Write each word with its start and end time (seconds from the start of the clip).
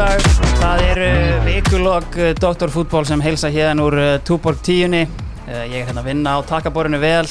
dag. 0.00 0.22
Það 0.60 0.82
er 0.86 0.98
uh, 1.04 1.40
vikulog 1.44 2.14
uh, 2.16 2.30
Doktorfútból 2.38 3.04
sem 3.08 3.20
heilsa 3.20 3.50
hérna 3.52 3.84
úr 3.84 3.96
uh, 3.98 4.12
Túborg 4.24 4.62
tíunni. 4.64 5.02
Uh, 5.44 5.64
ég 5.68 5.82
er 5.82 5.90
hérna 5.90 6.00
að 6.00 6.08
vinna 6.08 6.36
á 6.36 6.38
takaborinu 6.48 7.00
vel. 7.02 7.26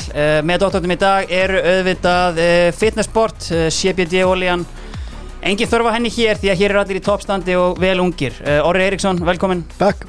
Með 0.45 0.61
doktortum 0.65 0.93
í 0.93 0.99
dag 0.99 1.31
eru 1.33 1.61
auðvitað 1.63 2.41
fitnessport, 2.77 3.49
CBD 3.73 4.21
oljan. 4.27 4.67
Engin 5.41 5.71
þörfa 5.71 5.95
henni 5.95 6.11
hér 6.13 6.37
því 6.37 6.51
að 6.53 6.61
hér 6.61 6.75
eru 6.75 6.83
allir 6.83 6.99
í 6.99 7.03
toppstandi 7.05 7.57
og 7.57 7.79
vel 7.81 7.97
ungir. 8.03 8.37
Orri 8.67 8.85
Eriksson, 8.89 9.21
velkomin. 9.25 9.63
Takk 9.79 10.05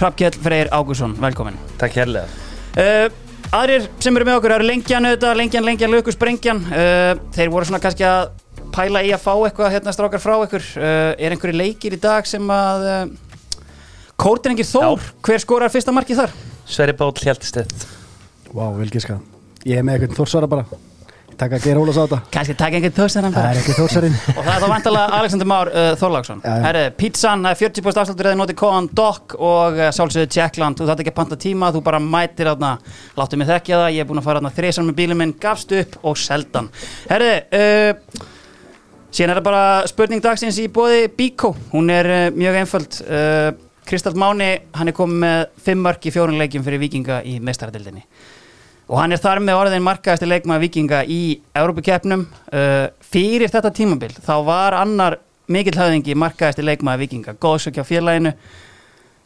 Hrafkjell 0.00 0.38
Freyr 0.42 0.72
Ágússon, 0.74 1.14
velkomin. 1.22 1.60
Takk 1.78 2.00
hérlega 2.00 3.12
aðrir 3.52 3.84
sem 4.00 4.16
eru 4.16 4.24
með 4.24 4.38
okkur 4.38 4.54
eru 4.54 4.64
lengjan 4.64 5.04
auðvitað, 5.04 5.34
lengjan, 5.36 5.66
lengjan, 5.66 5.92
löku, 5.92 6.14
sprengjan 6.14 6.62
uh, 6.72 7.10
þeir 7.36 7.50
voru 7.52 7.68
svona 7.68 7.82
kannski 7.84 8.06
að 8.08 8.30
pæla 8.74 9.04
í 9.06 9.12
að 9.14 9.24
fá 9.24 9.32
eitthvað 9.34 9.74
hérna 9.76 9.94
strákar 9.94 10.22
frá 10.22 10.36
ykkur. 10.46 10.70
Uh, 10.78 11.12
er 11.16 11.34
einhverju 11.36 11.58
leikir 11.58 11.96
í 11.96 12.00
dag 12.02 12.28
sem 12.28 12.52
að 12.52 12.88
uh, 12.92 13.04
Kórdrengir 14.22 14.68
Þór, 14.68 15.02
hver 15.24 15.42
skorar 15.42 15.72
fyrsta 15.72 15.94
markið 15.94 16.22
þar? 16.22 16.38
Sverri 16.68 16.94
Báll 16.94 17.16
Hjaltstedt 17.18 17.86
Vá, 18.52 18.68
vel 18.76 18.90
gískað 18.92 19.22
Ég 19.66 19.78
er 19.78 19.84
með 19.86 20.00
eitthvað 20.00 20.18
þórsvara 20.18 20.48
bara. 20.50 20.64
Ég 21.32 21.36
taka 21.38 21.56
að 21.56 21.66
gera 21.68 21.80
hólas 21.80 21.98
á 21.98 22.02
þetta. 22.02 22.18
Kannski 22.34 22.54
taka 22.58 22.78
einhvern 22.78 22.94
þósar 22.96 23.26
hann 23.26 23.34
Það 23.36 23.46
er 23.48 23.60
ekki 23.60 23.76
þórsarinn 23.76 24.16
og 24.36 24.40
það 24.40 24.50
er 24.52 24.64
þá 24.64 24.66
vantalega 24.72 25.18
Alexander 25.18 25.48
Már 25.52 25.70
uh, 25.70 25.86
Þorláksson. 26.00 26.42
Já, 26.42 26.66
já. 26.76 26.88
Pizzan, 26.98 27.46
það 27.46 27.54
er 27.54 27.60
40% 27.62 28.02
afslutur 28.02 28.28
eða 28.30 28.40
notið 28.40 28.58
kóðan 28.58 28.88
DOC 29.00 29.36
og 29.38 29.78
uh, 29.78 29.86
sálsögðu 29.94 30.32
Tjekkland 30.34 30.78
þú 30.78 30.88
þátt 30.90 31.04
ekki 31.04 31.14
að 31.14 31.18
panta 31.20 31.38
tíma, 31.46 31.70
þú 31.74 31.84
bara 31.86 32.02
mætir 32.02 32.50
þarna. 32.50 32.72
Láttu 33.18 33.38
mig 33.40 33.50
þekkja 33.50 33.80
það, 33.84 33.94
ég 33.96 34.04
er 34.04 34.10
búin 34.10 34.22
að 34.22 34.28
fara 34.28 34.42
þarna 34.42 34.54
þreysar 34.58 34.88
með 34.90 34.98
bílum 34.98 35.22
minn, 35.22 35.34
gafst 35.46 35.74
upp 35.78 35.98
og 36.02 36.20
seldan 36.20 36.70
Herri, 37.06 37.32
uh, 37.54 38.26
síðan 39.12 39.34
er 39.34 39.40
það 39.40 39.48
bara 39.48 39.64
spurning 39.90 40.24
dagsins 40.24 40.58
í 40.62 40.68
bóði 40.72 41.06
Bíkó, 41.16 41.52
hún 41.72 41.92
er 41.92 42.08
uh, 42.08 42.22
mjög 42.36 42.62
einföld. 42.62 43.00
Uh, 43.06 43.52
Kristall 43.86 44.14
Máni, 44.16 44.54
hann 44.78 44.88
er 44.88 44.94
komið 44.94 45.18
með 45.24 45.40
fimm 45.64 45.82
mörk 45.84 46.06
í 46.06 46.12
fjórun 46.14 46.38
leikjum 46.38 46.62
fyrir 46.64 46.80
Víkinga 46.80 47.18
í 47.26 47.40
mestaradildinni 47.42 48.04
og 48.92 48.98
hann 49.00 49.14
er 49.14 49.20
þar 49.22 49.40
með 49.44 49.58
orðin 49.58 49.84
markaðasti 49.86 50.28
leikmaður 50.28 50.66
vikinga 50.66 51.02
í 51.08 51.20
Európukeppnum 51.56 52.24
uh, 52.28 52.88
fyrir 53.12 53.52
þetta 53.52 53.72
tímabil 53.74 54.10
þá 54.18 54.34
var 54.46 54.76
annar 54.80 55.18
mikill 55.52 55.78
höfðingi 55.78 56.16
markaðasti 56.18 56.66
leikmaður 56.66 57.06
vikinga, 57.06 57.36
góðsökja 57.40 57.86
félaginu. 57.88 58.34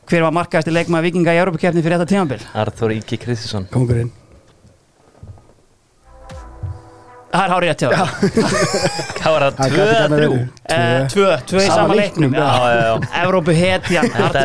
Hver 0.06 0.22
var 0.22 0.36
markaðasti 0.38 0.74
leikmaður 0.74 1.10
vikinga 1.10 1.34
í 1.34 1.42
Európukeppni 1.42 1.82
fyrir 1.82 1.98
þetta 1.98 2.14
tímabil? 2.14 2.38
Arþór 2.54 2.94
Ingi 2.94 3.18
Kristinsson. 3.18 3.66
Kongurinn 3.72 4.14
Það 7.36 7.44
er 7.44 7.52
hárið 7.52 7.70
að 7.72 7.78
tjóða 7.82 8.04
Hvað 9.16 9.34
var 9.34 9.44
það? 9.44 9.56
Gæti 9.66 9.80
að 9.82 9.90
gana 9.96 10.18
þrjú. 10.20 10.28
verið. 10.30 10.44
uh, 10.76 11.08
Tvö, 11.12 11.26
tvö 11.50 11.58
í 11.60 11.66
Sama 11.66 11.76
sama 11.76 11.96
leiknum, 11.98 12.36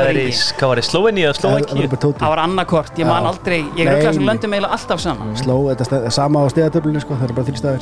er 0.10 0.20
í, 0.20 0.26
Ingi 0.26 0.58
hvað 0.58 0.72
var 0.72 0.82
það? 0.82 0.88
Sloveni 0.92 1.26
og 1.30 1.38
Slovaki 1.38 1.78
Það 2.22 2.34
var 2.34 2.42
annarkort, 2.46 2.92
ég 3.02 3.08
man 3.10 3.30
aldrei. 3.32 3.60
Ég 3.78 3.86
er 3.86 3.94
auðvitað 3.96 4.18
sem 4.20 4.28
löndum 4.32 4.56
eiginlega 4.58 4.78
alltaf 4.80 5.04
saman. 5.06 5.32
Sló, 5.40 5.56
þetta 5.70 5.88
stað, 5.88 6.10
sama 6.18 6.44
á 6.44 6.46
stegatöflunni 6.54 7.04
sko 7.04 7.20
Það 7.22 7.30
er 7.30 7.36
bara 7.38 7.50
þrjú 7.50 7.62
staðir. 7.62 7.82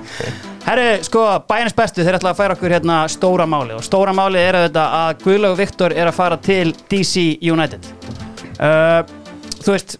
Herru, 0.70 0.88
sko, 1.02 1.22
bæjarins 1.50 1.74
bestu, 1.74 2.04
þeir 2.06 2.18
ætla 2.20 2.30
að 2.34 2.38
færa 2.42 2.54
okkur 2.54 2.74
hérna 2.76 2.98
stóra 3.10 3.46
máli 3.48 3.74
og 3.74 3.82
stóra 3.82 4.12
máli 4.14 4.38
er 4.38 4.58
þetta 4.68 4.84
að 5.00 5.24
Guðlaug 5.24 5.56
Viktor 5.58 5.94
er 5.96 6.10
að 6.12 6.18
fara 6.20 6.36
til 6.44 6.74
DC 6.92 7.24
United. 7.50 7.88
Uh, 8.60 9.00
Þú 9.60 9.74
veist, 9.74 9.96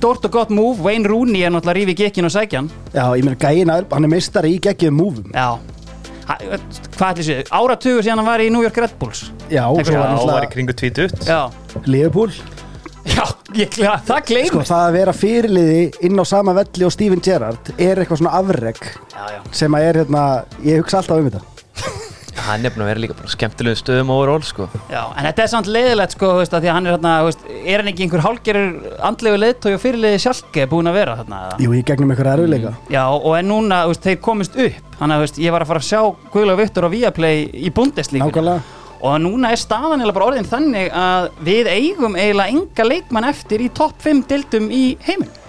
stórt 0.00 0.24
og 0.24 0.32
gott 0.32 0.52
move, 0.54 0.80
Wayne 0.80 1.08
Rooney 1.08 1.42
er 1.44 1.52
náttúrulega 1.52 1.76
rífi 1.76 1.94
gekkin 1.98 2.24
og 2.24 2.32
sækjan 2.32 2.70
Já, 2.94 3.04
ég 3.18 3.26
meina 3.26 3.36
gæin 3.36 3.72
að 3.72 3.90
hann 3.92 4.06
er 4.06 4.12
meistari 4.14 4.54
í 4.56 4.60
geggjum 4.64 4.96
múfum 4.96 5.34
Já, 5.34 5.58
ha, 6.30 6.36
hvað 6.96 7.10
ætli 7.10 7.26
séu, 7.26 7.42
áratugur 7.52 8.06
síðan 8.06 8.22
hann 8.22 8.30
var 8.30 8.40
í 8.40 8.48
New 8.52 8.64
York 8.64 8.80
Red 8.80 8.96
Bulls. 9.00 9.26
Já, 9.52 9.66
og 9.68 9.82
svo 9.84 9.98
var 9.98 10.06
var 10.06 10.14
í 10.14 10.16
náttúrulega 10.16 10.50
kringu 10.54 10.76
tvítut 10.80 11.28
Já, 11.28 11.42
Liverpool. 11.84 12.32
Já, 13.10 13.24
ég, 13.58 13.76
já 13.80 13.92
það 14.08 14.34
Sko 14.48 14.64
það 14.64 14.86
að 14.86 14.96
vera 14.96 15.16
fyrirliði 15.16 15.86
inn 16.08 16.20
á 16.20 16.24
sama 16.28 16.56
velli 16.56 16.88
og 16.88 16.96
Steven 16.96 17.20
Gerrard 17.24 17.72
er 17.76 18.00
eitthvað 18.00 18.22
svona 18.22 18.36
afreg 18.40 18.80
Já, 19.12 19.22
já, 19.36 19.40
sem 19.62 19.76
að 19.76 19.88
er 19.90 20.00
hérna, 20.04 20.26
ég 20.64 20.80
hugsa 20.80 21.02
alltaf 21.02 21.20
um 21.20 21.28
þetta 21.28 21.59
Hann 22.46 22.64
er 22.66 22.72
búin 22.74 22.84
að 22.84 22.90
vera 22.90 23.02
líka 23.04 23.30
skemmtilegu 23.30 23.78
stöðum 23.78 24.12
overall 24.14 24.44
sko. 24.46 24.66
Já, 24.90 25.02
en 25.14 25.26
þetta 25.28 25.44
er 25.44 25.50
samt 25.52 25.70
leiðilegt 25.70 26.16
sko, 26.16 26.32
veist, 26.38 26.54
að 26.56 26.64
því 26.64 26.70
að 26.70 26.76
hann 26.78 26.88
er 26.88 26.96
hérna, 26.96 27.12
er 27.60 27.82
hann 27.82 27.90
ekki 27.92 28.06
einhver 28.06 28.24
hálgerur 28.24 28.98
andlegu 29.10 29.40
leiðtói 29.42 29.70
og 29.74 29.82
fyrirliði 29.84 30.22
sjálke 30.24 30.66
búin 30.70 30.90
að 30.90 30.98
vera 31.00 31.16
þarna 31.20 31.40
eða? 31.46 31.60
Jú, 31.64 31.76
ég 31.76 31.86
gegnum 31.90 32.14
eitthvað 32.14 32.32
erfiðleika. 32.34 32.74
Já, 32.92 33.04
og 33.06 33.30
en 33.38 33.50
núna, 33.52 33.80
veist, 33.90 34.04
þeir 34.06 34.20
komist 34.24 34.58
upp. 34.58 34.92
Þannig 35.00 35.16
að, 35.16 35.24
veist, 35.26 35.40
ég 35.40 35.54
var 35.54 35.64
að 35.64 35.72
fara 35.72 35.84
að 35.84 35.88
sjá 35.90 36.30
Guðlaug 36.34 36.60
Viktor 36.60 36.86
á 36.86 36.90
Viaplay 36.92 37.46
í 37.56 37.72
Nákvæmlega. 37.72 38.60
Og 39.00 39.14
núna 39.24 39.48
er 39.54 39.56
staðan 39.56 40.02
eiginlega 40.02 40.16
bara 40.18 40.26
orðin 40.28 40.48
þannig 40.48 40.90
að 40.92 41.30
við 41.46 41.70
eigum 41.72 42.18
eiginlega 42.18 42.52
enga 42.52 42.84
leikmann 42.84 43.30
eftir 43.30 43.64
í 43.64 43.70
topp 43.72 43.96
5 44.04 44.26
dildum 44.28 44.66
í 44.68 44.82
heiminn 45.06 45.39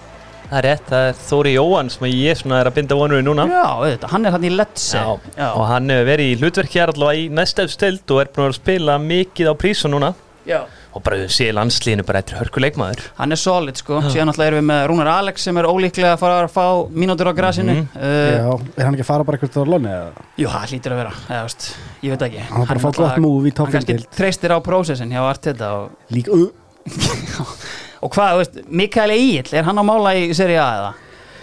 Það 0.52 0.58
er 0.58 0.66
rétt, 0.68 0.88
það 0.90 1.06
er 1.08 1.14
Þóri 1.16 1.52
Jóhann 1.54 1.88
sem 1.88 2.06
ég 2.12 2.36
svona 2.36 2.58
er 2.60 2.68
að 2.68 2.74
binda 2.76 2.96
vonur 2.98 3.22
í 3.22 3.24
núna. 3.24 3.46
Já, 3.48 3.62
auðvitað, 3.72 4.10
hann 4.12 4.28
er 4.28 4.34
hann 4.34 4.44
í 4.44 4.50
Ledse. 4.52 5.00
Já, 5.00 5.46
og 5.48 5.62
hann 5.70 5.88
hefur 5.94 6.10
verið 6.10 6.28
í 6.28 6.34
hlutverki 6.42 6.80
hér 6.82 6.92
allavega 6.92 7.22
í 7.22 7.30
næstefstild 7.38 8.12
og 8.12 8.20
er 8.20 8.28
búin 8.36 8.50
að 8.50 8.58
spila 8.58 8.98
mikið 9.00 9.48
á 9.48 9.54
prísu 9.56 9.88
núna. 9.88 10.12
Já. 10.42 10.64
og 10.92 11.00
bara 11.06 11.20
við 11.20 11.28
sé 11.30 11.44
landslíðinu 11.54 12.02
bara 12.04 12.18
eftir 12.20 12.34
hörku 12.40 12.58
leikmaður 12.60 13.04
Hann 13.14 13.32
er 13.32 13.38
solid, 13.38 13.78
sko. 13.78 14.00
Síðan 14.10 14.28
náttúrulega 14.28 14.50
erum 14.50 14.58
við 14.58 14.66
með 14.68 14.80
Rúnar 14.90 15.10
Alex 15.12 15.46
sem 15.46 15.60
er 15.60 15.68
ólíklega 15.70 16.16
að 16.16 16.20
fara 16.20 16.40
að 16.42 16.50
fá 16.52 16.64
mínútur 16.90 17.30
á 17.30 17.32
grasinu. 17.38 17.76
Mhm. 17.78 17.86
uh, 17.94 18.32
Já, 18.34 18.50
er 18.74 18.84
hann 18.88 18.96
ekki 18.98 19.06
að 19.06 19.10
fara 19.12 19.26
bara 19.28 19.38
eitthvað 19.38 19.62
á 19.62 19.70
lóni? 19.72 19.94
Jú, 20.42 20.48
það 20.50 20.66
hlýtur 20.74 20.96
að 20.96 21.00
vera, 21.04 21.14
eða, 21.28 21.44
veist, 21.46 21.68
ég 22.02 22.12
veit 22.16 22.26
ekki. 22.26 22.42
Hann 22.50 22.66
í 22.66 23.54
topp 23.54 23.70
Hann 23.70 23.76
kannski 23.78 23.94
5 23.94 23.94
deild. 23.94 24.10
treystir 24.18 24.52
á 24.52 24.58
prósessin 24.66 25.14
hjá 25.14 25.22
Arteta 25.22 25.70
og 25.78 26.12
Líka, 26.12 26.34
uh, 26.34 26.50
Og 28.02 28.10
hvað, 28.12 28.34
þú 28.34 28.42
veist, 28.42 28.60
Mikael 28.82 29.14
Egil, 29.14 29.46
er 29.54 29.66
hann 29.68 29.78
á 29.78 29.84
mála 29.86 30.12
í 30.18 30.28
Serie 30.34 30.58
A 30.58 30.68
eða? 30.80 30.92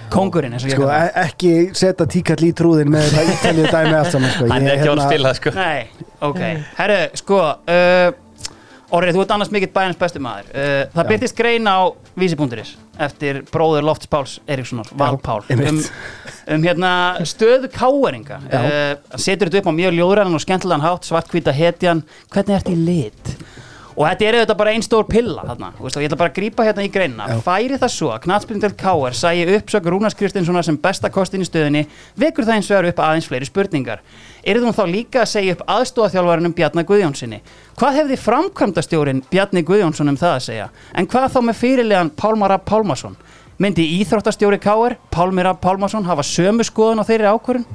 Kongurinn, 0.09 0.55
eins 0.57 0.63
og 0.65 0.71
ég 0.71 0.79
sko, 0.79 0.87
hann. 0.89 1.11
e 1.13 1.25
ekki 1.27 1.51
setja 1.77 2.07
tíkall 2.09 2.41
í 2.47 2.49
trúðin 2.57 2.89
með 2.89 3.11
þetta 3.11 3.35
ítalið 3.35 3.67
dæmi 3.75 3.93
allt 3.99 4.15
saman 4.15 4.31
sko. 4.33 4.47
Hann 4.49 4.65
Ég, 4.65 4.71
er 4.71 4.79
ekki 4.79 4.89
á 4.89 4.91
að 4.91 4.95
hérna- 4.97 5.11
spila 5.11 5.33
sko. 5.37 5.53
Nei, 5.53 6.09
ok. 6.25 6.41
Herru, 6.79 6.97
sko 7.21 7.37
uh, 7.45 8.09
Orrið, 8.89 9.19
þú 9.19 9.21
ert 9.21 9.31
annars 9.35 9.51
mikill 9.53 9.69
bæjans 9.69 9.99
bestu 10.01 10.17
maður. 10.25 10.47
Uh, 10.49 10.79
Það 10.95 11.09
byrtist 11.11 11.35
grein 11.37 11.69
á 11.69 11.77
vísi.is 12.17 12.71
eftir 12.99 13.43
bróður 13.53 13.85
Lofts 13.85 14.09
Páls 14.11 14.39
Erikssonar, 14.49 14.89
Valpál 14.97 15.43
um, 15.45 15.51
einmitt. 15.53 15.91
um 16.49 16.65
hérna 16.65 16.89
stöðu 17.29 17.69
káeringa 17.71 18.41
uh, 18.49 18.97
setur 19.15 19.47
þetta 19.53 19.61
upp 19.61 19.69
á 19.71 19.73
mjög 19.77 19.93
ljóðræðan 19.95 20.35
og 20.35 20.41
skemmtilegan 20.43 20.83
hátt 20.83 21.05
svartkvíta 21.07 21.53
hetjan, 21.55 22.01
hvernig 22.33 22.57
ert 22.57 22.73
í 22.73 22.75
lit 22.81 23.31
og 23.99 24.05
þetta 24.07 24.25
er 24.25 24.37
auðvitað 24.37 24.59
bara 24.61 24.71
einn 24.71 24.83
stór 24.85 25.07
pilla 25.09 25.43
þarna, 25.43 25.69
og 25.75 25.89
ég 25.91 26.07
ætla 26.07 26.17
bara 26.21 26.31
að 26.31 26.37
grípa 26.37 26.63
hérna 26.63 26.85
í 26.87 26.91
greinina. 26.93 27.25
Já. 27.27 27.41
færi 27.43 27.79
það 27.81 27.91
svo 27.91 28.11
að 28.15 28.21
Knatsbyrndel 28.23 28.71
Káer 28.79 29.17
sæi 29.19 29.43
uppsökur 29.57 29.91
Rúnars 29.91 30.15
Kristinssonar 30.15 30.63
sem 30.63 30.77
besta 30.79 31.11
kostin 31.11 31.43
í 31.43 31.47
stöðinni 31.49 31.81
vekur 32.15 32.47
það 32.47 32.55
eins 32.55 32.69
vegar 32.71 32.88
upp 32.93 33.01
aðeins 33.03 33.27
fleiri 33.27 33.49
spurningar. 33.49 33.99
Er 34.47 34.61
hún 34.63 34.71
þá 34.71 34.85
líka 34.88 35.25
að 35.25 35.31
segja 35.33 35.57
upp 35.57 35.65
aðstóðaþjálfarinum 35.67 36.55
Bjarnar 36.55 36.88
Guðjónssoni 36.88 37.41
hvað 37.75 37.99
hefði 37.99 38.19
framkvæmdastjórin 38.23 39.23
Bjarni 39.29 39.65
Guðjónsson 39.67 40.13
um 40.13 40.17
það 40.19 40.38
að 40.38 40.45
segja? 40.47 40.69
En 40.95 41.07
hvað 41.11 41.27
þá 41.35 41.39
með 41.49 41.59
fyrirlegan 41.59 42.13
Pálmar 42.15 42.53
Rapp 42.55 42.65
Pálmason 42.71 43.19
myndi 43.59 43.83
íþróttastjóri 43.99 44.61
Káer 44.63 44.95
Pálmir 45.11 45.43
Rapp 45.49 45.59
Pálmason 45.59 46.07
hafa 46.07 46.23
sömu 46.23 46.63
skoðun 46.63 47.03
á 47.03 47.09
þeirri 47.09 47.27
ákvörun 47.27 47.67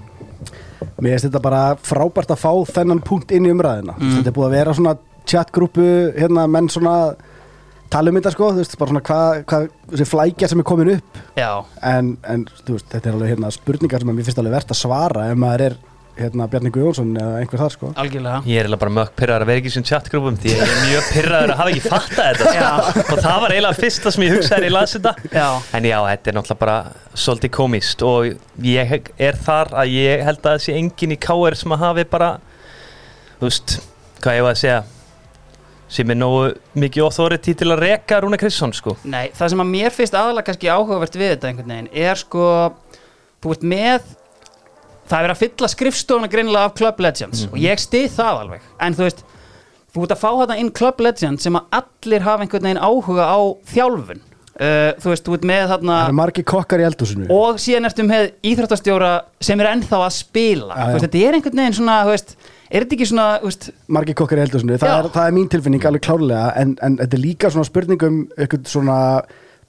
Mér 1.01 1.19
finnst 1.19 1.27
þetta 1.29 1.43
bara 1.45 1.63
frábært 1.85 2.33
að 2.33 2.41
fá 2.41 2.53
þennan 2.79 3.03
punkt 3.05 3.33
inn 3.35 3.49
í 3.49 3.53
umræðina 3.53 3.97
Mm. 3.99 4.17
Þetta 4.17 4.31
er 4.31 4.37
búið 4.37 4.49
að 4.49 4.57
vera 4.57 4.75
svona 4.75 4.97
chatgrúpu 5.31 5.87
hérna 6.19 6.47
menn 6.51 6.69
svona 6.73 7.15
tala 7.95 8.11
um 8.11 8.19
þetta 8.19 8.35
sko, 8.35 8.51
þú 8.53 8.63
veist, 8.63 8.77
bara 8.81 8.91
svona 8.93 9.05
hvað 9.07 9.41
hva, 9.51 9.63
þessi 9.95 10.11
flækja 10.11 10.51
sem 10.51 10.61
er 10.63 10.67
komin 10.67 10.95
upp. 10.97 11.19
En, 11.39 12.15
en 12.27 12.47
þú 12.65 12.79
veist, 12.79 12.89
þetta 12.93 13.11
er 13.11 13.19
alveg 13.19 13.35
hérna 13.35 13.51
spurningar 13.55 14.03
sem 14.03 14.15
mér 14.15 14.27
finnst 14.27 14.41
alveg 14.43 14.57
verðt 14.59 14.73
að 14.75 14.81
svara 14.81 15.27
ef 15.31 15.39
maður 15.39 15.69
er 15.69 15.77
hérna 16.15 16.47
Bjarni 16.47 16.71
Guðjónsson 16.71 17.09
eða 17.19 17.39
einhver 17.41 17.59
þar 17.59 17.73
sko. 17.75 17.89
Algjörlega. 17.99 18.43
Ég 18.47 18.61
er 18.61 18.67
eiginlega 18.69 18.83
bara 18.85 18.93
mökk 18.95 19.15
pyrraður 19.19 19.45
að 19.45 19.49
vera 19.51 19.61
ekki 19.61 19.67
í 19.67 19.73
þessum 19.73 19.87
chatgrúpum 19.89 20.37
því 20.39 20.53
ég 20.53 20.61
er 20.63 20.75
mjög 20.85 21.09
pyrraður 21.11 21.53
að 21.55 21.59
hafa 21.61 21.73
ekki 21.73 21.83
fattað 21.89 22.29
þetta 22.29 22.53
sko. 22.53 23.03
og 23.17 23.23
það 23.25 23.41
var 23.45 23.55
eiginlega 23.57 23.79
fyrsta 23.81 24.13
sem 24.15 24.25
ég 24.27 24.35
hugsaði 24.37 24.53
þegar 24.55 24.69
ég 24.69 24.75
las 24.77 24.95
þetta. 24.95 25.15
Já, 25.35 25.49
En 25.75 25.89
já, 25.91 25.97
þetta 26.13 26.31
er 26.31 26.39
náttúrulega 26.39 26.61
bara 26.63 26.77
svolítið 27.25 27.55
komist 27.59 28.07
og 28.07 28.31
ég 28.69 28.95
er 29.27 29.41
þar 29.49 29.75
að 29.83 29.97
ég 29.97 30.25
held 30.29 30.49
að 30.53 30.63
sé 30.69 30.77
engin 30.79 31.17
í 31.17 31.19
KR 31.27 31.59
sem 31.59 31.75
að 31.75 31.83
hafi 31.83 32.07
bara 32.15 32.31
þú 33.41 33.49
veist, 33.49 33.79
hvað 34.23 34.39
ég 34.39 34.47
var 34.47 34.55
að 34.55 34.63
segja 34.63 34.81
sem 35.89 36.11
er 36.11 36.19
nógu 36.19 36.55
mikið 36.81 37.05
authority 37.07 37.55
til 37.59 37.71
að 37.71 37.83
reka 37.85 38.21
Rúna 38.25 38.39
Kristján 38.41 38.75
sko. 38.75 38.97
Nei, 39.05 39.29
það 39.37 39.53
sem 39.53 39.65
að 39.65 39.73
mér 39.73 39.95
finnst 39.95 40.17
aðalega 40.19 40.49
kannski 40.49 40.73
áhugavert 40.73 41.19
við 41.21 41.35
þetta 41.35 41.51
einhvern 41.51 41.75
veginn 41.75 41.91
er 42.09 42.21
sko, 42.21 42.51
þú 43.45 43.57
ert 43.57 43.67
með 43.75 44.13
það 45.05 45.17
er 45.19 45.27
verið 45.27 45.35
að 45.35 45.43
fylla 45.43 45.71
skrifstofuna 45.71 46.31
greinilega 46.33 46.69
af 46.71 46.77
Club 46.79 47.01
Legends 47.05 47.47
og 47.51 47.57
ég 47.61 47.83
stið 47.83 48.13
það 48.17 48.45
alveg. 48.45 48.69
En 48.83 48.97
þú 48.97 49.07
veist, 49.07 49.25
þú 49.95 50.07
ert 50.07 50.15
að 50.15 50.23
fá 50.23 50.31
þetta 50.31 50.61
inn 50.63 50.71
Club 50.79 51.03
Legends 51.05 51.47
sem 51.47 51.59
að 51.59 51.81
allir 51.81 52.25
hafa 52.25 52.47
einhvern 52.47 52.69
veginn 52.69 52.83
áhuga 52.83 53.29
á 53.29 53.39
þjálfun. 53.75 54.25
Uh, 54.55 54.93
þú 55.03 55.11
veist, 55.11 55.25
þú 55.27 55.35
ert 55.35 55.47
með 55.51 55.65
þarna 55.73 55.95
Það 55.99 56.09
eru 56.09 56.17
margir 56.21 56.45
kokkar 56.47 56.83
í 56.83 56.85
eldhúsinu. 56.87 57.29
Og 57.35 57.57
síðan 57.63 57.89
ertu 57.89 58.05
með 58.07 58.29
íþróttastjóra 58.47 59.15
sem 59.43 59.61
er 59.61 59.71
ennþá 59.73 60.03
að 60.07 60.13
spila. 60.15 60.77
Þú 60.79 60.93
veist, 60.95 61.07
þetta 61.09 61.23
er 61.27 61.39
einhvern 61.39 61.63
veginn 61.63 61.79
svona 61.81 61.97
þú 62.07 62.13
veist, 62.15 62.37
er 62.75 62.85
þetta 62.85 62.99
ekki 62.99 63.09
svona, 63.13 63.29
veist 63.45 63.71
margir 63.95 64.19
kokkar 64.19 64.43
í 64.43 64.45
eldhúsinu, 64.45 64.77
það 64.83 64.93
Já. 64.93 64.97
er, 64.99 65.09
það 65.15 65.31
er 65.31 65.39
mín 65.39 65.49
tilfinning 65.53 65.89
alveg 65.89 66.05
klárlega, 66.09 66.51
en, 66.61 66.75
en 66.85 66.99
þetta 67.01 67.19
er 67.19 67.23
líka 67.23 67.53
svona 67.55 67.71
spurningum 67.71 68.21
eitthvað 68.35 68.69
svona 68.73 68.99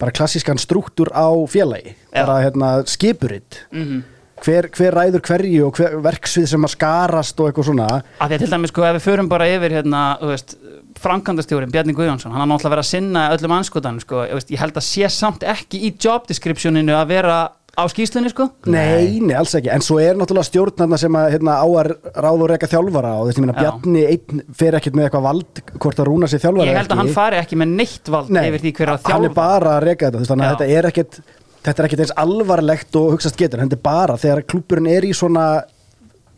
bara 0.02 0.12
klassískan 0.12 0.60
struktúr 0.60 1.14
á 1.16 1.32
félagi. 1.48 1.94
Bara 2.12 2.42
hérna 2.44 2.72
skipuritt 2.90 3.62
mm 3.72 4.04
hver, 4.44 4.68
hver 4.76 4.96
ræður 4.96 5.24
hverju 5.26 5.68
og 5.68 5.80
hver 5.80 5.98
verksvið 6.04 6.48
sem 6.52 6.68
að 6.68 6.74
skarast 6.76 7.40
og 7.40 7.50
eitthvað 7.50 7.70
svona. 7.70 7.90
Að 8.20 8.32
því 8.32 8.38
að 8.38 8.44
til 8.44 8.52
dæmis 8.54 8.74
sko 8.74 8.88
ef 8.88 8.98
við 8.98 9.06
förum 9.06 9.30
bara 9.32 9.50
yfir 9.52 9.76
hérna, 9.78 10.04
veist, 10.22 10.56
framkvæmdastjórin 11.02 11.74
Bjarni 11.74 11.96
Guðjónsson, 11.96 12.34
hann 12.34 12.44
har 12.44 12.50
náttúrulega 12.50 12.76
verið 12.76 12.86
að 12.86 12.92
sinna 12.92 13.26
öllum 13.36 13.56
anskotanum 13.58 14.02
sko, 14.04 14.24
ég 14.26 14.62
held 14.62 14.80
að 14.80 14.88
sé 14.88 15.12
samt 15.14 15.46
ekki 15.56 15.82
í 15.88 15.94
job 16.02 16.28
descriptioninu 16.30 16.96
að 16.98 17.12
vera 17.12 17.40
á 17.76 17.84
skýslunni 17.92 18.32
sko? 18.32 18.48
Nei, 18.72 19.20
nei, 19.20 19.36
alls 19.38 19.54
ekki, 19.58 19.70
en 19.74 19.84
svo 19.84 19.98
er 20.02 20.18
náttúrulega 20.18 20.48
stjórnarna 20.48 21.00
sem 21.00 21.18
að 21.20 21.30
hérna, 21.36 21.58
á 21.60 21.68
að 21.68 21.92
ráða 22.16 22.34
og 22.36 22.50
reyka 22.52 22.70
þjálfara 22.72 23.14
og 23.20 23.30
þess 23.30 23.42
að 23.44 23.52
Já. 23.52 23.58
Bjarni 23.60 24.04
einn 24.12 24.44
fer 24.62 24.78
ekkert 24.80 24.98
með 24.98 25.08
eitthvað 25.10 25.26
vald 25.28 25.64
hvort 25.84 26.02
að 26.02 26.10
rúna 26.10 26.30
sér 26.32 26.44
þjálfara 26.46 26.70
ég 26.72 26.80
held 26.80 26.96
að 26.96 27.02
hann 27.04 27.14
fari 27.16 27.40
ekki 27.42 27.60
með 27.62 27.74
neitt 27.82 28.12
vald 28.16 28.32
Nei, 28.36 28.44
yfir 28.50 28.66
því 28.66 28.74
hver 28.80 28.94
að 28.96 29.10
hann 29.12 29.28
er 29.30 29.36
bara 29.36 29.76
að 29.76 29.88
reyka 29.90 30.10
þetta, 30.10 30.30
þannig 30.32 30.46
að 30.46 30.52
Já. 30.52 30.56
þetta 30.56 30.80
er 30.80 30.90
ekkert 30.92 31.20
þetta 31.66 31.82
er 31.82 31.90
ekkert 31.90 32.04
eins 32.06 32.18
alvarlegt 32.26 33.00
og 33.00 33.08
hugsaðst 33.16 33.40
getur 33.42 33.64
þetta 33.64 33.80
er 33.80 33.86
bara 33.86 34.20
þegar 34.22 34.46
klúburinn 34.52 34.92
er 34.92 35.08
í 35.08 35.16
svona 35.18 35.46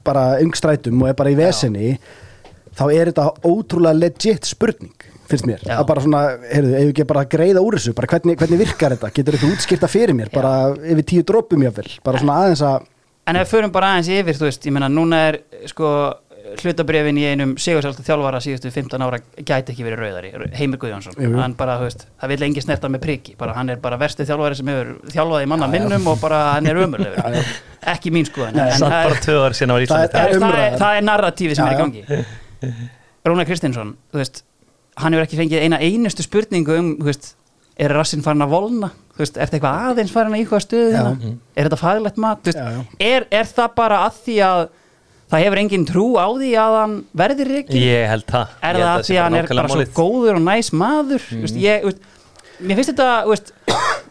bara 0.07 0.29
ungstrætum 0.43 1.03
og 1.03 1.11
er 1.11 1.19
bara 1.19 1.33
í 1.33 1.37
vesenni 1.37 1.97
þá 2.77 2.83
er 2.93 3.11
þetta 3.11 3.27
ótrúlega 3.47 3.99
legit 4.01 4.49
spurning 4.49 5.07
finnst 5.27 5.47
mér, 5.47 5.63
Já. 5.65 5.75
að 5.81 5.87
bara 5.89 6.03
svona 6.05 6.21
heyrðu, 6.47 6.75
ef 6.79 6.91
ekki 6.93 7.05
bara 7.09 7.25
greiða 7.27 7.63
úr 7.63 7.75
þessu, 7.75 7.91
bara 7.97 8.07
hvernig, 8.13 8.37
hvernig 8.39 8.61
virkar 8.61 8.93
þetta? 8.95 9.09
Getur 9.17 9.35
þetta 9.35 9.49
útskýrta 9.55 9.89
fyrir 9.91 10.15
mér, 10.15 10.31
bara 10.31 10.53
yfir 10.77 11.07
tíu 11.09 11.25
drópum 11.27 11.65
jáfnvel, 11.65 11.89
bara 12.05 12.21
svona 12.21 12.37
aðeins 12.45 12.63
að 12.63 12.85
en 13.27 13.35
ef 13.35 13.43
við 13.43 13.57
förum 13.57 13.73
bara 13.75 13.89
aðeins 13.91 14.13
yfir, 14.15 14.39
þú 14.39 14.47
veist, 14.47 14.69
ég 14.69 14.75
meina 14.77 14.87
núna 14.91 15.19
er 15.33 15.41
sko 15.67 15.89
hlutabrefin 16.61 17.17
í 17.19 17.25
einum 17.27 17.53
sigursálta 17.59 18.03
þjálfara 18.07 18.39
síðustu 18.39 18.71
15 18.71 19.03
ára 19.03 19.19
gæti 19.35 19.73
ekki 19.73 19.83
verið 19.83 19.99
rauðari, 19.99 20.31
Heimir 20.55 20.79
Guðjónsson. 20.79 21.17
Jú, 21.19 21.33
jú. 21.33 21.41
hann 21.41 21.57
bara, 21.59 21.75
þú 21.81 21.89
veist, 21.89 22.05
það 22.21 22.31
vil 22.33 22.45
engi 22.47 22.63
snerta 22.63 22.91
með 22.93 23.03
priki. 23.03 23.35
Bara 23.39 23.55
hann 23.57 23.73
er 23.73 23.81
bara 23.83 23.99
versti 23.99 24.23
þjálfari 24.27 24.59
sem 24.59 24.71
hefur 24.71 24.93
þjálfað 25.11 25.43
í 25.43 25.49
manna 25.51 25.67
minnum 25.71 26.07
og 26.13 26.21
bara 26.23 26.41
hann 26.53 26.69
er 26.71 26.79
ömurlegur. 26.85 27.51
Ekki 27.93 28.13
mín 28.15 28.27
Samt 29.91 30.15
það 30.15 30.79
Það 30.79 30.95
er- 31.01 31.07
narratífi 31.11 31.55
sem 31.59 31.67
Já, 31.67 31.71
er 31.71 31.75
í 31.75 31.83
gangi 31.83 32.25
Rúnar 33.27 33.47
Kristinsson 33.49 33.95
þú 34.11 34.21
veist, 34.21 34.43
hann 34.97 35.13
hefur 35.13 35.27
ekki 35.27 35.39
fengið 35.41 35.65
eina 35.65 35.81
einustu 35.83 36.25
spurningu 36.25 36.77
um 36.79 36.89
veist, 37.05 37.33
er 37.77 37.93
rassinn 37.93 38.23
farin 38.25 38.45
að 38.45 38.53
volna 38.55 38.91
veist, 39.17 39.37
er 39.37 39.45
þetta 39.49 39.59
eitthvað 39.59 39.85
aðeins 39.91 40.13
farin 40.15 40.35
að 40.37 40.43
íkvað 40.45 40.65
stöðu 40.65 40.91
Já. 40.93 40.97
hérna? 40.97 41.31
er 41.55 41.67
þetta 41.69 41.79
faglegt 41.81 42.19
mat 42.23 42.47
veist, 42.47 42.57
Já, 42.57 42.67
já. 42.77 42.81
Er, 43.11 43.27
er 43.31 43.49
það 43.51 43.73
bara 43.77 44.01
að 44.07 44.19
því 44.25 44.37
að 44.47 44.61
það 45.27 45.43
hefur 45.43 45.61
engin 45.63 45.85
trú 45.89 46.05
á 46.15 46.27
því 46.31 46.51
að 46.63 46.75
hann 46.79 46.97
verði 47.19 47.47
reiki 47.49 47.81
Ég 47.83 48.05
held 48.13 48.27
það 48.31 48.53
er 48.63 48.79
það 48.79 48.91
að 48.93 49.07
því 49.09 49.17
að 49.17 49.25
hann 49.25 49.39
er 49.41 49.49
bara 49.51 49.71
svo 49.73 49.79
málið. 49.81 49.93
góður 49.97 50.37
og 50.39 50.45
næs 50.47 50.69
maður 50.71 51.25
mm. 51.27 51.41
veist, 51.43 51.57
ég, 51.61 51.87
veist, 51.89 52.05
mér 52.63 52.79
finnst 52.79 52.93
þetta 52.93 53.09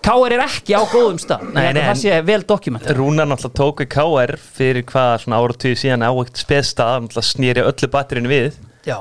K.R. 0.06 0.32
er 0.36 0.42
ekki 0.46 0.76
á 0.78 0.82
góðum 0.86 1.18
stað 1.18 1.48
Nei, 1.56 1.72
nei, 1.74 1.82
það 1.82 1.98
sé 2.04 2.18
vel 2.28 2.42
dokumentar 2.46 2.94
Rúnar 2.98 3.26
náttúrulega 3.26 3.58
tók 3.58 3.82
við 3.82 3.88
KR 3.96 4.36
fyrir 4.58 4.84
hvað 4.86 5.14
svona 5.24 5.40
áratíu 5.42 5.74
síðan 5.80 6.06
á 6.06 6.10
eitt 6.14 6.38
spesstað 6.38 7.00
náttúrulega 7.08 7.30
snýri 7.32 7.64
öllu 7.66 7.88
batterinu 7.90 8.30
við 8.30 8.60
Já. 8.86 9.00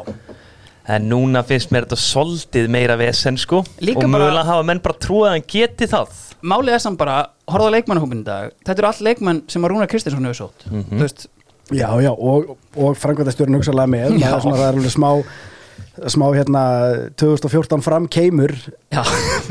en 0.89 1.07
núna 1.09 1.43
finnst 1.45 1.71
mér 1.73 1.85
þetta 1.85 1.97
soldið 2.01 2.67
meira 2.73 2.97
vesen 2.97 3.37
sko 3.41 3.63
Líka 3.81 4.01
og 4.01 4.09
bara- 4.09 4.17
mögulega 4.17 4.45
hafa 4.49 4.65
menn 4.71 4.81
bara 4.81 4.97
trúið 5.05 5.29
að 5.29 5.35
hann 5.37 5.47
geti 5.55 5.87
það 5.93 6.19
málið 6.45 6.73
er 6.77 6.83
samt 6.83 6.97
bara, 7.01 7.19
horfðu 7.49 7.69
á 7.69 7.75
leikmannahópin 7.77 8.21
í 8.21 8.25
dag 8.27 8.51
þetta 8.65 8.79
eru 8.83 8.87
all 8.91 9.05
leikmann 9.09 9.43
sem 9.49 9.63
að 9.65 9.71
Rúnar 9.73 9.89
Kristinsson 9.89 10.25
hefur 10.29 10.41
sótt 10.49 10.65
Mhm. 10.71 10.89
þú 10.97 11.01
veist, 11.05 11.27
Já, 11.73 11.89
já, 11.97 12.11
og, 12.13 12.57
og 12.77 12.93
framkvæmdastjórn 13.01 13.55
hugsalega 13.57 13.89
með, 13.89 14.19
Já. 14.21 14.27
það 14.29 14.35
er, 14.35 14.41
svona, 14.43 14.57
það 14.59 14.67
er 14.67 14.75
alveg 14.77 14.91
smá 14.93 15.09
smá 16.11 16.25
hérna 16.35 16.63
2014 17.19 17.83
fram 17.85 18.07
keimur 18.11 18.53
já, 18.91 19.01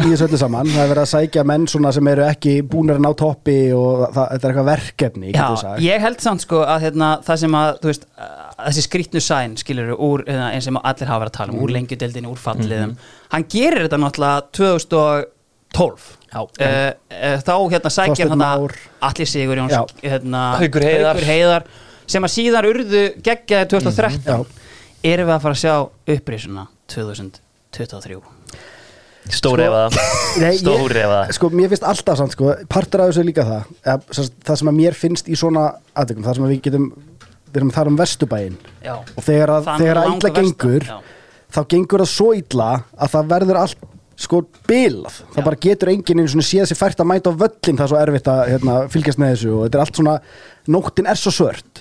í 0.05 0.09
þessu 0.11 0.27
öllu 0.29 0.41
saman, 0.41 0.71
það 0.73 0.83
er 0.83 0.91
verið 0.93 1.03
að 1.05 1.11
sækja 1.13 1.45
menn 1.49 1.67
svona 1.71 1.93
sem 1.97 2.11
eru 2.13 2.25
ekki 2.27 2.55
búnir 2.69 2.99
að 2.99 3.05
ná 3.07 3.11
toppi 3.19 3.59
og 3.77 4.07
það, 4.07 4.25
þetta 4.33 4.49
er 4.49 4.53
eitthvað 4.53 4.71
verkefni, 4.71 5.33
já 5.35 5.77
ég 5.85 6.05
held 6.05 6.25
samt 6.25 6.45
sko 6.45 6.65
að 6.67 6.89
hérna, 6.89 7.11
það 7.27 7.41
sem 7.45 7.57
að 7.61 7.71
þú 7.83 7.93
veist, 7.93 8.09
að 8.19 8.67
þessi 8.67 8.87
skrýtnu 8.89 9.25
sæn 9.25 9.57
skilur 9.61 9.95
úr, 9.95 10.27
hérna, 10.29 10.51
eins 10.55 10.69
sem 10.69 10.81
allir 10.81 11.13
hafa 11.13 11.25
verið 11.25 11.33
að 11.33 11.39
tala 11.39 11.55
um 11.55 11.63
úr 11.65 11.75
lengjudeldinu, 11.79 12.35
úr 12.35 12.43
falliðum 12.45 12.99
hann 13.35 13.49
gerir 13.51 13.87
þetta 13.87 14.03
náttúrulega 14.03 14.45
2012 14.61 16.13
Já. 16.35 16.43
uh, 16.43 17.39
þá 17.47 17.55
hérna 17.71 17.91
sækja 17.95 18.29
hann 18.29 18.41
Már. 18.43 18.77
allir 19.07 19.29
Sigurjóns 19.31 19.75
Já. 19.75 19.85
hérna, 20.03 20.45
Haukur 20.59 20.83
Heiðar. 20.83 21.21
Heiðar 21.23 21.67
sem 22.11 22.27
að 22.27 22.33
síðan 22.35 22.69
urðu 22.69 23.05
geggjaði 23.25 23.71
2013 23.71 24.27
Já. 24.27 24.64
Erum 25.05 25.29
við 25.29 25.35
að 25.37 25.43
fara 25.45 25.57
að 25.57 25.63
sjá 25.63 25.75
upprísuna 26.17 26.67
2023 26.95 28.21
Stóri 29.35 29.65
efa. 29.65 29.87
Nei, 30.43 30.51
ég- 30.53 30.61
Stóri 30.61 31.01
efa. 31.01 31.23
Sko, 31.33 31.49
mér 31.57 31.71
finnst 31.73 31.87
alltaf 31.89 32.19
samt, 32.21 32.35
sko, 32.37 32.51
partur 32.69 33.05
af 33.07 33.13
þessu 33.13 33.25
líka 33.25 33.47
það 33.49 34.05
það 34.45 34.59
sem 34.61 34.71
að 34.73 34.79
mér 34.83 34.99
finnst 34.99 35.31
í 35.33 35.39
svona 35.41 35.63
aðtökum, 35.97 36.27
það 36.27 36.39
sem 36.39 36.45
að 36.49 36.53
við 36.53 36.61
getum 36.67 36.91
við 37.55 37.61
erum 37.63 37.73
tala 37.73 37.93
um 37.93 37.97
vesturbæinn. 38.01 38.59
Já, 38.85 38.95
og 39.01 39.25
þegar 39.25 39.53
að, 39.57 39.69
þegar 39.81 40.01
að 40.03 40.13
illa 40.13 40.31
gengur 40.41 40.87
já. 40.91 40.95
þá 41.55 41.61
gengur 41.73 42.03
það 42.05 42.11
svo 42.13 42.29
illa 42.37 42.69
að 42.99 43.13
það 43.15 43.29
verður 43.33 43.61
allt 43.63 43.85
sko 44.25 44.41
bilað, 44.69 45.17
það 45.33 45.41
Já. 45.41 45.45
bara 45.49 45.61
getur 45.65 45.91
enginn 45.91 46.21
einu 46.21 46.31
svona 46.31 46.47
séð 46.47 46.69
sér 46.71 46.79
fært 46.79 47.01
að 47.03 47.09
mæta 47.11 47.33
á 47.35 47.41
völlin 47.41 47.79
það 47.81 47.85
er 47.87 47.91
svo 47.91 47.99
erfitt 47.99 48.29
að 48.31 48.43
hérna, 48.53 48.75
fylgjast 48.93 49.19
með 49.23 49.33
þessu 49.33 49.55
og 49.57 49.63
þetta 49.65 49.79
er 49.81 49.83
allt 49.87 49.99
svona, 49.99 50.15
nóttin 50.77 51.09
er 51.11 51.19
svo 51.19 51.33
svört. 51.35 51.81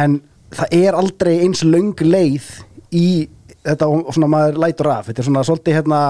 En 0.00 0.16
það 0.58 0.76
er 0.80 0.98
aldrei 0.98 1.34
eins 1.44 1.62
löng 1.66 1.94
leið 2.04 2.46
í 2.94 3.06
þetta 3.64 3.86
og 3.88 4.10
svona 4.12 4.28
maður 4.28 4.58
lætur 4.60 4.88
af. 4.92 5.06
Þetta 5.08 5.22
er 5.22 5.26
svona 5.28 5.42
svolítið 5.48 5.76
hérna 5.78 6.00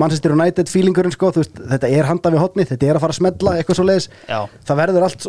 Manchester 0.00 0.32
United 0.32 0.70
feelingurinn 0.72 1.12
sko, 1.12 1.28
veist, 1.36 1.58
þetta 1.72 1.90
er 1.92 2.08
handa 2.08 2.30
við 2.32 2.40
hotni 2.40 2.64
þetta 2.64 2.88
er 2.88 2.96
að 2.96 3.04
fara 3.04 3.12
að 3.16 3.18
smella, 3.20 3.52
eitthvað 3.60 3.76
svo 3.80 3.84
leiðis 3.90 4.08
það 4.64 4.80
verður 4.80 5.04
allt, 5.08 5.26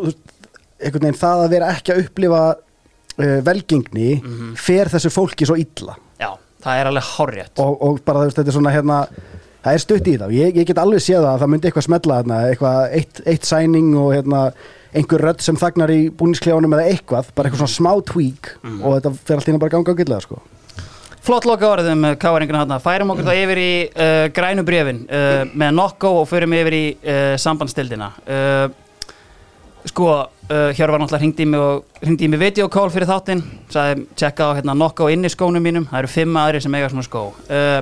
einhvern 0.79 1.03
veginn 1.07 1.19
það 1.19 1.43
að 1.43 1.53
vera 1.57 1.71
ekki 1.75 1.93
að 1.95 2.01
upplifa 2.05 2.41
uh, 2.55 3.37
velgengni 3.49 4.09
Mhm. 4.21 4.53
fer 4.55 4.87
þessu 4.93 5.11
fólki 5.11 5.45
svo 5.49 5.57
illa. 5.59 5.97
Já, 6.21 6.31
það 6.63 6.79
er 6.81 6.91
alveg 6.91 7.03
hárrétt. 7.17 7.59
Og, 7.59 7.81
og 7.83 7.99
bara 8.05 8.23
veist, 8.25 8.37
þetta 8.39 8.53
er 8.53 8.57
svona 8.59 8.71
hérna 8.75 9.01
það 9.65 9.73
er 9.73 9.83
stutt 9.83 10.07
í 10.07 10.17
það, 10.21 10.33
ég, 10.37 10.57
ég 10.61 10.67
get 10.69 10.81
alveg 10.81 11.03
séð 11.03 11.25
að 11.27 11.39
það 11.43 11.51
myndi 11.53 11.69
eitthvað 11.69 11.87
smetla 11.87 12.19
eitthvað 12.49 12.97
eitt, 12.99 13.21
eitt 13.25 13.47
sæning 13.47 13.93
og 13.99 14.13
hérna 14.15 14.41
einhver 14.97 15.23
rödd 15.27 15.41
sem 15.43 15.57
þagnar 15.59 15.91
í 15.93 16.01
búnisklefanum 16.09 16.73
eða 16.77 16.91
eitthvað, 16.93 17.31
bara 17.35 17.49
eitthvað 17.49 17.65
svona 17.65 17.75
smá 17.77 18.05
tweak 18.07 18.53
Mhm. 18.63 18.79
og 18.83 18.95
þetta 18.97 19.13
fer 19.25 19.35
allt 19.37 19.47
í 19.47 19.51
hérna 19.51 19.59
bara 19.65 19.75
ganga 19.75 19.93
ágætlega 19.93 20.21
sko. 20.21 20.41
Flott 21.27 21.43
loka 21.45 21.67
orðum 21.67 22.05
káaringuna 22.15 22.61
hann 22.63 22.79
Færum 22.79 23.09
okkur 23.11 23.25
það 23.27 23.41
yfir 23.43 23.59
í 23.59 23.71
uh, 23.91 24.27
grænu 24.31 24.63
brefin 24.63 25.01
uh, 25.11 25.43
með 25.51 25.73
nokko 25.75 26.21
og 26.21 26.27
förum 26.29 26.53
yfir 26.55 26.73
í 26.77 26.85
uh, 27.03 27.35
sambandstildina 27.35 28.13
uh, 28.23 28.69
Sko, 29.87 30.07
uh, 30.11 30.71
hér 30.75 30.91
var 30.91 30.99
náttúrulega 30.99 31.21
hringdi 31.21 31.43
í 31.45 31.47
mig 31.47 31.59
og 31.63 31.83
hringdi 32.01 32.25
í 32.27 32.31
mig 32.31 32.39
videokól 32.41 32.89
fyrir 32.91 33.07
þáttinn 33.07 33.43
sagði 33.71 34.07
tjekka 34.19 34.49
á 34.51 34.55
hérna 34.57 34.75
nokko 34.75 35.07
inn 35.13 35.23
í 35.27 35.31
skónum 35.31 35.63
mínum. 35.63 35.85
Það 35.87 36.01
eru 36.01 36.09
fimm 36.11 36.39
aðri 36.41 36.61
sem 36.63 36.75
eiga 36.75 36.89
svona 36.91 37.05
skó. 37.07 37.21
Uh, 37.47 37.79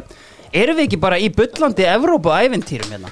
Erum 0.55 0.77
við 0.79 0.87
ekki 0.87 0.99
bara 1.03 1.19
í 1.19 1.29
bullandi 1.35 1.83
Evrópu 1.91 2.31
æventýrum 2.31 2.91
hérna? 2.93 3.09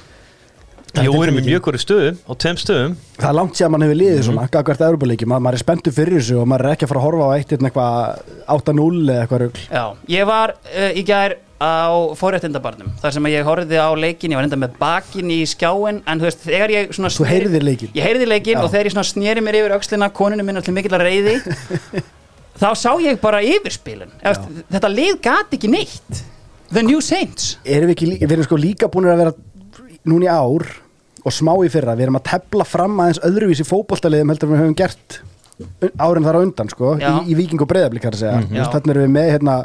Jú, 0.93 1.09
við 1.09 1.23
erum 1.25 1.37
í 1.41 1.43
mjög 1.47 1.63
hverju 1.65 1.81
stöðum 1.81 2.17
og 2.29 2.37
tveim 2.39 2.57
stöðum. 2.61 2.91
Það 3.17 3.29
er 3.29 3.35
langt 3.39 3.61
að 3.65 3.71
mann 3.73 3.83
hefur 3.83 3.97
liðið 3.97 4.19
svona 4.27 4.43
gagvart 4.53 4.83
Európa-leiki, 4.85 5.27
Ma, 5.27 5.39
maður 5.41 5.57
er 5.57 5.61
spenntur 5.63 5.95
fyrir 5.95 6.19
þessu 6.19 6.35
og 6.37 6.49
maður 6.51 6.67
er 6.67 6.75
ekki 6.75 6.85
að 6.85 6.91
fara 6.91 7.01
að 7.01 7.07
horfa 7.07 7.25
á 7.25 7.31
eitt 7.33 7.55
eitthvað 7.57 8.19
8-0 8.53 8.85
eða 9.01 9.23
eitthvað 9.23 9.41
rugl. 9.41 9.63
Já, 9.73 9.83
ég 10.13 10.27
var 10.29 10.53
uh, 10.53 10.91
í 10.93 11.03
gær 11.07 11.35
á 11.63 12.13
forréttindabarnum 12.19 12.91
þar 13.01 13.15
sem 13.15 13.29
ég 13.31 13.47
horfði 13.47 13.79
á 13.81 13.89
leikin, 13.97 14.35
ég 14.35 14.39
var 14.39 14.47
enda 14.47 14.59
með 14.59 14.75
bakin 14.79 15.31
í 15.33 15.39
skjáin 15.49 16.01
en 16.05 16.21
þú 16.21 16.27
veist, 16.27 16.43
þegar 16.45 16.73
ég 16.75 16.93
svona 16.93 17.11
Þú 17.13 17.27
heyrðir 17.29 17.65
leikinn? 17.65 17.93
Ég 17.97 18.07
heyrði 18.07 18.27
leikinn 18.29 18.59
Já. 18.59 18.63
og 18.63 18.73
þegar 18.73 18.89
ég 18.89 18.95
svona 18.95 19.07
sneri 19.07 19.43
mér 19.45 19.57
yfir 19.61 19.75
öxlina 19.77 20.09
koninu 20.13 20.45
minn 20.45 20.59
allir 20.59 20.75
mikil 20.75 20.93
að 20.97 21.05
reyði 21.07 21.37
þá 22.61 22.67
sá 22.77 22.91
ég 23.01 23.21
bara 23.23 23.39
yfirspilun 23.47 24.11
þetta 24.19 24.91
lið 24.91 25.21
gat 25.23 25.55
ekki 25.55 25.71
neitt 25.71 26.23
The 26.73 26.81
New 26.85 27.01
Saints. 27.05 27.57
Erum 27.65 27.91
við 27.91 27.97
ekki, 27.97 28.07
við 28.23 28.31
erum 28.35 28.47
sko 28.47 28.57
líka 28.57 28.89
búin 28.91 29.09
að 29.11 29.21
vera 29.21 29.35
núna 30.09 30.25
í 30.25 30.31
ár 30.31 30.65
og 31.23 31.31
smá 31.35 31.53
í 31.63 31.69
fyrra, 31.71 31.95
við 31.95 32.07
erum 32.07 32.19
að 32.19 32.25
tepla 32.31 32.65
fram 32.67 32.99
aðeins 32.99 33.21
öðruvísi 33.23 33.65
fótboltaliðum 33.67 34.33
heldur 34.33 34.51
við 34.51 34.63
höfum 34.63 34.75
gert 34.79 35.19
árin 36.01 36.25
þar 36.25 36.39
á 36.41 36.43
undan 36.43 36.71
sko, 36.71 36.95
Já. 36.99 37.09
í, 37.21 37.31
í 37.31 37.37
Víking 37.37 37.61
og 37.61 37.69
segja, 37.71 38.39
mm 38.41 38.57
Já. 38.57 38.65
þannig 38.73 38.95
erum 38.95 39.05
við 39.05 39.13
með 39.13 39.29
hérna, 39.35 39.55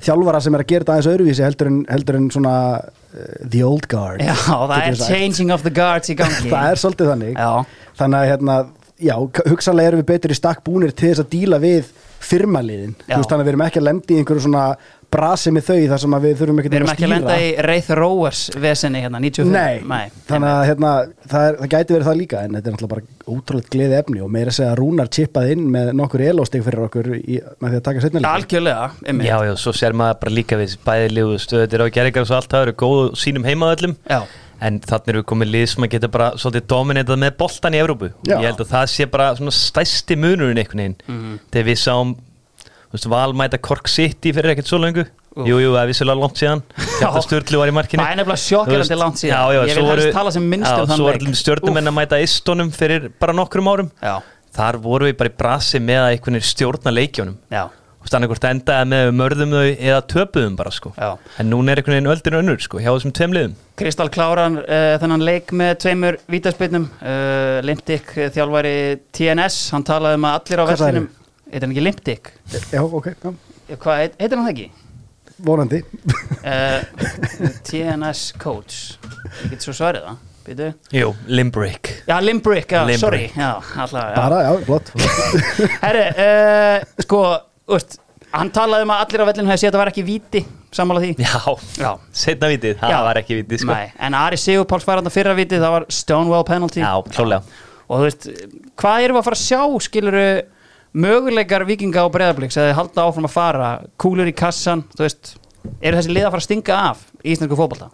þjálfara 0.00 0.42
sem 0.42 0.56
er 0.56 0.64
að 0.64 0.70
gera 0.72 0.84
þetta 0.84 0.96
aðeins 0.96 1.10
öðruvísi 1.12 1.46
heldur 1.46 1.70
en, 1.70 1.78
heldur 1.88 2.18
en 2.18 2.28
svona 2.34 2.56
uh, 2.80 3.22
the 3.46 3.62
old 3.64 3.86
guard. 3.88 4.20
Já, 4.24 4.34
það 4.42 4.76
er 4.82 4.98
sagt. 4.98 5.14
changing 5.14 5.54
of 5.54 5.64
the 5.64 5.72
guards 5.72 6.10
í 6.12 6.18
gangi. 6.18 6.50
Það 6.52 6.74
er 6.74 6.82
svolítið 6.82 7.10
þannig. 7.14 7.34
Já, 7.38 7.82
þannig 8.00 8.20
að 8.20 8.30
hérna, 8.32 8.60
já, 9.00 9.16
hugsanlega 9.46 9.92
erum 9.92 10.02
við 10.02 10.08
betur 10.10 10.34
í 10.34 10.38
stakk 10.40 10.64
búnir 10.66 10.92
til 10.92 11.12
þess 11.12 11.24
að 11.24 11.32
díla 11.36 11.60
við 11.62 11.92
firmaliðin, 12.20 12.96
þú 13.06 13.16
veist 13.16 13.30
þannig 13.30 13.44
að 13.44 13.46
við 13.46 13.54
erum 13.54 13.64
ekki 13.64 13.80
að 13.80 13.86
lendi 13.86 14.16
í 14.16 14.20
einhverju 14.20 14.44
svona 14.44 14.64
brasi 15.10 15.50
með 15.54 15.64
þau 15.66 15.78
þar 15.90 16.00
sem 16.04 16.14
að 16.16 16.24
við 16.26 16.34
þurfum 16.40 16.60
Við 16.60 16.74
erum 16.78 16.90
ekki 16.92 17.06
að 17.06 17.12
lenda 17.14 17.36
í 17.42 17.48
Wraith 17.60 17.90
Rowers 17.98 18.40
vesenni 18.62 19.00
hérna, 19.02 19.20
95 19.24 19.50
Nei, 19.90 20.04
þannig 20.28 20.50
að 20.50 20.62
hérna, 20.70 20.90
það, 21.32 21.46
er, 21.48 21.56
það 21.60 21.70
gæti 21.74 21.94
verið 21.96 22.08
það 22.10 22.18
líka 22.20 22.42
en 22.46 22.54
þetta 22.58 22.70
er 22.70 22.76
náttúrulega 22.76 22.92
bara 22.94 23.34
ótrúlega 23.34 23.72
gleði 23.74 23.98
efni 24.00 24.22
og 24.24 24.30
meira 24.36 24.52
að 24.52 24.58
segja 24.60 24.70
að 24.74 24.78
Rúnar 24.80 25.10
chippað 25.16 25.50
inn 25.54 25.64
með 25.74 25.90
nokkur 26.00 26.24
elóstig 26.30 26.62
fyrir 26.66 26.84
okkur 26.86 27.10
í, 27.18 27.40
með 27.60 27.74
því 27.74 27.80
að 27.80 27.86
taka 27.90 28.04
setna 28.06 28.22
líka 28.22 28.34
Algjörlega. 28.40 28.90
Já, 29.26 29.36
já, 29.50 29.54
svo 29.64 29.74
sér 29.80 29.96
maður 29.98 30.20
bara 30.22 30.36
líka 30.38 30.60
við 30.60 30.76
bæði 30.86 31.10
liðu 31.16 31.40
stöður 31.42 31.84
á 31.84 31.94
gerðingar 31.98 32.24
og 32.26 32.30
svo 32.30 32.38
allt 32.38 32.54
það 32.54 32.64
eru 32.68 32.76
góð 32.84 33.02
og 33.08 33.18
sínum 33.20 33.46
heimaðöllum 33.50 33.96
Já. 34.10 34.20
en 34.60 34.80
þannig 34.84 35.12
erum 35.14 35.22
við 35.24 35.28
komið 35.34 35.52
lið 35.54 35.66
sem 35.74 35.86
að 35.86 35.92
geta 35.96 36.10
bara 36.14 36.30
svolítið 36.38 36.66
dominitað 36.70 37.20
með 37.22 37.36
boltan 37.40 37.76
í 37.76 37.82
Evrópu 37.82 38.10
og 38.14 38.28
Já. 38.30 38.36
ég 38.38 38.48
held 38.50 38.64
að 38.64 38.72
það 38.74 38.90
sé 38.94 39.06
bara 39.10 39.30
svona 39.38 39.54
stæsti 39.56 40.18
munurinn 40.20 40.60
einhvern 40.62 40.82
veginn 40.84 40.98
Mhm. 41.10 41.38
þegar 41.50 41.68
við 41.70 41.80
sáum 41.86 42.16
veist, 42.92 43.08
Valmæta 43.10 43.60
Kork 43.62 43.88
City 43.88 44.32
fyrir 44.36 44.54
ekkert 44.54 44.70
svo 44.70 44.80
lengu 44.82 45.06
Úff. 45.30 45.46
Jú, 45.46 45.60
jú, 45.62 45.68
það 45.70 45.84
er 45.84 45.90
vissulega 45.92 46.18
langt 46.18 46.40
síðan. 46.40 46.60
Þetta 46.74 47.20
Sturlu 47.22 47.58
var 47.60 47.70
í 47.70 47.74
markinu. 47.76 48.02
Það 48.02 48.10
er 48.10 48.18
nefnilega 48.18 48.80
veist, 48.80 48.94
langt 48.98 49.20
síðan. 49.20 49.30
já, 49.30 49.54
já, 49.54 49.60
Ég 49.60 49.68
vil 49.68 49.76
svo 49.76 49.84
voru- 49.86 50.12
tala 50.16 50.32
sem 50.34 50.48
minnst 50.50 50.66
já, 50.66 50.80
um 50.80 50.88
þann 50.90 50.98
Svo 50.98 51.06
leik. 51.06 51.22
var 51.22 51.38
stjórnumenn 51.38 51.90
að 51.90 51.94
mæta 52.00 52.18
Istonum 52.24 52.72
fyrir 52.74 53.12
bara 53.20 53.32
nokkrum 53.32 53.70
árum. 53.70 53.90
Já, 54.02 54.16
Þar 54.50 54.80
voru 54.82 55.06
við 55.06 55.16
bara 55.20 55.30
í 55.30 55.36
brasi 55.38 55.78
með 55.78 56.00
að 56.02 56.10
einhvern 56.16 56.34
veginn 56.34 56.50
stjórna 56.50 56.90
leikjónum 56.90 57.36
Þannig 58.10 58.30
hvort 58.32 58.44
endaði 58.48 58.86
með 58.90 59.10
mörðum 59.14 59.52
þau 59.54 59.66
eða 59.76 60.00
töpuðum 60.10 60.56
bara 60.56 60.70
sko. 60.72 60.90
En 61.38 61.50
núna 61.52 61.70
er 61.70 61.78
einhvern 61.82 61.94
veginn 61.94 62.10
öldin 62.10 62.36
önnur 62.40 62.58
sko 62.64 62.80
hjá 62.80 62.90
þessum 62.90 63.12
tveim 63.14 63.34
liðum. 63.36 63.54
Kristall 63.78 64.10
kláran 64.10 64.56
uh, 64.64 64.96
þennan 64.98 65.22
leik 65.22 65.52
með 65.54 65.76
tveimur 65.84 66.18
vítaspilnum 66.26 66.88
uh, 66.98 67.60
Limpdik 67.62 68.10
uh, 68.16 68.30
þjálfari 68.34 68.74
TNS 69.14 69.70
hann 69.76 69.86
talaði 69.86 70.18
um 70.18 70.26
að 70.26 70.38
allir 70.40 70.64
á 70.64 70.64
vellinum 70.72 71.08
Heitir 71.50 71.66
hann 71.66 71.72
ekki 71.74 71.82
Limpdik? 71.84 72.30
Já, 72.70 72.80
ok, 72.84 73.06
já, 73.24 73.32
Hvað, 73.80 74.00
heit- 74.04 74.16
heitir 74.20 74.38
hann 74.38 74.46
það 74.46 74.54
ekki? 74.54 74.70
vonandi. 75.40 75.78
Uh, 76.44 76.82
TNS 77.64 78.32
coach. 78.38 78.98
Ég 79.44 79.54
get 79.54 79.64
svo 79.64 79.72
svarið 79.76 80.04
það 80.04 80.18
Býtu. 80.44 80.66
Jú, 80.96 81.08
Limbrick. 81.28 81.90
Já, 82.08 82.16
Limbrick, 82.24 82.68
já, 82.72 82.82
Limbrick. 82.84 83.00
sorry. 83.00 83.26
Já, 83.36 83.50
alltaf, 83.76 84.04
já. 84.04 84.14
Bara, 84.16 84.38
já, 84.44 84.52
flott. 84.66 84.92
Herri, 85.84 86.04
uh, 86.12 87.02
sko, 87.04 87.20
úst, 87.76 87.98
hann 88.32 88.50
talaði 88.56 88.86
um 88.88 88.92
að 88.94 89.02
allir 89.04 89.24
á 89.24 89.26
vellinu 89.30 89.52
hefði 89.52 89.62
séð 89.64 89.70
að 89.70 89.76
það 89.76 89.82
var 89.84 89.92
ekki 89.92 90.04
víti 90.08 90.42
sammála 90.76 91.02
því? 91.04 91.10
Já, 91.24 91.40
Já. 91.80 91.90
setna 92.24 92.50
vitið, 92.52 92.76
það 92.80 92.94
Já. 92.94 93.00
var 93.08 93.20
ekki 93.22 93.38
vitið 93.42 93.62
sko. 93.64 93.72
Nei, 93.74 93.90
en 94.08 94.16
Ari 94.20 94.38
Sigurpáls 94.40 94.86
var 94.88 95.00
hann 95.02 95.12
fyrra 95.12 95.34
víti 95.38 95.60
það 95.60 95.74
var 95.76 95.86
Stonewall 95.92 96.44
penalty. 96.48 96.80
Já, 96.84 96.92
klálega 97.10 97.42
og 97.90 97.98
þú 97.98 98.04
veist, 98.06 98.28
hvað 98.80 99.04
erum 99.08 99.16
við 99.16 99.20
að 99.24 99.28
fara 99.28 99.38
að 99.40 99.44
sjá 99.44 99.62
skiluru 99.88 100.26
möguleikar 100.92 101.66
vikinga 101.68 102.04
og 102.06 102.14
breyðabliks 102.16 102.58
eða 102.58 102.72
þið 102.72 102.78
halda 102.80 103.06
áfram 103.06 103.28
að 103.28 103.36
fara 103.36 103.70
kúlur 104.00 104.30
í 104.30 104.36
kassan, 104.36 104.84
þú 104.96 105.06
veist 105.06 105.34
eru 105.80 105.96
þessi 105.98 106.14
lið 106.14 106.26
að 106.26 106.34
fara 106.34 106.42
að 106.42 106.48
stinga 106.48 106.82
af 106.90 107.08
í 107.22 107.34
íslensku 107.34 107.58
fótbolta 107.58 107.90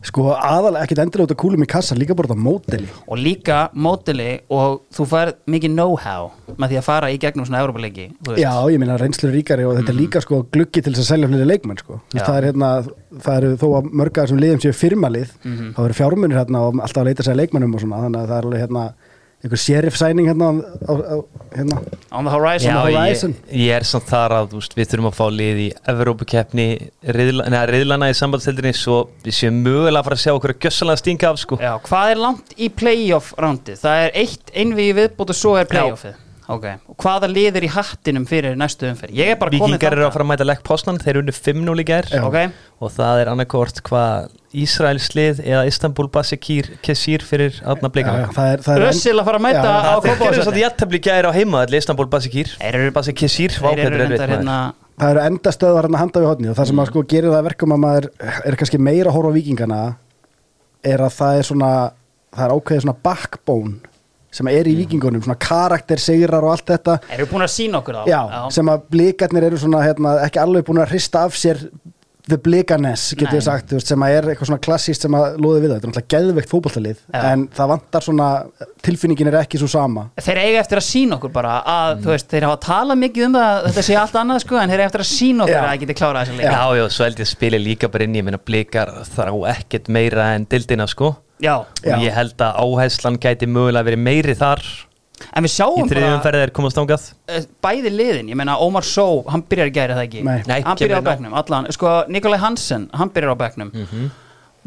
Sko, 0.00 0.30
aðalega 0.32 0.86
ekkit 0.86 1.00
endilega 1.02 1.26
út 1.26 1.32
að 1.34 1.38
kúlum 1.42 1.64
í 1.64 1.66
kassa 1.68 1.96
líka 1.98 2.14
bara 2.16 2.32
móteli 2.32 2.86
og 3.04 3.18
líka 3.20 3.58
mótili 3.76 4.38
og 4.48 4.78
þú 4.96 5.06
fær 5.10 5.32
mikið 5.52 5.74
know-how 5.74 6.30
með 6.54 6.72
því 6.72 6.78
að 6.80 6.86
fara 6.86 7.10
í 7.12 7.18
gegnum 7.20 7.44
svona 7.44 7.60
Európa-leiki. 7.60 8.06
Já, 8.40 8.52
ég 8.72 8.80
meina 8.80 8.96
reynslu 9.00 9.28
ríkari 9.34 9.66
og 9.68 9.76
þetta 9.76 9.92
er 9.92 9.98
líka 9.98 10.22
sko 10.24 10.40
gluggi 10.48 10.80
til 10.80 10.94
þess 10.94 11.04
að 11.04 11.10
selja 11.10 11.28
fleiri 11.28 11.50
leikmenn 11.50 11.82
sko. 11.82 12.00
Já. 12.14 12.22
það 12.22 12.38
er 12.38 12.48
hérna, 12.48 12.70
það 13.26 13.36
eru 13.42 13.52
þó 13.60 13.66
að 13.68 13.92
mörga 14.00 14.26
sem 14.30 14.40
liðum 14.40 14.64
séu 14.64 14.78
firmalið, 14.80 15.36
þá 15.76 15.80
eru 15.84 15.98
fjármunir 16.00 16.40
hérna 16.40 16.64
og 16.64 16.80
alltaf 16.80 17.02
að 17.02 17.10
leita 17.10 17.26
sér 17.26 17.36
að 17.36 17.42
leikmennum 17.42 17.76
og 17.76 17.84
svona 17.84 18.02
þannig 18.06 18.22
að 18.22 18.32
það 18.32 18.38
er 18.38 18.48
alveg 18.48 18.64
hérna 18.64 18.86
einhver 19.40 19.60
sheriff 19.60 19.96
sæning 19.96 20.28
hérna, 20.28 20.50
hérna. 21.54 21.78
on 22.12 22.26
the 22.28 22.32
horizon 22.32 22.68
Já, 22.70 22.76
on 22.76 22.86
the 22.86 22.92
ég, 22.92 22.98
horizon. 22.98 23.34
ég 23.48 23.72
er 23.78 23.86
samt 23.88 24.08
þar 24.10 24.34
að 24.36 24.56
úst, 24.58 24.76
við 24.76 24.90
þurfum 24.92 25.08
að 25.08 25.16
fá 25.16 25.26
lið 25.32 25.60
í 25.64 25.68
Evrópukeppni 25.92 26.66
riðla, 27.16 27.46
neða, 27.48 27.66
riðlana 27.72 28.10
í 28.12 28.16
sambandstildinni 28.20 28.74
svo 28.76 28.98
við 29.24 29.38
séum 29.38 29.62
mögulega 29.64 30.02
að 30.02 30.10
fara 30.10 30.18
að 30.18 30.24
sjá 30.26 30.32
okkur 30.34 30.54
að 30.54 30.66
gjössalega 30.66 31.02
stinga 31.02 31.30
af 31.30 31.40
sko 31.40 31.60
Já, 31.60 31.72
hvað 31.88 32.14
er 32.14 32.24
langt 32.26 32.56
í 32.56 32.68
playoff 32.82 33.32
rándið? 33.40 33.80
Það 33.80 34.02
er 34.04 34.18
eitt 34.24 34.52
einvið 34.52 34.92
viðbútt 35.00 35.32
og 35.32 35.40
svo 35.40 35.56
er 35.60 35.70
playoffið 35.70 36.18
Ok, 36.50 36.66
og 36.90 36.96
hvaða 37.04 37.28
lið 37.30 37.60
er 37.60 37.66
í 37.66 37.70
hattinum 37.70 38.24
fyrir 38.26 38.56
næstu 38.58 38.88
umferð? 38.90 39.14
Ég 39.14 39.32
er 39.34 39.38
bara 39.38 39.52
komið 39.54 39.76
Víkingar 39.76 39.94
eru 39.96 40.06
að 40.08 40.14
fara 40.16 40.26
að 40.26 40.30
mæta 40.32 40.46
Lekk 40.48 40.64
Poznan, 40.66 40.98
þeir 40.98 41.12
eru 41.12 41.22
unni 41.22 41.34
5-0 41.36 41.82
í 41.82 41.86
gær. 41.86 42.10
Já. 42.10 42.24
Ok, 42.26 42.38
og 42.80 42.92
það 42.96 43.22
er 43.22 43.30
annarkort 43.30 43.80
hvað 43.86 44.28
Ísraels 44.60 45.06
lið 45.14 45.44
eða 45.44 45.62
Istanbul 45.70 46.08
Basikir 46.10 46.72
Kesir 46.82 47.22
fyrir 47.22 47.60
það 47.62 48.70
er 48.74 48.86
Össil 48.88 49.14
að 49.14 49.28
fara 49.28 49.38
að 49.38 49.44
mæta 49.46 49.62
Já, 49.62 49.70
á 49.70 49.94
Þeir 49.94 50.08
gerðu 50.08 50.10
Kópavóðsvelli. 50.10 50.44
svolítið 50.48 50.64
jættabli 50.64 51.02
gær 51.06 51.28
á 51.30 51.32
heima 51.36 51.62
allir 51.62 51.84
Istanbul 51.84 52.08
Basikir. 52.10 52.50
Þeir 52.58 52.78
eru 52.80 52.94
Basik 52.96 53.20
Kesir 53.20 53.54
Þeir 53.54 53.84
eru 53.86 54.08
hérna 54.18 54.58
það 55.00 55.14
eru 55.14 55.22
endastöðar 55.28 55.86
hérna 55.86 56.02
handa 56.02 56.20
við 56.22 56.28
hodni 56.28 56.50
og 56.50 56.58
það 56.58 56.70
sem 56.70 56.82
að 56.82 56.90
sko 56.90 57.04
gerir 57.08 57.30
það 57.30 57.38
að 57.38 57.46
verkum 57.48 57.74
að 57.76 57.82
maður 57.84 58.08
er 58.50 58.58
kannski 58.60 58.80
meira 58.82 59.08
að 59.12 59.16
horfa 59.16 59.32
á 59.32 59.36
vikingana 59.38 59.80
er 60.90 61.04
að 61.06 61.14
það 61.16 61.38
er 61.38 61.48
svona 61.48 61.70
það 62.34 62.44
er 62.46 62.54
ákveðið 62.56 62.84
svona 62.84 62.98
backbone 63.06 63.89
sem 64.30 64.50
er 64.52 64.68
í 64.70 64.76
vikingunum, 64.78 65.22
svona 65.24 65.38
karakter, 65.42 66.00
sigrar 66.02 66.44
og 66.46 66.54
allt 66.54 66.68
þetta. 66.70 66.98
Þeir 67.08 67.22
eru 67.22 67.30
búin 67.32 67.46
að 67.46 67.54
sína 67.56 67.80
okkur 67.80 68.00
þá? 68.00 68.02
Já, 68.10 68.20
sem 68.54 68.70
að 68.70 68.84
blikarnir 68.94 69.48
eru 69.50 69.58
svona 69.60 69.82
hérna, 69.84 70.18
ekki 70.26 70.42
alveg 70.42 70.68
búin 70.68 70.84
að 70.84 70.94
hrista 70.94 71.24
af 71.26 71.38
sér 71.38 71.64
the 72.30 72.38
blikarness, 72.38 73.14
getur 73.18 73.38
við 73.38 73.44
sagt 73.46 73.72
veist, 73.74 73.88
sem 73.90 74.02
að 74.04 74.14
er 74.14 74.28
eitthvað 74.30 74.50
svona 74.50 74.62
klassíst 74.62 75.04
sem 75.06 75.14
að 75.16 75.38
loði 75.42 75.62
við 75.64 75.72
það. 75.72 75.76
Þetta 75.76 75.88
er 75.88 75.90
náttúrulega 75.90 76.12
geðveikt 76.14 76.50
fótballtalið 76.50 76.98
Já. 77.00 77.22
en 77.30 77.44
það 77.56 77.70
vantar 77.72 78.06
svona, 78.06 78.28
tilfinningin 78.86 79.30
er 79.30 79.38
ekki 79.40 79.60
svo 79.60 79.70
sama. 79.72 80.04
Þeir 80.20 80.42
eiga 80.44 80.60
eftir 80.62 80.80
að 80.80 80.86
sína 80.86 81.18
okkur 81.18 81.32
bara 81.34 81.56
að, 81.72 82.04
þú 82.04 82.12
veist, 82.12 82.28
þeir 82.30 82.46
hafa 82.46 82.60
talað 82.66 83.00
mikið 83.04 83.26
um 83.26 83.38
það 83.38 83.48
að 83.56 83.66
þetta 83.68 83.86
sé 83.88 83.98
allt 84.02 84.20
annað 84.22 84.44
sko, 84.44 84.60
en 84.60 84.74
þeir 84.74 84.84
eiga 84.84 84.90
eftir 84.92 85.04
að 85.06 85.10
sína 85.10 85.46
okkur 85.46 85.56
Já. 85.56 85.62
að 85.62 85.70
það 85.70 85.82
geti 85.84 85.98
klárað 86.02 86.28
þessi 86.28 86.38
leik 86.38 86.46
Já, 86.46 86.62
já, 86.78 86.84
svo 86.94 87.08
held 87.08 87.24
ég 87.24 87.26
að 87.26 87.32
spila 87.32 87.62
líka 87.64 87.90
bara 87.90 88.06
inn 88.06 88.14
í, 88.14 88.20
ég 88.20 88.28
meina 88.28 88.42
blikar 88.50 88.94
þrá 89.10 89.32
ekkert 89.56 89.90
meira 89.90 90.30
en 90.36 90.46
dildina 90.50 90.86
sko 90.90 91.14
Já, 91.40 91.56
og 91.64 92.04
ég 92.04 92.14
held 92.14 92.44
að 92.44 92.60
áherslan 92.64 93.18
gæti 93.20 93.48
mögulega 93.50 93.88
verið 93.88 94.02
meiri 94.04 94.36
þar. 94.38 94.62
En 95.36 95.44
við 95.44 95.50
í 95.50 95.56
sjáum 95.58 95.88
þriðjum 95.90 96.14
bara 96.14 96.22
ferðið 96.24 96.42
er 96.46 96.52
komast 96.56 96.78
ángað 96.80 97.02
eh, 97.28 97.42
bæði 97.60 97.90
liðin, 97.92 98.30
ég 98.32 98.38
meina 98.40 98.54
Ómar 98.64 98.86
Só 98.88 99.04
hann 99.28 99.42
byrjar 99.44 99.68
í 99.68 99.74
gæri 99.76 99.96
það 99.98 100.06
ekki? 100.06 100.22
Nei. 100.24 100.38
Nei, 100.48 100.62
hann 100.64 100.78
byrjar 100.80 101.04
á 101.04 101.08
bekknum, 101.10 101.34
allan, 101.36 101.68
sko 101.76 101.92
Nikolai 102.08 102.38
Hansen 102.40 102.86
hann 102.96 103.12
byrjar 103.12 103.36
á 103.36 103.42
bekknum. 103.42 103.74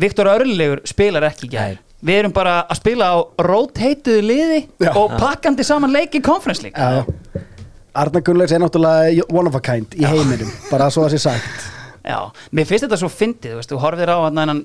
Viktor 0.04 0.30
Örlegur 0.30 0.84
spilar 0.90 1.26
ekki 1.32 1.50
í 1.50 1.56
gæri 1.56 1.82
við 2.04 2.20
erum 2.20 2.34
bara 2.36 2.58
að 2.68 2.80
spila 2.82 3.10
á 3.16 3.18
rotateðu 3.48 4.24
liði 4.28 4.60
Já. 4.84 4.92
og 5.00 5.16
pakkandi 5.20 5.66
saman 5.68 5.94
leik 5.94 6.18
í 6.18 6.22
conference 6.24 6.64
league. 6.66 6.76
Já, 6.76 7.00
já. 7.00 7.44
Arna 7.94 8.24
Gunnlaugs 8.26 8.52
er 8.56 8.62
náttúrulega 8.64 9.28
one 9.30 9.48
of 9.52 9.56
a 9.56 9.62
kind 9.64 9.94
í 9.96 10.06
heiminum, 10.10 10.50
bara 10.72 10.90
svo 10.92 11.06
að 11.06 11.14
sé 11.16 11.22
sagt 11.28 11.68
Já, 12.04 12.18
mér 12.52 12.66
finnst 12.68 12.84
þetta 12.84 12.98
svo 13.00 13.08
fyndið, 13.08 13.60
þú 13.64 13.78
horfir 13.80 14.10
á 14.12 14.18
hann 14.26 14.40
þennan 14.42 14.58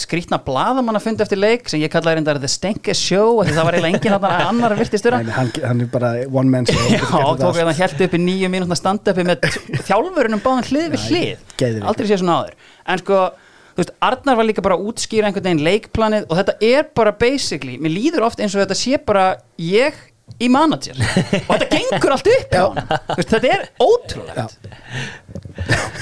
skrýtna 0.00 0.38
blaðamann 0.46 0.96
að 0.96 1.04
fundi 1.04 1.24
eftir 1.26 1.40
leik 1.42 1.66
sem 1.68 1.82
ég 1.82 1.92
kallaði 1.92 2.22
reyndar 2.22 2.40
The 2.40 2.48
Stenkes 2.48 3.02
Show 3.04 3.42
því 3.44 3.52
það 3.52 3.68
var 3.68 3.76
eiginlega 3.76 4.12
þarna 4.14 4.46
annar 4.48 4.74
virtistur 4.78 5.16
Nei, 5.18 5.28
hann, 5.36 5.50
hann 5.60 5.84
er 5.84 5.90
bara 5.92 6.12
one 6.32 6.48
man 6.54 6.64
show 6.70 6.86
Já, 6.88 7.04
tók 7.42 7.58
hérna 7.58 7.74
helt 7.76 8.00
upp 8.06 8.16
í 8.16 8.22
nýju 8.22 8.48
mínútna 8.54 8.80
stand-upi 8.80 9.26
með 9.28 9.44
þjálfurinn 9.90 10.38
um 10.38 10.44
báðan 10.46 10.70
hlið 10.70 10.88
við 10.94 11.04
hlið. 11.10 11.44
Aldrei 11.84 12.08
séð 12.08 12.22
svona 12.22 12.38
áður. 12.40 12.56
En 12.88 13.04
sko, 13.04 13.20
þú 13.76 13.82
veist, 13.82 13.94
Arnar 14.08 14.40
var 14.40 14.48
líka 14.48 14.64
bara 14.64 14.80
að 14.80 14.88
útskýra 14.88 15.28
einhvern 15.28 15.50
veginn 15.50 15.64
leikplanið 15.68 16.28
og 16.30 16.40
þetta 16.40 16.56
er 16.72 16.88
bara 16.96 17.12
basically, 17.20 17.76
mér 17.76 17.92
líður 17.92 18.24
oft 18.30 18.40
eins 18.40 18.56
og 18.56 18.64
þetta 18.64 18.80
sé 18.80 18.96
bara 19.04 19.34
ég 19.60 20.00
í 20.42 20.48
manager. 20.52 20.98
Og 20.98 21.52
þetta 21.54 21.68
gengur 21.72 22.14
allt 22.16 22.30
upp 22.34 23.20
Þetta 23.22 23.40
er 23.54 23.64
ótrúlegt. 23.80 24.56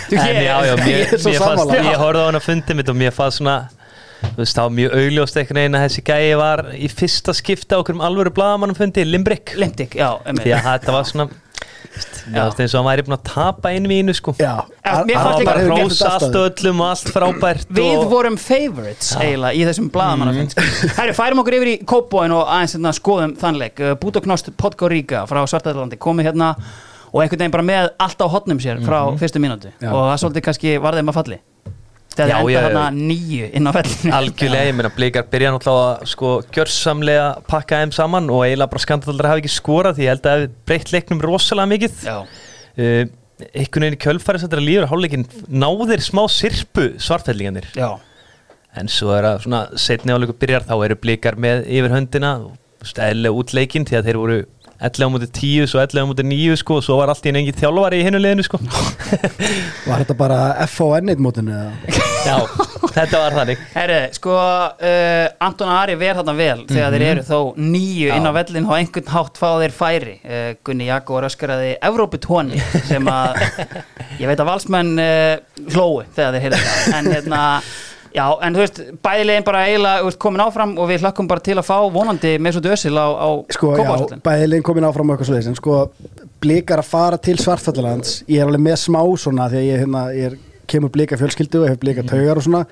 Þú, 0.08 0.18
En 0.18 0.36
já, 0.42 0.56
já, 0.66 0.74
mér, 0.80 0.90
Ég 0.90 1.12
er 1.14 1.20
svo 1.22 1.32
sammála. 1.38 1.78
ég 1.86 1.98
horfði 2.00 2.22
á 2.22 2.26
hann 2.28 2.38
að 2.40 2.46
fundi 2.48 2.76
mitt 2.78 2.90
og 2.90 2.96
mér 2.98 3.14
fannst 3.14 3.40
svona 3.40 3.56
þú 4.24 4.40
veist, 4.40 4.56
það 4.56 4.64
var 4.66 4.74
mjög 4.78 4.94
augljóst 4.98 5.36
einhvern 5.40 5.60
veginn 5.60 5.76
að 5.78 5.84
þessi 5.84 6.02
gæi 6.08 6.36
var 6.40 6.62
í 6.74 6.88
fyrsta 6.90 7.34
skipta 7.36 7.78
okkur 7.82 7.98
um 7.98 8.04
alvöru 8.06 8.32
blaðamannum 8.34 8.78
fundi, 8.78 9.04
Limbrick. 9.04 9.52
Limtik, 9.60 9.94
já, 10.00 10.08
einmitt. 10.24 10.46
því 10.46 10.54
að 10.56 10.68
þetta 10.70 10.94
var 10.96 11.08
svona 11.10 11.26
mér 11.84 12.40
fannst 12.40 12.60
eins 12.64 12.74
og 12.74 12.80
hann 12.80 12.88
væri 12.88 13.04
búin 13.06 13.16
að 13.16 13.22
tapa 13.28 13.72
inn 13.76 13.88
vínu 13.90 14.14
sko. 14.16 14.34
Já, 14.38 14.64
Já, 14.84 14.94
mér 15.08 15.18
fannst 15.20 15.38
líka- 15.40 15.48
bara 15.48 15.58
að 15.58 15.64
hefur 15.64 15.76
gert 15.76 15.84
rósa 15.84 15.98
þetta 15.98 16.12
allt 16.12 16.22
alltaf. 16.22 16.40
og 16.40 16.62
öllum 16.64 16.80
og 16.80 16.88
allt 16.90 17.12
frábært 17.16 17.66
Við 17.78 17.98
og, 17.98 18.08
vorum 18.10 18.36
favorites 18.40 19.12
eiginlega 19.20 19.54
í 19.54 19.62
þessum 19.68 19.90
blaðamannafund 19.94 20.56
mm. 20.56 20.96
Herri, 20.98 21.14
færum 21.20 21.42
okkur 21.44 21.58
yfir 21.60 21.72
í 21.74 21.76
Kópóin 21.84 22.34
og 22.34 22.48
aðeins 22.48 22.76
hérna, 22.78 22.94
skoðum 22.96 23.36
þannleik 23.40 23.84
Bútoknost 24.02 24.50
Podgorica 24.56 25.24
frá 25.30 25.44
Svartæðalandi 25.46 26.00
komið 26.00 26.30
hérna 26.32 26.54
og 27.14 27.22
einhvern 27.22 27.38
veginn 27.44 27.54
bara 27.54 27.66
með 27.66 27.90
allt 28.02 28.20
á 28.20 28.26
hotnum 28.26 28.58
sér 28.58 28.80
frá 28.82 29.00
fyrstu 29.20 29.38
mínútu. 29.42 29.70
Já. 29.80 29.90
og 29.92 30.08
það 30.10 30.16
svolítið 30.24 30.46
kannski 30.48 30.78
var 30.82 30.98
þeim 30.98 31.12
að 31.12 31.20
falli 31.20 31.38
þegar 32.14 32.30
það 32.30 32.48
enda 32.48 32.62
hérna 32.64 32.84
nýju 32.94 33.50
inn 33.58 33.68
á 33.68 33.72
vellinu 33.74 34.14
algjörlega, 34.18 34.68
ég 34.68 34.78
meina 34.78 34.92
blikar 34.94 35.26
byrja 35.32 35.52
náttúrulega 35.54 35.90
að 35.90 36.08
sko 36.14 36.30
gjörsamlega 36.54 37.26
pakka 37.50 37.82
þeim 37.82 37.94
saman 37.96 38.30
og 38.30 38.46
eiginlega 38.46 38.72
bara 38.72 38.84
skandaldra 38.86 39.34
hafi 39.34 39.44
ekki 39.44 39.54
skorað 39.56 39.98
því 39.98 40.06
ég 40.06 40.14
held 40.14 40.24
að 40.24 40.30
það 40.30 40.40
hefði 40.40 40.54
breytt 40.70 40.94
leiknum 40.94 41.22
rosalega 41.24 41.72
mikið. 41.74 42.00
Uh, 42.74 43.04
einhvern 43.54 43.86
veginn 43.86 43.96
í 43.96 44.02
kjölfæri 44.02 44.40
er 44.46 44.58
að 44.58 44.66
líður 44.68 44.90
hálfleikin 44.90 45.24
náðir 45.50 46.02
smá 46.04 46.22
sirpu 46.30 46.92
svartfellinganir 47.02 47.66
já, 47.74 47.88
en 48.78 48.90
svo 48.90 49.14
er 49.16 49.26
að 49.32 49.40
svona 49.46 49.64
setni 49.80 50.14
áleiku 50.14 50.36
byrjar 50.38 50.66
þá 50.68 50.74
eru 50.86 50.98
blikar 51.02 51.38
með 51.40 51.64
yfir 51.66 51.94
höndina 51.94 52.34
eðlega 52.84 53.40
út 53.40 53.54
leikinn 53.56 53.86
því 53.88 53.98
að 53.98 54.08
þeir 54.08 54.20
voru 54.20 54.38
11 54.80 55.06
á 55.06 55.08
mútið 55.14 55.30
10, 55.38 55.68
svo 55.70 55.82
11 55.82 56.02
á 56.02 56.08
mútið 56.10 56.28
9 56.30 56.58
sko, 56.60 56.78
og 56.80 56.86
svo 56.86 56.98
var 56.98 57.12
allt 57.12 57.26
í 57.26 57.30
einu 57.30 57.42
engin 57.42 57.58
þjálfari 57.60 58.00
í 58.02 58.06
hinu 58.08 58.20
liðinu 58.22 58.46
sko. 58.46 58.58
Var 59.88 60.02
þetta 60.02 60.16
bara 60.18 60.40
FON-ið 60.70 61.22
mótinu? 61.22 61.54
eða? 61.54 62.02
Já, 62.24 62.38
þetta 62.94 63.20
var 63.20 63.34
þannig 63.36 63.62
Herri, 63.74 63.98
sko, 64.16 64.34
uh, 64.34 65.26
Anton 65.44 65.68
Ari 65.68 65.96
ver 66.00 66.16
þarna 66.16 66.34
vel 66.38 66.62
þegar 66.70 66.94
þeir 66.96 67.04
eru 67.10 67.24
þó 67.28 67.38
nýju 67.60 68.14
inn 68.16 68.28
á 68.28 68.32
vellin 68.38 68.68
og 68.68 68.76
einhvern 68.78 69.10
hátt 69.12 69.40
fá 69.40 69.48
þeir 69.60 69.74
færi 69.76 70.14
uh, 70.24 70.46
Gunni 70.64 70.88
Jakobur 70.88 71.28
öskaraði 71.28 71.74
Evróputóni 71.84 72.62
sem 72.88 73.10
að 73.12 73.42
ég 74.22 74.30
veit 74.30 74.40
að 74.40 74.48
valsmenn 74.48 74.94
uh, 74.96 75.66
hlóu 75.74 76.06
þegar 76.16 76.38
þeir 76.38 76.46
heyrðu 76.46 76.62
það 76.64 76.96
en 76.98 77.10
hérna, 77.12 77.42
já, 78.14 78.24
en 78.46 78.54
þú 78.54 78.62
veist 78.62 78.80
bæðilegin 79.04 79.46
bara 79.46 79.64
eiginlega 79.68 80.12
komin 80.22 80.44
áfram 80.44 80.74
og 80.78 80.88
við 80.90 81.04
hlökkum 81.04 81.28
bara 81.30 81.44
til 81.44 81.56
að 81.58 81.66
fá 81.68 81.76
vonandi 81.94 82.34
með 82.38 82.56
svo 82.56 82.64
dösil 82.68 82.94
á, 82.94 83.06
á 83.10 83.28
Sko, 83.56 83.72
já, 83.74 83.82
Kópavogsvöllinn. 83.82 84.24
bæðilegin 84.24 84.66
komin 84.70 84.88
áfram 84.88 85.10
og 85.10 85.16
eitthvað 85.18 85.30
svo 85.32 85.52
en 85.52 85.58
sko, 85.60 85.78
blikar 86.44 86.82
að 86.82 86.90
fara 86.90 87.18
til 87.18 87.36
Svartfallalands 87.42 88.22
ég 88.30 88.40
er 88.42 88.48
alveg 88.48 88.64
með 88.68 88.80
smá 88.86 89.00
svona 89.18 89.48
að 89.48 89.58
ég, 89.64 89.82
hérna, 89.84 90.06
ég 90.14 90.38
kemur 90.70 90.92
blika 90.94 91.18
fjölskyldu 91.20 91.64
og 91.64 91.70
hef 91.72 91.80
blika 91.82 92.04
taugar 92.06 92.40
og 92.40 92.46
svona 92.46 92.64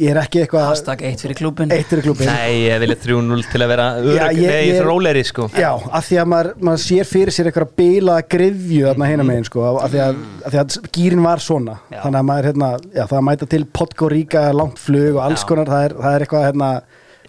ég 0.00 0.08
er 0.10 0.18
ekki 0.22 0.40
eitthvað 0.40 0.62
Hashtag 0.70 1.02
eitt 1.04 1.20
fyrir 1.20 1.36
klúbin 1.36 1.72
eitt 1.74 1.90
fyrir 1.90 2.04
klubin 2.06 2.28
Nei, 2.30 2.62
ég 2.64 2.78
vilja 2.80 2.96
3-0 3.02 3.42
til 3.52 3.60
að 3.60 3.68
vera 3.72 3.86
Já, 3.98 4.02
örug, 4.02 4.38
ég- 4.40 4.48
nei, 4.48 4.68
ég- 4.70 4.84
róleri 4.86 5.24
sko. 5.28 5.48
Já, 5.52 5.72
af 5.92 6.06
því 6.08 6.18
að 6.22 6.30
maður, 6.32 6.50
maður 6.64 6.82
sér 6.86 7.04
fyrir 7.10 7.34
sér 7.36 7.50
eitthvað 7.50 7.74
bilaða 7.76 8.22
grifju 8.34 8.86
þarna 8.88 9.08
hinum 9.10 9.26
megin 9.28 9.44
sko, 9.50 9.66
af 9.82 9.90
því 9.92 10.00
að, 10.06 10.22
af 10.46 10.52
því 10.54 10.60
að 10.62 10.78
gýrin 10.96 11.22
var 11.26 11.38
svona. 11.44 11.76
Já. 11.92 12.00
þannig 12.06 12.20
að 12.22 12.28
maður, 12.30 12.48
hérna, 12.52 12.70
já, 12.94 13.02
það 13.04 13.18
að 13.20 13.26
mæta 13.28 13.48
til 13.52 13.64
Podgoríka, 13.64 14.46
langt 14.56 14.78
flug 14.78 15.16
og 15.16 15.22
alls 15.26 15.42
Já. 15.44 15.48
konar 15.52 15.66
það 15.66 15.84
er, 15.84 15.94
það 16.06 16.14
er 16.16 16.24
eitthvað, 16.26 16.46
hérna, 16.48 16.70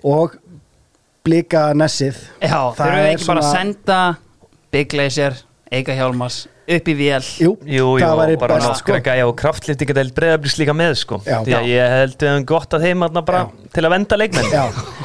og 0.04 0.38
blika 1.24 1.66
nessið. 1.74 2.16
Já, 2.42 2.48
Það 2.48 2.78
þurfum 2.80 2.96
við 2.96 3.04
er 3.04 3.14
ekki 3.18 3.28
bara 3.28 3.40
að 3.40 3.44
svona- 3.44 3.58
senda 3.60 4.18
Big 4.72 4.90
Glacier, 4.90 5.34
Eika 5.72 5.94
Hjálmars 5.96 6.48
upp 6.64 6.88
í 6.88 6.96
vél. 6.96 7.26
Jú, 7.44 7.54
Jú, 7.66 7.86
jú, 7.98 8.04
það 8.04 8.20
væri 8.22 8.38
bara 8.40 8.58
nokkra 8.62 8.80
sko. 8.80 8.98
gæja 9.04 9.28
og 9.28 9.36
kraftliftingadeild 9.40 10.14
breyðablís 10.16 10.58
líka 10.62 10.76
með 10.78 10.94
sko. 11.02 11.20
Já. 11.28 11.40
Því 11.44 11.56
að 11.60 11.68
ég 11.70 11.96
held 11.98 12.16
við 12.18 12.32
höfum 12.32 12.46
gott 12.54 12.76
að 12.78 12.86
þeim 12.88 13.06
bara 13.26 13.42
til 13.74 13.84
að 13.84 13.94
venda 13.96 14.20
leikmenn. 14.20 14.52
Já. 14.54 14.64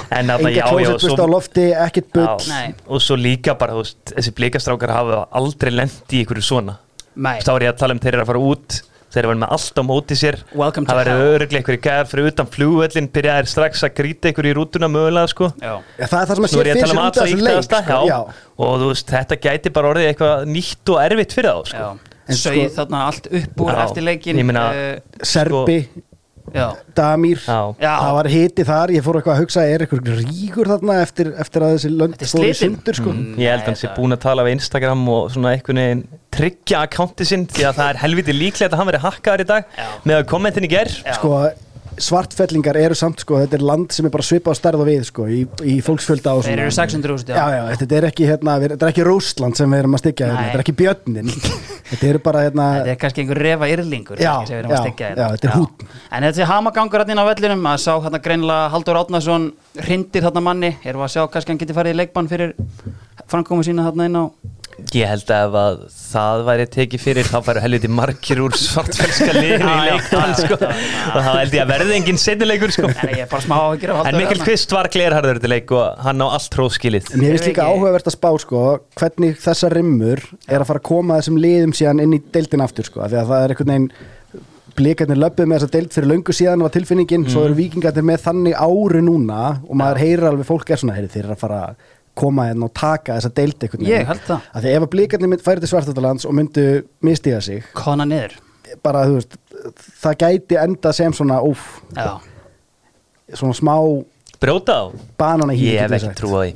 En 0.08 0.30
þarna, 0.32 0.38
Enga 0.38 0.50
já, 0.50 0.64
já, 0.64 0.68
á 0.68 1.26
lofti, 1.28 1.66
Já, 1.68 2.74
og 2.88 3.02
svo 3.04 3.16
líka 3.18 3.54
bara, 3.58 3.74
þú 3.76 3.82
veist, 3.84 3.98
þessi 4.14 4.34
blikastrákar 4.38 4.94
hafa 4.94 5.24
aldrei 5.40 5.72
lendi 5.74 6.20
í 6.20 6.24
ykkur 6.24 6.40
svona. 6.44 6.78
Þá 7.18 7.50
er 7.56 7.66
ég 7.66 7.72
að 7.74 7.80
tala 7.82 7.96
um 7.96 8.00
þeir 8.02 8.14
eru 8.14 8.22
að 8.22 8.30
fara 8.30 8.44
út 8.46 8.80
þeir 9.14 9.24
eru 9.24 9.34
með 9.40 9.52
allt 9.56 9.78
á 9.80 9.82
móti 9.88 10.16
sér. 10.18 10.36
Það 10.52 11.00
hell. 11.08 11.22
öruglega 11.34 11.62
ykkur 11.62 11.76
í 11.78 11.80
gæðar 11.86 12.08
fyrir 12.10 12.28
utan 12.32 12.50
flugvöllin 12.52 13.08
byrjaðir 13.14 13.48
strax 13.52 13.84
að 13.88 13.94
grýta 14.00 14.32
ykkur 14.32 14.48
í 14.50 14.52
rútuna 14.58 14.90
mögulega 14.92 15.30
sko. 15.32 15.48
Já. 15.62 15.72
Já, 15.98 16.04
það 16.06 16.18
er 16.20 16.28
það 16.28 16.34
sem 16.34 16.44
að 16.44 16.52
sé 16.52 16.58
fyrir 16.58 16.92
um 16.92 16.98
út 16.98 17.06
af 17.08 17.24
þessu 17.24 17.40
leik 17.48 17.62
sko. 17.68 18.20
og 18.58 18.74
þú 18.82 18.90
veist, 18.92 19.14
þetta 19.14 19.40
gæti 19.48 19.72
bara 19.72 19.92
orðið 19.94 20.10
eitthvað 20.12 20.44
nýtt 20.52 20.92
og 20.94 21.00
erfitt 21.06 21.32
fyrir 21.38 21.50
þá 21.50 21.72
sko. 21.72 21.78
Já, 21.78 22.14
En 22.28 22.36
sögð 22.36 22.64
sko- 22.68 22.74
þarna 22.76 22.98
allt 23.08 23.26
upp 23.32 23.60
úr 23.64 23.72
Já, 23.72 23.78
eftir 23.86 24.02
leikin 24.04 24.36
ég 24.36 24.44
meina- 24.44 24.68
uh, 24.76 25.24
Serbi, 25.24 25.78
Já, 26.54 26.68
Damir 26.94 27.38
Já. 27.44 27.58
Það 27.82 28.12
var 28.18 28.28
hiti 28.32 28.64
þar, 28.68 28.92
ég 28.96 29.04
fór 29.06 29.18
eitthvað 29.20 29.34
að 29.34 29.42
hugsa 29.42 29.64
er 29.68 29.84
eitthvað 29.84 30.10
ríkur 30.22 30.70
þarna 30.72 30.96
eftir, 31.02 31.32
eftir 31.44 31.66
að 31.66 31.74
þessi 31.76 31.92
lönd 31.94 32.16
er 32.22 32.32
slitin. 32.32 32.58
sundur 32.62 32.98
sko. 33.00 33.14
Mm, 33.14 33.36
ég 33.42 33.52
held 33.52 33.62
að 33.64 33.70
hann 33.72 33.80
sé 33.82 33.88
Nei, 33.90 33.96
búin 33.98 34.16
að 34.16 34.22
tala 34.26 34.46
við 34.48 34.56
Instagram 34.58 35.06
og 35.14 35.30
svona 35.34 35.54
einhvern 35.56 35.82
veginn 35.82 36.02
tryggja 36.38 36.82
akkánti 36.86 37.26
sinn 37.28 37.46
því 37.50 37.64
að 37.68 37.78
það 37.80 37.88
er 37.94 38.02
helviti 38.04 38.36
líklegt 38.36 38.72
að 38.72 38.78
hann 38.82 38.90
verið 38.92 39.06
hakkaður 39.08 39.44
í 39.44 39.48
dag 39.48 39.64
Já. 39.78 39.86
með 40.04 40.20
að 40.20 40.28
kommentin 40.34 40.68
í 40.68 40.70
ger 40.72 40.92
Já. 40.92 41.14
sko, 41.18 41.32
svartfellingar 42.02 42.76
eru 42.80 42.96
samt 42.98 43.22
sko, 43.24 43.38
þetta 43.42 43.58
er 43.58 43.64
land 43.68 43.92
sem 43.94 44.06
er 44.08 44.12
bara 44.14 44.24
svipað 44.26 44.54
á 44.54 44.60
stærð 44.60 44.82
og 44.84 44.88
við 44.88 45.04
sko, 45.08 45.26
í, 45.30 45.40
í 45.66 45.78
fólksfjölda 45.84 46.34
og 46.38 46.44
þeir 46.46 46.54
svona. 46.54 46.66
eru 46.68 46.74
600 46.78 47.14
úrst 47.16 47.32
já, 47.32 47.38
já, 47.56 47.62
þetta 47.82 47.98
er 47.98 48.06
ekki, 48.10 48.28
hérna, 48.30 48.54
við- 48.62 48.74
þetta 48.76 48.86
er 48.88 48.92
ekki 48.94 49.06
Rósland 49.08 49.58
sem 49.58 49.74
við 49.74 49.82
erum 49.84 49.98
að 49.98 50.02
styggja, 50.04 50.28
hérna, 50.30 50.44
þetta 50.48 50.58
er 50.60 50.64
ekki 50.64 50.76
björnin 50.82 51.32
þetta 51.90 52.10
eru 52.12 52.22
bara 52.28 52.44
hérna, 52.46 52.66
Þetta 52.78 52.92
er 52.94 53.00
kannski 53.02 53.24
einhver 53.24 53.42
refa 53.48 53.70
yrlingur 53.72 54.22
Já, 54.22 54.32
sem 54.44 54.54
við 54.54 54.60
erum 54.62 54.72
að 54.72 54.76
já, 54.76 54.82
styggja 54.86 55.08
já, 55.14 55.28
þetta 55.34 55.48
er 55.48 55.56
húnn. 55.56 55.88
En 56.12 56.26
þetta 56.28 56.42
er 56.44 56.50
hamagangur 56.52 57.04
inn 57.08 57.22
á 57.22 57.24
vellinum 57.30 57.68
að 57.72 57.80
sá 57.86 57.92
hann 58.04 58.20
greinilega 58.28 58.68
Haldur 58.74 58.98
Átnason 59.00 59.48
hrindir 59.86 60.26
þarna 60.26 60.42
manni. 60.44 60.70
Erum 60.84 61.04
að 61.06 61.14
sjá 61.16 61.22
kannski 61.32 61.54
hann 61.54 61.60
geti 61.62 61.76
farið 61.76 61.96
í 61.96 62.00
leikbann 62.02 62.28
fyrir 62.30 62.52
framkomu 63.28 63.64
sína 63.66 63.86
þarna 63.88 64.08
inn 64.08 64.20
á 64.20 64.24
Ég 64.94 65.08
held 65.10 65.30
að 65.34 65.44
ef 65.48 65.56
að 65.58 65.78
það 65.98 66.42
væri 66.46 66.66
tekið 66.70 67.02
fyrir 67.02 67.26
þá 67.26 67.38
væri 67.48 67.62
helviti 67.64 67.88
margir 67.90 68.42
úr 68.44 68.54
svartfelska 68.54 69.32
liðinu 69.34 69.72
Já, 69.72 69.78
í 69.82 69.88
já, 69.90 70.26
sko. 70.38 70.58
og 70.58 71.16
þá 71.26 71.30
held 71.32 71.56
ég 71.56 71.64
að 71.64 71.72
verði 71.72 71.96
engin 71.96 72.20
setnileikur 72.22 72.74
sko. 72.76 72.90
En 72.94 74.18
Mikkel. 74.18 74.38
Kvist 74.44 74.72
var 74.72 74.88
glerharður 74.94 75.40
til 75.42 75.50
leik 75.50 75.74
og 75.74 75.98
hann 76.06 76.22
á 76.22 76.26
allt 76.30 76.54
hróskilið 76.54 77.10
mér 77.18 77.34
finnst 77.34 77.50
líka 77.50 77.66
áhugavert 77.66 78.06
að 78.06 78.14
spá 78.14 78.30
sko, 78.44 78.62
hvernig 79.00 79.42
þessa 79.42 79.72
rimmur 79.74 80.22
er 80.46 80.62
að 80.62 80.68
fara 80.70 80.82
að 80.84 80.88
koma 80.92 81.18
þessum 81.18 81.42
liðum 81.42 81.74
síðan 81.76 82.04
inn 82.06 82.14
í 82.14 82.22
deildin 82.38 82.64
aftur 82.64 82.86
sko, 82.86 83.02
því 83.02 83.18
að 83.18 83.34
það 83.34 83.44
er 83.44 83.56
einhvern 83.56 83.74
veginn 83.74 83.90
blikarnir 84.78 85.18
löpuð 85.18 85.48
með 85.50 85.58
þessa 85.58 85.74
deild 85.74 85.94
fyrir 85.96 86.10
löngu 86.12 86.34
síðan 86.36 86.62
var 86.62 86.70
tilfinningin, 86.74 87.24
svo 87.32 87.48
eru 87.48 87.56
vikingarnir 87.58 88.04
með 88.06 88.20
þannig 88.28 88.58
ári 88.62 89.00
núna 89.02 89.40
og 89.66 89.78
maður 89.78 90.02
heyrir 90.04 90.28
alveg 90.30 90.46
fólk 90.46 90.70
er 90.70 90.78
svona, 90.78 90.94
heyri 90.94 91.10
þeir 91.10 91.24
eru 91.24 91.34
að 91.34 91.40
fara 91.42 91.62
koma 92.18 92.48
hérna 92.50 92.68
og 92.68 92.74
taka 92.76 93.16
þessa 93.18 93.32
deild 93.38 93.64
einhvern 93.64 93.86
Ég 93.88 94.06
held 94.10 94.24
það. 94.26 94.40
Af 94.54 94.62
því 94.64 94.74
ef 94.76 94.86
að 94.86 94.92
blikarnir 94.96 95.32
mynd, 95.32 95.44
færi 95.46 95.62
til 95.64 95.70
Svartallands 95.72 96.26
og 96.28 96.34
myndu 96.38 96.66
mistiga 97.06 97.40
sig 97.44 97.64
Kona 97.78 98.04
niður 98.08 98.36
bara 98.84 99.06
þú 99.08 99.14
veist, 99.16 99.38
það 100.02 100.18
gæti 100.26 100.58
enda 100.60 100.92
sem 100.92 101.12
svona, 101.16 101.38
Já, 101.96 102.18
svona 103.34 103.54
smá 103.56 103.74
Brjóta 104.38 104.74
á? 104.86 104.94
banana 105.18 105.50
hýr 105.56 105.72
Ég 105.74 105.80
hef 105.82 105.94
ekki 105.96 106.14
trú 106.20 106.28
á 106.38 106.46
því 106.46 106.52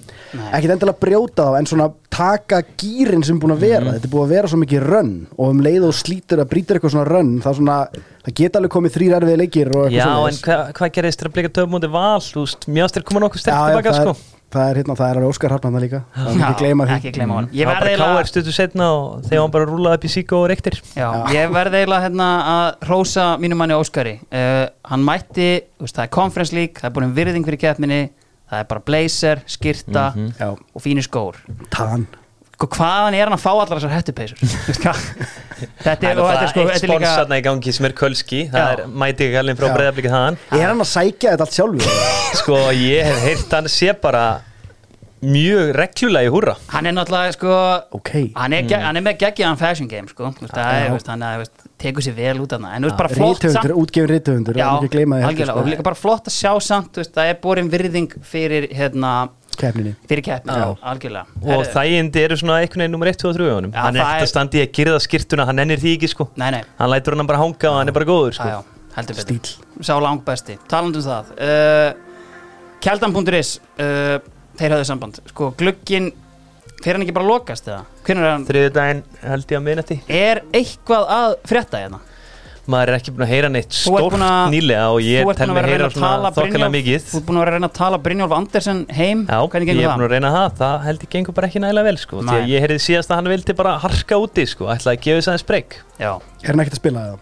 ekkert 0.55 0.73
endilega 0.77 1.01
brjóta 1.03 1.47
þá 1.51 1.57
en 1.59 1.67
svona 1.67 1.87
taka 2.15 2.61
gýrin 2.79 3.25
sem 3.27 3.41
búin 3.43 3.57
að 3.57 3.65
vera 3.65 3.81
Mhm. 3.89 3.95
þetta 3.97 4.07
er 4.07 4.13
búin 4.13 4.27
að 4.29 4.35
vera 4.37 4.49
svo 4.53 4.59
mikið 4.63 4.85
rönn 4.87 5.11
og 5.37 5.49
um 5.51 5.61
leið 5.67 5.87
og 5.89 5.95
slítur 5.99 6.39
að 6.45 6.51
brýtur 6.53 6.79
eitthvað 6.79 6.95
svona 6.95 7.11
rönn 7.11 7.33
það, 7.43 7.57
svona, 7.59 7.79
það 8.23 8.35
geta 8.39 8.59
alveg 8.61 8.71
komið 8.77 8.95
þrýr 8.97 9.17
erfið 9.19 9.37
leikir 9.43 9.67
eitthvað 9.73 9.91
Já, 9.91 10.05
en 10.05 10.15
svoleiðis. 10.15 10.41
hva, 10.47 10.73
hvað 10.79 10.93
gerðist 10.95 11.21
þér 11.21 11.27
að 11.27 11.35
blika 11.35 11.49
töfum 11.59 11.75
mútið 11.75 11.91
val? 11.91 12.21
Mjög 12.21 12.89
styrir 12.93 13.05
koma 13.11 13.21
nokkuð 13.27 13.41
sterk 13.43 13.67
tilbaka 13.67 13.93
sko 13.99 14.17
það 14.53 14.71
er 14.71 14.79
hérna, 14.83 14.97
það 14.99 15.11
er 15.11 15.19
alveg 15.21 15.33
Óskar 15.33 15.55
Harpanda 15.55 15.81
líka 15.83 16.01
er 16.17 16.31
ekki 16.33 16.59
gleyma 16.63 16.87
því. 16.89 16.97
ekki 17.01 17.13
gleyma 17.17 17.35
hann 17.39 17.49
Ég 17.57 17.67
var 17.67 17.75
verð 17.75 17.83
bara 17.83 17.91
eiginlega 17.93 18.17
káir 18.23 18.31
stuttu 18.33 18.53
setna 18.57 18.89
og 18.93 19.23
þegar 19.27 19.43
hann 19.47 19.55
bara 19.57 19.69
rúlaði 19.73 20.01
upp 20.01 20.05
í 20.05 20.13
sík 20.13 20.33
og 20.39 20.47
reyktir 20.53 20.79
Já, 20.97 21.09
ég 21.35 21.53
verð 21.57 21.79
eiginlega 21.81 22.07
hérna 22.07 22.29
að 22.55 22.89
rósa 22.93 23.27
mínum 23.43 23.59
manni 23.63 23.75
Óskari. 23.79 24.15
Uh, 24.33 24.67
Hann 24.93 25.05
mætti, 25.07 25.51
veist, 25.81 25.97
það 25.97 26.05
er 26.07 26.13
Conference 26.19 26.53
League 26.57 26.81
Það 26.83 26.91
er 26.91 26.97
búin 26.99 27.15
virðing 27.17 27.47
fyrir 27.49 27.63
keppninni 27.67 28.01
Það 28.53 28.59
er 28.61 28.67
bara 28.69 28.81
blazer, 28.85 29.41
skyrta 29.49 30.09
Mhm. 30.13 30.33
Já, 30.39 30.51
og 30.53 30.83
fínir 30.85 31.07
skór. 31.07 31.39
Tann 31.73 32.07
hvaðan 32.71 33.17
er 33.19 33.27
hann 33.27 33.37
að 33.37 33.43
fá 33.43 33.51
allar 33.53 33.81
þessar 33.81 33.95
hvað? 34.83 35.03
þetta 35.83 36.11
er, 36.11 36.21
og 36.23 36.31
er 36.33 36.53
sko, 36.53 36.67
eitt 36.67 36.85
er 36.85 36.93
líka 36.93 37.01
sponsarna 37.01 37.41
í 37.41 37.45
gangi 37.47 37.75
sem 37.75 37.89
er 37.89 37.97
Kölski 37.99 38.45
Það 38.53 38.65
Já. 38.65 38.71
er 38.75 38.95
mæti 39.03 39.29
gælinn 39.33 39.59
frá 39.59 39.69
Já. 39.69 39.75
breyðablikið 39.79 40.17
þaðan 40.17 40.41
Er 40.59 40.65
hann 40.69 40.87
að 40.87 40.91
sækja 40.93 41.35
þetta 41.35 41.47
allt 41.47 41.59
sjálfur? 41.59 42.01
Sko, 42.43 42.63
ég 42.77 43.07
hef 43.11 43.27
heyrt 43.27 43.55
hann 43.59 43.71
sé 43.71 43.93
bara 44.03 44.25
mjög 45.23 45.71
reglulega 45.79 46.27
í 46.27 46.33
húrra 46.35 46.55
Hann 46.73 46.89
er 46.91 46.97
náttúrulega, 46.97 47.35
sko 47.37 47.59
ok, 47.99 48.11
Hann 48.35 48.57
er, 48.57 48.65
mm. 48.67 48.87
hann 48.87 48.99
er 48.99 49.05
með 49.07 49.21
geggjaðan 49.21 49.61
fashion 49.61 49.91
game, 49.91 50.11
sko 50.11 50.33
er, 50.33 50.97
hann 51.07 51.27
tekur 51.83 52.05
sér 52.05 52.17
vel 52.17 52.41
út 52.43 52.55
af 52.57 52.63
það 52.63 52.75
En 52.75 52.83
þú 52.83 52.91
veist, 52.91 52.99
bara 52.99 53.13
flott 53.13 53.47
ekki 54.83 54.91
gleyma 54.97 55.21
því 55.21 55.29
heldur, 55.29 55.29
algjörlega, 55.29 55.53
sko, 55.53 55.63
og 55.63 55.71
líka 55.71 55.87
bara 55.87 55.99
flott 55.99 56.31
að 56.31 56.37
sjá 56.37 56.53
samt, 56.67 56.99
það 57.15 57.31
er 57.31 57.39
borin 57.43 57.71
virðing 57.71 58.17
fyrir, 58.27 58.69
hérna, 58.75 59.13
keppninni. 59.63 59.95
Fyrir 60.11 60.25
keppni, 60.27 60.59
Já. 60.59 60.69
algjörlega. 60.93 61.25
Og 61.43 61.49
Herðu, 61.53 61.73
þægindi 61.79 62.23
eru 62.27 62.39
svona 62.43 62.59
einhvern 62.61 62.85
veginn 62.85 62.95
nummer 62.97 63.11
1, 63.13 63.21
2 63.23 63.31
og 63.33 63.39
3 63.39 63.49
á 63.49 63.55
honum. 63.57 63.73
Já, 63.73 63.81
hann 63.87 63.97
er 63.97 64.05
ekkert 64.05 64.21
er- 64.21 64.27
að 64.27 64.33
standa 64.35 64.59
í 64.59 64.63
að 64.67 64.73
girða 64.79 65.01
skirtuna 65.07 65.47
hann 65.49 65.63
ennir 65.65 65.83
því 65.83 65.97
ekki 65.97 66.13
sko. 66.13 66.29
Nei, 66.37 66.51
nei, 66.59 66.63
hann 66.79 66.91
lætur 66.93 67.17
hann 67.17 67.31
bara 67.31 67.41
hanga 67.43 67.71
og 67.73 67.79
hann 67.81 67.89
er 67.89 67.97
bara 67.97 68.09
góður 68.13 68.37
sko. 68.39 68.63
Stíl 68.93 69.41
Sá 69.81 69.97
langt 70.03 70.25
besti, 70.27 70.59
talandi 70.69 71.01
um 71.01 71.07
það 71.07 71.31
uh, 71.41 71.95
Kjaldan.is 72.83 73.55
uh, 73.81 74.19
Þeir 74.59 74.75
höfðu 74.77 74.85
samband. 74.85 75.21
Sko, 75.33 75.53
glugginn 75.57 76.11
Fyrir 76.83 76.99
hann 76.99 77.05
ekki 77.07 77.15
bara 77.17 77.29
lokast 77.31 77.69
eða? 77.71 77.85
Hann? 78.09 78.45
þriðu 78.45 78.73
daginn 78.75 79.03
held 79.23 79.55
ég 79.55 79.61
að 79.61 79.65
minnati 79.65 79.97
Er 80.13 80.43
eitthvað 80.53 81.09
að 81.15 81.37
frétta 81.49 81.81
hérna? 81.81 82.03
Maður 82.71 82.93
er 82.93 82.97
ekki 82.99 83.13
búin 83.15 83.25
að 83.27 83.31
heyra 83.33 83.49
neitt 83.51 83.75
stórt 83.75 84.15
nýlega 84.53 84.85
og 84.95 85.01
ég 85.03 85.31
tel 85.39 85.49
mig 85.51 85.67
heyra 85.67 85.89
Brynjólf 86.37 86.73
mikið. 86.77 87.07
Þú 87.09 87.19
ert 87.19 87.27
búin 87.27 87.39
að 87.39 87.43
vera 87.43 87.51
að 87.51 87.57
reyna 87.57 87.69
að 87.71 87.75
tala 87.79 87.99
Brynjólf 88.05 88.35
Andersen 88.37 88.85
heim. 88.95 89.25
Já, 89.27 89.41
ég 89.43 89.73
er 89.73 89.91
búin 89.97 90.07
að 90.07 90.15
reyna 90.15 90.31
það, 90.37 90.55
það 90.61 90.87
held 90.87 91.03
ég 91.07 91.13
gengur 91.17 91.37
bara 91.39 91.51
ekki 91.51 91.63
nægilega 91.65 91.89
vel 91.89 91.99
sko, 92.03 92.23
því 92.23 92.39
að 92.39 92.53
ég 92.53 92.65
heyrði 92.67 92.79
síðast 92.87 93.11
að 93.11 93.21
hann 93.21 93.33
vildi 93.33 93.57
bara 93.59 93.75
harka 93.83 94.21
úti 94.23 94.47
sko, 94.47 94.71
ætlaði 94.71 95.01
að 95.01 95.05
gefa 95.09 95.19
þess 95.19 95.33
aðeins 95.33 95.49
breyk 95.51 95.77
Já, 95.99 96.13
er 96.23 96.53
hann 96.53 96.65
ekkert 96.65 96.79
að 96.79 96.83
spila 96.85 97.05
það? 97.09 97.21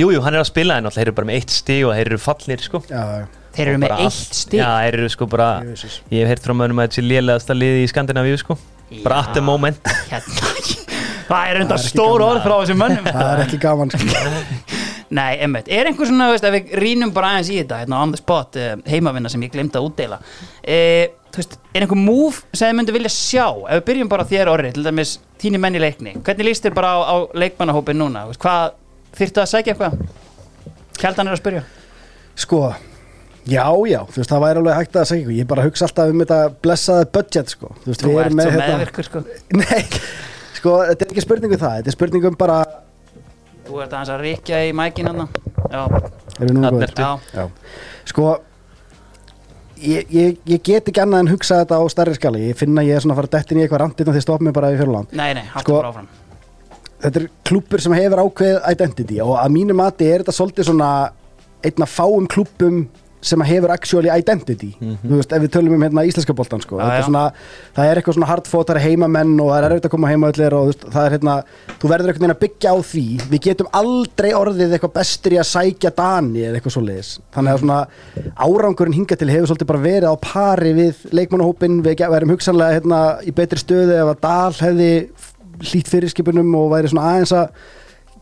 Jú, 0.00 0.06
jú, 0.14 0.22
hann 0.22 0.36
er 0.36 0.44
að 0.44 0.48
spila 0.52 0.78
en 0.78 0.86
alltaf 0.86 1.02
eru 1.02 1.14
bara 1.18 1.28
með 1.28 1.40
eitt 1.40 1.54
stig 1.54 1.82
og 1.82 1.96
eru 1.98 2.18
fallir 2.22 2.62
sko. 2.62 2.80
Já, 2.86 3.26
þeir 3.56 3.72
eru 3.72 3.80
með 3.82 3.96
eitt 4.06 4.36
stík 4.38 4.60
Já, 4.62 4.68
þeir 4.86 4.98
eru 5.00 5.08
sko 5.10 5.26
bara, 5.32 5.48
ég 6.14 6.22
hef 6.22 6.30
heyrt 6.30 6.46
frá 6.46 6.54
mönnum 6.54 6.78
að 6.78 6.86
þetta 6.86 7.00
sé 7.00 7.06
lélegasta 7.08 7.56
liði 7.58 7.82
í 7.82 7.90
Skandinavíu 7.90 8.38
sko. 8.38 8.58
Bara 9.04 9.24
at 9.24 9.34
the 9.34 9.42
moment. 9.42 9.82
Hérna. 10.10 10.59
Það 11.30 11.52
er 11.52 11.62
ekki 11.64 11.78
stór 11.86 12.24
orð 12.26 12.42
frá 12.44 12.56
þessum 12.56 12.80
mönnum. 12.82 13.06
Það 13.14 13.30
er 13.30 13.44
ekki 13.46 13.60
gaman 13.62 13.94
sko. 13.94 14.24
Nei, 15.20 15.40
emmitt, 15.42 15.66
er 15.74 15.88
einhver 15.90 16.06
svona, 16.06 16.28
veist, 16.30 16.44
ef 16.46 16.54
við 16.54 16.74
rínum 16.78 17.10
bara 17.14 17.32
aðeins 17.34 17.48
í 17.50 17.56
þetta, 17.58 17.80
hérna 17.82 18.02
on 18.04 18.12
the 18.14 18.20
spot, 18.20 18.58
uh, 18.60 18.76
heimavinna 18.86 19.30
sem 19.32 19.42
ég 19.42 19.50
glemd 19.50 19.74
að 19.74 19.88
útdeila 19.88 20.20
Þú 21.30 21.38
veist, 21.38 21.56
er 21.70 21.84
einhver 21.84 21.98
move 21.98 22.40
sem 22.50 22.66
þið 22.66 22.76
myndi 22.80 22.94
vilja 22.94 23.10
sjá, 23.14 23.44
ef 23.46 23.78
við 23.78 23.84
byrjum 23.86 24.08
bara 24.10 24.26
þér 24.26 24.50
orri, 24.50 24.70
til 24.74 24.82
dæmis 24.82 25.12
þínir 25.38 25.62
menn 25.62 25.78
í 25.78 25.82
leikni. 25.82 26.14
Hvernig 26.26 26.48
líst 26.48 26.64
þér 26.66 26.74
bara 26.74 26.90
á, 26.90 26.98
á 27.06 27.16
leikmannahópin 27.38 28.00
núna, 28.00 28.24
veist, 28.26 28.40
hvað, 28.42 28.74
þyrftu 29.18 29.42
að 29.42 29.50
segja 29.52 29.74
eitthvað? 29.76 30.00
Kjaldan 30.98 31.30
er 31.30 31.36
að 31.36 31.42
spyrja. 31.42 31.62
Sko, 32.40 32.60
já, 33.46 33.62
já, 33.92 34.00
þú 34.10 34.18
veist, 34.18 34.32
það 34.32 34.42
væri 34.46 34.62
alveg 34.64 34.80
hægt 34.80 34.98
að 34.98 35.06
segja 35.12 35.36
ég 35.38 35.50
bara 35.52 35.68
hugsa 35.68 35.86
alltaf 35.86 36.10
um 36.10 36.24
þetta 36.24 36.40
blessaði 36.66 37.08
budget, 37.14 37.54
sko. 37.54 37.72
Þú 37.84 37.92
veist, 37.92 38.02
Þú 38.02 38.10
við 38.10 38.22
erum 38.24 38.40
með 38.40 38.50
hérna 38.50 38.68
meðvirkur, 38.74 39.10
sko. 39.12 39.24
Nei, 39.62 39.80
sko, 40.60 40.76
þetta 40.90 41.06
er 41.06 41.10
ekki 41.14 41.24
spurning 41.24 41.56
um 41.56 41.60
það, 41.64 41.74
þetta 41.80 41.92
er 41.92 41.96
spurning 41.98 42.28
um 42.30 42.36
bara 42.40 42.60
Þú 43.70 43.80
ert 43.84 43.92
aðeins 43.94 44.10
að 44.14 44.22
ríkja 44.24 44.60
í 44.66 44.70
mækin 44.74 45.10
hann 45.10 45.26
Erum 45.70 46.06
við 46.40 46.54
nú 46.56 46.80
ertu. 46.82 47.02
já, 47.04 47.10
Já, 47.36 47.44
sko 48.10 48.30
ég, 49.80 50.08
ég, 50.12 50.38
ég 50.48 50.62
get 50.66 50.88
ekki 50.90 51.02
annað 51.02 51.22
en 51.24 51.30
hugsa 51.34 51.60
þetta 51.62 51.78
á 51.80 51.84
stærri 51.92 52.16
skali 52.18 52.42
ég 52.50 52.58
finna 52.58 52.82
ég 52.86 52.96
er 52.98 53.04
svona 53.04 53.14
að 53.16 53.22
fara 53.22 53.32
dettin 53.36 53.60
í 53.60 53.64
eitthvað 53.64 53.82
randinn 53.84 54.10
og 54.10 54.16
þið 54.18 54.24
stopp 54.26 54.44
mig 54.46 54.56
bara 54.56 54.72
í 54.74 54.78
fyrirland 54.80 55.14
nei, 55.16 55.30
nei, 55.38 55.44
haldur 55.54 55.66
Sko- 55.66 55.78
bara 55.78 55.92
áfram. 55.92 56.08
þetta 57.04 57.22
er 57.22 57.28
klúppur 57.48 57.84
sem 57.84 57.94
hefur 57.96 58.22
ákveð 58.26 58.58
identity 58.74 59.20
og 59.24 59.36
að 59.40 59.54
mínu 59.56 59.76
mati 59.78 60.08
er 60.10 60.24
þetta 60.24 60.36
svolítið 60.36 60.68
svona 60.70 60.90
einn 61.64 61.84
af 61.86 61.94
fáum 61.96 62.26
klúppum 62.32 62.82
sem 63.20 63.42
hefur 63.44 63.70
actually 63.74 64.10
identity. 64.12 64.70
Þú 64.80 65.18
veist, 65.18 65.32
ef 65.36 65.42
við 65.44 65.52
tölum 65.56 65.74
um 65.76 65.82
hérna 65.84 66.04
íslenska 66.08 66.34
boltan 66.36 66.62
sko. 66.64 66.78
Svona, 67.04 67.24
það 67.76 67.90
er 67.90 68.00
eitthvað 68.00 68.16
svona 68.16 68.28
hardfótari 68.30 68.82
heimamenn 68.84 69.34
og 69.40 69.50
það 69.50 69.58
er 69.58 69.66
erfitt 69.70 69.88
að 69.88 69.94
koma 69.94 70.10
heima 70.12 70.30
allir 70.32 70.56
og 70.56 70.70
veist, 70.70 70.86
það 70.94 71.08
er 71.08 71.16
hérna, 71.16 71.34
þú 71.80 71.90
verður 71.92 72.12
einhvern 72.12 72.24
veginn 72.24 72.36
að 72.36 72.42
byggja 72.44 72.72
á 72.72 72.76
því. 72.90 73.04
Við 73.32 73.42
getum 73.48 73.70
aldrei 73.80 74.30
orðið 74.38 74.76
eitthvað 74.76 74.94
bestur 74.96 75.36
í 75.36 75.40
að 75.40 75.50
sækja 75.50 75.92
Dani 76.00 76.46
eða 76.46 76.60
eitthvað 76.60 76.76
svo 76.76 76.84
leiðis 76.86 77.10
þannig 77.34 77.52
að 77.52 77.60
svona 77.64 77.80
árangurinn 78.46 78.96
hinga 78.96 79.18
til 79.20 79.30
hefur 79.30 79.50
svolítið 79.50 79.70
bara 79.70 79.82
verið 79.84 80.08
á 80.10 80.16
pari 80.24 80.72
við 80.76 81.04
leikmannahópin, 81.16 81.82
við 81.84 82.04
verðum 82.14 82.34
hugsanlega 82.34 82.78
hérna 82.78 83.02
í 83.26 83.34
betri 83.36 83.60
stöðu 83.60 83.98
ef 83.98 84.14
að 84.14 84.24
Dal 84.24 84.56
hefði 84.60 84.90
hlýtt 85.70 85.92
fyrirskipunum 85.92 86.54
og 86.56 86.72
væri 86.74 86.90
svona 86.90 87.12
aðeins 87.12 87.34
að 87.36 87.52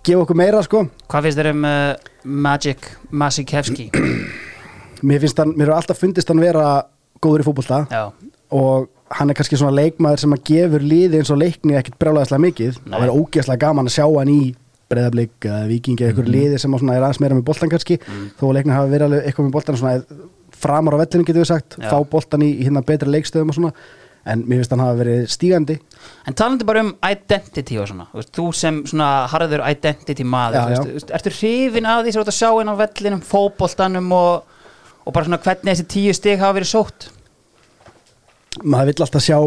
gefa 0.06 0.24
okkur 0.24 0.38
meira 0.38 0.62
sko. 0.64 0.84
Hvað 1.11 1.28
finnst 1.28 1.40
þér 1.40 1.52
um 1.52 1.66
uh, 1.68 2.12
Magic 2.48 2.92
Masikevski? 3.11 3.90
Mér 5.02 5.20
finnst 5.24 5.38
hann, 5.42 5.54
mér 5.56 5.68
hefur 5.68 5.78
alltaf 5.80 6.00
fundist 6.00 6.30
hann 6.32 6.40
vera 6.42 6.68
góður 7.22 7.42
í 7.42 7.48
fótbolta 7.48 7.82
Já, 7.90 8.04
og 8.54 8.88
hann 9.18 9.30
er 9.30 9.38
kannski 9.38 9.58
svona 9.58 9.76
leikmaður 9.76 10.24
sem 10.24 10.34
að 10.37 10.44
gefur 10.50 10.84
liði 10.84 11.20
eins 11.20 11.30
og 11.32 11.40
leikni 11.40 11.76
ekkert 11.78 11.98
brjálæðislega 12.00 12.44
mikið. 12.44 12.80
Það 12.84 13.04
verður 13.04 13.20
ógeðslega 13.22 13.62
gaman 13.64 13.88
að 13.88 13.94
sjá 13.96 14.04
hann 14.06 14.32
í 14.32 14.40
breyðablík 14.88 15.46
eða 15.48 15.68
vikingi 15.68 16.04
eða 16.04 16.12
einhverju 16.12 16.32
liði 16.32 16.58
sem 16.61 16.74
að 16.76 16.90
er 16.92 17.06
aðeins 17.06 17.22
meira 17.22 17.37
með 17.37 17.46
boltan 17.48 17.72
kannski. 17.72 17.98
Þó 18.38 18.44
að 18.48 18.58
leikni 18.58 18.76
hafa 18.76 18.90
verið 18.92 19.16
eitthvað 19.20 19.48
með 19.48 19.56
boltan 19.56 19.80
svona 19.80 20.18
framar 20.58 20.96
á 20.96 21.00
vellinu 21.02 21.28
getur 21.28 21.44
við 21.44 21.50
sagt 21.52 21.78
Já. 21.78 21.88
fá 21.92 21.98
boltan 22.11 22.44
í, 22.44 22.50
í 22.58 22.66
hérna 22.66 22.84
betri 22.84 23.11
leikstöðum 23.12 23.52
og 23.52 23.58
svona. 23.58 23.72
En 24.28 24.42
mér 24.44 24.61
finnst 24.61 24.72
hann 24.74 24.82
hafa 24.82 24.98
verið 24.98 25.28
stígandi. 25.32 25.78
En 26.28 26.37
talandi 26.37 26.66
bara 26.68 26.82
um 26.84 26.90
identity 27.06 27.78
og 27.80 27.87
svona 27.88 28.08
Þú, 28.12 28.48
sem 28.52 28.80
svona 28.90 29.06
harður 29.32 29.62
identity 29.70 30.26
maður 30.26 30.74
Ertu 31.16 31.32
hrifin 31.32 31.88
af 31.88 32.02
því 32.02 32.12
sem 32.12 32.18
þú 32.18 32.24
ert 32.26 32.32
að 32.34 32.40
sjá 32.40 32.50
inn 32.61 32.72
á 32.72 32.80
vellinum 32.82 33.22
Fótboltanum 33.24 34.12
og, 34.18 34.57
og 35.08 35.16
bara 35.16 35.24
svona 35.24 35.40
hvernig 35.40 35.72
þessi 35.72 35.88
tíu 35.88 36.14
stig 36.16 36.36
hafa 36.42 36.58
verið 36.58 36.70
sótt? 36.74 37.08
Maður 38.60 38.90
vill 38.92 39.04
alltaf 39.06 39.24
sjá 39.24 39.38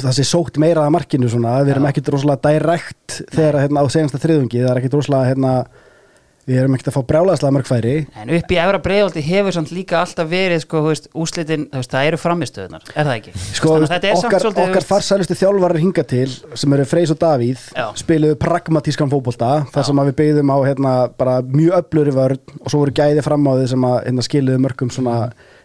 það 0.00 0.14
sé 0.16 0.24
sótt 0.24 0.56
meira 0.60 0.86
að 0.86 0.94
markinu 0.94 1.28
svona, 1.28 1.58
við 1.66 1.74
erum 1.74 1.88
ekkert 1.90 2.08
rosalega 2.14 2.54
direkt 2.54 3.18
þegar 3.34 3.58
hérna, 3.66 3.84
á 3.84 3.92
senasta 3.92 4.20
þriðungi, 4.22 4.62
það 4.62 4.72
er 4.72 4.80
ekkert 4.80 4.96
rosalega 4.96 5.32
hérna, 5.34 5.52
við 6.48 6.60
erum 6.62 6.74
ekkert 6.76 6.90
að 6.90 6.96
fá 6.96 7.02
brjálæðislega 7.10 7.54
mörgfæri 7.56 7.92
En 8.20 8.32
upp 8.36 8.52
í 8.54 8.58
efra 8.62 8.80
breiðolti 8.84 9.22
hefur 9.24 9.56
samt 9.56 9.72
líka 9.74 10.00
alltaf 10.00 10.30
verið 10.30 10.62
sko, 10.64 10.82
veist, 10.86 11.08
úslitin, 11.12 11.66
þú 11.70 11.82
veist, 11.82 11.92
það 11.94 12.08
eru 12.08 12.20
framistöðunar 12.22 12.88
Er 12.94 13.10
það 13.10 13.12
ekki? 13.18 13.34
sko, 13.58 13.76
er 13.80 13.86
samt 13.90 14.08
okkar, 14.24 14.48
okkar 14.50 14.78
veist, 14.78 14.90
farsælustu 14.90 15.38
þjálfarar 15.40 15.82
hinga 15.82 16.06
til 16.14 16.26
sem 16.32 16.76
eru 16.76 16.88
Freys 16.88 17.14
og 17.14 17.20
Davíð 17.20 17.68
spiluðu 18.00 18.40
pragmatískan 18.40 19.12
fótbolta 19.12 19.52
þar 19.74 19.88
sem 19.90 20.02
við 20.10 20.18
byggðum 20.22 20.54
á 20.54 20.58
hérna, 20.66 20.96
mjög 21.50 21.78
öfluri 21.82 22.16
vörn 22.16 22.58
og 22.60 22.72
svo 22.72 22.84
voru 22.84 22.96
gæði 22.96 23.24
fram 23.26 23.46
á 23.46 23.52
því 23.54 23.70
sem 23.74 23.88
að 23.90 23.96
hérna, 24.08 24.26
skiluðu 24.30 24.64
mörgum 24.66 24.92
svona 24.94 25.18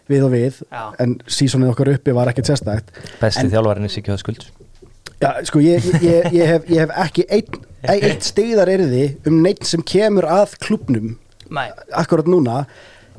við 0.06 0.28
og 0.28 0.34
við. 0.36 0.60
Já. 0.70 0.84
en 1.02 1.16
sísonið 1.26 1.72
okkar 1.72 1.90
uppi 1.96 2.14
var 2.14 2.30
ekkert 2.30 2.52
sérstætt 2.52 2.92
Besti 3.18 3.48
þjálfarinn 3.50 3.88
er 3.88 3.92
Siggi 3.96 4.14
skuld 4.22 4.46
Já, 5.22 5.30
sko, 5.48 5.62
ég, 5.64 5.84
ég, 6.02 6.26
ég, 6.34 6.44
hef, 6.44 6.66
ég 6.68 6.82
hef 6.82 6.92
ekki 7.06 7.24
einn, 7.32 7.62
eitt 7.88 8.26
stegðar 8.26 8.68
erði 8.74 9.06
um 9.28 9.38
neitt 9.44 9.64
sem 9.64 9.80
kemur 9.80 10.26
að 10.28 10.58
klubnum 10.60 11.14
Nei, 11.46 11.68
akkurat 11.94 12.26
núna. 12.26 12.64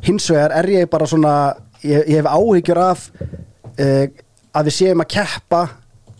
Hins 0.03 0.27
vegar 0.29 0.51
er 0.59 0.67
ég 0.69 0.89
bara 0.91 1.07
svona 1.09 1.33
ég, 1.81 2.03
hef 2.11 2.27
áhyggjur 2.27 2.81
af 2.83 3.05
uh, 3.15 4.03
að 4.57 4.69
við 4.69 4.75
séum 4.75 5.03
að 5.03 5.13
keppa 5.15 5.61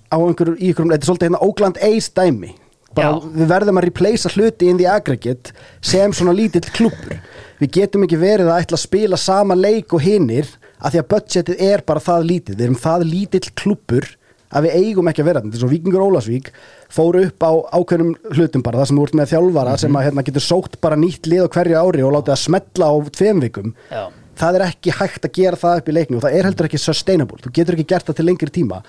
á 0.08 0.18
einhverjum, 0.18 0.56
í 0.56 0.70
einhverjum, 0.72 0.94
þetta 0.94 1.04
er 1.04 1.10
svolítið 1.10 1.28
hérna 1.28 1.44
Oakland 1.44 1.82
Ace 1.84 2.14
dæmi. 2.16 2.54
Bara 2.96 3.12
Já. 3.12 3.28
við 3.36 3.52
verðum 3.52 3.82
að 3.82 3.88
replacea 3.90 4.34
hluti 4.34 4.70
in 4.72 4.80
the 4.80 4.88
aggregate 4.90 5.54
sem 5.86 6.14
svona 6.16 6.34
lítill 6.34 6.64
klubur 6.74 7.20
við 7.60 7.74
getum 7.80 8.06
ekki 8.06 8.20
verið 8.22 8.50
að 8.52 8.64
ætla 8.64 8.78
að 8.78 8.86
spila 8.86 9.20
sama 9.20 9.58
leik 9.58 9.94
og 9.94 10.04
hinnir 10.06 10.50
að 10.78 10.94
því 10.94 11.02
að 11.02 11.10
budgetið 11.14 11.62
er 11.68 11.84
bara 11.86 12.04
það 12.04 12.28
lítið, 12.32 12.58
við 12.58 12.66
erum 12.68 12.80
það 12.82 13.06
lítill 13.12 13.48
klubur 13.58 14.10
að 14.56 14.68
við 14.68 14.78
eigum 14.82 15.10
ekki 15.12 15.24
að 15.24 15.30
vera 15.30 15.42
þetta 15.44 15.58
er 15.58 15.64
svo 15.64 15.72
Víkingur 15.72 16.06
Ólasvík 16.06 16.52
fóru 16.94 17.26
upp 17.28 17.44
á 17.44 17.52
ákveðnum 17.76 18.14
hlutum 18.36 18.64
bara 18.66 18.82
það 18.82 18.92
sem 18.92 19.02
úr 19.02 19.16
með 19.20 19.34
þjálfara 19.34 19.74
sem 19.82 19.98
að 19.98 20.08
hérna, 20.08 20.24
getur 20.28 20.46
sótt 20.46 20.78
bara 20.84 21.00
nýtt 21.00 21.28
lið 21.28 21.48
á 21.48 21.54
hverju 21.58 21.82
ári 21.82 22.06
og 22.08 22.16
látið 22.16 22.36
að 22.36 22.42
smetla 22.46 22.88
á 22.88 22.96
tveim 23.18 23.42
vikum. 23.44 23.74
Já, 23.92 24.04
það 24.38 24.60
er 24.60 24.66
ekki 24.68 24.94
hægt 25.00 25.28
að 25.28 25.36
gera 25.40 25.60
það 25.60 25.82
upp 25.82 25.90
í 25.90 25.96
leikni 25.98 26.20
og 26.20 26.24
það 26.24 26.38
er 26.38 26.48
heldur 26.48 26.70
ekki 26.70 26.82
sustainable, 26.82 27.42
þú 27.44 27.52
getur 27.58 27.78
ekki 27.78 27.88
gert 27.92 28.08
það 28.08 28.20
til 28.20 28.28
lengri 28.30 28.54
tíma. 28.54 28.80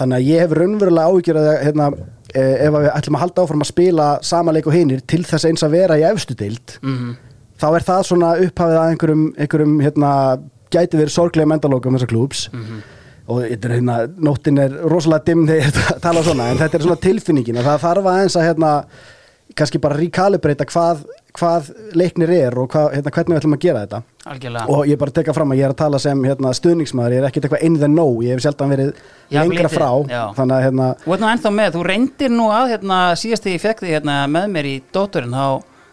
Þannig 0.00 0.16
að 0.18 0.30
ég 0.32 0.42
hef 0.44 0.56
raunverulega 0.58 1.12
áhyggjur 1.12 1.40
að 1.42 1.50
hérna, 1.62 1.90
eh, 2.34 2.56
ef 2.66 2.74
við 2.74 2.90
ætlum 2.94 3.18
að 3.20 3.24
halda 3.24 3.44
áfram 3.44 3.64
að 3.64 3.70
spila 3.70 4.08
sama 4.22 4.56
leik 4.56 4.66
og 4.66 4.74
hinir 4.74 5.04
til 5.06 5.22
þess 5.22 5.46
eins 5.46 5.62
að 5.62 5.76
vera 5.78 6.00
í 6.00 6.06
efstu 6.08 6.34
deild 6.34 6.78
mhm, 6.82 7.14
þá 7.60 7.68
er 7.70 7.86
það 7.86 8.06
svona 8.08 8.32
upphafið 8.42 8.80
að 8.80 8.90
einhverjum, 8.94 9.24
einhverjum 9.38 9.76
hérna, 9.84 10.10
gæti 10.74 10.98
verið 10.98 11.14
sorglega 11.14 11.50
mendalókum 11.52 11.94
þessar 11.94 12.10
klúbs 12.10 12.48
og 12.50 12.64
þetta 12.64 12.93
er 13.24 13.74
hérna, 13.78 13.98
nóttin 14.20 14.60
er 14.60 14.78
rosalega 14.90 15.24
dimm 15.30 15.46
þegar 15.48 15.68
ég 15.68 16.00
tala 16.04 16.22
svona 16.26 16.50
en 16.52 16.58
þetta 16.60 16.78
er 16.78 16.86
svona 16.86 17.00
tilfinningin 17.00 17.60
að 17.60 17.68
það 17.70 17.84
þarf 17.86 18.08
aðeins 18.12 18.36
að 18.36 18.48
hérna, 18.50 18.72
kannski 19.54 19.80
bara 19.80 19.96
recalibrata 19.96 20.66
hvað, 20.68 21.04
hvað 21.38 21.70
leiknir 21.96 22.32
er 22.36 22.56
og 22.58 22.68
hvað, 22.72 22.88
hérna, 22.98 23.12
hvernig 23.14 23.34
við 23.34 23.40
ætlum 23.40 23.56
að 23.56 23.64
gera 23.64 23.82
þetta. 23.84 24.00
Algjörlega. 24.32 24.64
Og 24.72 24.88
ég 24.88 25.00
bara 25.00 25.14
teka 25.14 25.34
fram 25.36 25.52
að 25.52 25.60
ég 25.60 25.66
er 25.68 25.74
að 25.74 25.80
tala 25.82 26.00
sem 26.02 26.24
hérna, 26.24 26.54
stuðningsmaður, 26.58 27.14
ég 27.14 27.22
er 27.22 27.28
ekkert 27.28 27.48
eitthvað 27.48 27.66
in 27.68 27.76
the 27.80 27.90
know 27.90 28.22
ég 28.24 28.34
hef 28.34 28.44
sjaldan 28.44 28.72
verið 28.72 28.90
Já, 29.28 29.40
lengra 29.40 29.68
lítið, 29.68 29.76
frá 29.76 29.90
já. 30.10 30.22
þannig 30.38 30.56
að 30.56 30.64
hérna, 30.68 30.88
ert 31.04 31.24
nú 31.24 31.30
ennþá 31.30 31.54
með, 31.60 31.70
þú 31.76 31.84
reyndir 31.90 32.34
nú 32.34 32.48
að 32.52 32.72
hérna, 32.74 32.98
síðast 33.20 33.46
þegar 33.46 33.56
ég 33.56 33.64
fekk 33.64 33.84
þig 33.84 33.94
hérna, 33.98 34.18
með 34.34 34.50
mér 34.56 34.70
í 34.70 34.74
dótturinn 34.96 35.36
þá 35.36 35.46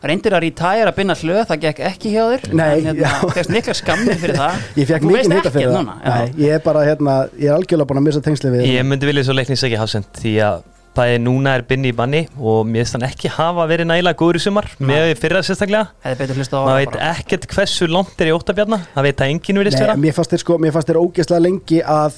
reyndir 0.10 0.34
að 0.34 0.44
retire 0.48 0.90
að 0.90 0.96
binna 0.98 1.16
hlöð, 1.20 1.42
það 1.52 1.62
gekk 1.66 1.80
ekki 1.92 2.12
hjá 2.16 2.24
þér? 2.32 2.46
Nei, 2.58 2.70
en 2.80 2.86
hérna, 2.90 3.32
fegst 3.36 3.52
mikla 3.54 3.76
skammir 3.78 4.18
fyrir 4.22 4.40
það? 4.40 4.64
Ég 4.82 4.90
fekk 4.90 5.08
mikið 5.08 5.36
hýta 5.38 5.52
fyrir 5.54 5.74
það. 5.76 5.92
Nei, 6.08 6.32
ég 6.42 6.56
er 6.58 6.64
bara, 6.66 6.84
hérna, 6.88 7.16
ég 7.38 7.52
er 7.52 7.58
algjörlega 7.60 7.90
búin 7.92 8.02
að 8.02 8.08
missa 8.10 8.22
tengsli 8.26 8.52
við 8.56 8.66
Ég 8.72 8.88
myndi 8.88 9.10
vilja 9.12 9.24
svo 9.28 9.36
leiknins 9.38 9.66
ekki 9.68 9.78
hafsend 9.82 10.10
því 10.22 10.34
að 10.48 10.64
bæði 10.92 11.20
núna 11.24 11.54
er 11.56 11.62
Binni 11.64 11.94
í 11.94 11.96
banni 11.96 12.20
og 12.36 12.66
mér 12.68 12.82
finnst 12.84 12.98
hann 12.98 13.06
ekki 13.08 13.30
hafa 13.32 13.64
verið 13.70 13.88
nægilega 13.88 14.18
góður 14.20 14.40
í 14.40 14.44
sumar 14.44 14.66
með 14.84 15.06
við 15.08 15.22
fyrra 15.22 15.44
sérstaklega. 15.48 15.86
Maður 16.04 16.82
veit 16.82 16.98
ekkert 17.08 17.48
hversu 17.54 17.88
langt 17.88 18.20
er 18.20 18.28
í 18.28 18.34
óttabjarna 18.36 18.82
það 18.92 19.08
veit 19.08 19.24
að 19.24 19.32
enginn 19.32 19.62
virðist 19.62 19.80
Nei, 19.80 19.86
vera. 19.86 19.96
mér 20.04 20.18
fannst 20.18 20.34
þér 20.36 20.44
sko, 20.44 20.58
ógeðslega 20.60 21.46
lengi 21.46 21.80
að, 21.88 22.18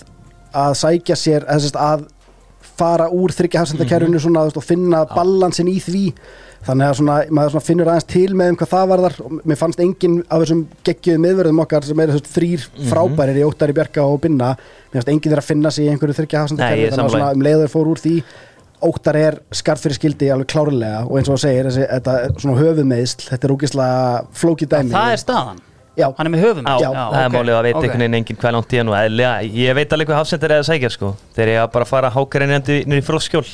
að 0.58 0.74
sækja 0.82 1.20
sér 1.22 1.46
að, 1.54 1.70
að 1.78 2.08
fara 2.74 3.12
úr 3.14 3.30
þryggja 3.38 3.62
hafsendakerfinu 3.62 4.18
Mhm. 4.18 4.58
og 4.58 4.64
finna 4.66 5.04
balansin 5.06 5.70
í 5.70 5.78
því 5.78 6.04
þannig 6.68 6.88
að 6.90 6.96
svona, 7.00 7.16
maður 7.30 7.52
svona 7.54 7.66
finnur 7.68 7.90
aðeins 7.92 8.08
til 8.14 8.34
með 8.40 8.52
um 8.54 8.58
hvað 8.62 8.72
það 8.74 8.88
varðar. 8.94 9.18
Og 9.26 9.34
mér 9.52 9.60
fannst 9.60 9.82
enginn 9.84 10.18
af 10.30 10.44
þessum 10.44 10.62
geggjöðu 10.88 11.22
miðverðum 11.26 11.62
okkar 11.66 11.84
sem 11.90 11.98
þessum 12.14 12.32
þrýr 12.38 12.64
Mhm. 12.70 12.88
frábærir 12.94 13.40
í 13.42 13.46
Óttari 13.48 13.74
Bjarka 13.78 14.06
og 14.08 14.22
Binna 14.22 14.54
mér 14.56 14.98
fannst 15.02 15.12
enginn 15.14 15.32
þeirra 15.34 15.44
að 15.44 15.52
finna 15.52 15.72
sig 15.72 15.86
í 15.86 15.92
einhverju 15.94 16.18
þryggja 16.22 16.44
er 16.88 16.96
þannig 16.96 17.06
að 17.06 17.16
svona 17.18 17.32
um 17.34 17.42
leiður 17.50 17.74
fór 17.76 17.92
úr 17.94 18.00
því 18.04 18.16
Óttar 18.84 19.16
er 19.16 19.38
skarð 19.56 19.80
fyrir 19.80 19.96
skildi 19.96 20.28
alveg 20.34 20.48
klárlega. 20.52 21.06
Og 21.08 21.16
eins 21.18 21.30
og 21.30 21.38
það 21.38 21.44
segir, 21.46 21.68
þessi, 21.70 21.86
þetta 21.88 22.16
er 22.24 22.34
svona 22.44 22.58
höfumeðsl 22.60 23.30
þetta 23.30 23.48
er 23.48 23.54
ógeðslega 23.56 24.26
flókið 24.36 24.68
dæmi. 24.74 24.92
Það 24.92 25.12
er 25.14 25.22
staðan, 25.24 25.62
Já, 25.94 26.08
hann 26.18 26.26
er 26.26 26.32
með 26.34 26.42
höfum 26.42 26.66
Já, 26.66 26.80
Já, 26.82 26.90
það 26.90 27.20
er 27.22 27.28
ok, 27.30 27.34
málið 27.36 27.54
að 27.54 27.64
veit 27.68 27.76
ok. 27.78 27.84
einhvern 27.84 28.02
veginn 28.02 28.18
enginn 28.18 28.38
hvað 28.42 28.54
langt 28.56 28.74
í 28.74 28.78
hann 28.82 28.90
og 28.90 28.96
eðlilega, 28.98 29.34
ég 29.62 29.76
veit 29.78 29.92
alveg 29.94 30.08
hvað 30.10 30.20
hafsend 30.24 30.44
er 30.48 30.54
að 30.56 30.64
sækja 30.66 30.90
sko, 30.90 31.12
þegar 31.36 31.52
ég 31.54 31.72
bara 31.76 31.86
fara 31.86 32.10
hákarinn 32.10 32.56
nýri 32.90 33.04
fróðskjól 33.06 33.46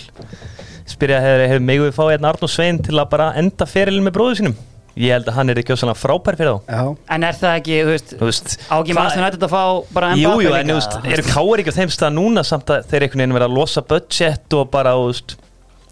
spyrja 0.89 1.19
hefur, 1.23 1.45
hefur 1.52 1.63
megum 1.69 1.88
við 1.89 1.95
fá 1.97 2.04
hérna 2.10 2.32
Arnó 2.34 2.49
Svein 2.49 2.82
til 2.86 2.97
að 2.99 3.10
bara 3.13 3.32
enda 3.39 3.65
ferilin 3.69 4.06
með 4.08 4.15
bróðu 4.17 4.39
sínum? 4.41 4.56
Ég 4.99 5.13
held 5.15 5.30
að 5.32 5.36
hann 5.38 5.52
er 5.54 5.60
ekki 5.62 5.71
á 5.71 5.80
svona 5.80 5.93
frábær 5.95 6.36
fyrir 6.36 6.58
þá. 6.58 6.71
Já. 6.75 6.95
En 7.15 7.23
er 7.23 7.36
það 7.39 7.54
ekki, 7.62 7.75
þú 7.86 7.91
veist 7.93 8.10
Þú 8.19 8.25
veist, 8.28 8.56
á 8.67 8.75
ekki 8.82 8.95
hvað- 8.95 8.97
maður 8.99 9.23
nættið 9.23 9.45
að 9.47 9.54
fá 9.54 9.63
bara 9.95 10.08
Jú, 10.17 10.23
Mbappe 10.28 10.43
jú, 10.43 10.49
líka, 10.49 10.60
en 10.60 10.71
þú 10.73 10.78
veist, 10.80 10.97
eru 11.13 11.23
káir 11.30 11.62
ekki 11.63 11.71
á 11.71 11.78
þeim 11.80 11.93
stað 11.95 12.15
núna 12.17 12.43
samt 12.43 12.65
að 12.73 12.89
þeir 12.89 13.06
einhvern 13.06 13.21
veginn 13.23 13.38
vera 13.38 13.47
að 13.47 13.56
losa 13.56 13.82
budget 13.86 14.54
og 14.60 14.71
bara, 14.73 14.95
þú 14.97 15.06
veist, 15.13 15.38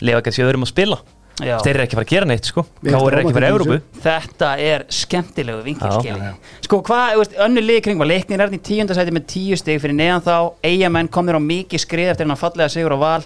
lifa 0.02 0.22
kannski 0.26 0.44
öðrum 0.44 0.66
að 0.68 0.74
spila? 0.74 1.00
Já. 1.38 1.60
þeir 1.62 1.76
eru 1.76 1.84
ekki 1.86 1.94
að 1.94 2.00
fara 2.00 2.06
að 2.08 2.14
gera 2.16 2.26
neitt 2.26 2.48
sko. 2.50 2.64
Við 2.82 2.92
Káur 2.96 3.08
er 3.08 3.14
erum 3.14 3.20
ekki 3.22 3.30
að 3.30 3.38
fara 3.38 3.48
í 3.48 3.54
Európu 3.54 3.76
Þetta 4.02 4.48
er 4.58 4.86
skemmtilegu 4.90 5.64
vinkil 5.68 5.92
Já. 5.92 6.00
skilji. 6.02 6.30
Sko 6.66 6.80
hvað, 6.82 7.12
þú 7.14 7.20
veist, 7.22 7.36
önnur 7.46 7.66
lið 7.68 7.82
kring 7.86 8.00
var 8.02 8.10
leiknir 8.10 8.42
er 8.42 8.50
í 8.50 8.58
tíundasæti 8.58 9.14
með 9.14 9.26
tíu 9.30 9.56
stig 9.62 9.78
fyrir 9.84 9.94
neðan 9.94 10.24
þá. 10.26 10.54
Eigamenn 10.66 11.08
komnir 11.14 11.38
á 11.38 11.42
mikið 11.46 11.84
skrið 11.86 12.10
eftir 12.10 12.26
hennar 12.26 12.42
fallega 12.42 12.74
sigur 12.74 12.98
á 12.98 13.00
val 13.00 13.24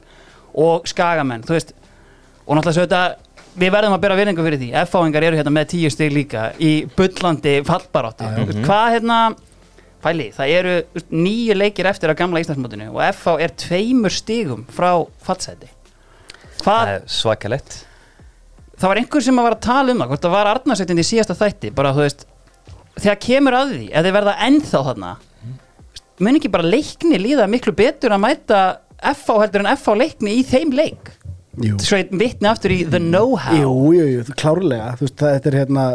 og 0.54 0.88
skagamenn, 0.90 1.46
veist. 1.48 1.76
Og 2.48 2.58
náttúrulega 2.58 2.88
þetta, 2.88 3.46
við 3.62 3.72
verðum 3.76 3.96
að 3.96 4.04
bera 4.04 4.18
virðingu 4.20 4.48
fyrir 4.48 4.62
því. 4.62 4.74
F-fáingar 4.86 5.28
eru 5.28 5.40
hérna 5.40 5.54
með 5.54 5.70
tíu 5.76 5.92
stig 5.94 6.12
líka 6.16 6.50
í 6.60 6.74
bullandi 6.98 7.60
fallbaráttu. 7.68 8.28
Þú 8.36 8.50
veist, 8.50 8.66
hvað 8.66 8.98
hérna 8.98 9.22
pæli, 10.02 10.28
það 10.36 10.54
eru 10.56 10.74
nýju 11.14 11.56
leikir 11.58 11.90
eftir 11.90 12.12
á 12.12 12.18
gamla 12.18 12.42
Íslandsmótinu 12.42 12.90
og 12.92 13.02
F-fá 13.12 13.36
er 13.44 13.54
tveimur 13.60 14.14
stigum 14.14 14.66
frá 14.74 14.90
fallseti 15.24 15.70
svakalett 17.10 17.82
það 18.78 18.88
var 18.90 19.02
einhver 19.02 19.26
sem 19.26 19.42
var 19.42 19.56
að 19.56 19.66
tala 19.68 19.94
um 19.94 20.02
það 20.02 20.14
hvort 20.14 20.26
það 20.26 20.36
var 20.36 20.52
Arnarsveitin 20.56 21.02
í 21.02 21.08
síðasta 21.08 21.38
þætti 21.38 21.74
bara 21.78 21.94
þú 21.96 22.06
veist, 22.06 22.26
þegar 22.98 23.20
kemur 23.28 23.58
að 23.60 23.76
því 23.76 23.90
ef 23.92 24.08
þið 24.08 24.16
verða 24.18 24.38
ennþá 24.48 24.84
þarna 24.90 25.12
mun 26.22 26.38
ekki 26.40 26.54
bara 26.54 26.70
leikni 26.70 27.22
líða 27.22 27.50
miklu 27.50 27.76
betur 27.78 28.16
að 28.16 28.24
mæta 28.26 28.62
FH 29.02 29.38
heldur 29.42 29.66
en 29.66 29.72
FH 29.76 29.98
leikni 29.98 30.38
í 30.40 30.46
þeim 30.46 30.74
leik. 30.78 31.14
Ég 31.62 32.12
vitni 32.16 32.48
aftur 32.48 32.72
í 32.72 32.82
the 32.88 33.00
know-how. 33.02 33.58
Jú, 33.58 33.72
jú, 33.98 34.04
jú 34.08 34.36
klárlega. 34.40 34.94
Veist, 35.02 35.18
það, 35.20 35.48
er 35.52 35.58
hérna, 35.62 35.88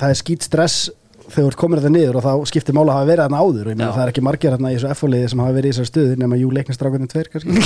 það 0.00 0.14
er 0.14 0.18
skýt 0.22 0.46
stress 0.48 0.88
þegar 1.26 1.36
þú 1.36 1.50
ert 1.50 1.58
komin 1.58 1.80
þetta 1.80 1.90
niður 1.94 2.18
og 2.20 2.24
þá 2.24 2.50
skiptir 2.50 2.74
mála 2.76 2.92
að 2.92 2.98
hafa 3.00 3.08
verið 3.10 3.22
þarna 3.24 3.40
áður. 3.42 3.62
Og 3.66 3.72
ég 3.72 3.78
meina 3.78 3.86
Já. 3.86 3.94
það 3.96 4.02
er 4.02 4.12
ekki 4.12 4.24
margir 4.26 4.54
hérna 4.54 4.70
í 4.72 4.76
þessu 4.76 4.90
F-liði 4.94 5.30
sem 5.32 5.42
hafa 5.42 5.56
verið 5.56 5.68
í 5.68 5.72
þessari 5.74 5.90
stöðu 5.90 6.18
nema 6.22 6.38
jú 6.40 6.50
leiknistrákunum 6.56 7.10
tveir 7.12 7.30
kannski. 7.32 7.64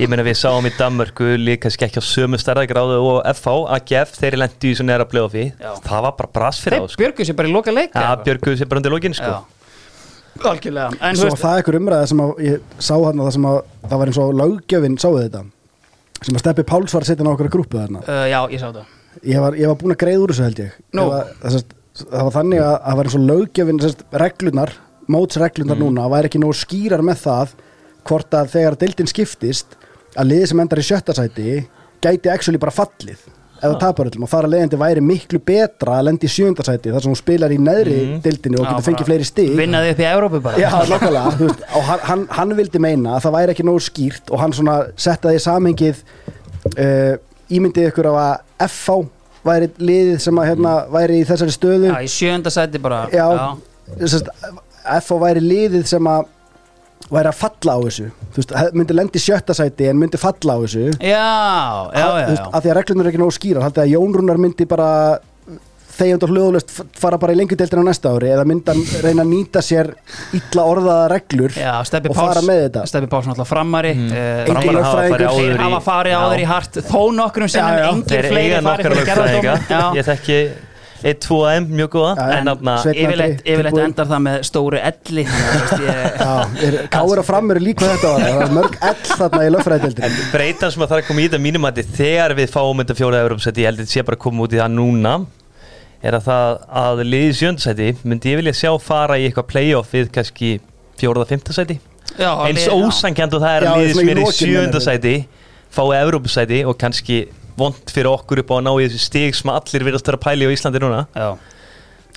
Ég 0.00 0.10
meina 0.12 0.26
við 0.26 0.36
sáum 0.40 0.68
í 0.68 0.72
Danmörku 0.76 1.30
líka 1.40 1.64
kannski 1.66 1.86
ekki 1.88 2.00
á 2.00 2.04
sömu 2.04 2.40
stærðagráðu 2.40 2.98
og 3.12 3.18
FH, 3.34 3.56
AGF, 3.76 4.14
þeir 4.20 4.38
lendi 4.40 4.72
í 4.72 4.76
svona 4.76 4.98
er 4.98 5.06
Já. 5.60 5.72
Það 5.84 6.04
var 6.06 6.14
bara 6.20 6.32
bras 6.36 6.60
fyrir 6.60 6.84
þá 6.84 6.92
sko. 6.92 7.00
björgu 7.02 7.26
sér 7.28 7.36
bara 7.40 7.48
í 7.48 7.52
loka 7.52 7.72
leik 7.74 7.96
Já, 7.96 8.10
Björguðu 8.24 8.60
sér 8.60 8.68
bara 8.70 8.80
undir 8.82 8.94
lókin 8.94 9.16
sko. 9.16 9.32
Algjörlega. 10.44 10.90
En 11.00 11.16
Svo 11.18 11.28
veist, 11.30 11.42
það 11.42 11.52
er 11.56 11.60
einhver 11.62 11.78
umræða 11.80 12.06
sem 12.10 12.20
að 12.24 12.30
ég 12.46 12.60
sá 12.78 12.94
þarna 12.94 13.26
það 13.26 13.34
sem 13.36 13.48
að 13.50 13.58
það 13.90 13.98
var 14.02 14.10
eins 14.12 14.20
og 14.24 14.34
löggjöfin 14.40 14.98
sáðu 15.02 15.22
þetta 15.24 15.42
sem 16.20 16.36
að 16.36 16.42
Steppi 16.44 16.64
Páls 16.68 16.94
var 16.94 17.04
að 17.04 17.10
setja 17.10 17.24
inn 17.24 17.30
á 17.30 17.34
okkur 17.34 17.50
grúpu 17.56 17.78
þarna. 17.80 18.00
Uh, 18.06 18.24
já, 18.30 18.40
ég 18.52 18.60
sá 18.60 18.68
það. 18.70 18.96
Ég 19.26 19.40
var, 19.42 19.56
ég 19.58 19.66
var 19.70 19.78
búin 19.80 19.94
að 19.96 20.00
greiða 20.04 20.22
úr 20.24 20.32
þessu 20.34 20.44
held 20.46 20.62
ég. 20.62 20.74
Nú. 20.94 21.02
Ég 21.02 21.10
var, 21.14 21.32
það, 21.42 21.74
það 22.04 22.24
var 22.28 22.34
þannig 22.36 22.62
að 22.64 22.76
það 22.86 22.98
var 23.00 23.08
eins 23.10 23.16
og 23.18 23.26
löggjöfin 23.30 23.80
sest, 23.84 24.04
reglunar, 24.24 24.72
mótsreglunar 25.10 25.76
Mm. 25.80 25.82
núna 25.88 26.06
væri 26.12 26.28
ekki 26.30 26.40
nógu 26.42 26.54
skýrar 26.60 27.02
með 27.02 27.22
það 27.24 27.54
hvort 28.06 28.36
að 28.38 28.52
þegar 28.54 28.76
deildin 28.80 29.10
skiptist 29.10 29.74
að 30.16 30.28
liðið 30.30 30.46
sem 30.52 30.60
endar 30.62 30.78
í 30.80 30.86
sjötta 30.86 31.14
sæti 31.16 31.56
gæti 32.00 32.30
actually 32.32 32.58
bara 32.62 32.72
fallið 32.72 33.24
eða 33.62 33.78
tapar 33.80 34.08
öllum. 34.10 34.24
Og 34.26 34.30
þar 34.32 34.46
að 34.48 34.52
leiðandi 34.54 34.78
væri 34.80 35.02
miklu 35.04 35.38
betra 35.50 35.98
að 36.00 36.06
lendi 36.08 36.26
í 36.28 36.32
sjönda 36.32 36.64
sæti 36.66 36.92
þar 36.94 37.02
sem 37.04 37.12
hún 37.12 37.18
spilar 37.20 37.52
í 37.54 37.58
neðri 37.60 37.98
Mm. 38.00 38.20
deildinni 38.24 38.58
og 38.60 38.64
Já, 38.66 38.70
getur 38.72 38.86
fengið 38.88 39.08
fleiri 39.10 39.24
stig. 39.28 39.50
vinnaði 39.58 39.90
upp 39.94 40.00
í 40.00 40.06
Európu 40.10 40.40
bara. 40.42 40.56
Já, 40.58 40.70
nokkulega, 40.88 41.32
þú 41.38 41.48
veist, 41.50 41.64
og 41.76 41.82
hann, 41.90 42.00
hann, 42.08 42.26
hann 42.38 42.56
vildi 42.56 42.78
meina 42.80 43.16
að 43.18 43.24
það 43.26 43.34
væri 43.38 43.54
ekki 43.54 43.66
nógu 43.68 43.80
skýrt 43.84 44.30
og 44.32 44.40
hann 44.40 44.52
svona 44.56 44.76
settaði 44.96 45.36
í 45.36 45.44
samhengið 45.44 46.02
uh, 46.78 47.14
ímyndið 47.50 47.88
ykkur 47.90 48.08
á 48.10 48.14
að 48.16 48.68
FH 48.70 48.98
væri 49.44 49.70
liðið 49.80 50.18
sem 50.20 50.36
að 50.42 50.48
hérna 50.50 50.72
væri 50.92 51.20
í 51.22 51.24
þessari 51.28 51.54
stöðu. 51.54 51.88
Já, 51.92 52.00
í 52.04 52.10
sjönda 52.12 52.50
sæti 52.52 52.78
bara. 52.82 53.04
Já, 53.12 53.26
Sest, 54.06 54.28
FH 54.84 55.16
væri 55.22 55.40
liðið 55.42 55.86
sem 55.90 56.06
að 56.06 56.28
væri 57.08 57.30
að 57.32 57.38
falla 57.40 57.76
á 57.76 57.78
þessu. 57.86 58.10
Veist, 58.36 58.54
myndi 58.76 58.96
lendi 58.96 59.20
í 59.20 59.24
sjötta 59.24 59.56
sæti 59.56 59.88
en 59.90 59.98
myndi 60.00 60.20
falla 60.20 60.56
á 60.56 60.58
þessu. 60.66 60.86
Já, 61.00 61.08
já, 61.08 61.96
já, 61.96 62.06
já, 62.06 62.28
veist, 62.28 62.46
að 62.50 62.60
því 62.60 62.72
að 62.72 62.78
reglunum 62.80 63.04
er 63.04 63.10
ekki 63.10 63.22
nógu 63.22 63.36
skýrar. 63.38 63.66
Haldið 63.66 63.84
að 63.86 63.92
Jón 63.94 64.16
Rúnar 64.18 64.42
myndi 64.42 64.68
bara 64.70 64.90
þegjand 66.00 66.24
og 66.24 66.32
hljóðlust 66.32 66.72
fara 66.98 67.18
bara 67.20 67.34
í 67.34 67.38
lengjudeildina 67.40 67.84
á 67.84 67.88
næsta 67.90 68.12
ári 68.14 68.30
eða 68.32 68.46
myndi 68.48 68.72
hann 68.72 69.02
reyna 69.04 69.24
að 69.24 69.32
nýta 69.34 69.62
sér 69.64 69.90
illa 70.36 70.64
orðaða 70.70 71.08
reglur 71.12 71.56
já 71.58 71.72
og 71.80 71.90
fara 71.90 72.40
Páls 72.40 72.48
með 72.48 72.62
þetta? 72.64 72.84
Steppi 72.90 73.10
Páls 73.12 73.28
náttúrulega 73.28 73.50
framari 73.50 73.92
mm. 73.96 74.08
Engin 74.46 74.56
Framar 74.56 74.88
hafa 74.88 75.04
farið 75.10 75.28
áður 75.28 75.50
Þeir 75.50 75.64
hafa 75.66 75.82
farið 75.90 76.16
á 76.16 76.20
Já. 76.20 76.30
þeir 76.32 76.42
í 76.42 76.48
hart 76.54 76.80
þó 76.88 77.02
nokkrum 77.18 77.52
sem 77.52 77.60
Já, 77.60 77.84
já. 77.84 77.90
engin 77.90 78.28
fleiri 78.30 78.64
farið 78.70 78.90
fyrir 78.90 79.10
gerðardóm 79.10 80.00
Ég 80.00 80.10
þekki 80.10 80.40
1-2 81.00 81.40
AM 81.48 81.66
mjög 81.72 81.90
góða. 81.94 82.26
En 82.36 82.50
yfirleitt, 82.92 83.42
endar 83.46 84.08
það 84.10 84.22
með 84.26 84.38
stóru 84.46 84.80
elli 84.80 85.24
er, 86.66 86.78
káir 86.92 87.22
og 87.22 87.26
fram 87.26 87.50
eru 87.54 87.62
líka 87.64 87.88
þetta 87.88 88.12
var 88.14 88.24
það 88.24 88.44
er 88.44 88.54
mörg 88.56 88.78
ell 88.90 89.02
þarna 89.10 89.42
í 89.42 89.52
lögfræðdeildinni 89.56 90.10
En 90.10 90.32
breytan 90.34 90.74
sem 90.74 90.84
að 90.84 90.92
það 90.92 91.02
er 91.02 91.06
koma 91.08 91.22
í 91.22 91.28
þetta 91.28 91.42
mínum 91.46 91.68
að 91.68 91.82
þegar 91.98 92.36
við 92.38 92.54
fáum 92.54 92.82
þetta 92.82 92.98
fjóraða 93.00 93.26
Európsæti, 93.26 93.64
ég 93.64 93.70
held 93.70 93.80
að 93.80 93.86
þetta 93.86 93.96
sé 93.96 94.06
bara 94.08 94.18
að 94.18 94.24
koma 94.26 94.46
út 94.46 94.56
í 94.56 94.60
það 94.60 94.74
núna 94.76 95.14
er 96.00 96.16
að 96.16 96.26
það 96.28 96.54
að 96.80 97.02
liðið 97.06 97.36
sjöndasæti 97.40 97.90
myndi 98.08 98.32
ég 98.32 98.40
vilja 98.40 98.56
sjá 98.56 98.70
fara 98.80 99.18
í 99.20 99.26
eitthvað 99.28 99.50
playoff 99.50 99.92
við 99.92 100.12
kannski 100.14 100.54
fjóraða 101.00 101.28
fymtasæti 101.34 101.76
já, 102.16 102.30
eins 102.46 102.68
og 102.70 102.86
það 103.36 103.50
er 103.50 103.68
að 103.68 103.82
í 103.84 103.92
sem 103.98 104.08
er 104.08 104.20
í 104.20 104.24
lokin, 104.24 104.38
sjöndasæti 104.54 105.14
fái 105.70 105.84
Európsæti 106.00 106.62
og 106.66 106.78
kannski 106.80 107.20
vond 107.60 107.92
fyrir 107.94 108.10
okkur 108.10 108.42
upp 108.42 108.52
á 108.52 108.54
að 108.58 108.66
ná 108.66 108.72
í 108.80 108.84
þessi 108.88 109.00
stig 109.06 109.34
sem 109.38 109.50
allir 109.54 109.84
virðast 109.88 110.08
vera 110.10 110.18
að 110.20 110.26
pæli 110.26 110.48
á 110.48 110.54
Íslandi 110.54 110.82
núna. 110.82 111.00
Já. 111.14 111.30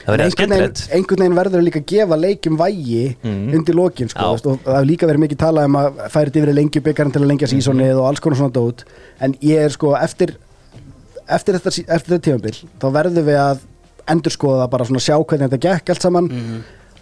það 0.03 0.15
verður 0.17 0.32
skemmtilegt. 0.34 0.79
einhvern 0.97 1.21
veginn 1.23 1.36
verður 1.38 1.62
líka 1.63 1.79
að 1.79 1.86
gefa 1.93 2.15
leikjum 2.19 2.58
vægi 2.60 3.03
Mm. 3.23 3.53
undir 3.56 3.75
lokin 3.77 4.10
sko, 4.10 4.32
veist, 4.34 4.47
og 4.49 4.58
það 4.65 4.73
hefur 4.75 4.89
líka 4.89 5.08
verið 5.08 5.21
mikið 5.23 5.39
talað 5.43 5.65
um 5.69 5.75
að 5.79 5.99
færi 6.12 6.32
þetta 6.32 6.39
yfir 6.41 6.51
í 6.51 6.56
lengjubikkarinn 6.58 7.13
til 7.13 7.21
að 7.21 7.29
lengja 7.29 7.47
sísonið 7.53 7.99
og 8.01 8.08
alls 8.10 8.19
konar 8.19 8.38
svona 8.41 8.56
dót. 8.58 8.84
En 9.21 9.34
ég 9.39 9.63
er 9.63 9.69
sko 9.69 9.93
eftir 9.95 10.34
eftir 11.29 11.56
þetta, 11.56 11.71
þetta 11.88 12.19
tímabil 12.25 12.58
þá 12.82 12.88
verðum 12.97 13.25
við 13.29 13.38
að 13.39 13.60
endurskoða 14.12 14.65
bara 14.73 14.84
svona 14.89 14.99
sjá 14.99 15.15
hvernig 15.23 15.47
þetta 15.53 15.62
gekk 15.69 15.93
allt 15.93 16.01
saman 16.03 16.27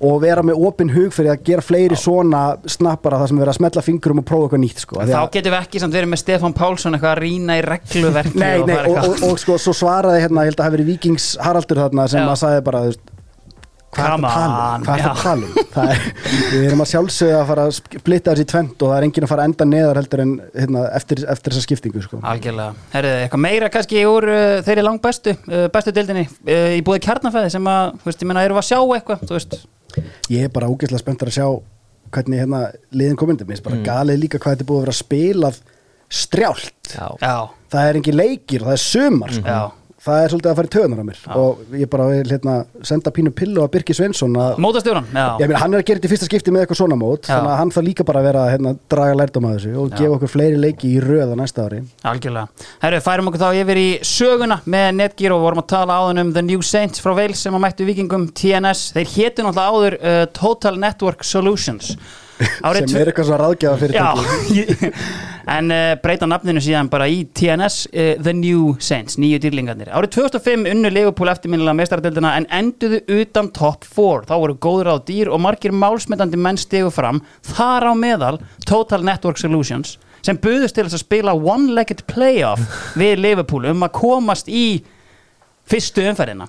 og 0.02 0.16
vera 0.24 0.42
með 0.46 0.58
opinn 0.68 0.90
hug 0.96 1.14
fyrir 1.14 1.32
að 1.36 1.44
gera 1.46 1.62
fleiri 1.66 1.98
svona 2.00 2.42
snappara 2.66 3.20
það 3.22 3.32
sem 3.32 3.42
verið 3.42 3.54
að 3.54 3.58
smetla 3.60 3.84
fingrum 3.86 4.22
og 4.24 4.26
prófa 4.26 4.48
eitthvað 4.48 4.64
nýtt 4.66 4.82
sko, 4.86 5.00
þá 5.06 5.22
getum 5.36 5.54
við 5.54 5.60
ekki 5.60 5.82
samt 5.84 5.94
verið 5.98 6.12
með 6.14 6.22
Stefán 6.24 6.56
Pálsson 6.58 6.98
eitthvað 6.98 7.14
að 7.16 7.22
rýna 7.26 7.58
í 7.60 7.66
regluverki 7.68 8.42
Nei, 8.42 8.52
og 8.62 8.68
nei, 8.68 8.76
og, 8.76 8.86
eitthvað- 8.88 9.10
og, 9.12 9.26
og 9.32 9.42
sko, 9.46 9.58
svo 9.62 9.74
svaraði 9.78 10.24
hérna, 10.26 10.46
ég 10.48 10.52
held 10.54 10.62
að 10.64 10.68
hafi 10.70 10.78
verið 10.80 10.92
Víkings 10.96 11.28
Haraldur 11.42 11.84
þarna 11.86 12.08
sem 12.10 12.24
Já. 12.24 12.30
að 12.34 12.40
sagði 12.42 12.64
bara, 12.70 12.82
þú 12.88 12.92
veist, 12.94 13.11
hvað 13.96 14.08
er 14.08 14.24
það 14.24 14.46
um? 14.46 14.86
Hvað 14.86 15.02
er 15.02 15.18
það 15.22 15.44
um? 15.46 15.58
Er, 15.82 16.04
við 16.52 16.68
erum 16.70 16.84
að 16.86 16.90
sjálfsögja 16.92 17.40
að 17.42 17.50
fara 17.52 17.66
að 17.68 17.74
splitta 17.80 18.36
þessi 18.36 18.48
tvent 18.52 18.86
og 18.86 18.92
það 18.92 18.96
er 18.98 19.08
enginn 19.08 19.28
að 19.28 19.32
fara 19.34 19.48
enda 19.50 19.68
neðar 19.68 20.00
heldur 20.02 20.24
en 20.24 20.34
hérna, 20.56 20.86
eftir, 21.00 21.24
eftir 21.36 21.56
þessa 21.56 21.66
skiptingu, 21.66 22.04
sko. 22.06 22.22
Algjörlega. 22.32 22.88
Herðu, 22.96 23.12
eitthvað 23.26 23.44
meira 23.48 23.72
kannski 23.74 24.06
úr 24.08 24.30
uh, 24.32 24.62
þeirri 24.68 24.86
lang 24.88 25.04
bestu, 25.04 25.36
uh, 25.50 25.68
bestu 25.74 25.94
dildinni 25.96 26.26
uh, 26.30 26.72
í 26.78 26.82
búið 26.88 27.04
kjarnafæði 27.10 27.52
sem 27.58 27.70
að, 27.74 28.00
þú 28.00 28.12
veist, 28.12 28.24
ég 28.24 28.32
meina, 28.32 28.48
erum 28.48 28.60
við 28.60 28.64
að 28.64 28.72
sjá 28.72 28.80
eitthvað, 28.98 29.28
Ég 30.32 30.48
er 30.48 30.52
bara 30.54 30.70
ógeðslega 30.72 31.04
spenntur 31.04 31.28
að 31.28 31.36
sjá 31.36 31.48
hvernig 32.16 32.42
hérna 32.44 32.62
liðin 32.96 33.20
komindi. 33.20 33.48
Mér 33.48 33.58
finnst 33.58 33.68
bara 33.68 33.82
galið 33.86 34.22
líka 34.24 34.40
hvað 34.40 34.56
þetta 34.56 34.68
búið 34.70 34.80
að 34.80 34.86
vera 34.86 34.98
spilað 34.98 35.60
strjált. 36.12 36.92
Já. 36.92 37.08
já, 37.20 37.36
Það 37.72 37.90
er 37.90 38.00
engin 38.00 38.18
leikir, 38.20 38.66
það 38.68 38.76
er 38.76 38.84
sumar, 38.84 39.36
sko. 39.36 39.60
Já. 40.02 40.06
Það 40.06 40.24
er 40.24 40.32
svolítið 40.34 40.52
að 40.52 40.56
fara 40.58 40.68
í 40.68 40.74
töðunar 40.74 41.02
á 41.02 41.06
mér 41.06 41.20
og 41.38 41.76
ég 41.78 41.90
bara 41.92 42.06
vil 42.10 42.32
hérna, 42.32 42.56
senda 42.90 43.12
pínu 43.14 43.32
pillu 43.38 43.62
að 43.62 43.72
Birki 43.76 43.94
Sveinsson 43.94 44.34
að 44.42 44.58
Mótastjóran, 44.64 45.06
já. 45.14 45.26
Meina, 45.42 45.60
hann 45.62 45.76
er 45.76 45.84
að 45.84 45.86
gera 45.92 46.02
þetta 46.02 46.10
í 46.10 46.12
fyrsta 46.16 46.30
skipti 46.30 46.54
með 46.56 46.64
eitthvað 46.66 46.80
svona 46.82 46.98
mót 46.98 47.28
Já. 47.28 47.36
þannig 47.36 47.52
að 47.52 47.60
hann 47.62 47.74
þarf 47.76 47.88
líka 47.88 48.06
bara 48.08 48.24
að 48.24 48.28
vera 48.32 48.46
að 48.46 48.52
hérna, 48.56 48.74
draga 48.90 49.20
lærdom 49.20 49.48
að 49.50 49.54
þessu 49.60 49.74
og 49.78 49.92
Já. 49.92 49.98
gefa 50.02 50.18
okkur 50.18 50.34
fleiri 50.34 50.62
leiki 50.64 50.90
í 50.90 51.04
röða 51.06 51.38
næsta 51.38 51.68
ári 51.68 51.84
Algjörlega. 52.12 52.66
Herru, 52.82 53.02
færum 53.06 53.30
okkur 53.30 53.44
þá 53.44 53.62
yfir 53.62 53.82
í 53.82 53.88
söguna 54.02 54.58
með 54.66 54.88
Netgear 54.98 55.36
og 55.38 55.46
vorum 55.46 55.62
að 55.62 55.70
tala 55.76 56.00
áðan 56.02 56.24
um 56.26 56.34
The 56.34 56.46
New 56.50 56.66
Saints 56.66 57.04
frá 57.04 57.14
Wales 57.14 57.46
sem 57.46 57.54
að 57.54 57.64
mættu 57.68 57.86
vikingum 57.88 58.28
TNS. 58.34 58.92
Þeir 58.98 59.14
hétu 59.16 59.46
náttúrulega 59.46 59.70
áður 59.70 60.00
uh, 60.02 60.26
Total 60.34 60.82
Network 60.82 61.24
Solutions. 61.28 61.94
Árið 62.68 62.88
sem 62.92 63.02
er 63.02 63.12
eitthvað 63.12 63.28
svo 63.30 63.40
ráðgjafa 63.42 63.80
fyrirtæki 63.82 64.58
Já, 64.58 65.02
en 65.58 65.74
uh, 65.74 65.94
breyta 66.04 66.30
nafninu 66.30 66.62
síðan 66.64 66.90
bara 66.92 67.08
í 67.12 67.24
TNS 67.38 67.80
uh, 67.90 68.12
The 68.22 68.34
New 68.38 68.76
Saints, 68.84 69.18
nýju 69.22 69.42
dýrlingarnir. 69.46 69.92
Árið 69.94 70.16
2005 70.18 70.70
unnu 70.72 70.94
Leopold 70.94 71.34
eftirminnilega 71.34 71.78
meistaradeildina 71.80 72.36
en 72.40 72.48
enduðu 72.62 73.02
utan 73.22 73.52
top 73.56 73.88
4 73.88 74.30
þá 74.30 74.36
voru 74.36 74.60
góður 74.68 74.94
á 74.94 74.96
dýr 75.08 75.32
og 75.34 75.42
margir 75.44 75.76
málsmetandi 75.76 76.40
menn 76.40 76.60
stegu 76.62 76.94
fram 76.94 77.24
þar 77.54 77.90
á 77.90 77.94
meðal 77.98 78.38
Total 78.70 79.04
Network 79.06 79.42
Solutions 79.42 79.98
sem 80.26 80.38
buðust 80.38 80.78
til 80.78 80.86
að 80.86 81.00
spila 81.02 81.34
one-legged 81.34 82.06
playoff 82.10 82.94
við 83.00 83.22
Liverpool 83.24 83.66
um 83.72 83.88
að 83.88 83.96
komast 83.98 84.50
í 84.52 84.84
fyrstu 85.72 86.06
umferðina. 86.12 86.48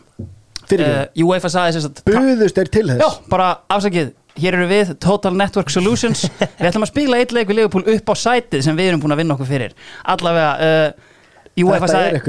Uh, 0.72 1.04
UEFA 1.26 1.50
sagði 1.52 1.74
þess 1.76 1.88
að 1.88 1.98
Buðust 2.06 2.58
er 2.62 2.68
til 2.72 2.84
Já, 2.86 2.94
þess 2.96 3.24
bara 3.28 3.48
afsakið 3.72 4.12
Hér 4.40 4.56
eru 4.56 4.66
við, 4.70 4.94
Total 5.02 5.34
Network 5.36 5.70
Solutions. 5.72 6.24
Við 6.40 6.68
ætlum 6.70 6.86
að 6.86 6.92
spila 6.92 7.20
eitt 7.20 7.34
leik 7.36 7.50
við 7.50 7.58
Liverpool 7.60 7.84
upp 7.96 8.12
á 8.12 8.14
sætið 8.16 8.64
sem 8.64 8.78
við 8.78 8.92
erum 8.92 9.02
búin 9.02 9.14
að 9.16 9.22
vinna 9.22 9.36
okkur 9.36 9.50
fyrir. 9.50 9.74
Allavega, 10.08 10.52
uh, 10.56 11.10
UEFA 11.60 11.84
er 11.84 11.92
sagði, 11.92 12.20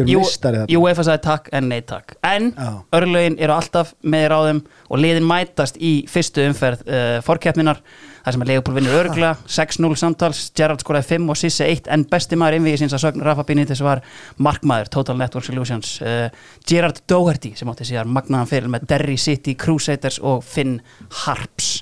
sagði 1.08 1.22
takk 1.24 1.48
en 1.56 1.70
nei 1.72 1.80
takk. 1.88 2.18
En 2.28 2.50
Já. 2.52 2.72
örlögin 3.00 3.38
eru 3.40 3.56
alltaf 3.56 3.94
með 4.04 4.26
þeim 4.50 4.60
og 4.90 5.00
liðin 5.00 5.30
mætast 5.30 5.80
í 5.80 5.94
fyrstu 6.12 6.44
umferð 6.50 6.84
uh, 6.90 7.22
fórkeppninar 7.24 7.80
þar 8.24 8.36
sem 8.36 8.44
að 8.46 8.52
Leopold 8.52 8.78
vinnur 8.80 8.98
örgla 9.02 9.32
6-0 9.52 9.98
samtals, 10.00 10.42
Gerrard 10.56 10.84
skoraði 10.84 11.10
5 11.12 11.32
og 11.34 11.40
Sisse 11.40 11.68
1 11.68 11.90
en 11.94 12.06
besti 12.10 12.40
maður 12.40 12.60
innvíði 12.60 12.82
síns 12.84 12.96
að 12.96 13.04
sögn 13.06 13.26
Rafa 13.26 13.46
Benítez 13.48 13.82
var 13.84 14.04
markmaður 14.44 14.92
Total 14.94 15.18
Network 15.20 15.48
Solutions 15.48 15.96
uh, 16.04 16.28
Gerrard 16.70 17.02
Doherty 17.10 17.54
sem 17.60 17.72
átti 17.72 17.88
síðan 17.90 18.14
magnaðan 18.16 18.52
fyrir 18.52 18.72
með 18.72 18.88
Derry 18.94 19.18
City 19.22 19.58
Crusaders 19.60 20.20
og 20.24 20.44
Finn 20.48 20.78
Harps. 21.24 21.74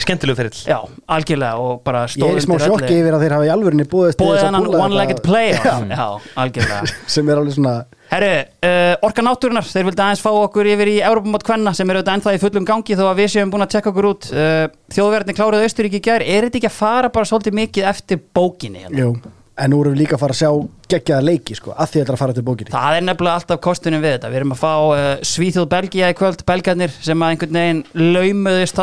Skemmtilegu 0.00 0.38
fyrir 0.40 0.62
Já, 0.64 0.78
algjörlega 1.12 1.60
og 1.60 1.82
bara 1.84 2.06
Ég 2.08 2.16
stóð 2.16 2.38
er 2.38 2.46
smá 2.46 2.56
sjokki 2.62 2.94
yfir 3.00 3.16
að 3.16 3.26
þeir 3.26 3.36
hafa 3.36 3.48
í 3.48 3.52
alvörinni 3.54 3.88
búið 3.90 4.16
Bóðið 4.20 4.46
hennan 4.48 4.70
one-legged 4.72 5.20
player. 5.24 5.60
Já, 5.90 6.06
algjörlega. 6.40 6.94
Sem 7.14 7.28
er 7.28 7.40
alveg 7.42 7.58
svona 7.58 7.76
Herru, 8.10 8.32
uh, 8.62 9.06
Orka 9.06 9.22
Náttúrunar, 9.24 9.66
þeir 9.66 9.86
vildi 9.88 10.02
aðeins 10.04 10.22
fá 10.22 10.30
okkur 10.30 10.68
yfir 10.70 10.88
í 10.92 10.96
Europamót 11.02 11.44
Kvenna 11.46 11.72
sem 11.74 11.88
eru 11.90 11.98
auðvitað 12.00 12.16
ennþá 12.18 12.34
í 12.36 12.42
fullum 12.42 12.66
gangi 12.68 12.98
þó 12.98 13.04
að 13.08 13.18
við 13.22 13.28
séum 13.32 13.50
búin 13.52 13.64
að 13.64 13.72
tjekka 13.74 13.90
okkur 13.90 14.06
út. 14.10 14.28
Uh, 14.30 14.66
Þjóðverðin 14.94 15.38
kláruðu 15.38 15.64
Austuríki 15.68 15.98
í 15.98 16.04
gær. 16.04 16.22
Er 16.22 16.46
þetta 16.46 16.60
ekki 16.60 16.70
að 16.70 16.76
fara 16.76 17.08
bara 17.14 17.30
svolítið 17.30 17.56
mikið 17.58 17.88
eftir 17.90 18.20
bókinni 18.36 18.84
hérna? 18.84 18.98
Jú, 19.00 19.08
en 19.56 19.68
nú 19.72 19.80
erum 19.82 19.96
við 19.96 20.00
líka 20.04 20.14
að 20.18 20.22
fara 20.22 20.36
að 20.36 20.40
sjá 20.42 20.50
geggjaða 20.94 21.26
leiki 21.30 21.54
sko, 21.58 21.70
að 21.74 21.88
því 21.90 21.96
þetta 22.00 22.10
er 22.12 22.14
að 22.14 22.22
fara 22.22 22.36
til 22.36 22.46
bókinni. 22.46 22.74
Það 22.76 22.98
er 22.98 23.04
nefnilega 23.08 23.36
alltaf 23.40 23.58
kostunum 23.64 24.02
við 24.04 24.12
þetta. 24.18 24.30
Við 24.30 24.38
erum 24.42 24.54
að 24.54 24.62
fá 24.62 24.74
uh, 24.84 24.94
Svíþjóð 25.32 25.68
Belgia 25.74 26.12
í 26.12 26.18
kvöld 26.18 26.40
Belgarnir 26.46 26.92
sem 27.00 27.18
að 27.24 27.30
einhvern 27.34 27.58
veginn 27.58 27.82
laumuðist 28.14 28.78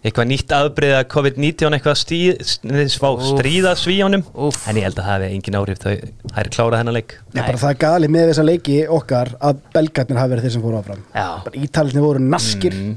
út 0.00 0.06
eitthvað 0.08 0.28
nýtt 0.30 0.52
afbreyða 0.56 1.00
COVID-19 1.12 1.74
eitthvað 1.76 1.96
stíð, 2.00 2.38
svá 2.88 3.08
stríða 3.20 3.74
svíjónum 3.76 4.22
en 4.32 4.78
ég 4.80 4.86
held 4.86 4.96
að 4.96 5.04
það 5.04 5.10
hefði 5.12 5.26
engin 5.36 5.58
áhrif 5.58 5.80
þau 5.82 5.90
er 6.40 6.48
klárað 6.54 6.78
hennar 6.80 6.96
leik. 6.96 7.14
Nei, 7.34 7.42
bara 7.44 7.60
það 7.60 7.70
er 7.74 7.78
galið 7.84 8.12
með 8.14 8.30
þessa 8.30 8.44
leiki 8.48 8.76
okkar 8.96 9.32
að 9.44 9.60
belgarnir 9.74 10.20
hafi 10.22 10.32
verið 10.32 10.46
þeir 10.46 10.54
sem 10.56 10.64
fóru 10.64 10.78
áfram. 10.80 11.02
Bara 11.12 11.60
ítalinni 11.60 12.04
voru 12.04 12.22
naskir 12.24 12.72
Mm. 12.80 12.96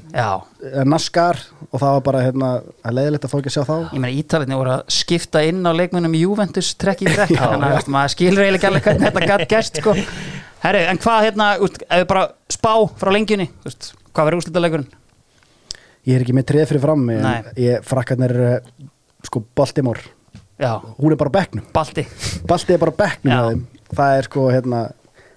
eh, 0.63 0.83
naskar 0.87 1.39
og 1.73 1.79
það 1.81 1.91
var 1.97 2.01
bara 2.07 2.21
hérna, 2.23 2.49
að 2.87 2.95
leiðilegt 2.95 3.25
að 3.27 3.31
fá 3.33 3.37
ekki 3.41 3.51
að 3.51 3.55
sjá 3.57 3.63
þá. 3.67 3.75
Ég 3.93 3.99
meina 3.99 4.17
Ítalinni 4.21 4.55
voru 4.55 4.71
að 4.77 4.83
skipta 4.87 5.41
inn 5.43 5.59
á 5.67 5.71
leikmönnum 5.75 6.15
Juventus 6.15 6.73
trekk 6.79 7.03
í 7.03 7.09
trekk. 7.11 7.35
Þannig 7.35 7.75
að 7.81 7.89
maður 7.91 8.13
skilur 8.15 8.45
eiginlega 8.45 8.69
alveg 8.71 8.87
hvernig 8.87 9.09
þetta 9.09 9.27
gætt 9.33 9.49
gæst 9.51 9.81
sko. 9.81 9.95
Herri, 10.63 10.85
en 10.87 10.97
hvað 11.03 11.25
hérna 11.27 11.49
úst, 11.59 11.83
ég 16.05 16.15
er 16.17 16.21
ekki 16.25 16.35
með 16.35 16.45
treð 16.51 16.67
fyrir 16.71 16.81
fram 16.83 17.05
frakkarnir 17.87 18.35
sko 19.23 19.43
Baltimore, 19.55 20.01
Já, 20.59 20.77
hún 20.99 21.11
er 21.11 21.17
bara 21.17 21.31
á 21.33 21.35
bekknum. 21.39 21.63
Balti. 21.73 22.03
Balti 22.47 22.73
er 22.75 22.77
bara 22.81 22.91
þeim. 23.49 23.63
það 23.93 24.17
er 24.19 24.27
sko 24.29 24.43
hérna 24.51 24.81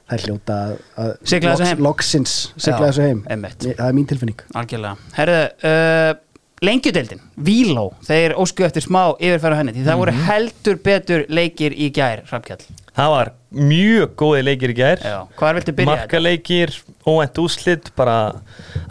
það 0.07 0.13
er 0.17 0.23
hljóta 0.27 0.57
að- 0.57 0.77
að 1.03 1.11
Sigla 1.25 1.55
þessu 1.57 1.67
heim. 1.67 1.79
loksins 1.83 2.35
sigla 2.57 2.79
Já, 2.87 2.91
þessu 2.93 3.03
heim. 3.07 3.23
Ég- 3.67 3.77
það 3.77 3.89
er 3.89 3.93
mín 3.97 4.07
tilfinning. 4.07 4.41
Algjörlega. 4.55 4.97
Herri, 5.17 5.39
uh, 5.65 6.15
lengjudeildin, 6.63 7.21
Víló 7.39 7.95
þeir 8.07 8.35
ósku 8.37 8.65
eftir 8.65 8.83
smá 8.83 9.17
yfirfæra 9.19 9.57
henni 9.59 9.73
því 9.73 9.85
það 9.87 9.99
voru 10.03 10.13
heldur 10.29 10.77
betur 10.83 11.27
leikir 11.29 11.73
í 11.77 11.91
gær 11.93 12.23
Hrafkjall 12.27 12.63
það 12.97 13.13
var 13.13 13.33
mjög 13.57 14.13
góði 14.19 14.43
leikir 14.45 14.73
í 14.73 14.77
gær. 14.77 15.03
Hvað 15.39 15.59
viltu 15.59 15.75
byrja 15.77 15.93
þetta? 15.93 16.05
markaleikir, 16.07 16.75
óvænt 17.07 17.41
úslit 17.41 17.91
bara 17.97 18.17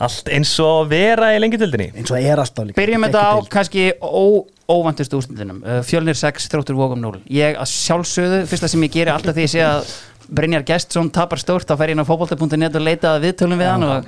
allt 0.02 0.32
eins 0.34 0.54
og 0.64 0.90
vera 0.92 1.32
í 1.36 1.42
lengjadöldinni 1.42 1.92
eins 1.94 2.14
og 2.14 2.20
er 2.20 2.42
alltaf 2.42 2.68
líka 2.70 2.80
Byrjum 2.80 3.08
þetta 3.08 3.24
á 3.26 3.34
kannski 3.52 3.88
ó, 4.00 4.46
óvantustu 4.72 5.20
úrslitinum. 5.20 5.62
Uh, 5.66 5.82
Fjölnir 5.86 6.18
6, 6.18 6.50
þróttur 6.54 6.80
vókum 6.80 7.02
0 7.02 7.22
Ég 7.34 7.60
að 7.60 7.72
sjálfsögðu, 7.74 8.44
fyrsta 8.50 8.72
sem 8.72 8.88
ég 8.88 8.96
geri 8.96 9.14
alltaf 9.14 9.38
því 9.38 9.48
ég 9.48 9.54
sé 9.56 9.66
að 9.66 9.92
Brynjar 10.26 10.66
Gestsson 10.66 11.12
tapar 11.14 11.42
stórt 11.42 11.70
þá 11.70 11.76
fer 11.78 11.92
ég 11.92 11.98
inn 11.98 12.02
á 12.02 12.10
fótbolta.net 12.10 12.80
og 12.80 12.86
leita 12.86 13.14
að 13.14 13.28
viðtölum 13.28 13.62
við 13.62 13.70
hann 13.70 13.86
og 13.86 14.08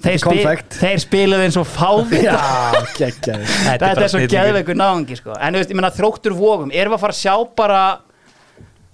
þeir, 0.00 0.18
spil, 0.22 0.30
Konfekt. 0.30 0.78
þeir 0.80 1.02
spiluðu 1.02 1.44
eins 1.44 1.58
og 1.60 1.68
geggjaði 2.96 3.48
Þetta 3.66 3.90
er 3.92 4.12
svo 4.14 4.22
geðveikur 4.24 4.78
náðungi 4.78 5.18
sko. 5.18 5.36
En 5.36 5.52
þú 5.52 5.60
veist, 5.60 5.74
ég 5.74 5.80
meina 5.80 5.92
þróttur 5.92 6.36
vókum 6.38 6.72
Erum 6.72 6.94
við 6.94 6.96
að 6.96 7.04
fara 7.04 7.16
að 7.16 7.20
sjá 7.20 7.34
bara 7.58 7.82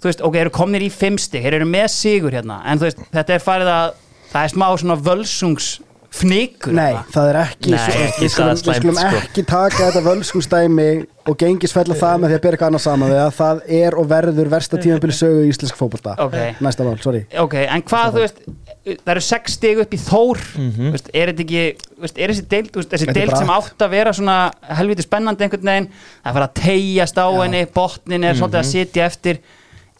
Þú 0.02 0.10
veist, 0.10 0.20
ok, 0.26 0.34
eru 0.42 0.50
komnir 0.50 0.82
í 0.84 0.90
fimm 0.92 1.16
stig 1.18 1.42
Þeir 1.46 1.54
eru 1.60 1.66
með 1.70 1.88
sigur 1.94 2.34
hérna 2.36 2.60
En 2.66 2.78
þú 2.78 2.88
veist, 2.90 2.98
þetta 3.14 3.34
er 3.38 3.44
farið 3.44 3.72
að 3.78 3.92
Það 4.34 4.44
er 4.44 4.48
smá 4.56 4.66
svona 4.80 4.96
völsungs 4.98 5.66
fnikur 6.14 6.74
Nei, 6.74 6.94
það 7.10 7.28
er 7.32 7.36
ekki 7.40 7.70
Nei, 7.72 7.78
svo, 7.82 8.02
ekki 8.04 8.22
við 8.24 8.30
skulum, 8.34 8.58
við 8.68 8.76
skulum 8.78 8.98
sko. 9.00 9.20
ekki 9.24 9.42
taka 9.50 9.78
þetta 9.88 10.02
völskustæmi 10.04 10.84
og 11.26 11.36
gengisfella 11.40 11.96
það 11.98 12.20
með 12.22 12.28
því 12.30 12.36
að 12.36 12.42
byrja 12.44 12.54
eitthvað 12.54 12.68
annað 12.70 12.82
saman 12.84 13.10
við 13.10 13.20
að 13.24 13.32
það 13.38 13.62
er 13.80 13.96
og 13.98 14.06
verður 14.12 14.50
versta 14.52 14.78
tímabili 14.84 15.16
sögu 15.16 15.40
í 15.42 15.48
íslensk 15.50 15.78
fótbolta 15.80 16.14
Ok. 16.22 16.36
næsta 16.62 16.86
mál, 16.86 16.94
sorry 17.02 17.24
Ok, 17.42 17.56
en 17.64 17.82
hvað, 17.90 18.12
þú 18.14 18.22
veist 18.26 18.38
Það 18.84 19.10
eru 19.14 19.24
sex 19.24 19.54
stig 19.56 19.78
upp 19.80 19.94
í 19.96 19.98
Þór 20.04 20.40
Mhm. 20.60 20.90
veist, 20.92 21.06
Er 21.16 21.32
þetta 21.32 21.44
ekki, 21.46 21.64
veist, 22.04 22.18
er 22.20 22.28
þessi 22.34 22.46
deild 22.52 22.70
veist, 22.76 22.90
Þessi 22.92 23.12
deild 23.16 23.36
sem 23.38 23.48
átt 23.54 23.78
að 23.86 23.90
vera 23.96 24.12
svona 24.12 24.38
helviti 24.76 25.02
spennandi 25.06 25.46
einhvern 25.48 25.64
veginn 25.70 25.88
Það 25.88 26.26
er 26.26 26.30
að 26.30 26.34
fara 26.38 26.48
að 26.50 26.54
tegjast 26.62 27.16
á 27.18 27.26
henni 27.42 27.64
Botnin 27.74 28.24
er 28.28 28.34
svolítið 28.34 28.60
Mhm. 28.60 28.62
að 28.62 28.72
sitja 28.74 29.06
eftir 29.08 29.38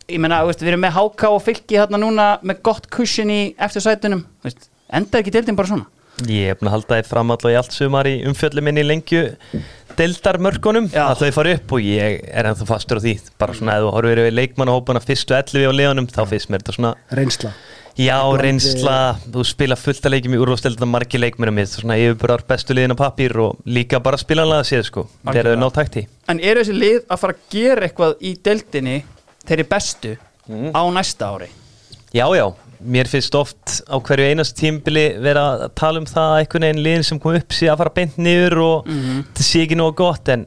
Ég 0.05 0.21
veist, 0.21 0.61
við 0.61 0.75
erum 0.75 0.83
með 0.85 0.97
HK 0.99 1.29
og 1.33 1.43
fylki 1.45 1.79
þarna 1.81 2.01
núna 2.03 2.25
með 2.45 2.59
gott 2.67 2.91
cushion 2.93 3.31
í 3.33 3.43
eftir 3.57 3.85
sætunum 3.85 4.27
veist, 4.45 4.69
Enda 4.95 5.21
ekki 5.21 5.33
deildin 5.33 5.57
bara 5.57 5.71
svona? 5.71 5.87
Ég 6.29 6.53
hef 6.53 6.61
búin 6.61 6.69
að 6.69 6.77
halda 6.77 6.99
þið 7.01 7.09
fram 7.11 7.33
allavega 7.35 7.57
í 7.57 7.59
allt 7.59 7.75
sumar 7.75 8.07
í 8.07 8.13
umfjöllum 8.29 8.69
minni 8.69 8.85
lengju 8.85 9.23
deildarmörkunum 9.99 10.91
að 10.93 11.23
þau 11.23 11.31
fari 11.35 11.55
upp 11.57 11.73
og 11.75 11.87
ég 11.89 12.21
er 12.29 12.51
ennþá 12.51 12.67
fastur 12.69 13.01
á 13.01 13.05
því. 13.05 13.15
Bara 13.41 13.57
svona 13.57 13.79
ef 13.79 13.87
þú 13.87 13.95
horfir 13.97 14.21
yfir 14.23 14.37
leikmannahópana 14.37 15.03
fyrstu 15.03 15.35
11 15.35 15.67
á 15.67 15.73
liðanum 15.75 16.11
þá 16.13 16.21
finnst 16.31 16.53
mér 16.53 16.63
þetta 16.63 16.77
svona 16.77 16.93
reynsla. 17.19 17.55
Já, 17.95 18.19
reynsla, 18.39 18.95
þú 19.31 19.43
spila 19.47 19.79
fullt 19.79 20.07
að 20.07 20.17
leikjum 20.17 20.35
í 20.35 20.39
úrvalstelda 20.43 20.87
margir 20.91 21.23
leikmennum 21.23 21.59
mitt 21.59 21.71
svona 21.71 21.99
yfirbúrar 22.03 22.43
bestu 22.47 22.75
liðin 22.75 22.95
á 22.95 22.99
pappír 22.99 23.37
og 23.39 23.61
líka 23.71 24.01
bara 24.03 24.19
spilanlega 24.19 24.67
séð 24.67 24.89
sko, 24.89 25.05
þeir 25.31 25.53
eru 25.53 25.61
ná 25.63 25.69
takt 25.75 26.01
í 26.03 26.07
En 26.27 26.41
eru 26.43 26.65
þessi 26.65 26.75
lið 26.75 26.97
að 27.07 27.21
fara 27.23 27.37
að 27.37 27.45
gera 27.55 27.87
eitthvað 27.87 28.17
í 28.19 28.33
deildinni 28.43 28.97
þeirri 29.49 29.67
bestu 29.71 30.15
á 30.49 30.83
næsta 30.95 31.31
ári? 31.35 31.51
Já, 32.15 32.27
já, 32.37 32.47
mér 32.79 33.11
finnst 33.11 33.35
oft 33.35 33.81
á 33.91 33.97
hverju 33.99 34.31
einast 34.31 34.57
tímbili 34.59 35.07
vera 35.23 35.45
að 35.55 35.65
tala 35.79 36.03
um 36.03 36.07
það 36.07 36.31
að 36.31 36.41
einhvern 36.43 36.67
veginn 36.69 36.85
liðin 36.85 37.07
sem 37.09 37.21
kom 37.23 37.39
upp 37.39 37.57
sé 37.57 37.71
að 37.73 37.81
fara 37.83 37.95
beint 37.97 38.19
niður 38.21 38.61
og 38.63 38.91
þetta 38.91 39.47
sé 39.49 39.65
ekki 39.65 39.79
nógu 39.81 39.97
gott 40.05 40.31
en 40.35 40.47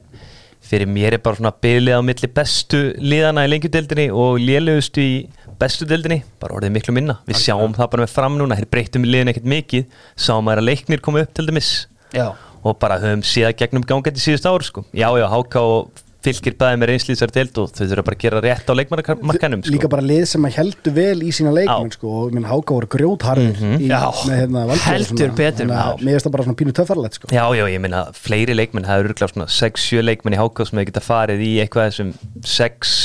fyrir 0.68 0.88
mér 0.90 1.16
er 1.16 1.22
bara 1.24 1.38
svona 1.38 1.52
bylið 1.64 1.98
á 1.98 2.02
milli 2.04 2.30
bestu 2.38 2.80
liðana 3.00 3.46
í 3.46 3.52
lengjudeldinni 3.52 4.08
og 4.12 4.40
lélegustu 4.42 5.04
í 5.04 5.14
bestu 5.58 5.86
deldinni 5.88 6.22
bara 6.40 6.58
orðið 6.58 6.74
miklu 6.76 6.94
minna. 6.94 7.18
Við 7.28 7.40
sjáum 7.42 7.74
það 7.76 7.90
bara 7.94 8.04
með 8.04 8.12
fram 8.14 8.36
núna, 8.38 8.58
þeir 8.58 8.70
breytum 8.72 9.06
liðin 9.06 9.32
ekkert 9.32 9.48
mikið. 9.52 9.86
Sáum 10.18 10.50
að 10.52 10.64
leiknir 10.66 11.02
komu 11.04 11.22
upp 11.24 11.32
til 11.34 11.48
dæmis. 11.48 11.70
Já. 12.14 12.30
Og 12.62 12.76
bara 12.82 12.98
höfum 13.02 13.24
séð 13.26 13.54
gegnum 13.58 13.86
gangandi 13.86 14.22
síðust 14.22 14.46
ár 14.48 14.64
sko. 14.66 14.84
Já, 14.92 15.08
já, 15.18 15.26
Háka 15.30 15.62
og 15.64 16.04
fylgir 16.24 16.56
bæði 16.58 16.78
með 16.80 16.90
reynslýsar 16.90 17.30
deild 17.34 17.58
og 17.62 17.70
þau 17.76 17.84
þurfa 17.84 18.04
bara 18.08 18.16
að 18.18 18.22
gera 18.24 18.40
rétt 18.42 18.70
á 18.70 18.74
leikmarkanum 18.74 19.60
sko. 19.62 19.72
líka 19.74 19.90
bara 19.92 20.02
lið 20.02 20.24
sem 20.32 20.46
að 20.48 20.56
heldur 20.58 20.94
vel 20.96 21.18
í 21.22 21.30
sína 21.34 21.52
leikmenn 21.54 21.92
Já. 21.92 21.96
sko, 21.98 22.14
og 22.24 22.32
minn 22.34 22.48
háka 22.48 22.74
voru 22.74 22.88
grjótharðir 22.94 23.60
í, 23.78 23.86
Já. 23.86 24.00
með 24.26 24.40
hérna 24.42 24.64
Heldur 24.88 25.34
betur, 25.38 25.70
já. 25.70 25.84
mér 26.02 26.16
finnst 26.16 26.26
það 26.26 26.34
bara 26.34 26.46
svona 26.48 26.58
pínu 26.58 26.74
töffarlegt 26.74 27.18
sko. 27.20 27.30
Já, 27.30 27.44
já, 27.54 27.64
ég 27.70 27.84
meina 27.84 28.02
fleiri 28.18 28.56
leikmenn 28.58 28.88
það 28.88 29.04
eru 29.04 29.12
örgulega 29.12 29.34
svona 29.34 29.48
6-7 29.58 30.02
leikmenn 30.08 30.34
í 30.34 30.40
Háká 30.42 30.66
sem 30.66 30.80
hefur 30.80 30.90
geta 30.90 31.04
farið 31.06 31.44
í 31.46 31.52
eitthvað 31.62 31.92
þessum 31.92 32.12
6 32.56 32.96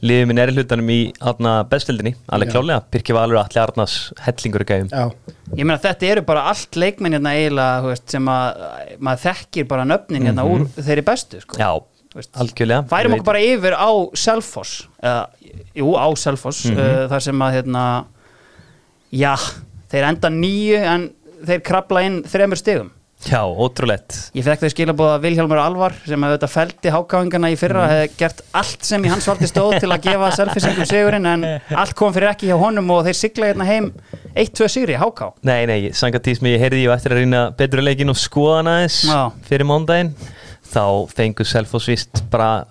liðum 0.00 0.32
í 0.32 0.36
næri 0.38 0.54
hlutanum 0.56 0.90
í 0.90 0.98
bestildinni, 1.70 2.14
alveg 2.32 2.50
Já. 2.50 2.54
klálega 2.56 2.80
Pirki 2.90 3.14
Valur, 3.14 3.36
Alli 3.42 3.60
Arnars, 3.60 3.98
Hellingur 4.24 4.64
í 4.64 4.68
gæfum 4.70 4.90
já, 4.90 5.06
Ég 5.50 5.66
meina 5.66 5.80
þetta 5.82 6.06
eru 6.08 6.22
bara 6.24 6.46
allt 6.50 6.78
leikmenn 6.78 7.18
hérna 7.18 7.34
veist, 7.84 8.06
sem 8.10 8.28
að 8.30 8.64
maður 9.02 9.24
þekkir 9.26 9.66
bara 9.70 9.86
nöfnin 9.88 10.28
hérna 10.30 10.46
úr 10.46 10.66
þeirri 10.78 11.04
bestu 11.04 11.42
algjörlega. 12.14 12.84
Færum 12.90 13.12
Ég 13.14 13.20
okkur 13.20 13.24
bara 13.30 13.38
yfir 13.44 13.74
á 13.78 13.90
Selfoss. 14.18 14.86
Eða, 15.02 15.28
Jú, 15.76 15.92
á 15.94 16.06
Selfoss 16.18 16.64
Mhm. 16.66 16.78
uh, 16.78 17.08
þar 17.08 17.20
sem 17.22 17.38
að 17.38 17.52
hérna 17.62 18.04
já, 19.12 19.34
þeir 19.90 20.08
enda 20.08 20.28
nýju 20.30 20.80
en 20.84 21.10
þeir 21.46 21.62
krabla 21.66 22.02
inn 22.06 22.22
þremur 22.24 22.58
stigum. 22.60 22.90
Já, 23.20 23.42
ótrúlegt. 23.44 24.30
Ég 24.32 24.42
fekk 24.46 24.62
þau 24.62 24.70
skilabóða 24.72 25.16
að 25.18 25.24
Vilhjálmur 25.26 25.58
Alvar 25.60 25.92
sem 26.08 26.22
hefði 26.24 26.38
þetta 26.38 26.48
feldi 26.48 26.92
hákáingana 26.94 27.50
í 27.52 27.56
fyrra 27.60 27.82
Mhm. 27.84 27.90
hefði 27.92 28.16
gert 28.16 28.40
allt 28.54 28.82
sem 28.82 29.02
í 29.04 29.08
hans 29.12 29.26
valdi 29.28 29.44
stóð 29.46 29.78
til 29.80 29.90
að 29.90 30.00
gefa 30.06 30.30
selfisingum 30.32 30.86
sigurinn 30.88 31.26
en 31.26 31.60
allt 31.76 31.94
kom 31.94 32.14
fyrir 32.14 32.30
ekki 32.32 32.48
hjá 32.48 32.56
honum 32.58 32.90
og 32.90 33.04
þeir 33.04 33.14
sigla 33.14 33.52
hérna 33.52 33.66
heim 33.66 33.92
1-2 34.34 34.68
sigri, 34.70 34.96
háká. 34.96 35.32
Nei, 35.42 35.66
nei, 35.66 35.90
sangat 35.90 36.22
því 36.24 36.36
sem 36.38 36.48
ég 36.48 36.60
heyrði 36.60 36.84
ég 36.86 36.96
eftir 36.96 37.12
að 37.12 37.18
reyna 37.20 37.50
betur 37.54 37.82
leikin 37.82 38.08
og 38.08 38.16
skoða 38.16 38.56
hana 38.62 38.70
aðeins 38.80 39.04
Já. 39.04 39.32
fyrir 39.44 39.66
mándaginn 39.68 40.14
þá 40.70 40.84
fengur 41.12 41.48
Selfoss 41.48 41.90
vist 41.90 42.22
bara 42.32 42.64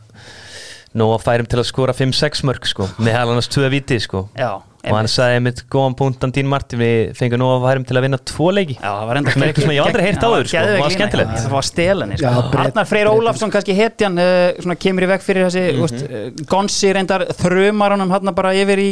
nóg 0.97 1.19
að 1.19 1.27
færum 1.27 1.49
til 1.49 1.59
að 1.61 1.69
skora 1.69 1.93
5-6 1.93 2.41
mörg 2.49 2.65
sko, 2.69 2.89
með 2.97 3.15
hel 3.17 3.27
annars 3.29 3.49
2 3.53 3.69
viti 3.69 3.99
sko 4.01 4.23
Já, 4.33 4.57
og 4.57 4.95
hann 4.95 5.09
sagði 5.11 5.37
einmitt 5.37 5.61
góðan 5.69 5.95
punktan 5.99 6.33
Dín 6.33 6.49
Martin 6.49 6.81
við 6.81 7.11
fengum 7.19 7.43
nóg 7.43 7.53
að 7.57 7.67
færum 7.67 7.85
til 7.89 7.99
að 7.99 8.05
vinna 8.07 8.19
2 8.31 8.49
leiki 8.57 8.77
Já, 8.79 8.87
það 8.87 9.05
var 9.11 9.21
enda 9.21 9.35
Sem 9.35 9.43
er 9.43 9.51
eitthvað 9.51 9.67
sem 9.67 9.75
ég 9.75 9.85
aldrei 9.85 10.05
heyrt 10.07 10.25
áður, 10.25 10.49
sko. 10.49 10.57
Geðveik 10.57 10.83
Var 10.83 10.95
skemmtilegt. 10.95 11.37
Það 11.37 11.55
var 11.55 11.67
stelan 11.69 12.15
sko. 12.15 12.33
Arnar 12.63 12.89
Freyr 12.89 13.11
Ólafsson, 13.11 13.53
kannski 13.53 13.77
hetjan 13.77 14.21
uh, 14.23 14.35
svona 14.57 14.77
kemur 14.81 15.05
í 15.05 15.11
veg 15.13 15.25
fyrir 15.25 15.49
þessi 15.49 15.65
mm 15.67 15.85
-hmm. 15.85 16.45
Gonsi 16.49 16.93
reyndar 16.95 17.27
þrumar 17.37 17.97
honum 17.97 18.15
hann 18.17 18.33
bara 18.33 18.55
yfir 18.57 18.81
í 18.81 18.91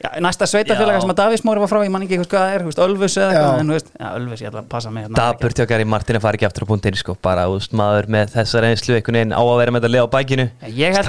já, 0.00 0.10
næsta 0.24 0.46
sveitafélaga 0.48 1.00
sem 1.02 1.12
að 1.12 1.18
Davís 1.20 1.42
Móri 1.44 1.60
var 1.62 1.70
frá 1.70 1.80
ég 1.84 1.92
man 1.92 2.04
ekki 2.06 2.18
hvað 2.20 2.30
það 2.32 2.54
er, 2.54 2.62
veist, 2.66 2.80
Ölfus 2.84 3.16
eða 3.20 3.28
eitthvað 3.34 3.60
en 3.60 3.72
veist, 3.74 3.88
já, 3.92 4.06
Ölfus, 4.16 4.40
ég 4.40 4.48
ætla 4.50 4.62
að 4.62 4.68
passa 4.72 4.88
mig 4.94 5.02
hérna. 5.04 5.16
Daburt 5.18 5.56
hjá 5.60 5.66
Gary 5.70 5.86
Martin 5.88 6.16
að 6.18 6.24
fara 6.24 6.34
ekki 6.38 6.46
aftur 6.48 6.64
á 6.64 6.68
punktin 6.70 6.96
sko, 7.00 7.12
bara 7.20 7.42
úst, 7.52 7.70
maður 7.76 8.04
með 8.16 8.26
þessa 8.36 8.56
reynslu 8.64 8.92
einhvern 8.96 9.18
veginn 9.20 9.34
á 9.36 9.42
að 9.42 9.58
vera 9.60 9.70
með 9.76 9.80
þetta 9.84 9.92
lið 9.94 10.02
á 10.04 10.08
bækinu 10.16 10.46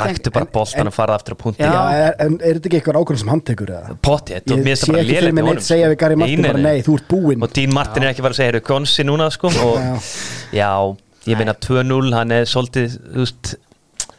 Taktu 0.01 0.29
bara 0.35 0.49
boltan 0.57 0.91
að 0.91 0.95
fara 0.97 1.13
aftur 1.19 1.33
á 1.33 1.41
punktin 1.41 1.67
Já. 1.71 1.81
Er, 2.01 2.11
en 2.25 2.31
er 2.41 2.53
þetta 2.59 2.67
ekki 2.67 2.77
eitthvað 2.81 2.99
ákvörðum 3.01 3.21
sem 3.23 3.31
hann 3.31 3.43
tekur 3.47 3.69
eða? 3.71 3.95
Ég 4.51 4.59
mér 4.59 4.75
finnst 4.75 4.83
sé 4.83 4.91
það 4.91 4.91
bara 4.91 5.01
ekki 5.01 5.11
fyrir 5.11 5.21
lélegt 5.21 5.35
mig 5.35 5.41
hjá 5.41 5.47
neitt 5.47 5.55
honum, 5.55 5.67
segja 5.71 5.85
sko. 5.85 5.91
við 5.91 5.99
Gary 6.03 6.15
Martin 6.21 6.41
Nei, 6.41 6.47
bara 6.51 6.59
nei, 6.59 6.65
nei, 6.67 6.83
þú 6.85 6.93
ert 6.99 7.07
búinn 7.11 7.39
og 7.41 7.49
Dín 7.55 7.71
Martin 7.71 8.03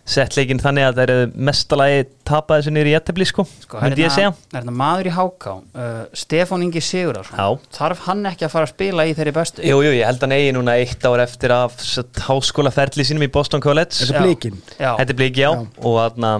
sett 0.05 0.34
leikinn 0.34 0.59
þannig 0.59 0.82
að 0.88 0.96
það 0.96 1.03
eru 1.12 1.26
mestalagi 1.46 1.98
tapa 2.26 2.57
þessu 2.59 2.72
niður 2.74 2.88
í 2.90 2.94
ettefli 2.98 3.26
sko, 3.28 3.44
Sko, 3.62 3.78
það 3.78 3.84
myndi 3.86 4.03
ég 4.03 4.11
segja. 4.14 4.30
hérna- 4.32 4.59
er 4.59 4.64
þetta 4.64 4.74
maður 4.80 5.09
í 5.09 5.12
háká 5.14 5.53
uh, 5.55 6.00
Stefán 6.18 6.64
Ingi 6.66 6.82
Sigurðarsson 6.82 7.61
þarf 7.76 8.03
hann 8.09 8.26
ekki 8.32 8.48
að 8.48 8.55
fara 8.57 8.66
að 8.66 8.72
spila 8.74 9.07
í 9.07 9.14
þeirri 9.14 9.34
bestu? 9.36 9.62
Jú, 9.62 9.78
jú, 9.86 9.92
ég 9.94 10.07
held 10.11 10.24
hann 10.26 10.34
eigi 10.34 10.53
núna 10.59 10.74
eitt 10.82 11.07
ár 11.07 11.22
eftir 11.22 11.55
af 11.55 11.78
satt, 11.86 12.18
háskólaferli 12.26 13.07
sínum 13.07 13.22
í 13.28 13.30
Boston 13.30 13.62
College. 13.62 13.94
Þetta 14.03 14.18
er 14.18 14.26
blikinn 14.26 14.59
Já. 14.74 14.90
Þetta 14.98 15.09
er 15.14 15.18
bliki, 15.22 15.44
já, 15.46 15.50
Já. 15.55 15.66
og 15.86 15.96
þarna 16.03 16.34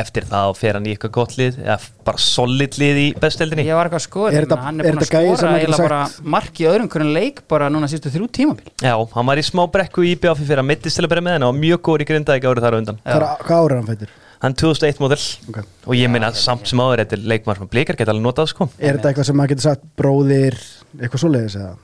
eftir 0.00 0.24
það 0.24 0.54
fer 0.56 0.76
hann 0.78 0.86
í 0.88 0.92
eitthvað 0.94 1.10
gott 1.12 1.34
lið 1.36 1.58
eða 1.60 1.76
bara 2.06 2.18
solid 2.24 2.78
lið 2.80 3.00
í 3.02 3.06
besteldinni 3.20 3.64
Ég 3.66 3.76
var 3.76 3.90
eitthvað 3.90 4.00
að 4.00 4.06
skoða 4.06 4.30
Er 4.32 4.46
þetta, 4.46 4.56
hann 4.64 4.80
er 4.80 4.86
er 4.88 4.94
búin 4.94 5.02
að 5.02 5.04
þetta 5.04 5.18
gæi 5.18 5.26
sem 5.26 5.36
skora 5.36 5.52
getur 5.52 5.58
eiginlega 5.60 5.84
bara 5.88 5.98
sagt- 6.08 6.24
mark 6.36 6.60
í 6.62 6.66
öðrum 6.70 6.88
hvernig 6.94 7.12
leik 7.18 7.42
bara 7.52 7.68
núna 7.68 7.90
sístu 7.92 8.12
þrjú 8.14 8.28
tímabil 8.38 8.72
Já, 8.80 8.94
hann 9.12 9.26
var 9.28 9.36
í 9.36 9.44
smá 9.44 9.62
brekku 9.74 10.04
í 10.08 10.14
BF 10.16 10.40
fyrir 10.46 10.62
að 10.64 10.68
mittist 10.70 10.96
til 10.96 11.04
að 11.04 11.12
byrja 11.12 11.26
með 11.28 11.36
henn 11.36 11.46
og 11.46 11.52
var 11.52 11.60
mjög 11.60 11.82
góður 11.90 12.04
í 12.06 12.08
grindaði 12.08 12.46
árið 12.48 12.64
þar 12.66 12.72
á 12.72 12.78
undan. 12.80 13.00
Hvað 13.04 13.26
hvað 13.44 13.66
árið 13.66 13.76
hann 13.82 13.90
fættur? 13.92 14.14
Hann 14.42 14.56
2001 14.58 14.98
model 15.04 15.20
Ok. 15.52 15.58
og 15.86 15.94
ég 15.94 16.10
meina 16.10 16.32
samt 16.34 16.66
sem 16.66 16.80
áður 16.82 17.04
þetta 17.04 17.14
er 17.20 17.28
leikmar 17.30 17.60
sem 17.60 17.68
blikar 17.70 17.94
geta 18.00 18.10
alveg 18.10 18.24
notað 18.26 18.48
sko 18.50 18.66
Er 18.80 18.96
þetta 18.98 19.12
eitthvað 19.12 19.28
sem 19.28 19.36
maður 19.38 19.52
getur 19.52 19.66
sagt 19.68 19.84
bróðir 20.00 20.56
eitthvað 20.98 21.22
svoleiðis 21.22 21.54
eða? 21.60 21.76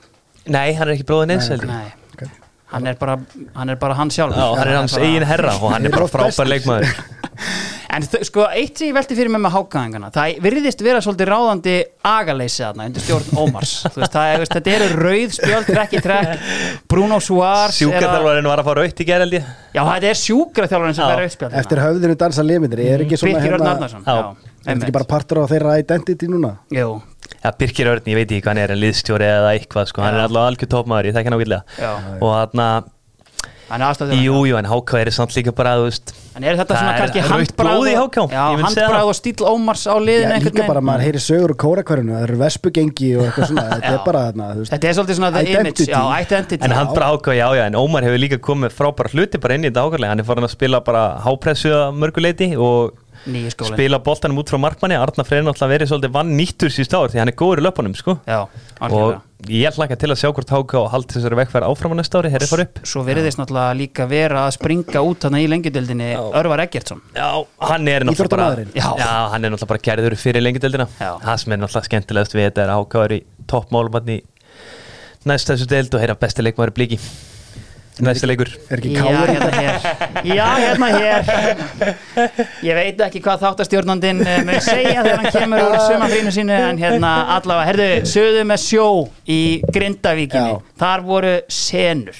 Nei, 0.51 0.73
hann 0.75 0.89
er 0.89 0.95
ekki 0.97 1.05
bróðin 1.07 1.31
eins 1.37 1.47
held 1.53 1.63
ég. 1.63 1.71
Nei, 1.71 1.93
Ok. 2.17 2.25
hann 2.73 2.87
er 2.91 2.99
bara 2.99 3.15
hann 3.55 3.69
er 3.71 3.79
bara 3.79 3.95
hann 3.95 4.11
sjálf 4.11 4.35
Já, 4.35 4.43
hann 4.59 4.67
er 4.67 4.75
hans 4.81 4.97
bara- 4.97 5.05
eigin 5.07 5.23
herra 5.29 5.53
og 5.55 5.71
hann 5.71 5.85
er 5.87 5.95
bara 5.95 6.07
frábær 6.11 6.51
leikmaður 6.51 6.91
En 7.89 8.03
þau- 8.05 8.21
sko, 8.27 8.43
eitt 8.53 8.77
sem 8.77 8.87
ég 8.91 8.93
velti 8.93 9.15
fyrir 9.17 9.31
mig 9.33 9.41
með 9.41 9.53
hákaðingana 9.55 10.11
það 10.13 10.35
virðist 10.45 10.81
vera 10.85 10.99
svolítið 11.01 11.29
ráðandi 11.31 11.73
agaleysi 12.05 12.61
þarna 12.61 12.85
undir 12.85 13.01
stjórn 13.01 13.39
Ómars. 13.41 13.71
Þú 13.89 14.03
veist, 14.03 14.13
það, 14.13 14.33
er- 14.33 14.43
veist, 14.43 14.53
þetta 14.53 14.73
eru 14.75 14.89
rauð 14.99 15.33
spjöld, 15.39 15.69
trekk 15.73 15.95
í 15.97 16.01
trekk 16.05 16.43
Bruno 16.93 17.17
Suárez 17.19 17.79
Sjúkarþjálfarinn 17.79 18.49
var 18.51 18.61
að 18.61 18.69
fá 18.69 18.75
rautt 18.77 19.01
í 19.01 19.07
gerð 19.09 19.25
held 19.25 19.37
ég. 19.39 19.47
Já, 19.73 19.81
þetta 19.89 20.11
er 20.11 20.19
sjúkraþjálfarinn 20.21 20.99
sem 20.99 21.09
fær 21.09 21.23
rauð 21.23 21.33
spjöld 21.33 21.57
Eftir 21.63 21.81
höfðinu 21.87 22.19
dansa 22.21 22.45
limindir, 22.45 22.83
er 22.93 23.05
ekki 23.07 23.17
svona 23.23 23.39
Birkir 23.39 23.57
Örn 23.57 23.65
hérna 23.65 23.73
Arnarsson 23.73 24.05
Já. 24.05 24.19
Er 24.59 24.75
þetta 24.75 24.85
ekki 24.89 24.97
bara 24.99 25.09
partur 25.15 25.41
á 25.41 25.45
þeirra 25.49 25.75
identity 25.81 26.27
núna? 26.29 26.53
Jú, 26.75 27.01
Já, 27.39 27.49
Birkir 27.57 27.89
Örn, 27.89 28.05
ég 28.05 28.17
veit 28.21 28.29
ekki 28.29 28.43
hvað 28.45 28.53
hann 28.53 28.63
er 28.67 28.71
en 28.75 28.81
liðstjóri 28.83 29.27
eða 29.33 29.51
eitthvað 29.57 29.89
sko, 29.89 30.01
hann 30.05 30.17
er 30.17 30.27
allavega 30.27 30.53
algjör 30.53 30.71
tópmaður, 30.75 31.09
ég 31.09 31.15
þekki 31.17 31.29
hann 31.29 31.39
ágætlega. 31.39 31.63
Já 31.79 31.91
er 33.77 33.85
aðstæður 33.89 34.21
jú, 34.23 34.37
jú, 34.49 34.55
en 34.57 34.65
HK 34.69 34.93
er 34.99 35.11
samt 35.13 35.33
líka 35.37 35.51
bara, 35.55 35.75
þú 35.77 35.85
veist 35.89 36.13
En 36.39 36.43
er 36.47 36.55
þetta 36.55 36.77
svona 36.77 36.93
kannski 36.97 37.53
blóð 37.59 37.87
í 37.89 37.95
og- 37.99 38.31
Já, 38.31 38.43
stíl 39.19 39.43
Ómars 39.49 39.83
á 39.85 39.93
Já, 39.97 40.05
liðinu 40.07 40.33
einhvern 40.37 40.55
líka 40.55 40.67
bara 40.69 40.81
maður 40.81 41.03
heyri 41.05 41.19
sögur 41.19 41.51
og 41.53 41.57
kórakverðinu, 41.63 42.13
það 42.15 42.23
eru 42.29 42.37
vespugengi 42.39 43.09
og 43.17 43.25
eitthvað 43.27 43.49
svona, 43.49 43.65
þetta 43.73 43.89
Já. 43.89 43.97
er 43.97 44.05
bara 44.05 44.21
þarna, 44.29 44.47
þú 44.55 44.63
veist. 44.63 44.71
Þetta 44.73 44.89
er 44.89 44.97
svolítið 44.99 45.19
svona 45.19 45.31
the 45.35 45.43
Identity. 45.43 45.83
image 45.83 45.93
Já, 45.93 46.21
identity. 46.23 46.63
En 46.65 46.71
hann 46.71 46.93
bara 46.95 47.11
HK, 47.17 47.27
já, 47.41 47.47
já, 47.59 47.65
en 47.67 47.75
Ómar 47.81 48.03
hefur 48.07 48.23
líka 48.23 48.39
komið 48.39 48.73
frábæra 48.79 49.13
hluti 49.13 49.41
bara 49.43 49.53
inn 49.59 49.67
í 49.67 49.69
þetta 49.69 49.83
ákvæmlega, 49.89 50.09
hann 50.15 50.19
er 50.23 50.29
farin 50.31 50.47
að 50.49 50.55
spila 50.55 50.79
bara 50.85 51.03
hápressu 51.25 51.73
að 51.75 51.99
mörguleiti 51.99 52.49
og 52.57 52.93
spila 53.69 53.99
boltanum 54.03 54.41
út 54.41 54.51
frá 54.51 54.59
markmanni. 54.61 54.97
Arnar 54.99 55.27
Freyr 55.27 55.45
náttúrulega 55.45 55.73
verið 55.75 55.91
svolítið 55.91 56.13
vann 56.15 56.35
nýttur 56.37 56.73
síðust 56.73 56.95
ár 56.97 57.11
því 57.13 57.21
hann 57.21 57.31
er 57.31 57.37
góður 57.39 57.61
í 57.61 57.65
löpunum, 57.65 57.95
sko. 57.97 58.15
Já, 58.27 58.39
og 58.89 59.49
ég 59.49 59.77
hlaka 59.79 59.95
til 59.99 60.09
að 60.11 60.19
sjá 60.19 60.29
hvort 60.35 60.51
HK 60.51 60.83
haldi 60.91 61.15
þessari 61.15 61.39
vekkfæri 61.39 61.69
áfram 61.69 61.95
á 61.95 61.99
næsta 61.99 62.19
ári, 62.19 62.31
herri 62.33 62.49
fara 62.49 62.65
upp. 62.67 62.81
Svo 62.91 63.03
veriðist 63.07 63.39
náttúrulega 63.39 63.77
líka 63.79 64.07
vera 64.11 64.45
að 64.47 64.55
springa 64.57 65.03
út 65.05 65.23
þarna 65.23 65.43
í 65.43 65.47
lengjudildinni 65.53 66.09
Örvar 66.19 66.65
Eggertsson. 66.65 67.01
Já, 67.15 67.29
hann 67.69 67.87
er 67.87 68.07
náttúrulega 68.07 68.35
bara 68.35 68.49
Íþróttamaðurinn. 68.49 68.73
Já. 68.75 69.07
hann 69.31 69.45
er 69.45 69.55
náttúrulega 69.55 69.71
bara 69.71 69.85
gerður 69.87 70.17
fyrir 70.19 70.43
lengjadeildina 70.43 70.89
Já. 70.99 71.13
Það 71.23 71.41
sem 71.43 71.55
er 71.55 71.63
náttúrulega 71.63 71.89
skemmtilegast 71.91 72.35
við 72.35 72.49
þetta 72.49 72.65
er 72.65 72.75
HK 72.75 73.03
er 73.05 73.15
í 73.15 73.21
toppmálum 73.49 74.11
í 74.11 74.19
næsta 75.27 75.55
þessu 75.55 75.67
deild 75.71 75.95
og 75.95 76.03
heyra 76.03 76.19
besti 76.19 76.43
leikmaður 76.45 76.71
í 76.73 76.77
blíki 76.79 76.99
Næsti 77.99 78.27
leikur? 78.29 78.49
Er 78.71 78.79
ekki 78.79 78.93
Já, 78.95 79.01
káir 79.03 79.31
hérna 79.33 79.51
hér. 79.59 79.87
Já, 80.23 80.45
hérna 80.63 80.87
hér. 80.93 81.95
Ég 82.63 82.77
veit 82.77 83.01
ekki 83.09 83.21
hvað 83.25 83.43
þáttastjórnandinn 83.43 84.23
eh, 84.23 84.39
mun 84.47 84.61
segja 84.63 85.03
þegar 85.03 85.21
hann 85.23 85.35
kemur 85.35 85.63
úr 85.65 85.77
sumafrínu 85.83 86.33
sínu 86.35 86.55
en 86.55 86.79
hérna 86.79 87.11
allavega, 87.35 87.67
herðu, 87.73 87.87
sögðu 88.07 88.45
með 88.47 88.63
sjó 88.63 88.87
í 89.27 89.39
Grindavíkinni. 89.75 90.55
Já. 90.55 90.75
Þar 90.79 91.05
voru 91.11 91.33
senur. 91.51 92.19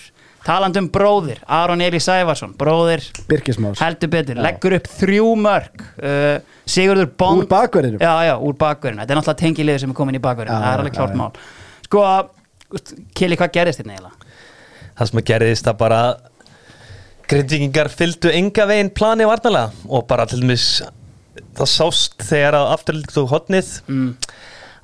Talandi 0.49 0.79
um 0.81 0.87
bróðir, 0.89 1.41
Aron 1.51 1.81
Eli 1.83 1.99
Sævarsson 2.01 2.53
Bróðir 2.57 3.03
Birkismás 3.27 3.81
heldur 3.83 4.09
betur, 4.13 4.39
leggur 4.39 4.77
upp 4.77 4.87
þrjú 4.87 5.25
mörg 5.37 5.83
uh, 5.99 6.39
Sigurður 6.63 7.09
Bond 7.19 7.43
Úr 7.43 7.49
bakverðinu 7.51 7.99
Já, 8.01 8.13
já, 8.29 8.33
úr 8.39 8.55
bakverðinu, 8.57 9.03
þetta 9.03 9.13
er 9.13 9.19
náttúrulega 9.19 9.41
tengilegður 9.43 9.83
sem 9.83 9.91
er 9.93 9.97
komin 9.99 10.17
í 10.17 10.21
bakverðinu, 10.23 10.55
Já, 10.55 10.63
það 10.63 10.71
er 10.71 10.83
alveg 10.85 10.95
já, 10.95 10.97
klárt 10.97 11.13
já. 11.13 11.19
mál. 11.19 11.43
Sko, 11.89 12.05
Kili, 13.19 13.37
hvað 13.37 13.53
gerðist 13.59 13.83
þérna 13.83 13.97
eiginlega? 13.97 14.28
Það 14.99 15.09
sem 15.09 15.19
að 15.21 15.27
gerðist 15.31 15.65
það 15.69 15.77
bara 15.79 15.99
Grindvíkingar 17.29 17.89
fylgdu 17.93 18.31
enga 18.33 18.65
veginn 18.69 18.89
plani 18.97 19.27
varnalega 19.29 19.69
og 19.87 20.07
bara 20.09 20.25
til 20.29 20.39
dæmis 20.41 20.63
það 21.59 21.69
sást 21.69 22.23
þegar 22.25 22.57
að 22.57 22.71
afturlíkt 22.75 23.13
þú 23.15 23.23
hotnið 23.31 23.69
Mm. 23.89 24.09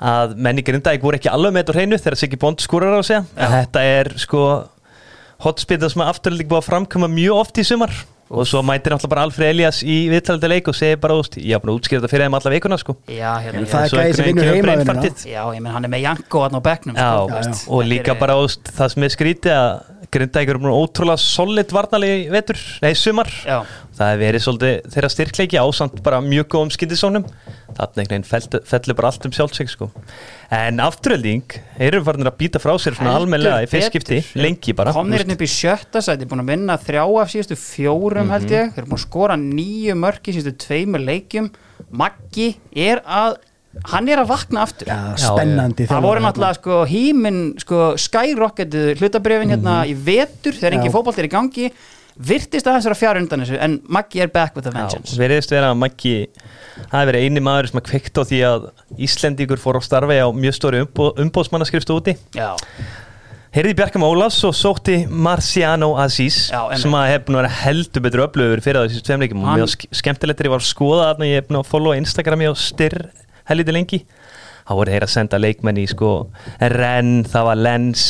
að 0.05 0.35
menn 0.45 0.59
í 0.59 0.63
Grindavík 0.67 1.01
voru 1.03 1.17
ekki 1.17 1.31
alveg 1.31 1.53
með 1.55 1.63
þetta 1.63 1.75
hreinu 1.77 1.97
þegar 2.03 2.17
Siggi 2.19 2.37
Bond 2.39 2.59
skúrar 2.63 2.97
á 2.99 3.01
sig 3.03 3.17
Já. 3.37 3.47
þetta 3.55 3.83
er 3.95 4.09
sko 4.21 4.41
hotspita 5.45 5.89
sem 5.89 6.01
að 6.03 6.11
afturlíkt 6.13 6.49
búið 6.51 6.61
að 6.61 6.67
framkama 6.69 7.07
mjög 7.11 7.39
oft 7.41 7.57
í 7.57 7.63
sumar 7.67 7.91
og 8.29 8.47
svo 8.49 8.61
mætir 8.65 8.91
náttúrulega 8.93 9.11
bara 9.13 9.23
Alfred 9.27 9.49
Elias 9.53 9.81
í 9.85 9.97
viðtalandi 10.09 10.49
leik 10.49 10.67
og 10.71 10.75
segir 10.77 10.97
bara, 11.01 11.13
úst, 11.21 11.37
ég 11.37 11.53
haf 11.53 11.61
búin 11.63 11.75
að 11.75 11.79
útskýra 11.81 12.01
þetta 12.01 12.11
fyrir 12.13 12.25
þeim 12.25 12.37
alla 12.39 12.53
vikuna 12.55 12.77
sko. 12.81 12.95
Já, 13.07 13.31
hérna, 13.43 13.59
En 13.61 13.67
það 13.69 13.83
er 13.85 13.89
Svo 13.91 13.99
gæði 14.01 14.15
sem 14.17 14.29
vinnur 14.31 14.61
brainfartið. 14.65 15.25
Já, 15.29 15.41
ég 15.53 15.61
menn 15.61 15.73
hann 15.75 15.85
er 15.85 15.93
með 15.93 16.03
Janko 16.07 16.41
hann 16.45 16.57
á 16.57 16.61
bekknum 16.65 16.95
Já, 16.97 17.11
sko, 17.51 17.71
og 17.77 17.85
líka 17.85 18.15
er- 18.15 18.19
bara 18.19 18.37
úst, 18.41 18.71
það 18.75 18.89
sem 18.95 19.03
er 19.03 19.13
skrítið 19.13 19.53
að 19.59 19.91
Grindavíkur 20.15 20.55
er 20.55 20.61
búin 20.61 20.75
ótrúlega 20.75 21.19
solid 21.19 21.71
varnali 21.75 22.29
vetur, 22.31 22.55
nei 22.81 22.93
sumar. 22.95 23.27
Já, 23.45 23.61
það 23.95 24.09
hefur 24.11 24.21
verið 24.25 24.43
svolítið 24.43 24.87
þeirra 24.93 25.09
styrkleiki 25.13 25.59
ásamt 25.61 26.01
bara 26.03 26.19
mjög 26.21 26.47
góðum 26.51 26.71
skyndisónum 26.75 27.23
þarna 27.75 28.01
einhvern 28.03 28.09
veginn 28.11 28.27
fell- 28.27 28.61
fellur 28.67 28.95
bara 28.99 29.07
allt 29.11 29.25
um 29.27 29.31
sjálfsveik 29.35 29.69
sko. 29.71 29.87
en 30.51 30.79
afturölding 30.83 31.43
eru 31.79 32.01
farin 32.03 32.27
að 32.27 32.37
býta 32.39 32.59
frá 32.63 32.73
sér 32.79 32.95
svona 32.95 33.13
Heldur 33.15 33.25
almennilega 33.25 33.63
í 33.63 33.69
fyrst 33.71 33.89
skipti, 33.91 34.19
betur. 34.21 34.41
lengi 34.43 34.75
bara 34.75 34.93
komnir 34.95 35.19
þú 35.19 35.25
hérna 35.25 35.37
upp 35.39 35.45
í 35.47 35.49
sjötta 35.55 36.01
sæti 36.03 36.27
búin 36.27 36.43
að 36.43 36.51
vinna 36.53 36.77
þrjá 36.77 37.03
af 37.23 37.31
síðustu 37.33 37.57
fjórum 37.59 38.29
held 38.35 38.45
Mhm. 38.49 38.53
ég 38.55 38.71
þeir 38.75 38.83
eru 38.83 38.91
búin 38.91 38.99
að 38.99 39.07
skora 39.07 39.35
nýju 39.39 39.95
mörki 40.03 40.35
síðustu 40.35 40.55
tveimur 40.67 41.03
leikjum 41.05 41.51
Maggi 41.91 42.55
er 42.75 43.01
að 43.05 43.37
hann 43.91 44.07
er 44.07 44.21
að 44.23 44.27
vakna 44.31 44.61
aftur 44.63 44.87
Já, 44.87 45.15
spennandi 45.19 45.85
það 45.87 46.01
voru 46.07 46.21
náttúrulega 46.23 46.55
sko 46.61 46.85
hímin 46.87 47.39
sko 47.59 47.79
skyrocketu 47.99 48.95
hlutabrefin 48.99 49.51
hérna 49.51 49.81
í 49.85 49.93
vetur 49.95 50.53
þegar 50.55 50.77
engin 50.77 50.91
Já. 50.91 50.95
fótbolt 50.95 51.19
er 51.19 51.27
í 51.27 51.31
gangi 51.33 51.71
virtist 52.15 52.67
að 52.67 52.77
þess 52.79 52.89
að 52.93 52.99
fjara 53.01 53.19
undan 53.19 53.41
þessu 53.43 53.57
en 53.59 53.79
Maggi 53.91 54.21
er 54.23 54.29
back 54.31 54.55
with 54.55 54.67
a 54.67 54.71
vengeance. 54.71 55.17
veriðist 55.19 55.51
vera 55.51 55.71
að 55.73 55.79
Maggi 55.81 56.13
hafi 56.91 57.07
verið 57.11 57.25
eini 57.27 57.41
maður 57.43 57.67
sem 57.71 57.79
að 57.81 57.87
kveikt 57.89 58.19
á 58.19 58.23
því 58.23 58.39
að 58.49 58.69
Íslendingur 59.07 59.59
fór 59.59 59.79
á 59.79 59.81
starfi 59.83 60.19
á 60.23 60.27
mjög 60.31 60.55
stóri 60.55 60.83
umbó, 60.85 61.09
umbóðsmannaskrifstu 61.19 61.97
úti. 61.97 62.15
Já, 62.35 62.53
Heyrði 63.55 63.71
Bjarkam 63.79 64.03
Ólafs 64.03 64.41
og 64.43 64.51
sótti 64.51 64.97
Marciano 65.07 65.93
Aziz 66.03 66.49
Já, 66.51 66.59
sem 66.75 66.91
að 66.91 67.05
hef 67.13 67.21
búin 67.27 67.37
að 67.37 67.45
vera 67.45 67.59
heldur 67.61 68.03
betur 68.03 68.23
öflugur 68.25 68.59
fyrir 68.65 68.81
það 68.81 68.89
þessi 68.91 69.05
tveimleikum 69.07 69.45
og 69.45 69.53
mjög 69.61 69.69
sk- 69.71 69.87
skemmtilegt 69.95 70.41
er 70.43 70.49
ég 70.49 70.51
var 70.51 70.59
að 70.63 70.67
skoða 70.73 71.05
þarna 71.13 71.29
ég 71.29 71.39
hef 71.39 71.47
búin 71.47 71.59
að 71.61 71.69
followa 71.69 71.95
Instagrami 72.01 72.49
og 72.51 72.57
styrr 72.59 72.97
helviti 73.47 73.75
lengi. 73.77 74.01
Þá 74.65 74.73
voru 74.75 74.91
þeir 74.95 75.05
að 75.07 75.13
senda 75.13 75.39
leikmenn 75.39 75.79
í 75.79 75.85
sko 75.87 76.09
Ren, 76.59 77.13
það 77.31 77.47
var 77.47 77.61
Lens 77.63 78.03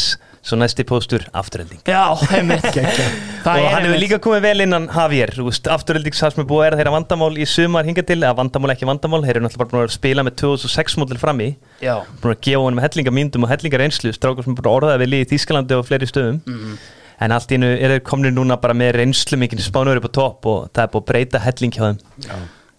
svo 0.46 0.58
næsti 0.62 0.86
póstur 0.86 1.24
afturhelding 1.34 1.82
já. 1.90 2.04
Það 3.46 3.62
og 3.62 3.68
hann 3.74 3.86
hefur 3.86 4.02
líka 4.02 4.18
komið 4.22 4.44
vel 4.46 4.66
innan 4.66 4.88
Javier 4.94 5.32
afturhelding 5.74 6.16
sá 6.18 6.28
sem 6.30 6.42
er 6.44 6.48
búið 6.50 6.68
að 6.68 6.80
þeirra 6.80 6.94
vandamál 6.96 7.32
í 7.38 7.46
sumar 7.50 7.86
hingað 7.86 8.08
til, 8.12 8.20
eða 8.22 8.36
vandamál 8.40 8.74
ekki 8.74 8.90
vandamál 8.90 9.22
þeir 9.26 9.36
eru 9.40 9.46
náttúrulega 9.46 9.64
bara 9.66 9.74
búin 9.74 9.90
að 9.90 9.96
spila 9.96 10.26
með 10.26 10.38
2006 10.42 10.98
mótil 11.02 11.22
frammi. 11.22 11.50
Já, 11.82 11.96
búin 12.22 12.36
að 12.36 12.44
gefa 12.48 12.64
honum 12.66 12.84
hellinga 12.86 13.14
myndum 13.14 13.46
og 13.46 13.54
hellinga 13.54 13.82
reynslu 13.82 14.14
strákur 14.18 14.46
sem 14.46 14.54
er 14.54 14.60
búin 14.60 14.70
að 14.70 14.78
orðaða 14.80 15.02
við 15.04 15.12
liði 15.14 15.28
í 15.28 15.32
Þískalandi 15.34 15.78
og 15.78 15.88
fleiri 15.90 16.10
stöðum. 16.10 16.42
Mhm. 16.46 16.78
en 17.26 17.32
allt 17.32 17.52
í 17.52 17.56
einu 17.56 17.68
er 17.72 17.94
þeir 17.94 18.02
komnir 18.04 18.34
núna 18.36 18.58
bara 18.60 18.74
með 18.76 18.98
reynslu 19.00 19.38
mikið 19.40 19.62
spánur 19.64 20.02
upp 20.02 20.10
á 20.10 20.18
topp 20.18 20.46
og 20.52 20.66
það 20.76 20.84
er 20.84 20.90
búið 20.92 21.04
að 21.04 21.10
breyta 21.12 21.40
helling 21.40 21.72
hjá 21.72 21.84
þeim 21.86 22.00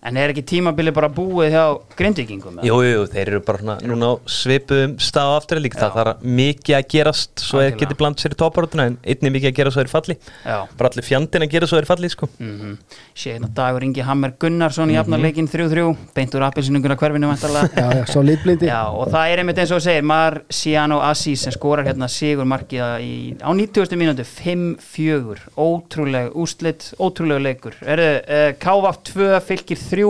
En 0.07 0.19
er 0.21 0.31
ekki 0.31 0.45
tímabili 0.47 0.93
bara 0.95 1.09
búið 1.11 1.51
hjá 1.51 1.63
grindvikingum? 1.99 2.61
Jú, 2.67 2.77
jú, 2.87 3.01
þeir 3.11 3.31
eru 3.33 3.41
bara 3.47 3.59
svona, 3.59 3.75
núna 3.83 4.11
á 4.11 4.15
svipuðum 4.31 4.93
stað 5.03 5.31
á 5.31 5.37
aftur 5.41 5.61
líka, 5.65 5.81
það 5.81 5.97
þarf 5.99 6.27
mikið 6.41 6.77
að 6.79 6.85
gerast 6.93 7.43
svo 7.43 7.59
Algjörlega. 7.59 7.81
getið 7.83 7.99
bland 8.03 8.23
sér 8.23 8.37
í 8.37 8.39
topparötuna 8.39 8.87
en 8.93 8.99
einnig 9.03 9.35
mikið 9.35 9.51
að 9.51 9.57
gera 9.59 9.73
svo 9.75 9.83
er 9.83 9.91
falli 9.91 10.17
Já. 10.45 10.59
bara 10.79 10.91
allir 10.93 11.07
fjandinn 11.09 11.47
að 11.47 11.51
gera 11.57 11.71
svo 11.71 11.81
er 11.81 11.89
falli 11.91 12.11
sko. 12.13 12.29
Mm 12.39 12.77
Sé 13.17 13.33
hérna 13.33 13.49
dagur 13.57 13.83
Ingi 13.83 14.05
Hammer 14.05 14.35
Gunnarsson 14.39 14.91
í 14.93 14.97
jafnarleikin 14.99 15.49
3-3 15.49 15.87
beint 16.15 16.35
úr 16.37 16.45
appelsinunguna 16.45 16.99
hverfinu 17.01 17.31
vantarlega 17.31 17.71
já, 17.81 17.87
já, 17.97 18.05
svo 18.13 18.23
litblindi 18.23 18.69
Já, 18.69 18.83
og 18.93 19.09
það 19.11 19.33
er 19.33 19.41
einmitt 19.43 19.61
eins 19.63 19.73
og 19.73 19.81
segir 19.81 20.05
Marciano 20.05 20.99
Assis 21.01 21.47
sem 21.47 21.55
skorar 21.55 21.89
hérna 21.89 22.11
sigur 22.13 22.45
markið 22.45 23.01
í, 23.01 23.13
á 23.41 23.49
90. 23.49 23.97
mínútu 23.97 24.27
5-4, 24.29 25.49
ótrúleg 25.57 26.37
úslit, 26.37 26.91
ótrúlega 27.01 27.41
leikur 27.49 27.79
Erðu, 27.81 28.11
uh, 28.21 28.51
KVF 28.61 29.01
2 29.15 29.41
fylgir 29.49 29.81
3 29.97 30.07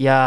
Já 0.00 0.18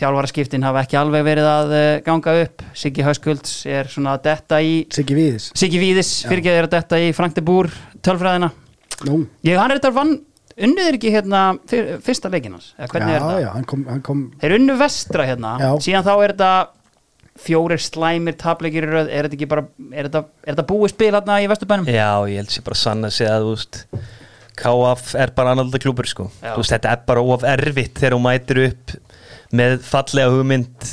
þjálfaraskiptin 0.00 0.64
hafa 0.64 0.84
ekki 0.84 0.96
alveg 1.00 1.24
verið 1.26 1.46
að 1.50 1.72
uh, 1.74 1.88
ganga 2.06 2.34
upp. 2.44 2.62
Siggi 2.78 3.04
Hauskulds 3.04 3.54
er 3.68 3.88
svona 3.90 4.14
að 4.16 4.24
detta 4.30 4.60
í 4.64 4.74
Siggi 4.94 5.16
Víðis. 5.18 5.50
Siggi 5.58 5.80
Víðis, 5.82 6.10
fyrirgeð 6.30 6.56
er 6.60 6.68
að 6.68 6.74
detta 6.76 7.00
í 7.02 7.10
Frank 7.16 7.36
de 7.36 7.44
Boer 7.44 7.68
tölfræðina. 8.06 8.50
Nú, 9.08 9.22
Ég, 9.46 9.56
hann 9.56 9.72
er 9.72 9.80
þetta 9.80 9.92
vann, 9.96 10.14
unnuð 10.60 10.88
er 10.90 10.98
ekki 10.98 11.12
hérna 11.14 11.42
fyr, 11.68 11.94
fyrsta 12.04 12.30
leikin 12.32 12.52
hans, 12.56 12.70
eða 12.76 12.86
já, 12.86 12.92
hvernig 12.94 13.14
er 13.16 13.24
þetta? 13.24 13.40
já, 13.40 13.48
hann 13.54 13.66
kom, 13.70 13.84
hann 13.88 14.02
kom 14.04 14.22
Þeir 14.42 14.54
unnu 14.58 14.76
vestra 14.80 15.26
hérna, 15.28 15.52
Já. 15.62 15.70
síðan 15.86 16.04
þá 16.04 16.12
er 16.18 16.34
þetta 16.34 16.50
fjórir 17.40 17.80
slæmir 17.80 18.36
tapleikir 18.40 18.84
er 18.90 19.08
þetta 19.24 19.38
ekki 19.38 19.48
bara, 19.48 19.64
er 19.88 20.10
þetta, 20.10 20.24
er 20.44 20.52
þetta 20.52 20.66
búið 20.68 20.92
spil 20.92 21.12
hérna 21.16 21.38
í 21.40 21.48
vesturbænum? 21.48 21.88
Já, 21.88 22.10
ég 22.28 22.42
held 22.42 22.52
sér 22.52 22.66
bara 22.68 22.80
sann 22.82 23.08
að 23.08 23.16
segja 23.16 23.38
að 23.38 23.46
þú 23.48 23.54
veist 23.56 23.80
KF 24.60 25.14
er 25.18 25.32
bara 25.36 25.54
annalda 25.54 25.80
klúpur 25.82 26.08
sko. 26.08 26.28
Veist, 26.44 26.72
þetta 26.74 26.94
er 26.94 27.04
bara 27.08 27.24
of 27.34 27.46
erfitt 27.48 27.98
þegar 28.00 28.16
þú 28.16 28.22
mætir 28.26 28.62
upp 28.68 28.96
með 29.56 29.78
fallega 29.86 30.32
hugmynd 30.34 30.90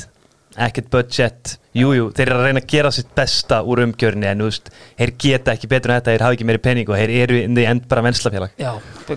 ekkert 0.58 0.88
budget 0.90 1.56
Jújú, 1.78 1.94
jú, 1.98 2.06
þeir 2.16 2.32
eru 2.32 2.38
að 2.38 2.46
reyna 2.48 2.62
að 2.62 2.70
gera 2.72 2.90
sitt 2.94 3.10
besta 3.16 3.60
úr 3.62 3.82
umgjörni 3.84 4.26
en 4.28 4.42
þú 4.42 4.48
veist, 4.48 4.70
þeir 4.98 5.12
geta 5.24 5.54
ekki 5.54 5.70
betur 5.70 5.92
en 5.92 6.00
þetta 6.00 6.14
þeir 6.14 6.24
hafa 6.26 6.36
ekki 6.36 6.46
meiri 6.48 6.62
pening 6.64 6.88
og 6.90 6.96
þeir 6.98 7.12
eru 7.22 7.36
in 7.44 7.54
the 7.58 7.64
end 7.68 7.82
bara 7.90 8.02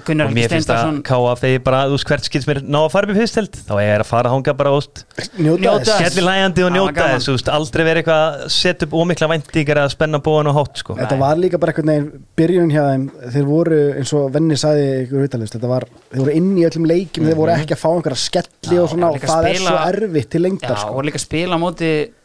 Gunnar 0.05 0.29
og 0.29 0.35
mér 0.35 0.47
finnst 0.47 0.69
að 0.71 0.77
Steindarsson 0.79 1.01
KF 1.03 1.41
þeir 1.43 1.59
bara, 1.65 1.79
þú 1.89 1.95
veist, 1.97 2.07
hvert 2.07 2.25
skils 2.29 2.47
mér 2.47 2.59
ná 2.63 2.79
að 2.79 2.91
fara 2.93 3.05
upp 3.07 3.11
í 3.11 3.17
fyrst 3.19 3.39
held, 3.41 3.53
þá 3.67 3.73
er 3.81 3.99
að 4.03 4.07
fara 4.07 4.29
að 4.29 4.35
hanga 4.37 4.53
bara 4.61 4.71
óst 4.77 4.95
Njóta 5.35 5.61
Njóta 5.65 5.81
þess. 5.81 5.89
Þess. 5.89 5.99
skelli 5.99 6.23
lægandi 6.27 6.61
og 6.61 6.71
Það 6.71 6.71
var 6.71 6.77
njóta 6.77 7.03
þess, 7.11 7.25
þú 7.27 7.33
veist, 7.35 7.49
aldrei 7.57 7.83
verið 7.87 7.99
eitthvað 8.01 8.21
að 8.21 8.35
setja 8.55 8.83
upp 8.87 8.95
ómikla 9.01 9.31
væntingar 9.33 9.81
að 9.81 9.89
spenna 9.95 10.19
bóðan 10.23 10.51
og 10.51 10.55
hátt 10.61 10.75
sko. 10.81 10.91
Þetta 11.01 11.17
var 11.19 11.35
líka 11.41 11.57
bara 11.61 11.71
einhvern 11.75 11.91
veginn 11.91 12.09
byrjun 12.39 12.71
hjá 12.71 12.83
þeim 12.87 13.05
þeir 13.35 13.45
voru 13.49 13.81
eins 13.99 14.11
og 14.15 14.23
Venni 14.31 14.55
sagði 14.59 14.87
ykkur 15.03 15.27
vitalist, 15.27 15.59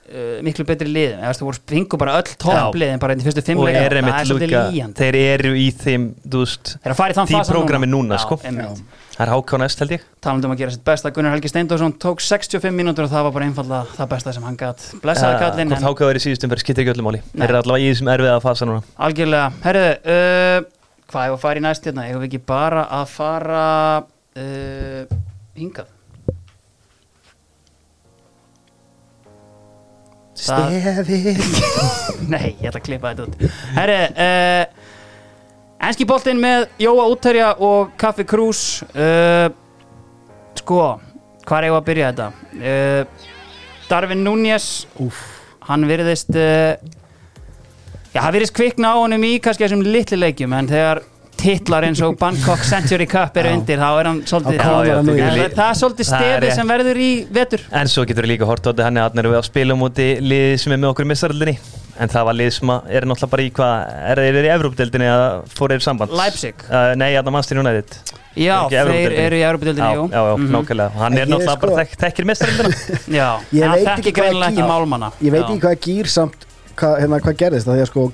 að 0.07 0.15
er 0.15 0.27
að 0.27 0.37
uh, 0.37 0.43
miklu 0.47 0.67
betri 0.67 0.91
eða 1.21 1.33
þú 1.37 1.49
voru 1.49 1.63
fengu 1.73 1.99
bara 2.01 2.19
öll 2.21 2.35
toppliðin 2.43 3.01
bara 3.03 3.17
í 3.17 3.25
fyrstu 3.25 3.43
fimm 3.47 3.63
og 3.63 3.67
leika, 3.69 3.81
er 3.81 3.95
það 3.95 4.01
einmitt 4.01 4.19
er 4.19 4.29
svolítið 4.31 4.51
líka 4.53 4.63
líjandi. 4.71 5.01
þeir 5.01 5.19
eru 5.23 5.53
í 5.57 5.67
þeim, 5.75 6.05
veist 7.09 7.21
að 7.23 7.33
því 7.33 7.41
prógrami 7.51 7.89
núna, 7.91 8.19
Já, 8.19 8.23
sko. 8.25 8.39
það 9.17 9.25
er 9.25 9.33
háká 9.33 9.61
næst 9.63 9.83
held 9.83 9.97
ég. 9.97 10.07
Talandi 10.27 10.49
um 10.49 10.55
að 10.55 10.63
gera 10.63 10.75
sitt 10.77 10.85
besta 10.87 11.13
Gunnar 11.17 11.35
Helgi 11.37 11.51
Steindorsson 11.53 11.97
tók 12.03 12.23
65 12.25 12.77
mínútur 12.77 13.07
og 13.07 13.13
það 13.15 13.27
var 13.29 13.35
bara 13.39 13.49
einfallega 13.49 13.97
það 13.97 14.13
besta 14.13 14.37
sem 14.37 14.47
hann 14.47 14.61
gætt 14.61 14.87
blessaði 15.03 15.41
kallinn 15.43 15.73
hvort 15.73 15.83
en 15.83 15.89
háká 15.91 16.11
er 16.11 16.21
í 16.21 16.25
síðustum 16.27 16.53
fyrir 16.53 16.65
skiptir 16.65 16.85
ekki 16.85 16.95
öllum 16.95 17.11
máli. 17.11 17.23
Nei. 17.33 17.43
þeir 17.43 17.49
eru 17.49 17.61
allavega 17.63 17.87
í 17.87 17.91
þessum 17.95 18.13
erfiða 18.13 18.39
fasa 18.45 18.69
núna. 18.69 18.85
Algjörlega, 19.09 19.51
herruðu 19.65 19.93
uh, 19.97 20.71
hvað 21.11 21.29
hefur 21.29 21.39
að 21.39 21.45
fara 21.47 21.63
í 21.63 21.67
næst 21.67 21.89
hérna? 21.89 22.09
Hefur 22.11 22.25
við 22.25 22.31
ekki 22.31 22.43
bara 22.53 22.87
að 23.01 23.13
fara 23.17 23.67
uh, 24.37 25.21
hingað 25.57 25.96
Stefið 30.37 31.41
Nei, 32.33 32.55
ég 32.61 32.69
ætla 32.69 32.81
að 32.81 32.85
klippa 32.85 33.13
þetta 33.13 33.25
út. 33.27 33.55
Herri, 33.77 33.97
uh, 34.27 34.65
enski 35.89 36.07
boltinn 36.09 36.43
með 36.43 36.67
Jóa 36.83 37.07
Útterja 37.13 37.55
og 37.65 37.95
Kaffi 38.01 38.27
Krús 38.29 38.61
uh, 38.93 39.49
Sko, 40.61 40.83
hvað 41.47 41.59
er 41.59 41.69
ég 41.69 41.79
að 41.79 41.89
byrja 41.89 42.13
þetta? 42.13 42.29
Uh, 42.61 43.33
Darvin 43.87 44.25
Núñez 44.27 44.69
hann 45.67 45.85
virðist 45.87 46.35
já, 46.35 48.19
hann 48.19 48.35
virðist 48.35 48.55
kvikna 48.57 48.95
á 48.95 48.97
honum 48.99 49.23
í 49.27 49.37
kannski 49.43 49.63
þessum 49.67 49.85
litli 49.87 50.19
leikjum 50.19 50.55
en 50.59 50.69
þegar 50.71 51.01
titlar 51.37 51.85
eins 51.87 52.01
og 52.05 52.17
Bangkok 52.21 52.63
Century 52.67 53.07
Cup 53.11 53.37
eru 53.41 53.53
undir 53.57 53.79
þá 53.81 53.89
er 54.01 54.09
hann 54.11 54.21
svolítið 54.27 54.61
það, 54.61 54.91
er 54.91 55.01
svolítið 55.81 56.05
er 56.05 56.11
stefið 56.11 56.55
sem 56.57 56.71
verður 56.73 57.01
í 57.03 57.11
vetur. 57.39 57.65
En 57.77 57.91
svo 57.93 58.05
getur 58.09 58.27
við 58.27 58.33
líka 58.35 58.49
hort 58.49 58.67
á 58.67 58.71
þetta 58.73 58.87
hann 58.89 59.01
er 59.23 59.29
við 59.31 59.39
að 59.41 59.49
spila 59.51 59.77
múti 59.79 60.09
liði 60.25 60.59
sem 60.63 60.73
er 60.77 60.81
með 60.83 60.93
okkur 60.95 61.07
í 61.07 61.11
missaröldinni 61.13 61.57
en 61.97 62.13
það 62.13 62.27
var 62.29 62.37
lið 62.37 62.51
sem 62.59 62.73
að 62.75 62.91
er 62.93 63.07
náttúrulega 63.09 63.33
bara 63.33 63.45
í 63.47 63.51
hvað 63.57 63.95
er 64.13 64.21
þeir 64.21 64.39
í 64.49 64.53
Evrópdeldinni 64.57 65.09
eða 65.09 65.29
fór 65.57 65.73
þeir 65.73 65.85
samband? 65.87 66.13
Leipzig. 66.13 66.65
uh, 66.69 66.93
nei, 67.01 67.11
aðna 67.17 67.33
Manchester 67.33 67.61
United. 67.63 67.97
Já, 68.37 68.57
Ekki 68.67 68.77
þeir 68.91 69.15
eru 69.23 69.37
í 69.39 69.45
já, 69.81 69.95
jú. 69.97 70.03
já, 70.13 70.21
já, 70.21 70.35
Mhm. 70.37 70.51
nákvæmlega. 70.53 70.91
Og 70.93 71.01
hann 71.01 71.17
er 71.17 71.27
náttúrulega 71.27 71.57
sko- 71.57 71.61
bara 71.63 71.85
þekk, 71.85 71.97
þekkir 72.05 72.25
missaröldina 72.29 72.69
Já, 73.21 73.29
hann 73.65 73.73
veit 73.73 73.87
þekki 73.89 74.13
ekki 74.13 74.67
málmanna 74.69 75.13
ég 75.25 75.33
veit 75.33 75.49
ekki 75.49 75.97
hvað 76.77 77.01
hérna, 77.01 77.21
hvað 77.25 77.37
gerðist 77.41 77.67
það 77.71 77.79
því 77.79 77.85
að 77.87 77.91
sko 77.95 78.13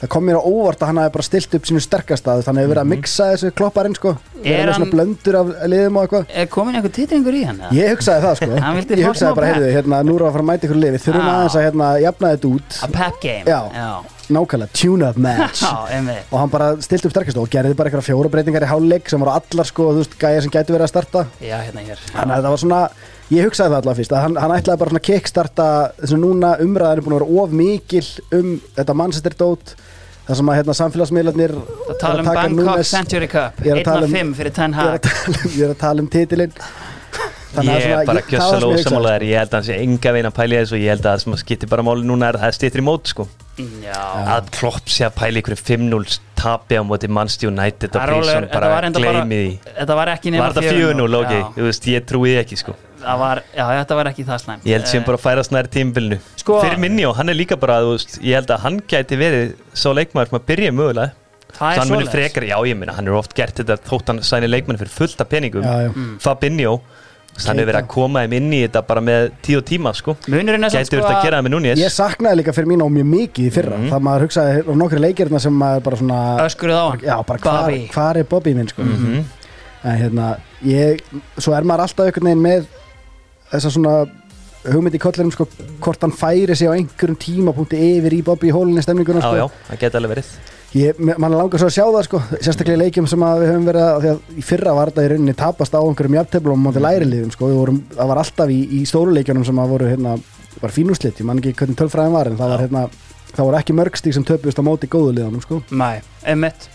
það 0.00 0.10
kom 0.14 0.26
mér 0.26 0.38
á 0.40 0.42
óvart 0.42 0.82
að 0.82 0.90
hann 0.90 1.00
hafi 1.02 1.12
bara 1.16 1.26
stilt 1.26 1.56
upp 1.58 1.66
sínu 1.68 1.82
sterkastað 1.84 2.44
þannig 2.46 2.60
að 2.60 2.64
hefur 2.64 2.72
verið 2.72 2.82
að 2.82 2.90
mixa 2.92 3.26
þessu 3.32 3.50
klopparinn 3.58 3.96
sko. 3.98 4.12
Mhm. 4.14 4.44
Er 4.44 4.60
er 4.60 4.70
hann 4.70 4.78
svona 4.78 4.94
blöndur 4.94 5.38
af 5.40 5.50
liðum 5.72 5.98
og 5.98 6.06
eitthvað. 6.06 6.30
Er 6.34 6.46
komin 6.54 6.78
einhver 6.78 6.94
titringur 6.96 7.36
í 7.36 7.42
hann? 7.44 7.60
Ég 7.76 7.92
hugsaði 7.94 8.24
það 8.24 8.38
sko. 8.40 8.50
Ég 9.00 9.10
hugsaði 9.10 9.34
bara, 9.36 9.50
heyrðu, 9.52 9.74
hérna, 9.76 10.00
nú 10.06 10.16
erum 10.16 10.24
við 10.24 10.30
að 10.30 10.38
fara 10.38 10.46
að 10.46 10.50
mæta 10.52 10.68
ykkur 10.68 10.80
lið 10.80 10.96
Við 10.96 11.04
þurfum 11.04 11.28
Já. 11.28 11.34
aðeins 11.34 11.58
að 11.60 11.66
hérna, 11.68 11.90
jafna 12.06 12.32
þetta 12.34 12.50
út. 12.54 12.80
A 12.80 12.90
pep 12.96 13.20
game 13.20 13.44
Já. 13.44 13.60
Nákvæmlega, 14.30 14.70
tune-up 14.78 15.16
match. 15.18 15.62
Já, 15.66 15.74
einmitt. 15.90 16.26
Og 16.30 16.38
hann 16.38 16.52
bara 16.52 16.72
stilt 16.80 17.06
upp 17.08 17.14
sterkast 17.16 17.40
og 17.40 17.48
gerði 17.50 17.74
bara 17.74 17.90
eitthvað 17.90 18.06
fjóra 18.06 18.30
breytingar 18.30 18.62
í 18.62 18.68
hálfleik 18.70 19.10
sem 19.10 19.18
voru 19.20 19.34
allar 19.34 19.66
sko, 19.66 19.88
þú 19.90 20.04
veist, 20.04 20.14
gæja 20.20 20.44
sem 20.44 20.52
gæti 20.54 20.70
verið 20.70 20.86
að 20.86 20.92
starta. 20.92 21.24
Já, 21.42 21.56
hérna 21.66 21.82
hér. 21.82 22.04
Að 22.14 22.46
það 22.46 22.84
ég 23.30 23.46
hugsaði 23.46 23.70
það 23.70 23.76
allavega 23.78 23.98
fyrst 24.00 24.14
að 24.14 24.24
hann, 24.24 24.38
hann 24.42 24.54
ætlaði 24.56 24.80
bara 24.80 24.92
svona 24.92 25.04
kickstarta 25.06 25.66
þess 26.00 26.14
að 26.16 26.22
núna 26.24 26.50
umræðan 26.64 26.98
er 26.98 27.04
búin 27.06 27.14
að 27.14 27.20
vera 27.20 27.42
of 27.42 27.52
mikil 27.60 28.06
um 28.38 28.48
þetta 28.78 28.96
Manchester 28.98 29.36
dót 29.38 29.74
það 30.30 30.38
sem 30.40 30.50
að 30.52 30.58
hérna 30.60 30.76
samfélagsmiðlarnir 30.80 31.54
Það 31.58 31.96
tala 32.04 32.22
um 32.22 32.30
Bangkok 32.40 32.84
Century 32.90 33.28
Cup 33.30 33.60
Ég 33.66 33.72
er 33.74 33.80
að 33.82 33.88
tala 33.90 34.06
um- 34.06 34.14
1-5 34.14 34.34
fyrir 34.40 34.54
Ten 34.60 34.76
Hag. 34.78 35.08
ég 35.56 35.62
er 35.66 35.72
að 35.74 35.80
tala 35.82 36.04
um 36.04 36.10
titilinn 36.12 36.54
Þannig 37.50 37.80
Ég 37.80 37.90
er 37.90 38.06
bara 38.06 38.20
það 38.22 38.30
gjössalega 38.30 38.82
sem 38.84 39.26
ég 39.26 39.38
held 39.40 39.50
að 39.50 39.56
hann 39.58 39.66
sé 39.66 39.78
enga 39.82 40.12
veginn 40.14 40.28
að 40.30 40.36
pæli 40.38 40.58
þessu. 40.60 40.74
Og 40.76 40.82
ég 40.84 40.92
held 40.94 41.04
að 41.06 41.10
það 41.10 41.22
sem 41.24 41.34
að 41.36 41.40
skipti 41.44 41.68
bara 41.70 41.82
máli 41.86 42.06
núna 42.06 42.28
er 42.30 42.38
að 42.38 42.44
það 42.46 42.56
stýttir 42.60 42.82
í 42.82 42.86
mót 42.86 43.10
sko. 43.10 43.26
Að 43.60 44.50
klopp 44.54 44.88
sé 44.90 45.06
að 45.08 45.16
pæli 45.18 45.42
ykkur 45.42 45.56
5-0 45.58 46.18
tapi 46.40 46.78
á 46.80 46.82
móti 46.86 47.08
Manchester 47.12 47.50
United 47.50 47.90
og 47.90 48.00
Það 48.00 48.30
þetta 48.30 48.60
bara 48.60 48.90
gleymi 48.94 49.40
því. 49.40 49.50
Þetta 49.80 49.96
var 49.98 50.12
ekki 50.14 50.32
nema 50.32 50.46
Var 50.46 50.54
þetta 50.56 50.76
4-0, 50.78 51.18
ok, 51.20 51.34
þú 51.58 51.66
veist, 51.66 51.88
ég 51.92 52.06
trúi 52.08 52.32
ekki 52.40 52.56
sko. 52.60 52.76
Það 53.00 53.20
var, 53.20 53.40
já, 53.56 53.64
þetta 53.80 53.96
var 53.98 54.10
ekki 54.10 54.24
það 54.28 54.40
slæmt. 54.44 54.64
Ég 54.68 54.76
held 54.78 54.88
sem 54.90 55.04
bara 55.04 55.18
að 55.20 55.24
færast 55.24 55.54
nær 55.56 55.68
tímbilinu 55.72 56.18
Sko- 56.40 56.60
Fyrir 56.60 56.80
minni 56.80 57.06
og 57.08 57.14
hann 57.16 57.32
er 57.32 57.36
líka 57.36 57.56
bara, 57.60 57.78
veist, 57.84 58.18
ég 58.20 58.36
held 58.36 58.52
að 58.52 58.60
hann 58.64 58.80
gæti 58.88 59.16
verið 59.20 59.54
svo 59.72 59.92
leikmaður 59.96 60.30
sem 60.32 60.38
að 60.40 60.46
byrja 60.52 60.72
mögulega. 60.76 61.12
Það 61.50 61.70
er 61.70 61.74
Svo 61.74 61.80
hann 61.80 61.88
muni 61.90 62.04
svoleiðis. 62.06 62.12
frekar, 62.14 62.44
já 62.46 62.56
ég 62.70 62.76
minna, 62.78 62.92
hann 62.96 63.08
er 63.08 63.16
oft 63.18 63.34
gert 63.34 63.56
þetta 63.60 63.76
þótt 63.88 64.06
hann 64.12 64.20
sæni 64.24 64.48
leikmann 64.48 64.78
fyrir 64.80 64.92
fullt 64.94 65.20
af 65.20 65.28
peningum. 65.28 65.64
Já, 65.64 65.88
já. 65.88 65.92
Mm. 65.96 66.18
Hann 67.48 67.58
hefur 67.60 67.70
verið 67.72 67.80
að 67.80 67.88
koma 67.94 68.22
þeim 68.24 68.34
inn 68.38 68.52
í 68.52 68.60
þetta 68.66 68.82
bara 68.86 69.00
með 69.00 69.30
tíu 69.46 69.60
tíma 69.70 69.92
sko. 69.96 70.16
Munurinn 70.28 70.64
er 70.68 70.70
Gæti 70.74 70.96
verið 70.96 71.08
að 71.10 71.22
gera 71.24 71.38
það 71.40 71.46
með 71.46 71.54
núni 71.54 71.74
Ég 71.80 71.94
saknaði 71.94 72.40
líka 72.40 72.54
fyrir 72.56 72.68
mín 72.70 72.84
á 72.84 72.88
mjög 72.90 73.08
mikið 73.14 73.46
í 73.46 73.52
fyrra. 73.54 73.76
Mhm. 73.78 73.90
Það 73.94 74.04
maður 74.08 74.24
hugsaði 74.26 74.62
á 74.66 74.72
nokkri 74.82 75.00
leikirna 75.06 75.40
sem 75.40 75.52
maður 75.62 75.82
bara 75.88 75.96
svona 75.96 76.20
Öskruð 76.46 76.76
á 76.76 76.84
hann. 76.90 77.00
Já, 77.00 77.16
bara 77.26 77.38
hvar, 77.38 77.76
hvar 77.94 78.16
er 78.16 78.24
Bobby 78.24 78.54
minn 78.54 78.68
sko? 78.68 78.82
Mhm. 78.82 79.24
En 79.82 79.96
hérna, 79.96 80.36
ég, 80.64 81.00
svo 81.38 81.54
er 81.56 81.62
maður 81.64 81.86
alltaf 81.88 82.06
einhvern 82.06 82.28
veginn 82.28 82.42
með 82.44 82.66
þessa 83.50 83.70
svona 83.72 83.94
hugmynd 84.68 84.94
í 84.94 85.00
kollinum 85.00 85.32
sko 85.32 85.46
hvort 85.80 86.02
hann 86.04 86.12
færi 86.12 86.54
sig 86.56 86.68
á 86.68 86.76
einhverjum 86.76 87.16
tímapunkti 87.16 87.78
yfir 87.80 88.12
í 88.12 88.22
Bobby 88.24 88.50
í 88.50 88.52
hólinni 88.52 88.82
stemninguna 88.84 89.22
Já, 89.22 89.28
sko. 89.30 89.36
já, 89.40 89.46
það 89.70 89.78
geti 89.80 89.96
alveg 89.96 90.12
verið 90.12 90.26
mann 91.18 91.34
langar 91.34 91.58
svo 91.58 91.66
að 91.66 91.74
sjá 91.74 91.84
það 91.86 92.04
sko 92.06 92.20
sérstaklega 92.38 92.78
í 92.78 92.80
leikjum 92.84 93.06
sem 93.10 93.22
að 93.26 93.40
við 93.42 93.48
höfum 93.50 93.64
verið 93.66 93.86
að 93.86 94.00
því 94.04 94.10
að 94.12 94.38
í 94.38 94.44
fyrra 94.46 94.74
var 94.76 94.92
þetta 94.92 95.02
í 95.06 95.10
rauninni 95.10 95.34
tapast 95.40 95.74
á 95.74 95.80
einhverjum 95.82 96.18
jafnteflum 96.20 96.62
á 96.62 96.64
móti 96.68 96.82
læri 96.84 97.08
liðum 97.10 97.32
sko. 97.34 97.48
Vorum, 97.56 97.80
það 97.96 98.10
var 98.12 98.22
alltaf 98.22 98.52
í, 98.54 98.60
í 98.78 98.84
stóru 98.86 99.16
leikjunum 99.16 99.46
sem 99.48 99.58
að 99.58 99.72
voru 99.74 99.90
hérna, 99.90 100.14
var 100.62 100.74
fínúslit, 100.74 101.18
ég 101.18 101.26
man 101.26 101.42
ekki 101.42 101.56
hvernig 101.58 101.78
tölfræðin 101.80 102.14
var 102.14 102.30
en 102.30 102.38
það 102.38 102.54
var 102.54 102.64
hérna, 102.66 102.84
það 103.34 103.48
voru 103.48 103.58
ekki 103.58 103.76
mörgstík 103.80 104.14
sem 104.14 104.26
töpust 104.30 104.62
á 104.62 104.66
móti 104.66 104.90
góðu 104.90 105.16
liðanum 105.18 105.42
sko. 105.42 105.62
Mæ, 105.74 106.04
emitt 106.30 106.70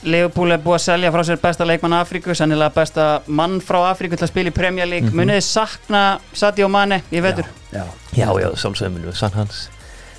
Leopold 0.00 0.54
er 0.54 0.62
búið 0.64 0.78
að 0.78 0.84
selja 0.86 1.10
frá 1.12 1.22
sér 1.28 1.40
besta 1.42 1.66
leikmann 1.68 1.92
Afríku 1.98 2.32
sennilega 2.32 2.72
besta 2.72 3.08
mann 3.26 3.58
frá 3.60 3.82
Afríku 3.90 4.16
til 4.16 4.24
að 4.24 4.30
spila 4.32 4.48
í 4.48 4.54
Premier 4.56 4.88
League. 4.88 5.10
Mhm. 5.10 5.18
munið 5.18 5.42
sakna 5.44 6.20
Sadio 6.32 6.68
Mane 6.68 7.02
í 7.12 7.20
vetur? 7.20 7.44
Já, 7.72 7.84
Já, 8.16 8.26
já, 8.40 8.48
sjálfsögum 8.56 8.96
við 9.04 9.14
sann 9.14 9.36
hans 9.36 9.68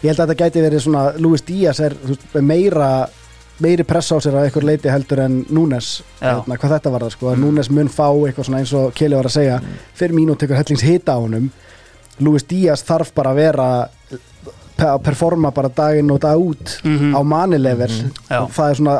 ég 0.01 0.09
held 0.09 0.19
að 0.19 0.27
þetta 0.31 0.39
gæti 0.43 0.61
verið 0.65 0.83
svona 0.85 1.03
Luis 1.21 1.41
Díaz 1.47 1.79
er 1.79 1.95
veist, 2.05 2.23
meira 2.41 3.07
meiri 3.61 3.83
pressa 3.85 4.15
á 4.17 4.19
sér 4.23 4.33
að 4.39 4.47
eitthvað 4.47 4.63
leiti 4.71 4.89
heldur 4.89 5.19
en 5.21 5.45
Núnes 5.53 6.01
hérna, 6.21 6.57
hvað 6.57 6.71
þetta 6.75 6.91
var 6.95 7.03
það 7.05 7.11
sko 7.13 7.35
mm. 7.35 7.41
Núnes 7.43 7.69
mun 7.69 7.89
fá 7.93 8.07
eitthvað 8.09 8.47
svona 8.47 8.61
eins 8.63 8.73
og 8.73 8.93
Keli 8.97 9.15
var 9.19 9.29
að 9.29 9.35
segja 9.37 9.59
fyrir 9.99 10.15
mínu 10.17 10.35
tekur 10.41 10.57
hellings 10.57 10.81
hita 10.81 11.13
á 11.13 11.21
honum 11.21 11.51
Luis 12.19 12.43
Díaz 12.49 12.81
þarf 12.87 13.13
bara 13.13 13.31
að 13.35 13.35
vera 13.43 13.67
að 14.81 15.01
performa 15.05 15.51
bara 15.53 15.69
daginn 15.69 16.09
og 16.11 16.19
dag 16.23 16.37
út 16.41 16.79
Mhm. 16.83 17.13
á 17.13 17.21
manilevel 17.21 17.91
Já. 18.29 18.41
og 18.41 18.49
það 18.49 18.69
er 18.71 18.75
svona 18.75 18.95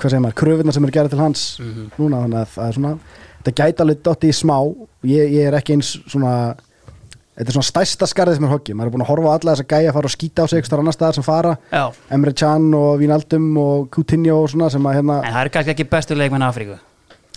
hvað 0.00 0.10
segir 0.10 0.20
maður, 0.24 0.34
kröfurnar 0.40 0.72
sem 0.74 0.84
eru 0.84 0.92
gerðið 0.92 1.10
til 1.10 1.18
hans 1.24 1.58
Mhm. 1.60 1.90
núna 1.98 2.20
þannig 2.24 2.40
að 2.40 2.48
það 2.56 2.68
er 2.68 2.72
svona 2.76 2.98
þetta 3.42 3.54
gæti 3.56 3.80
alveg 3.80 4.02
dotti 4.02 4.28
í 4.28 4.32
smá 4.36 4.56
ég, 5.04 5.32
ég 5.32 5.46
er 5.48 5.54
ekki 5.54 5.72
eins 5.78 5.98
svona 6.08 6.54
þetta 7.40 7.52
er 7.54 7.56
svona 7.56 7.70
stærsta 7.70 8.08
skarðið 8.10 8.38
sem 8.38 8.46
er 8.46 8.52
hoggi 8.52 8.76
maður 8.76 8.90
er 8.90 8.94
búin 8.94 9.04
að 9.06 9.10
horfa 9.14 9.32
á 9.32 9.36
alla 9.38 9.54
þess 9.56 9.64
að 9.64 9.70
gæja 9.72 9.90
að 9.90 9.96
fara 9.96 10.10
og 10.10 10.14
skýta 10.14 10.44
á 10.44 10.46
sig 10.50 10.60
eitthvað 10.60 10.82
annar 10.84 10.96
staðar 10.96 11.16
sem 11.16 11.26
fara. 11.26 11.56
Já, 11.72 11.84
Emre 12.12 12.34
Can 12.36 12.68
og 12.76 12.90
Vínaldum 13.00 13.50
og 13.64 13.88
Coutinho 13.96 14.42
og 14.44 14.50
svona 14.52 14.68
sem 14.72 14.86
að 14.90 15.00
hérna 15.00 15.20
en 15.24 15.36
það 15.36 15.42
er 15.46 15.52
kannski 15.56 15.74
ekki 15.74 15.88
bestu 15.96 16.18
leikmenn 16.20 16.44
Afríku 16.44 16.76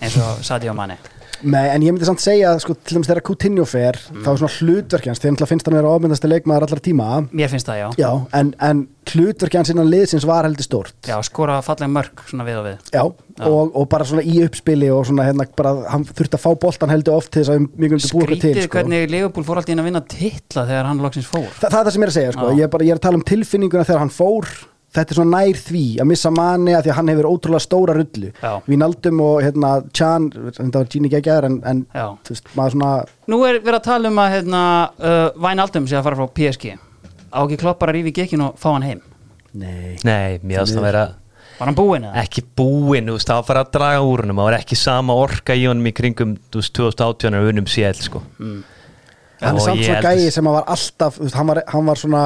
eins 0.03 0.17
og 0.19 0.43
Sadio 0.43 0.75
Mane 0.75 0.99
Nei, 1.43 1.65
en 1.73 1.83
ég 1.85 1.93
myndi 1.93 2.07
samt 2.07 2.23
segja 2.23 2.53
að 2.53 2.61
sko, 2.63 2.75
til 2.79 2.97
dæmis 2.97 3.09
þegar 3.11 3.23
Coutinho 3.27 3.65
fer 3.67 3.99
þá 3.99 4.29
er 4.31 4.41
svona 4.41 4.53
hlutverki 4.57 5.11
hans, 5.11 5.21
þegar 5.23 5.49
finnst 5.49 5.67
hann 5.69 5.77
vera 5.77 5.91
ofmyndasti 5.91 6.31
leikmaður 6.31 6.67
allar 6.67 6.83
tíma. 6.83 7.09
Mér 7.35 7.51
finnst 7.51 7.67
það, 7.69 7.81
já. 7.81 7.87
Já, 7.99 8.09
en, 8.39 8.53
en 8.63 8.85
hlutverki 9.13 9.59
hans 9.59 9.73
innan 9.73 9.91
liðsins 9.91 10.27
var 10.29 10.47
heldur 10.47 10.67
stórt. 10.67 10.95
Já, 11.09 11.17
skora 11.27 11.59
falleg 11.65 11.91
mörg 11.91 12.25
svona 12.29 12.47
við 12.47 12.61
og 12.61 12.67
við. 12.71 12.89
Já, 12.95 13.03
Og, 13.41 13.71
og 13.73 13.87
bara 13.89 14.05
svona 14.05 14.21
í 14.29 14.43
uppspili 14.45 14.91
og 14.93 15.07
svona 15.09 15.23
hérna 15.25 15.47
bara, 15.57 15.71
hann 15.89 16.03
þurfti 16.05 16.37
að 16.37 16.43
fá 16.43 16.51
boltan 16.61 16.91
heldur 16.93 17.15
oft 17.17 17.31
til 17.33 17.41
þess 17.41 17.49
að 17.55 17.63
mjög 17.63 17.95
myndi 17.95 18.09
búa 18.13 18.21
eitthvað 18.21 18.27
til 18.29 18.37
Skrítið 18.43 18.67
sko. 18.67 18.75
hvernig 18.77 19.07
Leopold 19.09 19.47
fór 19.47 19.57
alltaf 19.61 19.73
inn 19.73 19.81
að 19.81 19.87
vinna 19.89 20.01
titla 20.13 20.65
þegar 20.69 20.89
hann 20.91 21.01
loksins 21.01 21.29
fór. 21.31 21.47
Þa, 21.57 21.71
það 21.73 21.79
er 21.79 21.87
það 21.87 21.95
sem 21.95 22.03
ég 22.03 22.05
er 22.05 22.11
að 22.13 22.17
segja, 22.19 22.35
sko. 22.35 22.45
Já. 22.45 22.53
ég, 22.59 22.67
er 22.67 22.71
bara, 22.75 22.85
ég 22.85 22.93
er 22.93 23.01
að 23.01 23.05
tala 23.07 23.19
um 23.19 23.25
tilfinninguna 23.31 23.87
þegar 23.89 24.03
hann 24.03 24.13
fór 24.13 24.51
þetta 24.93 25.13
er 25.13 25.17
svona 25.19 25.39
nær 25.41 25.59
því 25.59 25.83
að 26.03 26.09
missa 26.11 26.31
manni 26.33 26.73
að 26.77 26.83
því 26.85 26.91
að 26.93 26.97
hann 26.99 27.11
hefur 27.13 27.27
ótrúlega 27.31 27.63
stóra 27.65 27.95
rullu. 27.97 28.29
Vínaldum 28.69 29.21
og 29.25 29.39
hérna 29.43 29.71
Chan, 29.93 30.29
þetta 30.33 30.77
var 30.83 30.89
Gini 30.93 31.09
Gægjar 31.09 31.47
en, 31.49 31.59
en 31.65 31.85
þú 31.95 32.33
veist, 32.35 32.51
maður 32.57 32.75
svona 32.77 32.91
Nú 33.33 33.39
er 33.47 33.59
verið 33.63 33.79
að 33.79 33.87
tala 33.89 34.11
um 34.13 34.21
að 34.23 34.31
hérna, 34.37 34.61
uh, 34.99 35.25
Væn 35.47 35.63
Aldum 35.63 35.87
sé 35.89 35.97
að 35.97 36.05
fara 36.09 36.19
frá 36.21 36.29
PSG 36.39 36.73
Á 37.33 37.39
ekki 37.41 37.57
kloppar 37.63 37.89
að 37.89 37.97
rífi 37.99 38.13
gekkin 38.19 38.43
og 38.45 38.57
fá 38.61 38.69
hann 38.75 38.85
heim? 38.85 39.01
Nei, 39.53 39.97
Nei, 40.05 40.39
mér 40.43 40.63
ást 40.63 40.77
að 40.77 40.85
vera 40.87 41.03
Var 41.59 41.69
hann 41.69 41.75
búinn 41.77 42.05
eða? 42.09 42.21
ekki 42.23 42.41
búinn, 42.57 43.05
þú 43.09 43.15
veist, 43.17 43.29
það 43.29 43.35
var 43.37 43.43
að 43.43 43.47
fara 43.49 43.61
að 43.65 43.71
draga 43.77 44.05
úr 44.09 44.23
húnum 44.23 44.39
það 44.41 44.47
var 44.49 44.55
ekki 44.57 44.77
sama 44.81 45.13
orka 45.21 45.53
í 45.57 45.67
honum 45.69 45.89
í 45.89 45.93
kringum 45.93 46.31
þú 46.49 46.61
veist, 46.63 46.73
2018 46.79 47.37
og 47.37 47.49
unum 47.51 47.67
sél 47.69 47.93
sko. 48.01 48.21
hann 48.41 49.55
er 49.59 49.61
samt 49.61 49.83
að- 49.85 50.07
gæi 50.07 50.31
sem 50.33 50.47
að 50.49 50.57
var 50.57 50.65
alltaf 50.73 51.17
þú 51.19 51.23
veist, 51.27 51.35
hann, 51.37 51.47
var, 51.51 51.61
hann 51.67 51.85
var 51.85 51.95
svona 52.01 52.23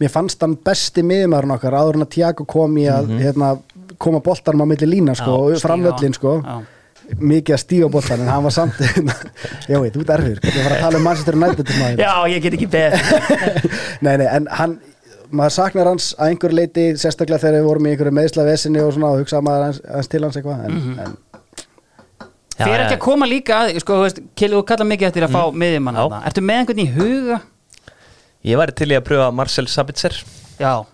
mér 0.00 0.12
fannst 0.12 0.42
hann 0.44 0.56
besti 0.66 1.04
miðumæðurinn 1.06 1.54
okkar 1.56 1.76
áður 1.78 1.98
en 1.98 2.06
að 2.06 2.12
Tiago 2.16 2.46
kom 2.50 2.78
í 2.80 2.86
að 2.90 3.10
hérna, 3.20 3.50
koma 4.02 4.20
boltanum 4.24 4.64
á 4.64 4.66
milli 4.70 4.88
lína 4.90 5.14
sko, 5.18 5.36
Já, 5.50 5.58
og 5.58 5.64
framvöllin 5.64 6.16
sko 6.16 6.38
Já. 6.42 6.56
mikið 7.20 7.56
að 7.56 7.62
stíga 7.62 7.90
boltan 7.92 8.24
en 8.24 8.32
hann 8.32 8.46
var 8.46 8.54
samt 8.56 8.80
já 9.70 9.76
veit, 9.80 9.94
þú 9.94 10.02
ert 10.06 10.14
erfir 10.16 10.40
ég 10.48 10.64
var 10.64 10.76
að 10.76 10.82
tala 10.86 10.98
um 11.00 11.06
Manchester 11.06 11.38
United. 11.38 11.74
Já, 12.00 12.14
ég 12.32 12.42
get 12.42 12.58
ekki 12.58 12.70
beð 12.72 12.98
nei, 14.06 14.16
nei, 14.16 14.26
en 14.26 14.48
hann 14.50 14.78
maður 15.34 15.56
saknar 15.58 15.90
hans 15.90 16.12
að 16.18 16.32
einhver 16.32 16.54
leiti 16.54 16.88
sérstaklega 17.00 17.42
þegar 17.42 17.60
við 17.60 17.68
vorum 17.68 17.86
í 17.86 17.92
einhverju 17.94 18.16
meðsla 18.20 18.48
vesinni 18.48 18.82
og 18.82 18.96
og 18.98 19.20
hugsaði 19.22 19.46
maður 19.48 19.68
hans, 19.68 19.80
hans 19.90 20.10
til 20.12 20.22
hans 20.24 20.40
eitthvað 20.40 20.66
en, 20.66 20.80
Mhm. 20.80 20.98
en 21.06 21.16
Já, 22.54 22.68
Fyrir 22.68 22.84
ekki 22.84 22.94
að 22.94 23.02
koma 23.02 23.26
líka 23.26 23.56
að, 23.64 23.80
sko, 23.82 23.96
þú 23.98 24.02
veist, 24.04 24.18
Kili, 24.38 24.54
þú 24.54 24.62
kallar 24.68 24.86
mikið 24.86 25.08
eftir 25.08 25.24
að 25.26 25.32
fá 25.34 25.40
mm. 25.42 25.56
miðjumann. 25.58 25.96
Ertu 26.28 26.42
með 26.46 26.60
einhvern 26.60 26.82
í 26.84 26.86
huga? 26.94 27.38
Ég 28.44 28.60
væri 28.60 28.76
til 28.76 28.90
í 28.92 28.98
að 28.98 29.06
pröfa 29.08 29.30
Marcel 29.34 29.68
Sabitzer. 29.70 30.16
Já 30.60 30.84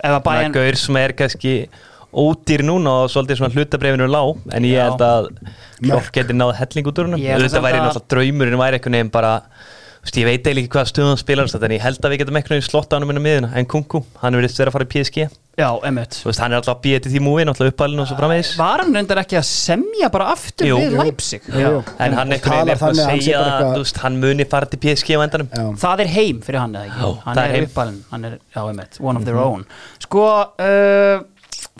bæjan 0.00 0.54
gaur 0.54 0.78
sem 0.78 0.96
er 1.00 1.14
kannski 1.16 1.54
ódýr 2.10 2.64
núna 2.66 3.04
og 3.04 3.10
svolítið 3.12 3.38
svona 3.38 3.54
hlutabrefinu 3.54 4.08
lág 4.10 4.40
en 4.54 4.64
ég 4.66 4.78
Já. 4.78 4.86
held 4.88 5.04
að 5.04 5.28
Klokk 5.80 6.10
geti 6.14 6.34
náð 6.34 6.56
helling 6.58 6.88
út 6.90 6.98
úr 6.98 7.08
húnum 7.08 7.20
þetta 7.22 7.62
væri 7.62 7.82
náttúrulega 7.82 8.10
draumurinn 8.14 8.60
væri 8.60 8.78
eitthvað 8.78 8.96
nefn 8.96 9.12
bara 9.14 9.34
þú 10.00 10.08
veist, 10.08 10.18
ég 10.18 10.26
veit 10.26 10.40
eiginlega 10.40 10.64
ekki 10.64 10.74
hvað 10.74 10.90
stöðum 10.90 11.20
spilar 11.20 11.54
en 11.60 11.76
ég 11.76 11.84
held 11.84 12.04
að 12.04 12.10
við 12.14 12.22
getum 12.24 12.40
eitthvað 12.40 12.64
slotta 12.66 12.96
hann 12.96 13.06
um 13.06 13.12
hennu 13.12 13.24
miðuna 13.24 13.52
en 13.54 13.68
Kunku, 13.70 14.02
hann 14.22 14.38
verðist 14.40 14.58
vera 14.58 14.72
að 14.72 14.78
fara 14.78 14.88
í 14.88 14.92
PSG 14.94 15.28
Já, 15.60 15.68
emmett 15.90 16.16
Þú 16.22 16.28
veist, 16.30 16.40
hann 16.42 16.52
er 16.54 16.60
alltaf 16.60 16.76
að 16.78 16.82
býja 16.86 17.00
til 17.04 17.12
því 17.12 17.20
múi 17.26 17.44
náttúrulega 17.48 17.74
uppalinn 17.74 18.02
og 18.04 18.08
svo 18.10 18.16
framvegis 18.18 18.50
Var 18.58 18.82
hann 18.84 18.94
reyndar 18.96 19.20
ekki 19.22 19.38
að 19.40 19.46
semja 19.50 20.08
bara 20.14 20.28
aftur 20.34 20.68
Jú. 20.70 20.78
við. 20.80 20.96
Leipzig? 21.00 21.42
Jú, 21.50 21.60
jú. 21.76 21.82
en 22.06 22.16
hann 22.18 22.32
er 22.32 22.38
eitthvað 22.38 22.60
þannig 22.60 22.74
að 22.74 22.80
að 22.80 22.86
hann 22.86 23.20
sé 23.20 23.24
segja 23.26 23.40
bara 23.40 23.50
að 23.50 23.56
eitthvað- 23.60 23.74
þú 23.76 23.84
veist, 23.84 24.00
hann 24.04 24.20
muni 24.24 24.46
fara 24.54 24.70
til 24.72 24.80
PSG 24.86 25.16
á 25.16 25.20
endanum 25.26 25.48
já, 25.52 25.64
Það 25.84 26.04
er 26.06 26.12
heim 26.16 26.40
fyrir 26.46 26.60
hann 26.64 26.72
eða 26.80 26.86
ekki 26.90 27.00
Já, 27.04 27.10
Hann 27.24 27.36
það 27.36 27.42
er, 27.44 27.50
er 27.50 27.58
heim. 27.60 27.68
uppalinn, 27.70 28.00
hann 28.10 28.24
er, 28.30 28.38
já, 28.56 28.62
emmett, 28.70 29.00
one 29.00 29.16
of 29.20 29.24
their 29.28 29.36
own 29.42 29.66
Sko, 30.06 30.24
uh, 30.58 31.20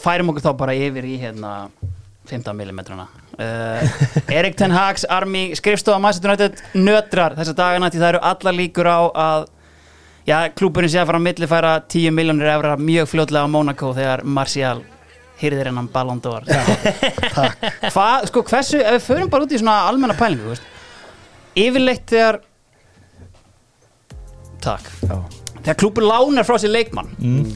færum 0.00 0.30
okkur 0.34 0.44
þá 0.48 0.52
bara 0.60 0.72
yfir 0.76 1.04
í 1.08 1.16
hérna 1.20 1.54
15 2.30 2.52
mm 2.54 2.80
uh, 3.40 4.30
Erik 4.30 4.56
Ten 4.56 4.70
Hags 4.70 5.04
Army 5.08 5.50
skrifstofa 5.58 5.98
Manchester 6.00 6.30
United 6.30 6.60
nötrar 6.78 7.34
þessa 7.38 7.54
dagana 7.58 7.88
því 7.90 7.98
það 8.02 8.12
eru 8.14 8.20
allar 8.30 8.54
líkur 8.54 8.86
á 8.86 9.00
að 9.10 9.48
já, 10.30 10.38
klúburinn 10.56 10.92
sé 10.92 11.02
að 11.02 11.10
fara 11.10 11.20
að 11.20 11.26
millifæra 11.26 11.74
10 11.90 12.16
miljónir 12.16 12.52
evra 12.54 12.76
mjög 12.78 13.10
fljótlega 13.10 13.44
á 13.44 13.50
Monaco 13.50 13.92
þegar 13.96 14.24
Martial 14.24 14.80
hýrðir 15.40 15.70
hennan 15.70 15.88
Ballon 15.92 16.20
d'Or. 16.20 16.44
Hvað, 17.94 18.28
sko, 18.28 18.44
hversu, 18.44 18.80
ef 18.82 18.98
við 18.98 19.06
förum 19.06 19.32
bara 19.32 19.46
út 19.46 19.54
í 19.56 19.60
svona 19.60 19.80
almenna 19.88 20.16
pælingu, 20.18 20.58
Yfirleitt 21.58 22.06
þegar 22.10 22.40
Takk. 24.60 24.86
Já. 25.08 25.16
Þegar 25.64 25.78
klúbur 25.80 26.06
lánar 26.06 26.46
frá 26.46 26.56
sér 26.60 26.72
leikmann 26.72 27.10
mm. 27.18 27.50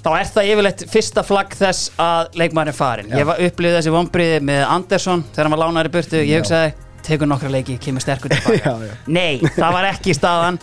Þá 0.00 0.10
er 0.16 0.28
það 0.34 0.50
yfirleitt 0.52 0.84
fyrsta 0.90 1.24
flagg 1.26 1.54
þess 1.58 1.90
að 2.00 2.36
leikmann 2.40 2.70
er 2.70 2.76
farin 2.76 3.10
Ég 3.14 3.26
var 3.28 3.40
upplýðið 3.40 3.78
þessi 3.78 3.94
vonbriði 3.94 4.38
með 4.50 4.62
Andersson 4.66 5.24
Þegar 5.30 5.48
hann 5.48 5.56
var 5.56 5.62
lánar 5.64 5.90
í 5.90 5.92
burtu. 5.94 6.20
Ég 6.20 6.42
hugsaði, 6.42 6.74
tekur 7.06 7.30
nokkra 7.30 7.52
leiki, 7.54 7.78
kemur 7.82 8.04
sterkur 8.04 8.34
tilbaka 8.34 8.60
Já, 8.68 8.88
já. 8.90 8.94
Nei, 9.10 9.40
það 9.56 9.76
var 9.78 9.90
ekki 9.94 10.16
staðan 10.18 10.60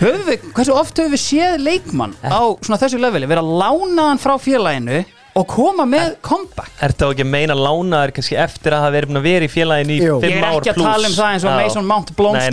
við, 0.00 0.48
hversu 0.56 0.74
oft 0.76 0.98
höfum 1.00 1.14
við 1.16 1.22
séð 1.24 1.60
leikmann 1.64 2.16
á 2.20 2.40
svona 2.60 2.80
þessu 2.82 2.98
leveli 3.00 3.28
vera 3.30 3.42
lánaðan 3.44 4.20
frá 4.20 4.34
félaginu 4.42 5.04
og 5.36 5.44
koma 5.52 5.84
með 5.84 6.14
comeback 6.24 6.78
Ertu 6.80 7.04
þá 7.04 7.10
ekki 7.12 7.24
að 7.26 7.28
meina 7.28 7.52
lánaður 7.56 8.12
kannski 8.16 8.36
eftir 8.40 8.72
að 8.72 8.80
hafa 8.86 8.92
verið 8.94 9.18
að 9.20 9.26
vera 9.26 9.44
í 9.44 9.50
félaginu 9.52 9.92
í 9.92 9.98
Jú. 10.00 10.14
Ég 10.16 10.22
fimm 10.24 10.38
er 10.38 10.46
ár 10.48 10.54
ekki 10.62 10.70
að 10.72 10.78
plús? 10.78 10.86
tala 10.88 11.10
um 11.10 11.16
það 11.18 11.32
eins 11.34 11.44
og 11.44 11.50
Já. 11.50 11.56
Mason 11.60 11.84
Mount 11.90 12.12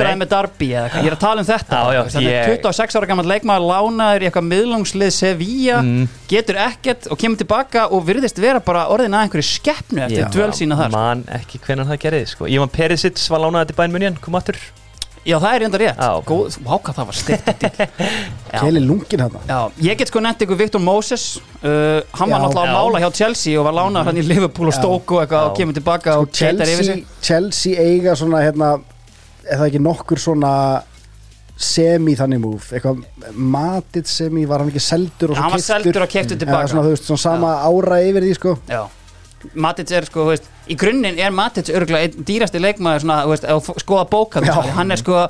nei. 0.10 0.18
með 0.20 0.30
Darby 0.34 0.68
eða 0.74 0.82
eitthvað, 0.90 1.06
ég 1.08 1.08
er 1.08 1.16
að 1.16 1.22
tala 1.24 1.40
um 1.46 1.48
þetta 1.48 1.80
Já, 1.80 1.94
já, 1.96 2.02
er 2.20 2.28
ég- 2.28 2.52
26 2.66 3.00
ára 3.00 3.10
gammal 3.14 3.26
leikmaður 3.32 3.68
lánaður 3.72 4.26
í 4.26 4.28
eitthvað 4.28 4.48
miðlungslið 4.52 5.16
Sevilla, 5.16 5.80
Mm. 5.84 6.08
getur 6.28 6.60
ekkert 6.68 7.08
og 7.12 7.18
kemur 7.24 7.40
tilbaka 7.40 7.88
og 7.88 8.04
virðist 8.08 8.40
vera 8.44 8.60
bara 8.60 8.88
orðin 8.92 9.16
að 9.16 9.30
einhverju 9.30 9.48
skeppnu 9.48 10.04
eftir 10.04 10.28
dvöl 10.36 10.52
sína 10.52 10.76
þar. 10.76 10.92
Man 10.92 11.24
ekki 11.40 11.60
hvernig 11.64 11.88
það 11.88 12.04
gerði 12.04 12.28
sko. 12.36 12.52
Ívan 12.52 12.68
Perisic 12.72 13.16
var 13.32 13.40
lánaði 13.48 13.72
til 13.72 13.80
bæn 13.80 13.92
munjan, 13.96 14.20
kom 14.20 14.36
aftur 14.36 14.60
Já, 15.24 15.38
það 15.40 15.54
er 15.56 15.64
enda 15.68 15.80
rétt 15.80 16.00
Já. 16.04 16.10
Góð, 16.28 16.56
Vá, 16.66 16.74
hvað 16.84 16.98
það 16.98 17.06
var 17.10 17.18
styrkt 17.20 17.66
Já. 18.54 18.60
Keli 18.60 18.82
lungin 18.84 19.22
hérna 19.24 19.42
Já, 19.48 19.60
ég 19.88 20.00
get 20.02 20.12
sko 20.12 20.22
nefnt 20.24 20.44
ykkur 20.44 20.60
Viktor 20.60 20.84
Moses 20.84 21.28
uh, 21.64 22.02
Hann 22.20 22.34
var 22.34 22.42
Já. 22.42 22.44
náttúrulega 22.44 22.64
að 22.64 22.72
Já. 22.72 22.76
mála 22.76 23.02
hjá 23.04 23.10
Chelsea 23.22 23.60
og 23.60 23.68
var 23.70 23.78
lánað 23.78 24.10
hann 24.10 24.20
í 24.20 24.26
Liverpool 24.28 24.68
og 24.68 24.76
Já. 24.76 24.80
Stoke 24.82 25.16
og 25.16 25.22
eitthvað 25.24 25.46
Já. 25.46 25.52
og 25.52 25.60
kemur 25.60 25.78
tilbaka 25.78 26.16
og 26.20 26.32
keitar 26.32 26.72
yfir 26.74 26.90
Chelsea, 26.90 26.96
sig 26.98 27.28
Chelsea 27.30 27.86
eiga 27.88 28.18
svona 28.20 28.42
hérna, 28.44 28.74
er 29.48 29.62
það 29.62 29.70
ekki 29.70 29.84
nokkur 29.88 30.24
svona 30.24 30.52
semi 31.64 32.16
þannig 32.20 32.42
múf 32.44 32.72
eitthvað 32.74 33.04
matið 33.38 34.10
semi, 34.10 34.44
var 34.50 34.64
hann 34.64 34.74
ekki 34.74 34.82
seldur 34.84 35.32
og 35.32 35.38
svo 35.38 35.46
Hann 35.46 35.54
var 35.56 35.64
seldur 35.64 36.04
og 36.04 36.12
keftur 36.12 36.36
Já, 36.36 36.42
tilbaka 36.44 36.72
svona, 36.72 36.84
þú 36.90 36.96
veist, 36.98 37.08
svona 37.08 37.24
sama 37.24 37.54
ára 37.70 38.02
yfir 38.04 38.28
því 38.28 38.36
sko 38.42 38.56
Já 38.68 38.82
Matic 39.54 39.92
er 39.92 40.08
sko, 40.08 40.28
veist, 40.30 40.50
í 40.72 40.78
grunninn 40.80 41.20
er 41.20 41.34
Matic 41.36 41.70
örgulega 41.74 42.08
einn 42.08 42.28
dýrasti 42.28 42.62
leikmaður 42.62 43.06
svona, 43.06 43.22
veist, 43.30 43.48
þú 43.48 43.78
skoða 43.84 44.06
bókald 44.12 44.50
hann 44.78 44.92
er 44.94 45.02
sko, 45.02 45.26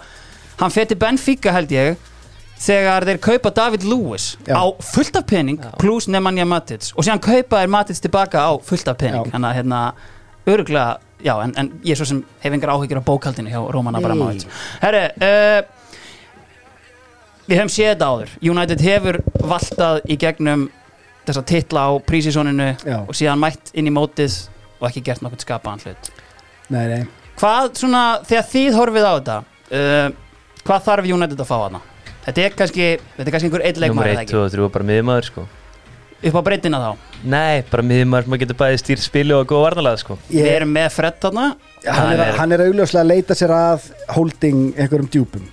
hann 0.62 0.74
feti 0.74 0.98
Benfica 1.00 1.54
held 1.56 1.74
ég 1.74 1.98
þegar 2.64 3.06
þeir 3.08 3.20
kaupa 3.24 3.52
David 3.56 3.86
Lewis 3.88 4.34
Já. 4.48 4.56
á 4.56 4.64
fullt 4.94 5.18
af 5.20 5.26
pening 5.28 5.60
pluss 5.82 6.08
Nemanja 6.08 6.46
Matic. 6.48 6.92
Og 6.96 7.06
síðan 7.06 7.22
kaupa 7.24 7.64
er 7.64 7.72
Matic 7.72 8.00
tilbaka 8.04 8.46
á 8.48 8.52
fullt 8.64 8.88
af 8.88 9.00
pening. 9.02 9.28
Hann 9.34 9.48
að 9.48 9.58
hérna, 9.60 9.82
örgulega 10.48 11.00
já, 11.24 11.34
en, 11.44 11.54
en 11.58 11.72
ég 11.88 11.98
svo 11.98 12.08
sem 12.08 12.22
hef 12.44 12.56
engar 12.56 12.74
áhyggjur 12.76 13.02
á 13.04 13.08
bókaldinu 13.08 13.52
hjá 13.52 13.62
Roman 13.72 13.96
Nei. 13.96 14.02
Abramovic 14.04 14.46
Herri, 14.84 15.04
uh, 15.24 15.64
við 17.48 17.60
höfum 17.60 17.74
séð 17.74 17.92
þetta 17.94 18.10
áður. 18.12 18.34
United 18.54 18.84
hefur 18.84 19.20
valtað 19.44 20.02
í 20.08 20.20
gegnum 20.20 20.70
þessa 21.28 21.44
titla 21.48 21.86
á 21.88 21.92
prísísoninu 22.04 22.70
Já. 22.84 22.98
og 23.08 23.14
síðan 23.16 23.42
mætt 23.42 23.72
inn 23.74 23.88
í 23.90 23.94
mótið 23.96 24.36
og 24.80 24.90
ekki 24.90 25.04
gert 25.08 25.24
nokkuð 25.24 25.46
skapaðan 25.46 25.84
hlut. 25.86 26.12
Nei, 26.74 26.84
nei, 26.92 27.02
hvað 27.40 27.74
svona, 27.80 28.04
þegar 28.28 28.48
þið 28.52 28.78
horfið 28.80 29.08
á 29.08 29.14
þetta 29.18 29.38
uh, 29.40 30.08
hvað 30.68 30.86
þarf 30.88 31.10
United 31.16 31.44
að 31.44 31.50
fá 31.50 31.58
hana? 31.66 31.84
Þetta 32.24 32.44
er 32.46 32.54
kannski, 32.56 32.86
þetta 33.18 33.28
er 33.28 33.36
kannski 33.36 33.50
einhver 33.50 33.66
eitt 33.68 33.80
Númer 33.82 33.88
leikmaður 33.90 34.12
1, 34.14 34.20
eða 34.24 34.32
2 34.32 34.44
og 34.44 34.52
3 34.56 34.70
bara 34.78 34.88
miðjumæður 34.92 35.30
sko. 35.32 35.42
Upp 36.24 36.38
á 36.40 36.42
breytina 36.48 36.80
þá? 36.80 36.92
Nei, 37.34 37.64
bara 37.68 37.84
miðjumæður 37.84 38.28
sem 38.30 38.36
að 38.38 38.44
getur 38.46 38.58
bæði 38.62 38.78
stýrt 38.80 39.04
spili 39.04 39.36
og 39.36 39.44
góða 39.50 39.66
varnalega 39.66 40.00
sko. 40.00 40.16
Við 40.30 40.48
erum 40.54 40.72
með 40.72 40.88
Fred 40.96 41.18
þarna. 41.26 41.48
Hann, 41.84 42.14
er, 42.14 42.22
er- 42.24 42.38
hann 42.40 42.56
er 42.56 42.64
augljóslega 42.64 43.04
að 43.04 43.12
leita 43.12 43.36
sér 43.36 43.52
að 43.58 43.90
holding 44.16 44.62
einhverjum 44.80 45.10
djúpum 45.12 45.50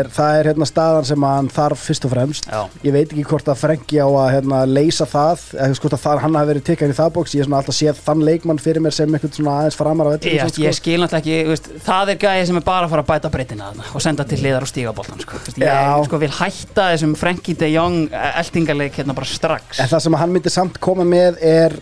er, 0.00 0.08
það 0.12 0.38
er 0.38 0.48
hérna 0.50 0.68
staðan 0.68 1.06
sem 1.08 1.26
hann 1.28 1.50
þarf 1.52 1.82
fyrst 1.88 2.06
og 2.08 2.12
fremst. 2.14 2.48
Já. 2.48 2.62
Ég 2.86 2.94
veit 2.94 3.12
ekki 3.12 3.24
hvort 3.28 3.50
að 3.50 3.60
Frenki 3.60 4.00
á 4.00 4.08
að 4.08 4.28
hérna, 4.36 4.62
leysa 4.68 5.06
það 5.08 5.44
eða 5.58 5.80
hvort 5.82 5.96
að 5.98 6.02
það, 6.04 6.22
hann 6.24 6.38
hafi 6.38 6.50
verið 6.52 6.72
inn 6.78 6.94
í 6.94 6.98
það 6.98 7.12
bóks 7.18 7.34
ég 7.36 7.44
er 7.44 7.48
svona 7.48 7.60
alltaf 7.60 7.78
séð 7.78 8.00
þann 8.06 8.24
leikmann 8.28 8.62
fyrir 8.62 8.84
mér 8.84 8.96
sem 8.96 9.18
eitthvað 9.18 9.36
svona 9.38 9.56
aðeins 9.62 9.78
framar 9.78 10.08
á 10.08 10.12
Ég, 10.18 10.40
vellinum, 10.42 10.64
ég 10.64 10.78
skil 10.78 10.96
náttúrulega 11.02 11.20
ekki, 11.22 11.36
veist, 11.52 11.68
það 11.84 12.14
er 12.14 12.20
gæði 12.24 12.48
sem 12.48 12.60
er 12.60 12.66
bara 12.66 12.88
að 12.88 12.94
fara 12.94 13.04
að 13.04 13.10
bæta 13.12 13.32
breytina 13.32 13.70
og 13.92 14.04
senda 14.04 14.26
til 14.28 14.40
hliðar 14.42 14.66
og 14.66 14.72
stíga 14.72 14.94
boltan 14.96 15.22
sko. 15.22 15.42
Ég 15.60 16.08
sko, 16.08 16.22
vil 16.24 16.32
hætta 16.38 16.88
þessum 16.94 17.14
Frenkie 17.18 17.58
de 17.58 17.70
Jong 17.72 18.08
eldingarleik 18.12 18.98
hérna 19.00 19.16
bara 19.16 19.28
strax. 19.28 19.78
En 19.82 19.90
það 19.90 20.04
sem 20.06 20.18
hann 20.22 20.34
myndi 20.34 20.52
samt 20.52 20.80
koma 20.82 21.06
með 21.08 21.40
er 21.44 21.78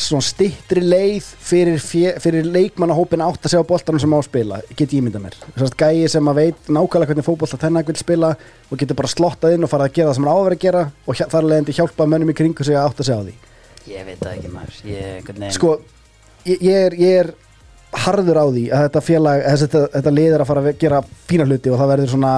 svona 0.00 0.24
stittri 0.24 0.82
leið 0.84 1.26
fyrir, 1.46 1.80
fyrir 2.22 2.46
leikmannahópin 2.52 3.22
átt 3.24 3.46
að 3.46 3.52
segja 3.54 3.64
á 3.64 3.70
boltanum 3.70 4.02
sem 4.02 4.12
á 4.12 4.18
að 4.18 4.26
spila, 4.28 4.60
get 4.76 4.94
ég 4.96 5.04
mynda 5.04 5.22
mér. 5.22 5.36
Að 5.56 5.74
gæi 5.80 6.10
sem 6.12 6.30
að 6.30 6.40
veit 6.40 6.68
nákvæmlega 6.68 7.10
hvernig 7.12 7.26
fótbolta 7.26 7.60
þennan 7.62 7.86
vil 7.88 7.96
spila 8.00 8.32
og 8.70 8.80
getur 8.80 8.98
bara 8.98 9.12
slottað 9.12 9.56
inn 9.56 9.66
og 9.66 9.72
fara 9.72 9.88
að 9.88 9.96
gera 9.98 10.10
það 10.10 10.18
sem 10.18 10.28
hann 10.28 10.36
á 10.36 10.38
að 10.42 10.58
gera 10.66 10.84
og 11.06 11.22
þar 11.22 11.48
leðandi 11.50 11.76
hjálpa 11.78 12.08
mönnum 12.12 12.32
í 12.32 12.36
kringu 12.36 12.66
sig 12.66 12.76
að 12.76 12.90
átt 12.90 13.02
að 13.02 13.10
segja 13.10 13.18
á 13.18 13.26
því. 13.26 13.34
Ég 13.86 14.06
veit 14.06 14.22
það 14.22 14.36
ekki 14.36 14.52
maður. 14.52 14.78
Ég, 14.90 15.52
Sko, 15.54 15.74
ég, 16.44 16.62
ég, 16.62 16.78
er, 16.86 16.96
ég 17.00 17.20
er 17.24 17.32
harður 18.06 18.40
á 18.42 18.46
því 18.50 18.64
að 18.74 18.86
þetta 18.86 19.02
félag 19.06 19.44
að 19.46 19.60
þetta, 19.64 19.82
þetta 19.94 20.14
lið 20.18 20.32
er 20.34 20.42
að 20.42 20.50
fara 20.50 20.64
að 20.64 20.80
gera 20.82 21.02
fína 21.30 21.46
hluti 21.46 21.72
og 21.72 21.80
það 21.80 21.92
verður 21.94 22.12
svona 22.12 22.32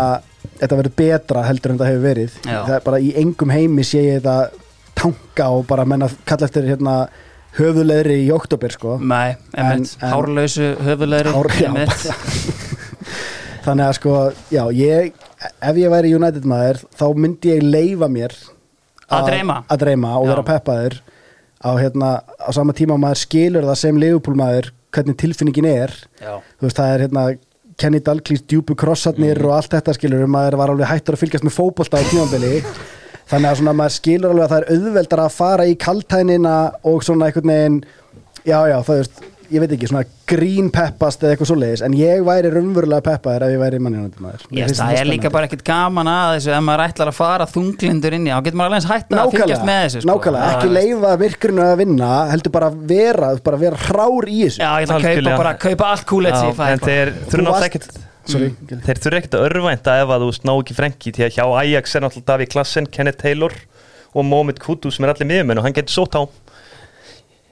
þetta 0.58 0.78
verður 0.78 0.96
betra 0.98 1.44
heldur 1.46 1.72
en 1.72 1.80
það 1.80 1.90
hefur 1.92 2.04
verið. 2.04 2.36
Er 2.46 2.84
bara 2.84 3.00
í 3.02 3.14
engum 3.22 3.54
heimi 3.54 3.86
sé 3.86 4.04
ég 4.04 4.20
þetta 4.20 4.36
tanka 4.98 5.48
og 5.54 5.64
bara 5.68 5.86
menna 5.88 6.08
kalla 6.26 6.48
eftir 6.48 6.68
hérna 6.68 6.94
höfulegri 7.58 8.16
í 8.24 8.30
oktober 8.34 8.70
sko. 8.74 8.96
Nei, 9.02 9.36
en- 9.58 9.84
hárlausu 10.00 10.72
höfulegri 10.86 11.32
Hár- 11.34 11.50
já, 11.58 11.72
þannig 13.66 13.84
að 13.88 13.96
sko, 13.98 14.14
já, 14.54 14.62
ég 14.74 15.12
ef 15.60 15.76
ég 15.78 15.90
væri 15.92 16.14
United 16.16 16.46
maður 16.48 16.80
þá 16.98 17.04
myndi 17.18 17.52
ég 17.56 17.66
leifa 17.66 18.08
mér 18.10 18.34
Að 19.08 19.28
dreyma. 19.80 20.16
og 20.18 20.26
Já. 20.26 20.30
vera 20.34 20.42
peppaður 20.44 20.98
á, 21.64 21.70
hérna, 21.80 22.08
á 22.38 22.48
sama 22.52 22.74
tíma 22.76 22.98
maður 23.00 23.22
skilur 23.22 23.64
það 23.64 23.78
sem 23.80 23.96
Liverpool 24.00 24.36
maður 24.36 24.70
hvernig 24.94 25.16
tilfinningin 25.20 25.66
er. 25.68 25.94
Veist, 26.60 26.76
það 26.76 26.92
er 26.94 27.04
hérna 27.06 27.22
Kenny 27.78 28.00
Dalglish 28.04 28.42
djúpu 28.50 28.74
krossarnir 28.78 29.38
og 29.46 29.52
allt 29.56 29.70
þetta 29.76 29.94
skilur 29.96 30.26
maður 30.30 30.56
var 30.60 30.72
alveg 30.74 30.88
hættur 30.90 31.14
að 31.16 31.22
fylgjast 31.24 31.46
með 31.46 31.54
fótbolta 31.56 32.00
á 32.00 32.04
tímambili 32.10 32.52
þannig 33.30 33.50
að 33.52 33.58
svona 33.62 33.76
maður 33.82 33.96
skilur 33.98 34.34
alveg 34.34 34.44
að 34.46 34.52
það 34.54 34.60
er 34.62 34.70
auðveldar 34.76 35.24
að 35.24 35.34
fara 35.38 35.66
í 35.68 35.74
kaltænina 35.86 36.58
og 36.88 37.02
svona 37.06 37.28
einhvern 37.30 37.52
veginn 37.54 37.82
já 38.48 38.58
já 38.70 38.78
það 38.86 39.02
veist, 39.02 39.26
ég 39.48 39.62
veit 39.62 39.72
ekki, 39.72 39.88
svona 39.88 40.04
grín 40.28 40.66
peppast 40.72 41.22
eða 41.24 41.32
eitthvað 41.34 41.48
svoleiðis, 41.48 41.82
en 41.86 41.94
ég 41.96 42.20
væri 42.26 42.50
raunverulega 42.52 43.04
peppaður 43.06 43.46
ef 43.46 43.52
ég 43.54 43.60
væri 43.62 43.78
mannjónandi 43.80 44.20
maður. 44.20 44.42
Yes, 44.52 44.74
það 44.76 44.90
þetta 44.92 45.00
er 45.00 45.08
líka 45.08 45.30
bara 45.32 45.48
ekkert 45.48 45.62
gaman 45.64 46.10
að 46.12 46.32
þessu 46.34 46.52
ef 46.52 46.64
maður 46.66 46.82
ætlar 46.84 47.10
að 47.12 47.16
fara 47.16 47.46
þunglindur 47.48 48.16
inn 48.18 48.26
í 48.28 48.32
þá 48.34 48.42
getur 48.44 48.58
maður 48.60 48.74
alveg 48.74 48.82
eins 48.82 48.90
hægt 48.92 49.14
að 49.16 49.32
fylgjast 49.36 49.64
með 49.68 49.80
þessu 49.86 50.02
sko. 50.02 50.10
nákvæmlega, 50.10 50.50
ekki 50.52 50.74
leifa 50.74 51.14
myrkrinu 51.24 51.64
að 51.64 51.74
vinna 51.80 52.10
heldur 52.34 52.54
bara 52.58 52.70
vera, 52.92 53.30
bara 53.48 53.62
vera 53.64 53.80
hrár 53.86 54.28
í 54.28 54.42
þessu. 54.44 54.60
Já, 54.60 54.68
ég 54.68 54.88
ætla 54.88 55.00
að 55.00 55.08
kaupa 55.08 55.40
bara, 55.44 55.54
kaupa 55.64 55.90
allt 55.94 56.06
bara. 56.60 56.76
þeir 56.84 57.14
Þú 57.32 57.48
varst- 57.48 58.04
Mm. 58.28 58.82
þeir 58.84 59.00
þurfa 59.00 59.20
ekkert 59.22 59.36
að 59.38 59.44
örvænta 59.46 59.94
ef 60.02 60.10
að 60.12 60.24
þú 60.24 60.28
veist, 60.28 60.44
ná 60.44 60.52
ekki 60.52 60.76
frenki 60.76 61.12
því 61.16 61.24
að 61.24 61.34
hjá 61.38 61.44
Ajax 61.62 61.94
er 61.96 62.04
náttúrulega 62.04 62.28
Daví 62.28 62.48
Klassen, 62.52 62.88
Kenneth 62.92 63.22
Taylor 63.22 63.54
og 64.12 64.26
Mohamed 64.28 64.60
Kudu 64.60 64.90
sem 64.92 65.06
er 65.06 65.14
allir 65.14 65.30
miðumenn 65.30 65.60
og 65.60 65.64
hann 65.64 65.76
getur 65.76 65.94
sótt 65.94 66.18
á 66.18 66.22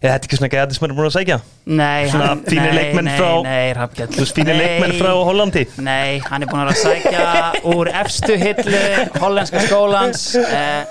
þetta 0.01 0.15
er 0.15 0.27
ekki 0.27 0.37
svona 0.39 0.53
gæði 0.53 0.77
sem 0.77 0.85
er 0.91 0.95
búin 0.97 1.09
að 1.11 1.17
segja 1.21 1.39
Nei, 1.67 2.07
Svona 2.13 2.27
hann, 2.31 2.41
fínir 2.47 2.69
nei, 2.71 2.77
leikmenn 2.79 3.09
nei, 3.09 3.15
frá- 3.19 3.43
nei, 3.43 3.71
Hrafnkell. 3.75 4.07
þú 4.15 4.21
veist, 4.23 4.35
fínir 4.37 4.55
Nei, 4.55 4.61
leikmenn 4.61 4.93
frá 5.01 5.09
Hollandi. 5.27 5.63
Nei, 5.83 6.21
hann 6.23 6.45
er 6.45 6.51
búin 6.53 6.61
að 6.63 6.69
vera 6.69 6.77
að 6.77 6.83
sækja 6.85 7.73
úr 7.75 7.89
efstu 7.91 8.37
hillu 8.39 8.83
hollenska 9.19 9.63
skólans 9.65 10.23
eh, 10.39 10.85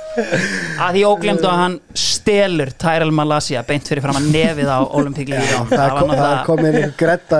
að 0.84 0.97
því 0.97 1.03
óglemdu 1.08 1.47
að 1.47 1.62
hann 1.62 1.78
stelur 1.95 2.74
Tyrell 2.82 3.14
Malasia 3.16 3.62
beint 3.68 3.88
fyrir 3.88 4.03
fram 4.03 4.20
að 4.20 4.28
nefið 4.34 4.68
á 4.68 4.80
Olympic 4.99 5.32
Lyon 5.32 5.70
það, 5.72 5.86
er 5.86 5.95
kom, 5.95 6.12
það 6.12 6.18
er 6.18 6.26
náttúrulega- 6.26 6.43
komið 6.49 6.80
einhver 6.82 6.97
gretta 6.99 7.39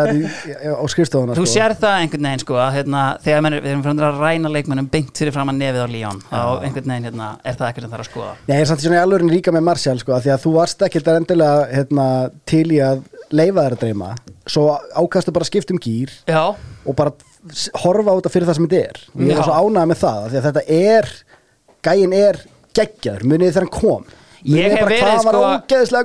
á 0.80 0.84
skrifstofuna 0.96 1.36
Þú 1.36 1.44
sko. 1.44 1.54
sér 1.58 1.76
það 1.82 1.98
einhvern 2.06 2.30
veginn 2.30 2.44
sko 2.46 2.60
að 2.62 2.72
hérna, 2.80 3.04
þegar 3.26 3.44
menn, 3.50 3.58
við 3.60 3.72
erum 3.74 3.84
fyrir 3.90 4.08
að 4.14 4.24
ræna 4.24 4.54
leikmennum 4.56 4.90
beint 4.96 5.12
fyrir 5.26 5.36
fram 5.36 5.52
að 5.52 5.60
nefið 5.60 5.84
á 5.84 5.88
Lyon 5.92 6.24
þá 6.32 6.40
einhvern 6.64 6.88
veginn 6.96 7.10
hérna, 7.10 7.30
er 7.44 7.60
það 7.60 7.68
ekkert 7.74 7.88
sem 7.90 7.94
þarf 7.98 8.06
að 8.08 8.12
skoða. 8.14 8.34
Nei, 8.48 8.56
ég 8.56 8.64
er 8.64 8.72
samt 8.72 8.86
svona 8.86 9.00
í 9.02 9.04
alvörin 9.04 9.34
ríka 9.36 9.52
með 9.56 9.68
Martial 9.68 10.00
sko, 10.00 10.16
af 10.16 10.24
því 10.24 10.34
að 10.38 10.44
þú 10.46 10.56
varst 10.56 10.86
ekkert 10.88 11.12
endilega 11.16 11.55
hérna, 11.72 12.08
til 12.50 12.66
í 12.72 12.82
að 12.84 13.06
leifa 13.36 13.64
þær 13.66 13.78
að 13.78 13.86
dreyma. 13.86 14.10
Svo 14.46 14.66
ákastu 14.96 15.34
bara 15.36 15.48
að 15.48 15.52
skipta 15.52 15.74
um 15.74 15.82
gýr 15.82 16.12
Já, 16.30 16.44
og 16.54 16.98
bara 16.98 17.16
horfa 17.84 18.14
á 18.14 18.18
þetta 18.18 18.34
fyrir 18.34 18.50
það 18.50 18.60
sem 18.60 18.68
þetta 18.68 18.84
er. 18.84 19.02
Og 19.16 19.24
ég 19.26 19.40
er 19.40 19.48
svo 19.48 19.56
ánægð 19.64 19.90
með 19.92 20.04
það 20.04 20.28
því 20.28 20.42
að 20.42 20.46
þetta 20.50 20.68
er, 20.82 21.10
gæin 21.86 22.16
er 22.20 22.44
geggjaður, 22.76 23.28
munið 23.32 23.52
þegar 23.52 23.68
hann 23.68 23.76
kom. 23.80 24.14
Ég 24.46 24.76
hef 24.76 24.84
verið, 24.86 25.04
var 25.26 25.36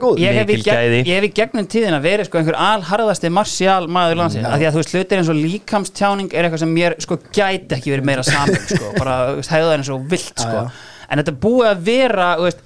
sko, 0.00 0.10
ég 0.16 0.38
hef, 0.38 1.24
í 1.26 1.30
gegnum 1.36 1.66
tíðina 1.68 1.98
verið 2.00 2.30
sko 2.30 2.40
einhver 2.40 2.56
alharðasti 2.56 3.28
marcial 3.36 3.84
maður 3.92 4.22
landsins. 4.22 4.46
Já. 4.46 4.48
af 4.48 4.62
því 4.62 4.68
að 4.68 4.72
þú 4.76 4.80
veist 4.80 4.94
hlutir 4.94 5.20
eins 5.20 5.30
og 5.32 5.36
líkamstjáning 5.36 6.30
er 6.32 6.48
eitthvað 6.48 6.62
sem 6.62 6.72
mér 6.72 6.96
sko 7.04 7.18
gæti 7.26 7.76
ekki 7.76 7.92
verið 7.92 8.08
meira 8.08 8.24
saman 8.24 8.56
sko, 8.64 8.94
bara 8.96 9.18
hefðu 9.36 9.50
það 9.50 9.74
eins 9.74 9.92
og 9.92 10.06
vilt 10.14 10.40
sko. 10.40 10.62
en 11.10 11.20
þetta 11.20 11.36
búið 11.44 11.68
að 11.68 11.84
vera 11.90 12.30
veist, 12.40 12.64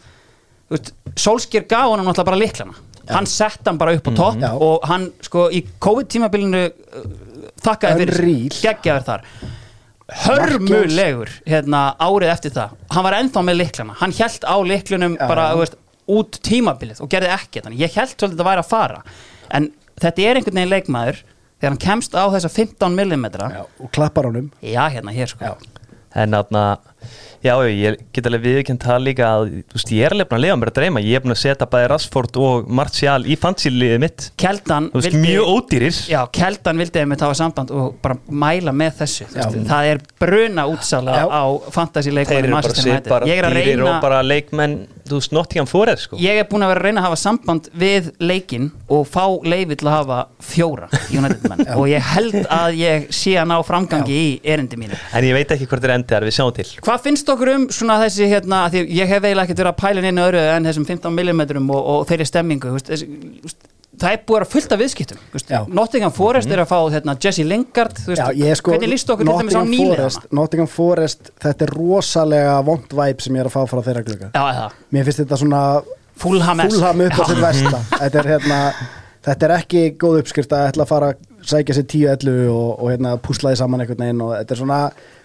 Solskjær 0.70 1.68
gaf 1.68 1.90
hann 1.92 2.04
náttúrulega 2.04 2.30
bara 2.30 2.40
liklana 2.40 2.74
hann 3.08 3.26
sett 3.26 3.66
hann 3.66 3.78
bara 3.78 3.92
upp 3.96 4.08
á 4.08 4.12
topp 4.16 4.40
Já. 4.40 4.50
og 4.52 4.86
hann 4.88 5.10
sko 5.24 5.48
í 5.52 5.62
COVID 5.82 6.08
tímabilinu 6.14 6.62
uh, 6.64 7.04
þakkaði 7.64 8.06
fyrir 8.06 8.56
geggjaður 8.62 9.06
þar. 9.08 9.26
Hörmulegur 10.24 11.30
hérna 11.48 11.82
árið 12.00 12.32
eftir 12.34 12.54
það. 12.54 12.74
Hann 12.92 13.06
var 13.06 13.16
ennþá 13.18 13.44
með 13.46 13.60
liklana, 13.62 13.96
hann 14.00 14.14
held 14.16 14.44
á 14.44 14.56
liklunum 14.68 15.18
Já. 15.18 15.26
bara, 15.28 15.46
veist, 15.58 15.78
út 16.12 16.40
tímabilið 16.44 17.00
og 17.04 17.12
gerði 17.12 17.32
ekkert, 17.32 17.64
þannig. 17.66 17.84
Ég 17.86 17.96
held 17.96 18.12
svolítið 18.12 18.26
að 18.26 18.34
þetta 18.34 18.48
væri 18.50 18.64
að 18.64 18.72
fara. 18.72 18.98
En 19.56 19.70
þetta 20.02 20.26
er 20.26 20.40
einhvern 20.40 20.60
veginn 20.60 20.74
leikmaður 20.74 21.22
þegar 21.24 21.70
hann 21.72 21.82
kemst 21.86 22.16
á 22.16 22.24
þessa 22.34 22.52
15 22.52 22.98
mm 22.98 23.24
já, 23.30 23.46
Já, 23.56 23.62
og 23.80 23.94
klappar 23.96 24.28
honum. 24.28 24.50
Hérna 24.60 25.14
hér 25.16 25.32
sko. 25.32 25.54
Já. 25.54 25.56
en 26.14 26.30
þarna 26.36 26.64
Já, 27.45 27.53
ég 27.68 27.99
get 28.16 28.24
alveg 28.24 28.40
viðkjönd 28.47 28.84
það 28.86 29.03
líka 29.05 29.26
að 29.28 29.42
þú 29.68 29.76
veist, 29.76 29.90
ég 29.92 30.07
er 30.07 30.14
alveg 30.16 30.28
búin 30.30 30.38
að 30.38 30.45
lifa 30.47 30.57
mér 30.61 30.70
að 30.70 30.78
dreyma. 30.78 31.03
Ég 31.05 31.18
er 31.18 31.24
búin 31.24 31.34
að 31.34 31.40
setja 31.42 31.66
bæði 31.74 31.90
Rashford 31.92 32.38
og 32.40 32.70
Martial 32.78 33.18
í 33.28 33.36
fansíliðið 33.36 34.01
mitt. 34.01 34.28
Keldan 34.40 34.88
þú 34.95 35.03
veist, 35.03 35.18
mjög 35.20 35.51
ódýrir. 35.53 35.99
Já, 36.09 36.20
Keldan 36.32 36.80
vildi 36.80 37.03
einmitt 37.03 37.24
hafa 37.26 37.36
samband 37.36 37.74
og 37.76 37.99
bara 38.05 38.16
mæla 38.32 38.72
með 38.72 38.97
þessu. 39.03 39.28
Veist, 39.34 39.59
Já. 39.61 39.66
það 39.74 39.90
er 39.92 40.01
bruna 40.24 40.64
útsala 40.72 41.18
Já. 41.20 41.24
á 41.28 41.45
fantasy 41.76 42.09
þeir 42.09 42.16
leikmanni 42.22 42.40
eru 42.40 42.49
bara 42.49 42.57
Manchester 42.57 42.90
United. 42.90 43.28
er 43.36 43.49
að 43.51 43.59
reyna 43.61 43.90
og 43.90 44.01
bara 44.07 44.22
leikmenn 44.24 44.78
þú 45.05 45.18
veist, 45.20 45.32
Nottingham 45.36 45.68
Forest 45.68 46.07
sko. 46.09 46.16
Ég 46.24 46.40
er 46.40 46.49
búin 46.49 46.64
að 46.64 46.72
vera 46.72 46.80
að 46.80 46.88
reyna 46.88 47.03
að 47.03 47.09
hafa 47.11 47.20
samband 47.20 47.68
við 47.76 48.09
leikinn 48.24 48.70
og 48.88 49.05
fá 49.05 49.28
leifi 49.45 49.76
til 49.76 49.90
að 49.90 49.97
hafa 49.99 50.18
fjóra 50.40 50.88
United 51.12 51.45
menn 51.51 51.64
og 51.76 51.84
ég 51.92 52.09
held 52.14 52.40
að 52.49 52.80
ég 52.80 53.07
sé 53.12 53.36
að 53.36 53.51
ná 53.53 53.59
framgangi 53.68 54.16
í 54.16 54.40
erindi 54.40 54.80
mínu. 54.80 54.97
En 55.12 55.28
ég 55.28 55.36
veit 55.36 55.53
ekki 55.53 55.68
hvort 55.68 55.84
þeir 55.84 55.97
endar, 55.99 56.24
okkur 57.35 57.53
um 57.55 57.68
svona 57.74 58.01
þessi 58.05 58.30
hérna, 58.30 58.64
því 58.72 58.85
ég 58.95 59.11
hef 59.11 59.22
eiginlega 59.24 59.47
ekkert 59.49 59.62
verið 59.62 59.72
að 59.72 59.80
pæla 59.82 60.09
inn 60.11 60.24
öðru 60.24 60.43
en 60.55 60.68
þessum 60.68 60.89
15 60.89 61.14
mm 61.14 61.70
og, 61.74 61.80
og 61.95 62.05
þeirri 62.11 62.26
stemmingu 62.28 62.74
veist, 62.74 62.91
þessi, 62.91 63.09
það 64.01 64.16
er 64.16 64.22
búið 64.26 64.37
að 64.37 64.41
vera 64.41 64.51
fullt 64.55 64.74
af 64.74 64.80
viðskiptum. 64.82 65.20
Nottingham 65.78 66.14
Forest 66.14 66.55
er 66.55 66.62
að 66.64 66.70
fá 66.72 66.78
hérna, 66.95 67.16
Jesse 67.24 67.47
Lingard 67.47 68.01
veist, 68.07 68.22
Já, 68.39 68.55
sko, 68.59 68.74
hvernig 68.74 68.95
líst 68.95 69.12
okkur 69.14 69.28
til 69.28 69.37
dæmis 69.43 69.55
á 69.55 69.62
Nottingham 69.62 69.74
nýlega 69.74 70.39
Nottingham 70.39 70.70
Forest 70.70 71.30
þetta 71.45 71.68
er 71.68 71.74
rosalega 71.76 72.57
vond 72.66 72.97
væp 73.03 73.22
sem 73.24 73.37
ég 73.39 73.45
er 73.45 73.51
að 73.51 73.57
fá 73.59 73.62
frá 73.70 73.85
þeirra 73.87 74.07
glugga. 74.09 74.32
Já, 74.35 74.66
mér 74.95 75.09
finnst 75.09 75.22
þetta 75.24 75.41
svona 75.45 75.62
Fulham 76.18 76.62
upp 76.64 77.18
á 77.18 77.24
sitt 77.26 77.43
vesta 77.43 77.85
þetta 77.99 78.26
hérna, 78.28 78.59
þetta 79.26 79.49
er 79.49 79.57
ekki 79.59 79.87
góð 79.99 80.20
uppskrift 80.22 80.53
að 80.55 80.68
ætla 80.72 80.87
að 80.87 80.93
fara 80.93 81.14
að 81.14 81.22
sækja 81.51 81.76
sér 81.76 81.86
10-11 81.86 82.49
og, 82.53 82.70
og 82.78 82.92
hérna, 82.92 83.14
púslaði 83.22 83.59
saman 83.61 83.84
einhvern 83.84 84.05
veginn 84.05 84.22
og 84.24 84.32
þetta 84.36 84.55
er 84.55 84.61
svona, 84.61 84.78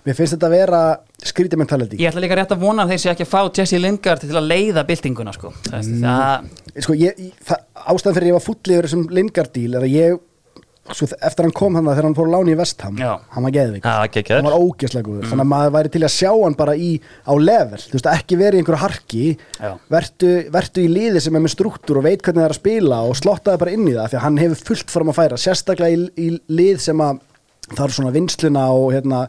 mér 0.06 0.18
finnst 0.18 0.36
þetta 0.36 0.50
að 0.50 0.56
vera 0.58 0.82
skrítið 1.32 1.62
mentality 1.62 2.00
Ég 2.00 2.12
ætla 2.12 2.24
líka 2.24 2.40
rétt 2.40 2.56
að 2.56 2.64
vona 2.64 2.86
að 2.86 2.94
þeir 2.94 3.04
sé 3.04 3.12
ekki 3.14 3.28
að 3.28 3.32
fá 3.34 3.60
Jesse 3.60 3.82
Lingard 3.82 4.24
til 4.24 4.36
að 4.36 4.50
leiða 4.50 4.86
byltinguna 4.90 5.36
sko. 5.36 5.54
mm. 5.72 6.02
það, 6.04 6.50
sko, 6.86 6.98
ég, 7.00 7.24
það, 7.50 7.64
ástæðan 7.94 8.18
fyrir 8.20 8.32
ég 8.32 8.40
var 8.40 8.48
fullið 8.48 8.76
yfir 8.76 8.90
þessum 8.90 9.06
Lingard 9.20 9.54
díl 9.56 9.78
er 9.80 9.88
að 9.88 9.96
ég 9.96 10.20
sko, 10.98 11.08
eftir 11.30 11.46
hann 11.48 11.54
kom 11.56 11.76
hann 11.78 11.88
þegar 11.90 12.08
hann 12.08 12.16
fór 12.18 12.30
láni 12.32 12.54
í 12.56 12.58
Vestham 12.60 12.98
Já. 13.00 13.12
hann 13.36 13.46
var 13.48 13.54
geðvik 13.56 13.86
Já, 13.86 13.94
hann 14.00 14.14
geggjaður. 14.16 14.48
var 14.50 14.58
ógeðslega 14.66 15.08
góður 15.10 15.30
þannig 15.30 15.46
að 15.46 15.52
maður 15.54 15.74
væri 15.78 15.92
til 15.96 16.04
að 16.08 16.14
sjá 16.16 16.32
hann 16.34 16.58
bara 16.60 16.76
í 16.76 16.90
á 17.26 17.34
level, 17.38 17.80
þú 17.86 17.96
veist, 17.98 18.10
ekki 18.14 18.40
verið 18.40 18.60
í 18.60 18.64
einhverju 18.64 18.82
harki 18.84 19.24
Já. 19.60 19.72
vertu, 19.96 20.34
vertu 20.58 20.84
í 20.86 20.92
liði 20.92 21.24
sem 21.26 21.36
er 21.40 21.46
með 21.46 21.56
struktúr 21.56 22.02
og 22.02 22.08
veit 22.10 22.22
hvernig 22.26 22.42
það 22.44 22.50
er 22.50 22.56
að 22.58 22.62
spila 22.62 23.02
og 23.10 23.18
slottaði 23.20 23.64
bara 23.66 23.76
inn 23.78 23.88
í 23.88 23.96
það, 23.98 24.10
því 24.14 24.20
að 24.22 24.26
hann 24.28 24.42
hefur 24.44 24.66
fullt 24.72 24.94
fórum 24.96 25.14
að 25.14 25.20
færa, 25.22 25.42
sérstaklega 25.46 25.96
í, 25.96 26.10
í 26.20 26.30
lið 26.60 26.84
sem 26.90 27.06
að 27.06 27.22
þarf 27.78 27.94
svona 28.00 28.14
vinsluna 28.16 28.64
og 28.74 28.88
hérna 28.96 29.26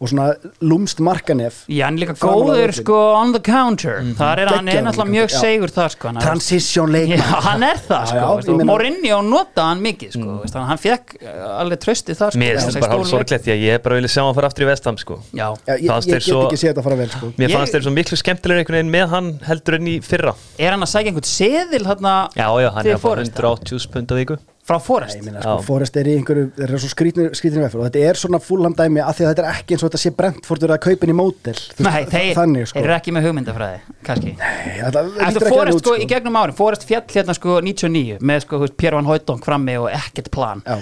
og 0.00 0.10
svona 0.10 0.26
lúmst 0.64 1.00
markanef. 1.04 1.62
Já, 1.70 1.84
hann 1.86 1.98
er 1.98 2.04
líka 2.04 2.16
góður 2.18 2.72
sko 2.74 2.98
on 3.14 3.32
the 3.34 3.40
counter. 3.44 4.00
Þar 4.18 4.42
er 4.42 4.50
hann 4.50 4.68
er 4.68 4.88
on 4.88 4.96
the 4.98 5.06
mjög 5.08 5.30
já. 5.30 5.38
segur 5.44 5.72
þar 5.74 5.94
sko 5.94 6.10
hann 6.10 6.20
transition 6.24 6.90
Já, 6.90 6.94
leikmann 6.96 7.44
hann 7.46 7.66
er 7.66 7.80
það 7.82 8.02
Já, 8.02 8.06
sko 8.08 8.18
já, 8.18 8.26
veist, 8.34 9.04
ég 9.04 9.16
og 9.16 9.24
notaði 9.28 9.66
hann 9.68 9.84
mikið 9.84 10.14
sko 10.16 10.36
veist, 10.40 10.54
þannig 10.54 10.64
að 10.64 10.70
hann 10.72 10.82
fekk 10.84 11.14
uh, 11.20 11.44
alveg 11.60 11.82
tröstið 11.84 12.20
þar 12.20 12.34
sko, 12.34 12.42
Mér 12.42 12.60
finnst 12.60 12.78
það 12.78 12.86
bara 12.86 12.98
hálf 12.98 13.10
sorglegt 13.12 13.50
að 13.54 13.64
ég 13.64 13.78
er 13.78 13.84
bara 13.84 13.98
vilja 14.00 14.12
sjá 14.14 14.22
hann 14.24 14.38
fara 14.38 14.50
aftur 14.50 14.66
í 14.66 14.70
vestam 14.70 15.00
sko. 15.00 15.20
Já, 15.30 15.46
Já, 15.68 15.74
ég, 15.74 15.84
ég 15.84 16.08
þér 16.08 16.24
get 16.24 16.32
ekki 16.44 16.60
séð 16.62 16.72
þetta 16.72 16.86
fara 16.88 17.00
vel 17.02 17.10
sko. 17.14 17.30
Mér 17.38 17.48
Ég- 17.48 17.58
fannst 17.58 17.76
þeir 17.76 17.86
svo 17.86 17.94
miklu 17.94 18.20
skemmtilegur 18.20 18.64
einhvern 18.64 18.80
veginn 18.80 18.94
með 18.94 19.14
hann 19.14 19.30
heldur 19.48 19.78
enn 19.78 19.92
í 19.94 19.98
fyrra. 20.04 20.34
Er 20.58 20.74
hann 20.74 20.84
að 20.86 20.92
sækja 20.94 21.12
einhvern 21.12 21.30
seðil 21.30 21.84
hérna 21.88 22.16
Já, 22.34 22.48
já, 22.64 22.70
hann 22.74 22.86
er 22.86 22.98
að 22.98 23.04
Forest, 23.04 23.38
180 23.38 23.90
pund 23.94 24.12
á 24.12 24.16
viku 24.18 24.40
frá 24.64 24.78
Nei, 24.78 24.84
Forest 24.86 25.18
ég 25.18 25.26
meina, 25.26 25.42
sko. 25.42 25.56
Forrest 25.66 25.98
er 26.00 26.08
í 26.08 26.14
einhverju, 26.18 26.46
þeir 26.56 26.66
eru 26.70 26.80
svo 26.82 26.90
skrýtnir, 26.92 27.34
skrýtnir 27.36 27.64
vefður 27.66 27.82
og 27.82 27.88
þetta 27.88 28.04
er 28.08 28.20
svona 28.20 28.40
fúlham 28.42 28.76
dæmi 28.78 29.02
að 29.04 29.18
því 29.18 29.26
að 29.26 29.32
þetta 29.32 29.44
er 29.44 29.50
ekki 29.52 29.76
eins 29.76 29.84
og 29.84 29.90
þetta 29.90 30.02
sé 30.02 30.12
Brentford 30.18 30.64
verið 30.64 30.76
að 30.78 30.82
kaupin 30.86 31.12
í 31.12 31.16
mótel 31.18 31.56
Nei, 31.84 32.00
þeir, 32.14 32.42
sko. 32.70 32.82
eru 32.82 32.96
ekki 32.96 33.14
með 33.14 33.28
hugmyndafræði 33.28 33.96
kannski. 34.08 34.34
Nei, 34.40 34.74
þetta 34.80 35.04
lítur 35.10 35.28
ekki 35.28 35.54
Forest 35.54 35.78
út, 35.78 35.84
sko, 35.84 35.96
í 36.00 36.10
gegnum 36.14 36.40
árin, 36.40 36.58
Forest 36.58 36.88
fjall 36.88 37.04
hérna 37.12 37.36
sko 37.36 37.58
99 37.60 38.20
með 38.24 38.44
sko 38.46 38.62
Pierre 38.72 39.00
Van 39.00 39.10
Hooydonk 39.12 39.44
frammi 39.44 39.76
og 39.82 39.90
ekkert 39.92 40.32
plan. 40.34 40.64
Já. 40.64 40.80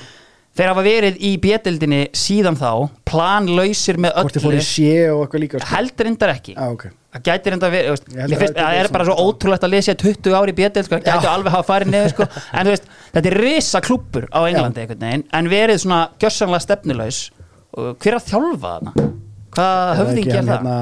Þeir 0.53 0.69
hafa 0.69 0.83
verið 0.85 1.21
í 1.25 1.31
bjettildinni 1.41 2.01
síðan 2.13 2.59
þá 2.61 2.71
planlausir 3.09 3.97
með 4.03 4.19
Hvort 4.19 4.35
þið 4.37 4.49
öllu 4.51 4.59
í 4.59 4.67
sé 4.67 4.91
og 5.09 5.23
eitthvað 5.25 5.43
líka 5.47 5.61
sko. 5.63 5.71
heldur 5.73 6.11
endar 6.11 6.33
ekki 6.35 6.53
Já, 6.57 6.67
ok 6.69 6.85
það 7.13 7.25
gæti 7.29 7.53
reynda 7.53 7.69
að 7.69 7.75
vera 7.77 7.93
Ég 7.93 7.97
held 8.21 8.37
að 8.37 8.59
það 8.59 8.67
er 8.67 8.79
verið 8.79 8.93
bara 8.97 9.07
svo 9.07 9.17
svona. 9.17 9.33
ótrúlegt 9.33 9.65
að 9.67 9.73
lesa 9.73 9.95
20 10.03 10.37
ári 10.39 10.53
í 10.53 10.59
bjöttild 10.61 10.89
sko, 10.89 10.99
það 10.99 11.09
gæti 11.09 11.29
Já. 11.29 11.33
alveg 11.33 11.57
hafa 11.57 11.67
farið 11.69 11.91
neður 11.93 12.13
sko. 12.15 12.27
en 12.61 12.71
veist, 12.73 12.87
þetta 13.17 13.31
er 13.33 13.39
risa 13.41 13.83
klúppur 13.85 14.29
á 14.33 14.41
Englandi 14.49 14.87
veginn, 14.93 15.25
en 15.33 15.51
verið 15.53 15.83
svona 15.85 16.01
gjössanlega 16.23 16.65
stefnulegs 16.67 17.21
hver 17.73 18.17
að 18.19 18.27
þjálfa 18.31 18.73
þarna? 18.73 19.11
Hvað 19.53 19.93
höfðingi 20.01 20.33
er 20.33 20.49
það? 20.49 20.57
Hérna, 20.57 20.79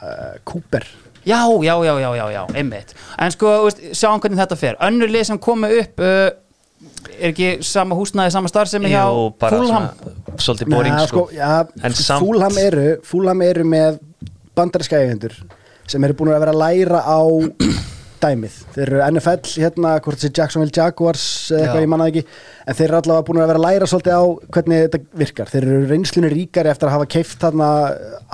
uh, 0.00 0.38
Cooper 0.48 0.88
Já, 1.24 1.40
já, 1.64 1.72
já, 1.80 1.92
já, 2.04 2.24
já, 2.34 2.42
einmitt 2.52 2.90
En 3.16 3.32
sko, 3.32 3.52
sjáum 3.96 4.20
hvernig 4.20 4.42
þetta 4.42 4.58
fer 4.60 4.76
Önnur 4.84 5.08
lið 5.08 5.24
sem 5.30 5.38
komu 5.40 5.70
upp 5.72 6.02
uh, 6.04 6.26
Er 7.14 7.30
ekki 7.30 7.50
sama 7.62 7.94
húsnaði, 7.98 8.32
sama 8.34 8.50
starfsemi 8.50 8.90
hjá 8.90 9.04
svona 9.54 9.82
svolítið 10.40 10.70
boring 10.74 10.96
Nei, 10.96 11.06
sko, 11.10 11.28
já, 11.34 11.50
samt- 11.94 12.24
Fúlham 12.24 12.58
eru, 12.58 12.86
Fúlham 13.06 13.42
eru 13.46 13.64
með 13.70 14.00
bandaríska 14.58 14.98
eigendur 15.02 15.36
sem 15.86 16.02
eru 16.08 16.16
búin 16.18 16.32
að 16.34 16.40
vera 16.46 16.54
að 16.56 16.62
læra 16.64 17.02
á 17.04 17.20
dæmið. 18.24 18.54
Þeir 18.72 18.86
eru 18.88 19.00
NFL 19.10 19.50
hérna, 19.60 19.90
hvort 20.00 20.16
þessi 20.16 20.30
Jacksonville 20.38 20.72
Jaguars 20.72 21.24
eða 21.52 21.58
eitthvað, 21.60 21.76
Já. 21.76 21.84
ég 21.84 21.90
manna 21.92 22.06
ekki, 22.08 22.22
en 22.64 22.78
þeir 22.78 22.86
eru 22.86 22.96
allavega 23.02 23.26
búin 23.28 23.40
að 23.42 23.50
vera 23.50 23.60
að 23.60 23.64
læra 23.66 23.88
svolítið 23.90 24.14
á 24.16 24.22
hvernig 24.56 24.80
þetta 24.86 25.00
virkar. 25.20 25.50
Þeir 25.52 25.66
eru 25.68 25.80
reynslunni 25.90 26.30
ríkari 26.32 26.72
eftir 26.72 26.88
að 26.88 26.94
hafa 26.96 27.08
keift 27.14 27.44
þarna 27.44 27.68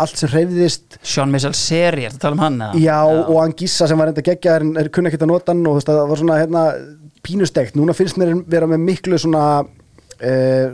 allt 0.05 0.21
sem 0.23 0.31
hreyfðist 0.31 1.01
Sean 1.03 1.35
Michel 1.35 1.57
Seri, 1.59 2.07
að 2.07 2.21
tala 2.23 2.39
um 2.39 2.45
hann? 2.45 2.61
eða? 2.69 2.85
Já, 2.85 3.01
og 3.27 3.35
hann 3.43 3.57
gíssa 3.59 3.91
sem 3.91 3.99
var 3.99 4.13
enda 4.13 4.25
geggja 4.31 4.61
en 4.63 4.71
er 4.85 4.93
kunni 4.95 5.11
ekkert 5.11 5.27
að 5.27 5.33
nota 5.35 5.51
hann 5.57 5.67
og 5.67 5.75
þú 5.75 5.81
veist 5.81 5.91
að 5.91 5.99
það 6.05 6.13
var 6.15 6.23
svona 6.23 6.39
hérna, 6.45 6.65
pínustegt, 7.27 7.77
núna 7.79 7.95
finnst 7.97 8.19
mér 8.21 8.35
vera 8.51 8.69
með 8.71 8.85
miklu 8.87 9.19
svona 9.21 9.45
uh, 9.63 10.69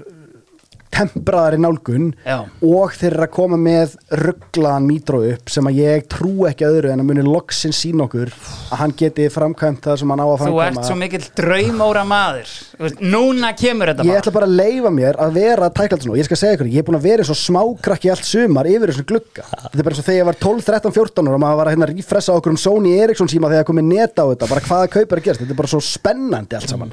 tempraðari 0.95 1.59
nálgun 1.61 2.11
Já. 2.25 2.39
og 2.65 2.95
þeir 2.97 3.13
eru 3.17 3.25
að 3.27 3.33
koma 3.37 3.59
með 3.61 3.97
rugglaðan 4.23 4.87
mítrói 4.89 5.33
upp 5.35 5.51
sem 5.53 5.67
að 5.69 5.79
ég 5.83 6.07
trú 6.13 6.47
ekki 6.49 6.67
öðru 6.69 6.93
en 6.93 7.03
að 7.03 7.09
muni 7.11 7.25
loksinn 7.27 7.75
sín 7.77 8.01
okkur 8.05 8.31
að 8.33 8.81
hann 8.81 8.95
geti 8.97 9.27
framkvæmt 9.33 9.83
það 9.85 9.99
sem 10.03 10.13
hann 10.15 10.23
á 10.23 10.27
að 10.27 10.37
Þú 10.37 10.45
framkvæma. 10.45 10.67
ert 10.81 10.89
svo 10.91 10.97
mikill 11.01 11.27
draumóra 11.41 12.05
maður. 12.09 12.53
Þú 12.77 12.93
Núna 13.17 13.51
kemur 13.59 13.91
þetta 13.93 14.07
Ég 14.07 14.21
ætla 14.21 14.33
bara 14.37 14.49
að 14.49 14.57
leifa 14.61 14.93
mér 14.95 15.19
að 15.27 15.37
vera 15.41 15.71
tækald 15.71 16.03
svona 16.07 16.17
og 16.17 16.21
ég 16.23 16.29
skal 16.31 16.41
segja 16.41 16.57
ykkur, 16.59 16.71
ég 16.73 16.83
er 16.83 16.87
búin 16.89 16.99
að 17.01 17.09
vera 17.11 17.27
svo 17.29 17.37
smákrakki 17.41 18.11
allt 18.13 18.25
sumar 18.27 18.67
yfir 18.71 18.93
þessum 18.93 19.09
glugga. 19.11 19.45
Þetta 19.67 19.81
er 19.83 19.89
bara 19.91 19.99
svo 19.99 20.07
þegar 20.07 20.21
ég 20.23 20.29
var 20.31 20.41
12, 20.47 20.65
13, 20.71 20.97
14 20.97 21.29
ára 21.31 21.37
og 21.39 21.43
maður 21.45 21.61
var 21.61 21.71
að 21.71 21.77
hérna 21.77 21.91
rífressa 21.93 22.37
okkur 22.39 22.55
um 22.55 22.61
Sony 22.61 22.95
Ericsson 23.01 23.31
síma 23.33 23.51
þegar 23.53 23.69
komið 23.69 23.89
net 23.91 24.17
á 24.21 24.25
þetta, 24.31 24.49
bara 24.51 24.65
hvaða 24.69 24.91
kaupar 24.97 25.21
að 25.21 25.27
gerast. 25.29 25.43
Þetta 25.45 25.57
er 25.57 25.61
bara 25.61 25.73
svo 25.75 25.83
spennandi 25.85 26.57
allt 26.59 26.73
saman. 26.73 26.93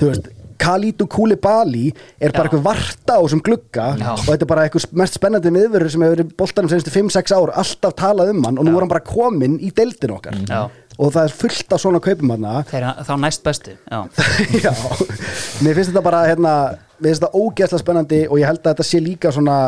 Þú 0.00 0.10
Khalidou 0.60 1.06
Koulibaly 1.10 1.90
er 2.20 2.32
bara 2.32 2.46
Já. 2.46 2.48
eitthvað 2.48 2.64
varta 2.66 3.16
á 3.16 3.20
þessum 3.24 3.42
glugga 3.46 3.86
Já. 4.00 4.10
og 4.14 4.24
þetta 4.28 4.46
er 4.46 4.50
bara 4.52 4.64
eitthvað 4.66 4.86
mest 5.02 5.18
spennandi 5.18 5.52
miðverður 5.54 5.92
sem 5.94 6.04
hefur 6.06 6.16
verið 6.16 6.32
í 6.32 6.36
boltanum 6.42 6.72
senstu 6.72 6.92
5-6 6.94 7.34
ár 7.36 7.52
alltaf 7.62 7.96
talað 8.00 8.32
um 8.34 8.44
hann 8.48 8.58
og 8.60 8.66
nú 8.68 8.74
er 8.76 8.84
hann 8.86 8.92
bara 8.92 9.04
kominn 9.06 9.58
í 9.60 9.70
deildin 9.76 10.16
okkar 10.16 10.38
Já. 10.48 10.60
og 10.96 11.12
það 11.14 11.22
er 11.28 11.36
fullt 11.42 11.76
af 11.76 11.82
svona 11.84 12.02
kaupum 12.04 12.34
hann 12.34 12.48
þá 13.06 13.14
næst 13.22 13.44
bestu 13.46 13.76
Já, 13.90 14.02
Já, 14.64 14.72
mér 15.62 15.76
finnst 15.78 15.92
þetta 15.92 16.04
bara 16.06 16.24
hérna, 16.30 16.54
mér 17.00 17.12
finnst 17.12 17.24
þetta 17.24 17.42
ógeðslega 17.42 17.84
spennandi 17.84 18.22
og 18.30 18.40
ég 18.40 18.50
held 18.50 18.62
að 18.64 18.72
þetta 18.74 18.88
sé 18.90 19.02
líka 19.04 19.32
svona 19.34 19.58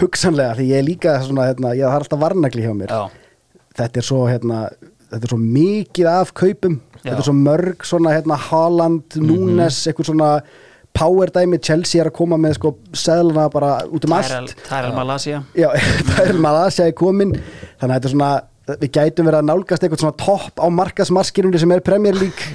hugsanlega 0.00 0.56
því 0.58 0.70
ég 0.72 0.80
er 0.80 0.86
líka 0.88 1.18
svona 1.22 1.50
hérna, 1.50 1.74
ég 1.78 1.86
er 1.86 2.00
alltaf 2.00 2.18
varnagli 2.22 2.64
hjá 2.64 2.72
mér 2.74 2.90
já, 2.90 3.04
þetta 3.78 4.00
er 4.00 4.06
svo 4.08 4.24
hérna, 4.30 4.64
þetta 5.12 5.22
er 5.28 5.32
svo 5.34 5.38
mikið 5.42 6.10
af 6.10 6.32
kaupum, 6.34 6.80
Já. 6.80 6.93
Þetta 7.04 7.18
er 7.20 7.26
svo 7.28 7.36
mörg 7.36 7.84
svona 7.88 8.14
hérna 8.16 8.38
Haaland, 8.48 9.18
Núnes 9.20 9.82
eitthvað 9.90 10.10
svona 10.12 10.30
power 10.94 11.30
dæmi 11.34 11.58
Chelsea 11.58 12.00
er 12.00 12.08
að 12.10 12.16
koma 12.20 12.36
með 12.38 12.56
sko 12.60 12.70
seðluna 12.94 13.48
bara 13.50 13.72
út 13.88 14.04
um 14.06 14.12
Tyrell 14.14 14.44
allt. 14.44 14.56
Tyrell 14.68 14.94
Malasia 14.94 15.40
Já, 15.58 15.68
það 16.10 16.20
er 16.28 16.38
Malaysia 16.44 16.86
í 16.90 16.94
komin 16.96 17.32
þannig 17.34 17.88
að 17.88 17.94
þetta 17.96 18.08
er 18.10 18.14
svona, 18.14 18.32
við 18.64 18.90
gætum 18.96 19.26
verið 19.28 19.42
að 19.42 19.48
nálgast 19.50 19.82
eitthvað 19.84 20.00
svona 20.00 20.16
topp 20.20 20.60
á 20.64 20.66
markasmarskirunni 20.72 21.60
sem 21.60 21.72
er 21.74 21.82
Premier 21.84 22.16
League. 22.16 22.46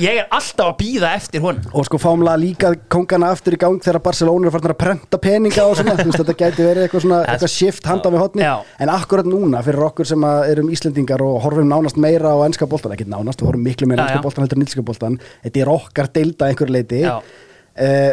Ég 0.00 0.22
er 0.22 0.28
alltaf 0.32 0.70
að 0.70 0.76
býða 0.80 1.10
eftir 1.18 1.42
hún 1.44 1.58
og 1.68 1.84
sko 1.84 2.00
fámlega 2.00 2.40
líka 2.40 2.70
kongana 2.88 3.28
aftur 3.34 3.56
í 3.56 3.60
gang 3.60 3.76
þegar 3.84 4.00
Barcelona 4.06 4.48
er 4.48 4.54
farin 4.54 4.72
að 4.72 4.78
prenta 4.80 5.20
peninga 5.20 5.66
og 5.68 5.76
svona, 5.76 5.96
þú 5.98 6.06
veist 6.08 6.22
þetta 6.22 6.36
gæti 6.40 6.64
verið 6.64 6.86
eitthvað 6.86 7.04
svona 7.04 7.18
eitthvað 7.26 7.52
shift 7.52 7.90
handa 7.90 8.12
við 8.14 8.24
hotni, 8.24 8.46
Já. 8.46 8.54
en 8.80 8.92
akkurat 8.94 9.28
núna 9.28 9.60
fyrir 9.66 9.84
okkur 9.90 10.08
sem 10.08 10.24
erum 10.28 10.70
Íslendingar 10.72 11.24
og 11.26 11.36
horfum 11.44 11.68
nánast 11.68 12.00
meira 12.00 12.32
á 12.32 12.38
ennska 12.46 12.68
boltan, 12.70 12.94
ekki 12.96 13.08
nánast, 13.08 13.42
við 13.42 13.50
horfum 13.50 13.68
miklu 13.68 13.90
meira 13.90 14.06
á 14.06 14.08
ennska 14.08 14.22
já. 14.22 14.24
boltan 14.24 14.46
heldur 14.46 14.60
en 14.60 14.64
íslenska 14.64 14.86
boltan 14.88 15.20
þetta 15.44 15.62
er 15.64 15.72
okkar 15.74 16.08
deilda 16.14 16.46
að 16.46 16.54
einhverju 16.54 16.76
leiti 16.78 17.04
uh, 17.04 18.12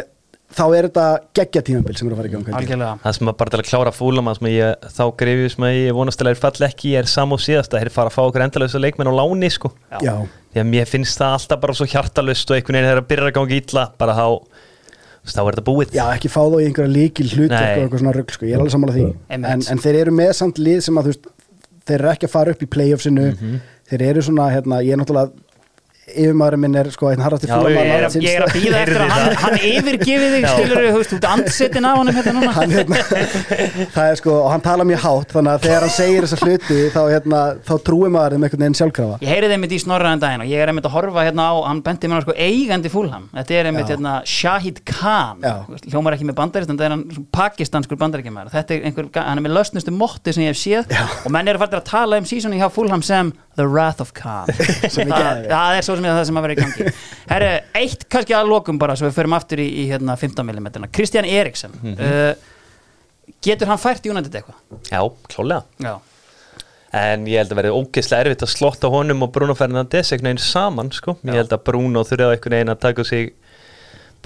þá 0.54 0.62
er 0.78 0.86
þetta 0.86 1.04
geggja 1.34 1.62
tímabil 1.66 1.96
sem 1.98 2.06
er 2.08 2.12
að 2.14 2.20
fara 2.20 2.28
í 2.28 2.32
gang 2.36 2.46
ég. 2.46 2.54
Algjörlega 2.54 2.98
Það 3.02 3.14
sem 3.16 3.30
að 3.32 3.36
bara 3.40 3.50
til 3.52 3.58
að 3.60 3.66
klára 3.70 3.92
fúlam 3.96 4.30
sem 4.36 4.46
ég, 4.52 4.86
þá 4.94 5.02
greifið 5.22 5.48
sem 5.56 5.64
að 5.66 5.74
ég 5.80 5.96
vonast 5.98 6.18
til 6.20 6.26
að 6.26 6.32
þeir 6.36 6.42
fall 6.44 6.66
ekki 6.68 6.92
er 7.00 7.08
samá 7.10 7.34
síðast 7.42 7.74
að 7.74 7.82
þeir 7.82 7.92
fara 7.96 8.12
að 8.12 8.16
fá 8.16 8.22
okkur 8.28 8.44
endalösa 8.46 8.78
leikmenn 8.82 9.10
á 9.10 9.14
láni 9.18 9.50
sko 9.50 9.72
Já. 9.90 9.98
Já. 10.06 10.14
því 10.54 10.62
að 10.62 10.70
mér 10.70 10.86
finnst 10.92 11.18
það 11.18 11.34
alltaf 11.40 11.60
bara 11.66 11.76
svo 11.80 11.88
hjartalust 11.90 12.50
og 12.50 12.56
einhvern 12.60 12.78
veginn 12.78 12.88
þegar 12.90 13.02
að 13.02 13.08
byrja 13.10 13.30
að 13.32 13.36
gangi 13.40 13.60
illa 13.64 13.84
bara 13.98 14.14
þá, 14.16 14.26
þá 15.26 15.40
er 15.42 15.50
þetta 15.56 15.66
búið 15.66 15.96
Já, 15.98 16.04
ekki 16.14 16.30
fá 16.30 16.40
þá 16.46 16.56
í 16.62 16.66
einhverja 16.70 16.94
líkil 16.94 17.28
hlut 17.34 17.50
og 17.50 17.64
eitthvað 17.66 18.02
svona 18.04 18.14
rugg, 18.16 18.30
sko, 18.36 18.46
ég 18.46 18.54
er 18.54 18.62
alveg 18.62 18.76
sammála 18.76 18.94
því 18.96 19.06
en, 19.34 19.48
en 19.74 19.82
þeir 19.82 19.98
eru 20.04 20.14
með 20.22 20.32
samt 20.38 20.60
lið 20.62 20.78
sem 20.86 21.00
að 21.02 21.08
þú 21.08 21.14
veist, 21.16 21.26
þeir 21.90 21.98
eru 22.00 22.12
ekki 22.14 22.28
að 22.30 22.34
fara 22.38 22.54
upp 22.54 22.62
í 22.62 22.70
playoffsinu 22.76 23.26
Mhm. 23.34 23.58
þeir 23.90 24.02
eru 24.12 24.22
svona, 24.26 24.46
hérna, 24.54 24.80
ég 24.82 24.94
er 24.94 24.98
náttúrulega 25.02 25.30
yfirmaðurinn 26.06 26.62
minn 26.62 26.76
er 26.78 26.88
sko 26.94 27.08
einn 27.10 27.22
harrasti 27.24 27.48
fúlamaður 27.50 28.04
Ég 28.22 28.22
ég 28.22 28.36
er 28.38 28.44
að 28.46 28.52
býða 28.54 28.80
eftir 28.84 29.02
að 29.02 29.08
hann, 29.10 29.32
hann 29.42 29.56
yfirgefið 29.58 30.34
þig 30.36 30.44
skilur 30.52 30.78
þú 30.86 30.98
veist, 31.00 31.14
út 31.16 31.24
hérna 32.14 32.34
núna. 32.36 32.52
Hann, 32.54 32.70
hérna, 32.76 32.96
það 33.96 34.10
er 34.12 34.16
sko, 34.20 34.36
og 34.44 34.48
hann 34.52 34.62
tala 34.62 34.86
mjög 34.86 35.00
hátt 35.02 35.34
þannig 35.34 35.50
að 35.52 35.60
þegar 35.66 35.82
hann 35.86 35.94
segir 35.96 36.26
þessa 36.26 36.38
hluti 36.44 36.78
þá, 36.94 37.00
hérna, 37.10 37.40
þá 37.66 37.74
trúi 37.88 38.08
maður 38.14 38.36
þeim 38.36 38.46
einhvern 38.46 38.62
veginn 38.66 38.78
sjálfkrafa. 38.80 39.16
Ég 39.24 39.30
heyri 39.34 39.50
þeim 39.50 39.62
mitt 39.66 39.74
í 39.74 39.80
snorraðan 39.82 40.22
daginn 40.22 40.44
og 40.46 40.52
ég 40.52 40.62
er 40.62 40.68
einmitt 40.70 40.86
að 40.86 40.94
horfa 40.94 41.26
hérna 41.26 41.42
á, 41.50 41.54
hann 41.66 41.82
benti 41.86 42.06
mér 42.12 42.22
á 42.22 42.24
sko 42.26 42.34
eigandi 42.38 42.90
fúlham 42.92 43.24
Þetta 43.34 43.52
er 43.58 43.70
einmitt 43.72 43.90
hérna 43.90 44.12
Shahid 44.30 44.78
Khan. 44.86 45.42
Hljómar 45.90 46.14
ekki 46.14 46.28
með 46.30 46.38
bandarist 46.38 46.70
en 46.70 46.78
það 46.78 46.86
er 46.86 46.94
hann 46.94 47.26
pakistanskur 47.34 47.98
bandaríkjamaður. 47.98 48.54
Þetta 48.54 48.70
er 48.78 48.80
einhver, 48.86 49.10
hann 49.18 49.42
er 49.42 49.44
með 49.44 49.56
ég 53.56 53.62
að 53.62 53.62
The 53.62 53.68
Wrath 53.68 54.02
of 54.04 54.12
Khan 54.16 54.50
það, 54.56 55.76
er 55.78 55.86
svo 55.86 55.96
sem 55.96 56.04
er 56.04 56.18
það 56.18 56.26
sem 56.28 56.40
að 56.40 56.46
vera 56.46 56.56
í 56.56 56.58
gangi. 56.60 56.90
Herru, 57.30 57.52
eitt 57.82 58.04
kannski 58.12 58.36
að 58.36 58.50
lokum 58.52 58.80
bara 58.82 58.96
svo 58.98 59.08
við 59.08 59.16
förum 59.18 59.36
aftur 59.38 59.62
í, 59.64 59.68
í 59.84 59.86
hérna 59.90 60.18
15 60.20 60.44
mm 60.46 60.90
Kristján 60.94 61.28
Eriksen 61.28 61.74
uh, 61.96 62.34
Getur 63.42 63.70
hann 63.70 63.80
fært 63.80 64.06
United 64.06 64.36
eitthvað? 64.38 64.60
Já, 64.92 65.00
klálega 65.32 65.64
Já, 65.82 65.96
En 66.96 67.26
ég 67.28 67.40
held 67.40 67.50
að 67.52 67.58
verði 67.60 67.72
ógeðslega 67.76 68.24
erfitt 68.24 68.44
að 68.46 68.52
slotta 68.52 68.90
honum 68.92 69.24
og 69.26 69.32
Bruno 69.34 69.56
Fernandes 69.58 70.12
einhvern 70.14 70.30
veginn 70.30 70.40
saman 70.40 70.92
sko. 70.94 71.16
Ég 71.26 71.36
held 71.42 71.52
að 71.52 71.64
Bruno 71.66 72.04
þurfa 72.06 72.30
einhvern 72.36 72.56
veginn 72.56 72.72
að 72.72 72.78
taka 72.86 73.04
sig 73.04 73.34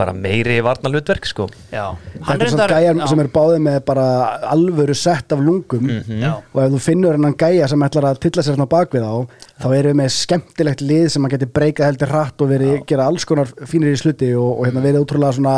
bara 0.01 0.15
meiri 0.17 0.59
varnalutverk 0.65 1.29
sko. 1.29 1.47
já. 1.71 1.85
Þetta 2.17 2.37
er 2.47 2.53
svona 2.55 2.69
gæjar 2.73 3.01
sem 3.13 3.23
eru 3.25 3.33
báðið 3.37 3.63
með 3.69 3.79
bara 3.91 4.07
alvöru 4.51 4.97
sett 4.97 5.33
af 5.37 5.45
lungum. 5.45 5.89
Já. 6.09 6.33
og 6.41 6.61
ef 6.65 6.75
þú 6.75 6.83
finnur 6.85 7.17
hennan 7.17 7.37
gæja 7.39 7.69
sem 7.71 7.87
ætlar 7.87 8.11
að 8.11 8.21
tilla 8.25 8.45
sér 8.45 8.57
svona 8.57 8.71
bakvið 8.71 9.07
á 9.07 9.15
þá 9.61 9.69
erum 9.71 9.91
við 9.93 9.99
með 10.01 10.13
skemmtilegt 10.17 10.85
lið 10.85 11.09
sem 11.15 11.27
að 11.27 11.37
geti 11.37 11.51
breykað 11.61 11.91
heldur 11.91 12.15
hratt 12.15 12.45
og 12.45 12.53
verið 12.53 12.77
gera 12.89 13.09
alls 13.11 13.27
konar 13.29 13.51
fínir 13.69 13.95
í 13.95 14.01
sluti 14.01 14.33
og, 14.35 14.53
og 14.59 14.69
hérna 14.69 14.85
verið 14.85 15.05
útrúlega 15.05 15.37
svona 15.37 15.57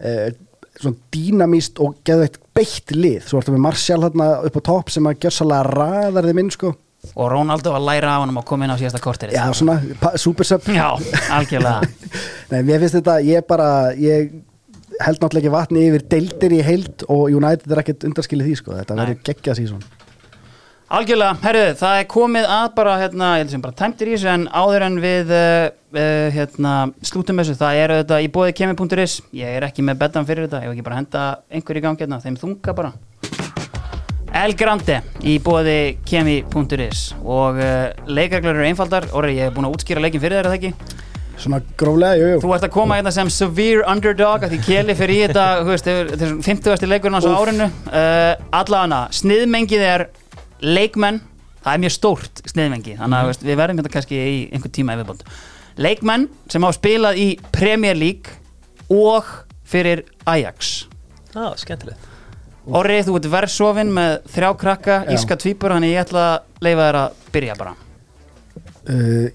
eh, 0.00 0.30
svona 0.80 0.96
dýnamíst 1.12 1.80
og 1.82 1.98
geðveitt 2.06 2.38
beitt 2.56 2.94
lið, 2.94 3.24
svo 3.26 3.40
ertu 3.40 3.54
með 3.54 3.64
Martial 3.66 4.00
hérna 4.04 4.28
upp 4.46 4.56
á 4.58 4.62
topp 4.70 4.92
sem 4.94 5.06
að 5.08 5.18
gjörsalega 5.24 5.74
raðar 5.76 6.28
þeim 6.28 6.42
inn 6.42 6.52
sko, 6.54 6.72
Og 7.14 7.30
Ronaldo 7.32 7.72
að 7.74 7.86
læra 7.88 8.10
af 8.16 8.24
hann 8.26 8.36
að 8.36 8.44
koma 8.50 8.66
inn 8.66 8.74
á 8.74 8.80
síðasta 8.80 9.00
kortir 9.02 9.32
já 9.32 9.42
svona 9.56 9.78
pa- 10.00 10.16
super 10.20 10.44
sub. 10.46 10.66
Já, 10.68 10.90
algjörlega. 11.32 11.80
Nei, 12.52 12.60
mér 12.66 12.82
finnst 12.82 12.98
þetta, 12.98 13.14
ég 13.24 13.46
bara 13.48 13.68
ég 13.96 14.34
held 15.00 15.16
náttúrulega 15.22 15.40
ekki 15.46 15.54
vatni 15.54 15.86
yfir 15.88 16.04
deildir 16.12 16.52
í 16.58 16.60
heild 16.66 17.06
og 17.08 17.30
United 17.32 17.72
er 17.72 17.80
ekkert 17.82 18.04
undarskilið 18.10 18.50
því 18.50 18.56
sko. 18.60 18.76
þetta 18.82 18.98
verður 19.00 19.20
geggja 19.30 19.56
sísón 19.56 19.82
Algjörlega, 20.90 21.36
herruðu, 21.44 21.74
það 21.78 21.96
er 22.00 22.06
komið 22.10 22.46
að 22.50 22.64
bara, 22.74 22.94
hérna, 22.98 23.26
ég 23.38 23.44
held 23.44 23.52
sem 23.52 23.60
bara 23.62 23.76
tæmtir 23.78 24.08
í 24.10 24.14
þessu 24.16 24.26
en 24.32 24.46
áður 24.50 24.84
en 24.88 24.96
við 25.04 25.28
uh, 25.36 26.00
hérna, 26.34 26.72
slútum 27.06 27.38
þessu, 27.38 27.54
það 27.60 27.78
er 27.84 27.94
þetta 28.00 28.18
í 28.24 28.30
bóði 28.34 28.54
kemi.is, 28.58 29.14
ég 29.38 29.54
er 29.60 29.66
ekki 29.68 29.84
með 29.86 30.00
betan 30.02 30.26
fyrir 30.26 30.48
þetta, 30.48 30.64
ég 30.64 30.72
hef 30.72 30.74
ekki 30.74 30.86
bara 30.88 30.98
henda 30.98 31.22
einhver 31.54 31.78
í 31.78 31.84
gangi 31.84 32.02
hérna, 32.02 32.18
þeim 32.24 32.40
þunga 32.42 32.74
bara 32.74 32.90
El 34.36 34.54
Grande 34.54 35.00
í 35.26 35.36
bóði 35.42 35.98
kemi.is 36.06 37.10
og 37.20 37.58
uh, 37.58 37.90
leikaglur 38.06 38.54
eru 38.54 38.66
einfaldar, 38.68 39.08
orðið 39.16 39.40
ég 39.40 39.48
hef 39.48 39.56
búin 39.56 39.66
að 39.66 39.74
útskýra 39.74 40.02
leikin 40.04 40.22
fyrir 40.22 40.38
þér, 40.38 40.46
er 40.46 40.52
það 40.52 40.58
ekki? 40.60 40.98
svona 41.40 41.60
gróflega, 41.80 42.18
jú, 42.20 42.26
jú. 42.34 42.40
Þú 42.42 42.50
ert 42.52 42.66
að 42.66 42.72
koma 42.74 42.98
hérna 42.98 43.12
sem 43.14 43.30
severe 43.32 43.84
underdog 43.88 44.44
að 44.44 44.54
því 44.54 44.58
Keli 44.66 44.96
fyrir 44.98 45.14
í 45.14 45.22
þetta, 45.24 45.46
þú 45.64 45.72
veist, 45.72 45.88
þetta 45.88 46.26
er 46.26 46.34
50. 46.46 46.90
leikurinn 46.90 47.16
á 47.16 47.22
árinu. 47.24 47.68
Uh, 47.88 48.34
Allafana, 48.60 49.00
sniðmengið 49.16 49.86
er 49.86 50.06
leikmenn, 50.60 51.22
það 51.64 51.72
er 51.72 51.82
mjög 51.86 51.96
stórt 51.96 52.44
sniðmengi, 52.52 52.98
þannig 53.00 53.22
að 53.22 53.32
mm. 53.32 53.48
við 53.48 53.60
verðum 53.62 53.80
hérna 53.80 53.94
kannski 53.96 54.20
í 54.20 54.36
einhver 54.52 54.74
tíma 54.76 54.98
yfirbónd 54.98 55.24
Leikmenn 55.80 56.28
sem 56.50 56.66
hafa 56.66 56.76
spilað 56.76 57.20
í 57.22 57.28
Premier 57.54 57.96
League 57.96 58.36
og 58.92 59.28
fyrir 59.70 60.04
Ajax. 60.28 60.84
Já, 61.32 61.46
skemmtilegt 61.62 62.09
Orri, 62.66 62.98
þú 63.06 63.16
ert 63.18 63.28
verðsofinn 63.32 63.90
með 63.96 64.16
þrjá 64.34 64.50
krakka, 64.60 64.96
íska 65.14 65.36
tvípur, 65.40 65.72
þannig 65.74 65.94
ég 65.94 66.02
ætla 66.04 66.24
að 66.34 66.66
leifa 66.66 66.86
þér 66.90 66.98
að 67.00 67.22
byrja 67.34 67.54
bara. 67.58 67.72
Uh, 68.90 69.26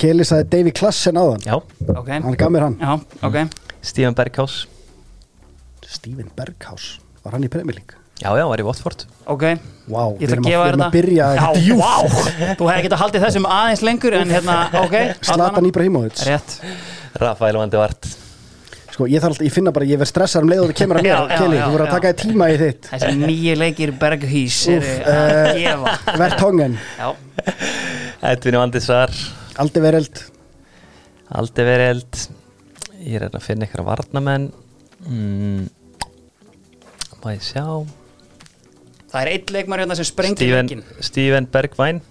Kelly 0.00 0.24
sagði 0.24 0.48
Davy 0.54 0.72
Klassen 0.76 1.18
áðan. 1.20 1.42
Já, 1.44 1.56
Ok, 1.98 2.08
hann 2.14 2.36
gaf 2.40 2.50
mér 2.54 2.66
hann. 2.68 2.76
Já, 2.80 2.92
ok. 3.26 3.36
Stephen 3.82 4.14
Berghaus. 4.16 4.66
Steven 5.90 6.30
Berghaus, 6.36 7.00
var 7.24 7.34
hann 7.36 7.44
í 7.44 7.50
Premier 7.52 7.74
League? 7.80 7.96
Já, 8.20 8.30
já, 8.36 8.44
var 8.46 8.60
í 8.60 8.64
Watford. 8.66 9.06
Ok, 9.32 9.44
Vá, 9.90 10.02
ég 10.20 10.20
við 10.20 10.26
ætla 10.28 10.36
erum 10.36 10.44
að 10.44 10.50
gefa 10.50 10.60
við 10.60 10.66
þér 10.66 10.70
erum 10.70 10.80
þetta. 10.80 10.86
að 10.86 10.96
byrja 10.96 11.28
Já, 11.34 11.76
vá, 11.80 12.54
þú 12.60 12.68
hefði 12.70 12.82
getað 12.86 13.00
haldið 13.02 13.24
þessum 13.24 13.46
aðeins 13.48 13.82
lengur 13.88 14.16
en 14.18 14.34
hérna, 14.34 14.56
ok. 14.84 14.96
Slatan 15.24 15.68
Ibrahimovic. 15.70 16.20
Rétt. 16.28 16.56
Rafael 17.20 17.56
Vandi 17.58 17.80
Vart 17.80 18.10
Sko, 19.00 19.06
ég 19.08 19.22
þarf 19.22 19.32
alltaf, 19.32 19.46
ég 19.46 19.52
finna 19.54 19.70
bara, 19.72 19.86
ég 19.88 19.96
verð 19.96 20.10
stressar 20.10 20.44
um 20.44 20.50
leið 20.50 20.58
og 20.60 20.66
það 20.68 20.76
kemur 20.76 20.98
að 21.00 21.06
mér 21.06 21.30
Kelly, 21.40 21.56
þú 21.56 21.72
já. 21.72 21.84
að 21.84 21.92
taka 21.94 22.08
þér 22.10 22.16
tíma 22.20 22.48
í 22.52 22.56
þitt. 22.60 22.88
Þessi 22.90 23.12
nýju 23.16 23.52
leikir 23.56 23.92
að 23.96 24.24
eh, 24.28 25.60
gefa. 25.62 25.94
Vertongen, 26.20 26.74
Já, 26.98 27.06
Edvin 28.28 28.58
Vandi 28.60 28.82
Svar 28.84 29.14
Aldi 29.64 29.80
Vereld 29.80 30.20
Aldi 31.40 31.64
Vereld 31.64 32.18
Ég 33.00 33.16
er 33.16 33.24
að 33.30 33.46
finna 33.46 33.64
ykkur 33.64 33.86
varnamenn 33.86 34.50
mm. 35.06 35.62
Má 37.22 37.30
ég 37.32 37.46
sjá? 37.46 37.64
Það 39.14 39.22
er 39.22 39.30
eitt 39.32 39.54
leikmar 39.56 39.80
hérna 39.80 39.96
sem 39.96 40.10
sprengti 40.10 40.44
Steven, 40.44 40.68
leikin 40.68 40.84
Steven 41.08 41.48
Bergvæn 41.48 42.02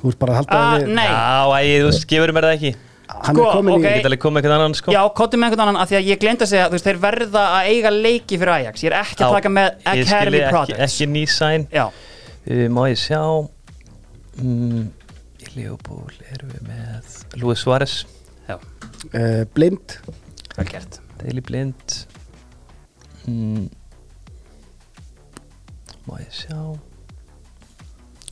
Þú 0.00 0.14
ert 0.14 0.22
bara 0.24 0.38
að 0.38 0.40
halda 0.40 0.62
Ah, 0.62 0.72
við 0.80 0.96
nei. 0.96 1.76
Þú 1.84 1.92
skifur 2.00 2.32
mér 2.32 2.48
það 2.48 2.56
ekki 2.56 2.72
Hann 3.12 3.36
Sko, 3.36 3.44
er 3.44 3.56
komin 3.56 3.74
ok. 3.76 3.82
Ég 3.84 3.92
í 3.92 3.98
get 4.00 4.08
alveg 4.08 4.22
komið 4.22 4.40
eitthvað 4.40 4.54
annan 4.56 4.74
sko. 4.78 4.92
Já, 4.94 5.00
kottum 5.18 5.42
með 5.42 5.48
einhvern 5.50 5.62
annan 5.66 5.80
að 5.82 5.90
því 5.90 5.96
að 5.98 6.08
ég 6.08 6.20
glemt 6.22 6.44
að 6.44 6.50
segja 6.52 6.68
þú 6.68 6.76
veist, 6.76 6.86
þeir 6.88 7.00
verða 7.02 7.42
að 7.58 7.68
eiga 7.72 7.92
leiki 7.94 8.38
fyrir 8.40 8.52
Ajax. 8.54 8.84
Ég 8.84 8.90
er 8.90 8.96
ekki 9.02 9.18
að 9.18 9.28
Já, 9.28 9.36
taka 9.36 9.52
með 9.52 9.68
ég 9.68 9.82
skil 9.82 10.16
Academy 10.16 10.40
ekki, 10.40 10.54
Projects 10.56 10.86
ekki 10.86 11.08
nýsæn 11.12 11.66
uh, 11.82 12.64
Má 12.72 12.82
ég 12.90 13.02
sjá. 13.02 13.20
Mm, 14.42 14.88
Í 15.42 15.50
Leopold 15.58 16.24
erum 16.32 16.54
við 16.56 16.66
með 16.70 17.20
Luis 17.42 17.62
Suárez. 17.66 17.98
Uh, 18.52 19.42
Blind. 19.54 19.98
Daily 21.22 21.42
Blind. 21.44 21.96
Mm. 23.28 23.66
Má 26.08 26.14
ég 26.22 26.30
sjá. 26.34 26.58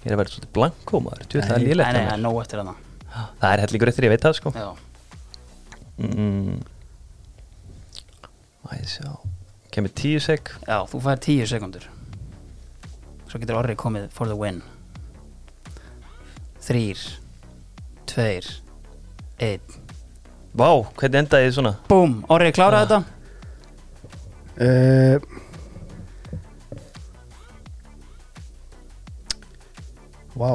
Ég 0.01 0.09
er 0.09 0.15
að 0.15 0.23
vera 0.23 0.33
svolítið 0.33 0.55
blanko 0.57 1.03
maður. 1.05 1.27
Þú 1.27 1.41
veit 1.43 1.51
það 1.51 1.59
er 1.59 1.67
hjá 1.69 1.91
það 1.91 2.15
er 2.15 2.25
nóg 2.25 2.39
eftir 2.45 2.63
hana 2.63 2.79
Það 3.11 3.49
er 3.53 3.63
hellingur 3.65 3.91
eftir, 3.91 4.07
ég 4.07 4.15
veit 4.15 4.25
það 4.25 4.37
sko. 4.39 4.53
Mm. 6.01 6.61
Sjá. 8.91 9.11
Kemur 9.71 9.93
tíu 9.95 10.21
sek. 10.23 10.51
Já 10.67 10.83
þú 10.89 11.01
fær 11.05 11.19
tíu 11.23 11.47
sekundur 11.47 11.85
Svo 13.31 13.39
getur 13.39 13.59
Orri 13.61 13.77
komið 13.79 14.09
for 14.15 14.27
the 14.27 14.35
win. 14.35 14.63
Þrýr 16.65 16.99
Tveir 18.11 18.49
Einn. 19.39 19.79
Vá, 20.59 20.67
hvernig 20.99 21.21
endaði 21.23 21.47
þið 21.47 21.55
svona? 21.55 21.73
Búm, 21.87 22.17
Orri 22.35 22.51
kláraði 22.55 22.91
þetta. 22.91 23.01
Uh, 24.61 25.17
Vá, 30.35 30.51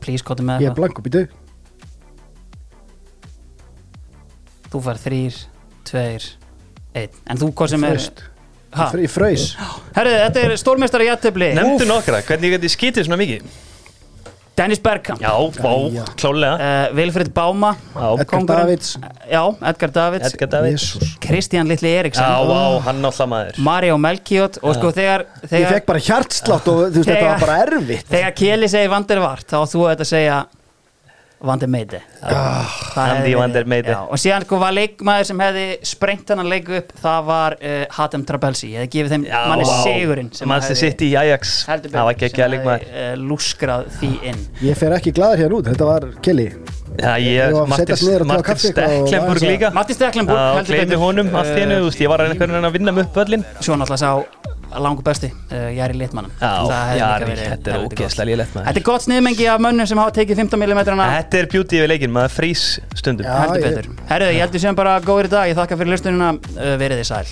Please, 0.00 0.24
kottum 0.26 0.48
með 0.50 0.64
ég 0.64 0.70
er 0.70 0.72
eitthvað. 0.72 0.80
blanku, 0.80 1.04
býtu 1.06 1.26
Þú 4.70 4.80
fær 4.86 5.00
þrýr, 5.02 5.38
tveir, 5.88 6.26
einn. 6.94 7.16
En 7.26 7.40
þú 7.40 7.50
hvað 7.58 7.72
sem 7.74 7.86
er? 7.88 8.04
Ég 8.70 9.10
fraus 9.10 9.48
Herðu, 9.96 10.12
þetta 10.28 10.42
er 10.46 10.52
stórmestari 10.60 11.08
jættefli 11.08 11.48
Nefndu 11.58 11.88
nokkra, 11.90 12.20
hvernig 12.22 12.52
gæti 12.54 12.68
skítið 12.70 13.08
svona 13.08 13.18
mikið? 13.18 13.48
Dennis 14.60 14.82
Bergkamp. 14.84 15.22
Já, 15.24 15.32
Jæja. 15.56 16.04
klálega 16.20 16.52
uh, 16.60 16.96
Vilfred 16.98 17.32
Báma 17.36 17.72
Já, 17.94 18.06
Edgar 18.12 18.26
Kóngurinn. 18.34 18.60
Davids. 18.60 18.92
Já, 19.30 19.42
Edgar 19.72 19.94
Davids. 19.96 20.28
Edgar 20.34 20.52
David 20.54 20.76
Jésús 20.76 21.16
Kristján 21.24 21.70
Litli 21.70 21.94
Eriksson. 21.96 22.28
Já, 22.28 22.44
vá, 22.50 22.62
hann 22.90 23.04
alltaf 23.04 23.30
maður. 23.32 23.60
Mario 23.70 23.96
Melchiot 23.98 24.60
og 24.62 24.76
sko 24.76 24.92
þegar 24.96 25.24
Ég 25.42 25.52
þegar, 25.54 25.76
fekk 25.78 25.90
bara 25.90 26.04
hjartslátt 26.10 26.70
og 26.70 26.80
þú 26.80 26.94
veist, 27.00 27.08
þetta 27.10 27.28
var 27.32 27.44
bara 27.46 27.58
erfitt. 27.66 28.08
þegar 28.12 28.34
Keli 28.42 28.68
segir 28.72 28.92
Vandervart 28.92 29.46
þá 29.48 29.60
þú 29.64 29.86
þetta 29.88 30.08
að 30.36 30.56
segja 31.40 31.46
Vandermeide 31.48 32.00
Það 32.20 33.00
Andy 33.00 33.20
hefði 33.20 33.30
verið- 33.30 33.38
van 33.40 33.52
der 33.54 33.64
Meide. 33.64 33.94
Og 34.10 34.18
síðan 34.20 34.44
sko 34.44 34.58
var 34.60 34.72
leikmaður 34.76 35.24
sem 35.30 35.38
hefði 35.40 35.64
sprengt 35.88 36.28
hennan 36.28 36.48
leik 36.50 36.68
upp 36.68 36.90
það 37.00 37.24
var 37.30 37.56
uh, 37.60 37.84
Hatem 37.96 38.24
Trabelsi. 38.28 38.72
Ég 38.74 38.82
hefði 38.84 38.90
gefið 38.96 39.14
þeim 39.14 39.24
Já, 39.30 39.38
manni 39.48 39.64
vá. 39.64 39.76
sigurinn 39.86 40.30
sem 40.36 40.48
Manchester 40.48 40.76
hefði- 40.76 40.90
City 40.92 41.08
í 41.10 41.16
Ajax. 41.20 41.54
heldur 41.70 41.90
Það 41.94 42.04
var 42.04 42.14
ekki 42.18 42.28
ekki 42.28 42.44
að 42.44 42.52
leikmaður 42.56 42.84
sem 42.84 42.94
hefði 43.00 43.12
uh, 43.14 43.24
lúskrað 43.30 43.88
því 44.00 44.10
inn. 44.32 44.44
Ég 44.68 44.76
fer 44.76 44.96
ekki 44.98 45.14
glaður 45.16 45.42
hérna 45.44 45.58
út, 45.60 45.70
þetta 45.72 45.88
var 45.90 46.08
Kelly. 46.28 46.48
Já, 47.00 47.12
ég, 47.22 47.54
að 47.54 47.68
Martin 47.70 47.86
að- 47.86 48.00
líka. 49.54 49.70
Martin 49.72 49.96
Stecklenburg, 49.96 50.36
Já, 50.36 50.48
heldur 50.58 50.74
betur. 50.90 51.02
ég 52.04 52.08
var 52.12 52.18
að 52.20 52.32
einhvern 52.34 52.50
veginn 52.56 52.68
að 52.68 52.72
vinna 52.76 52.92
mig 52.92 53.04
upp 53.06 53.20
öllin 53.24 53.44
svo 53.60 53.78
náttúrulega 53.78 53.96
sá 53.96 54.58
langu 54.78 55.02
besti 55.06 55.30
uh, 55.32 55.66
Jari 55.74 55.98
Litmann 55.98 56.30
Já, 56.40 56.52
Jari, 57.00 57.34
þetta 57.40 57.74
er 57.74 57.86
ógeðslega 57.86 58.30
maður. 58.30 58.66
Þetta 58.68 58.82
er 58.82 58.86
gott 58.86 59.06
sniðmengi 59.06 59.48
af 59.50 59.64
mönnum 59.66 59.90
sem 59.90 60.00
hafa 60.00 60.14
tekið 60.20 60.44
15 60.44 60.62
mm 60.62 60.82
Þetta 60.86 61.42
er 61.42 61.50
beauty 61.50 61.82
við 61.82 61.92
leikinn, 61.94 62.14
maður 62.14 62.36
frýs 62.36 62.64
stundum. 62.94 63.26
Ég- 63.26 63.66
betur. 63.66 63.90
Herðu, 64.10 64.32
ég 64.36 64.44
heldur 64.46 64.64
sem 64.66 64.78
bara 64.78 64.96
góður 65.04 65.30
í 65.30 65.34
dag, 65.34 65.50
ég 65.50 65.58
þakka 65.58 65.80
fyrir 65.80 65.94
lustunina 65.96 66.32
uh, 66.36 66.74
verið 66.80 67.02
þið 67.02 67.08
sæl 67.10 67.26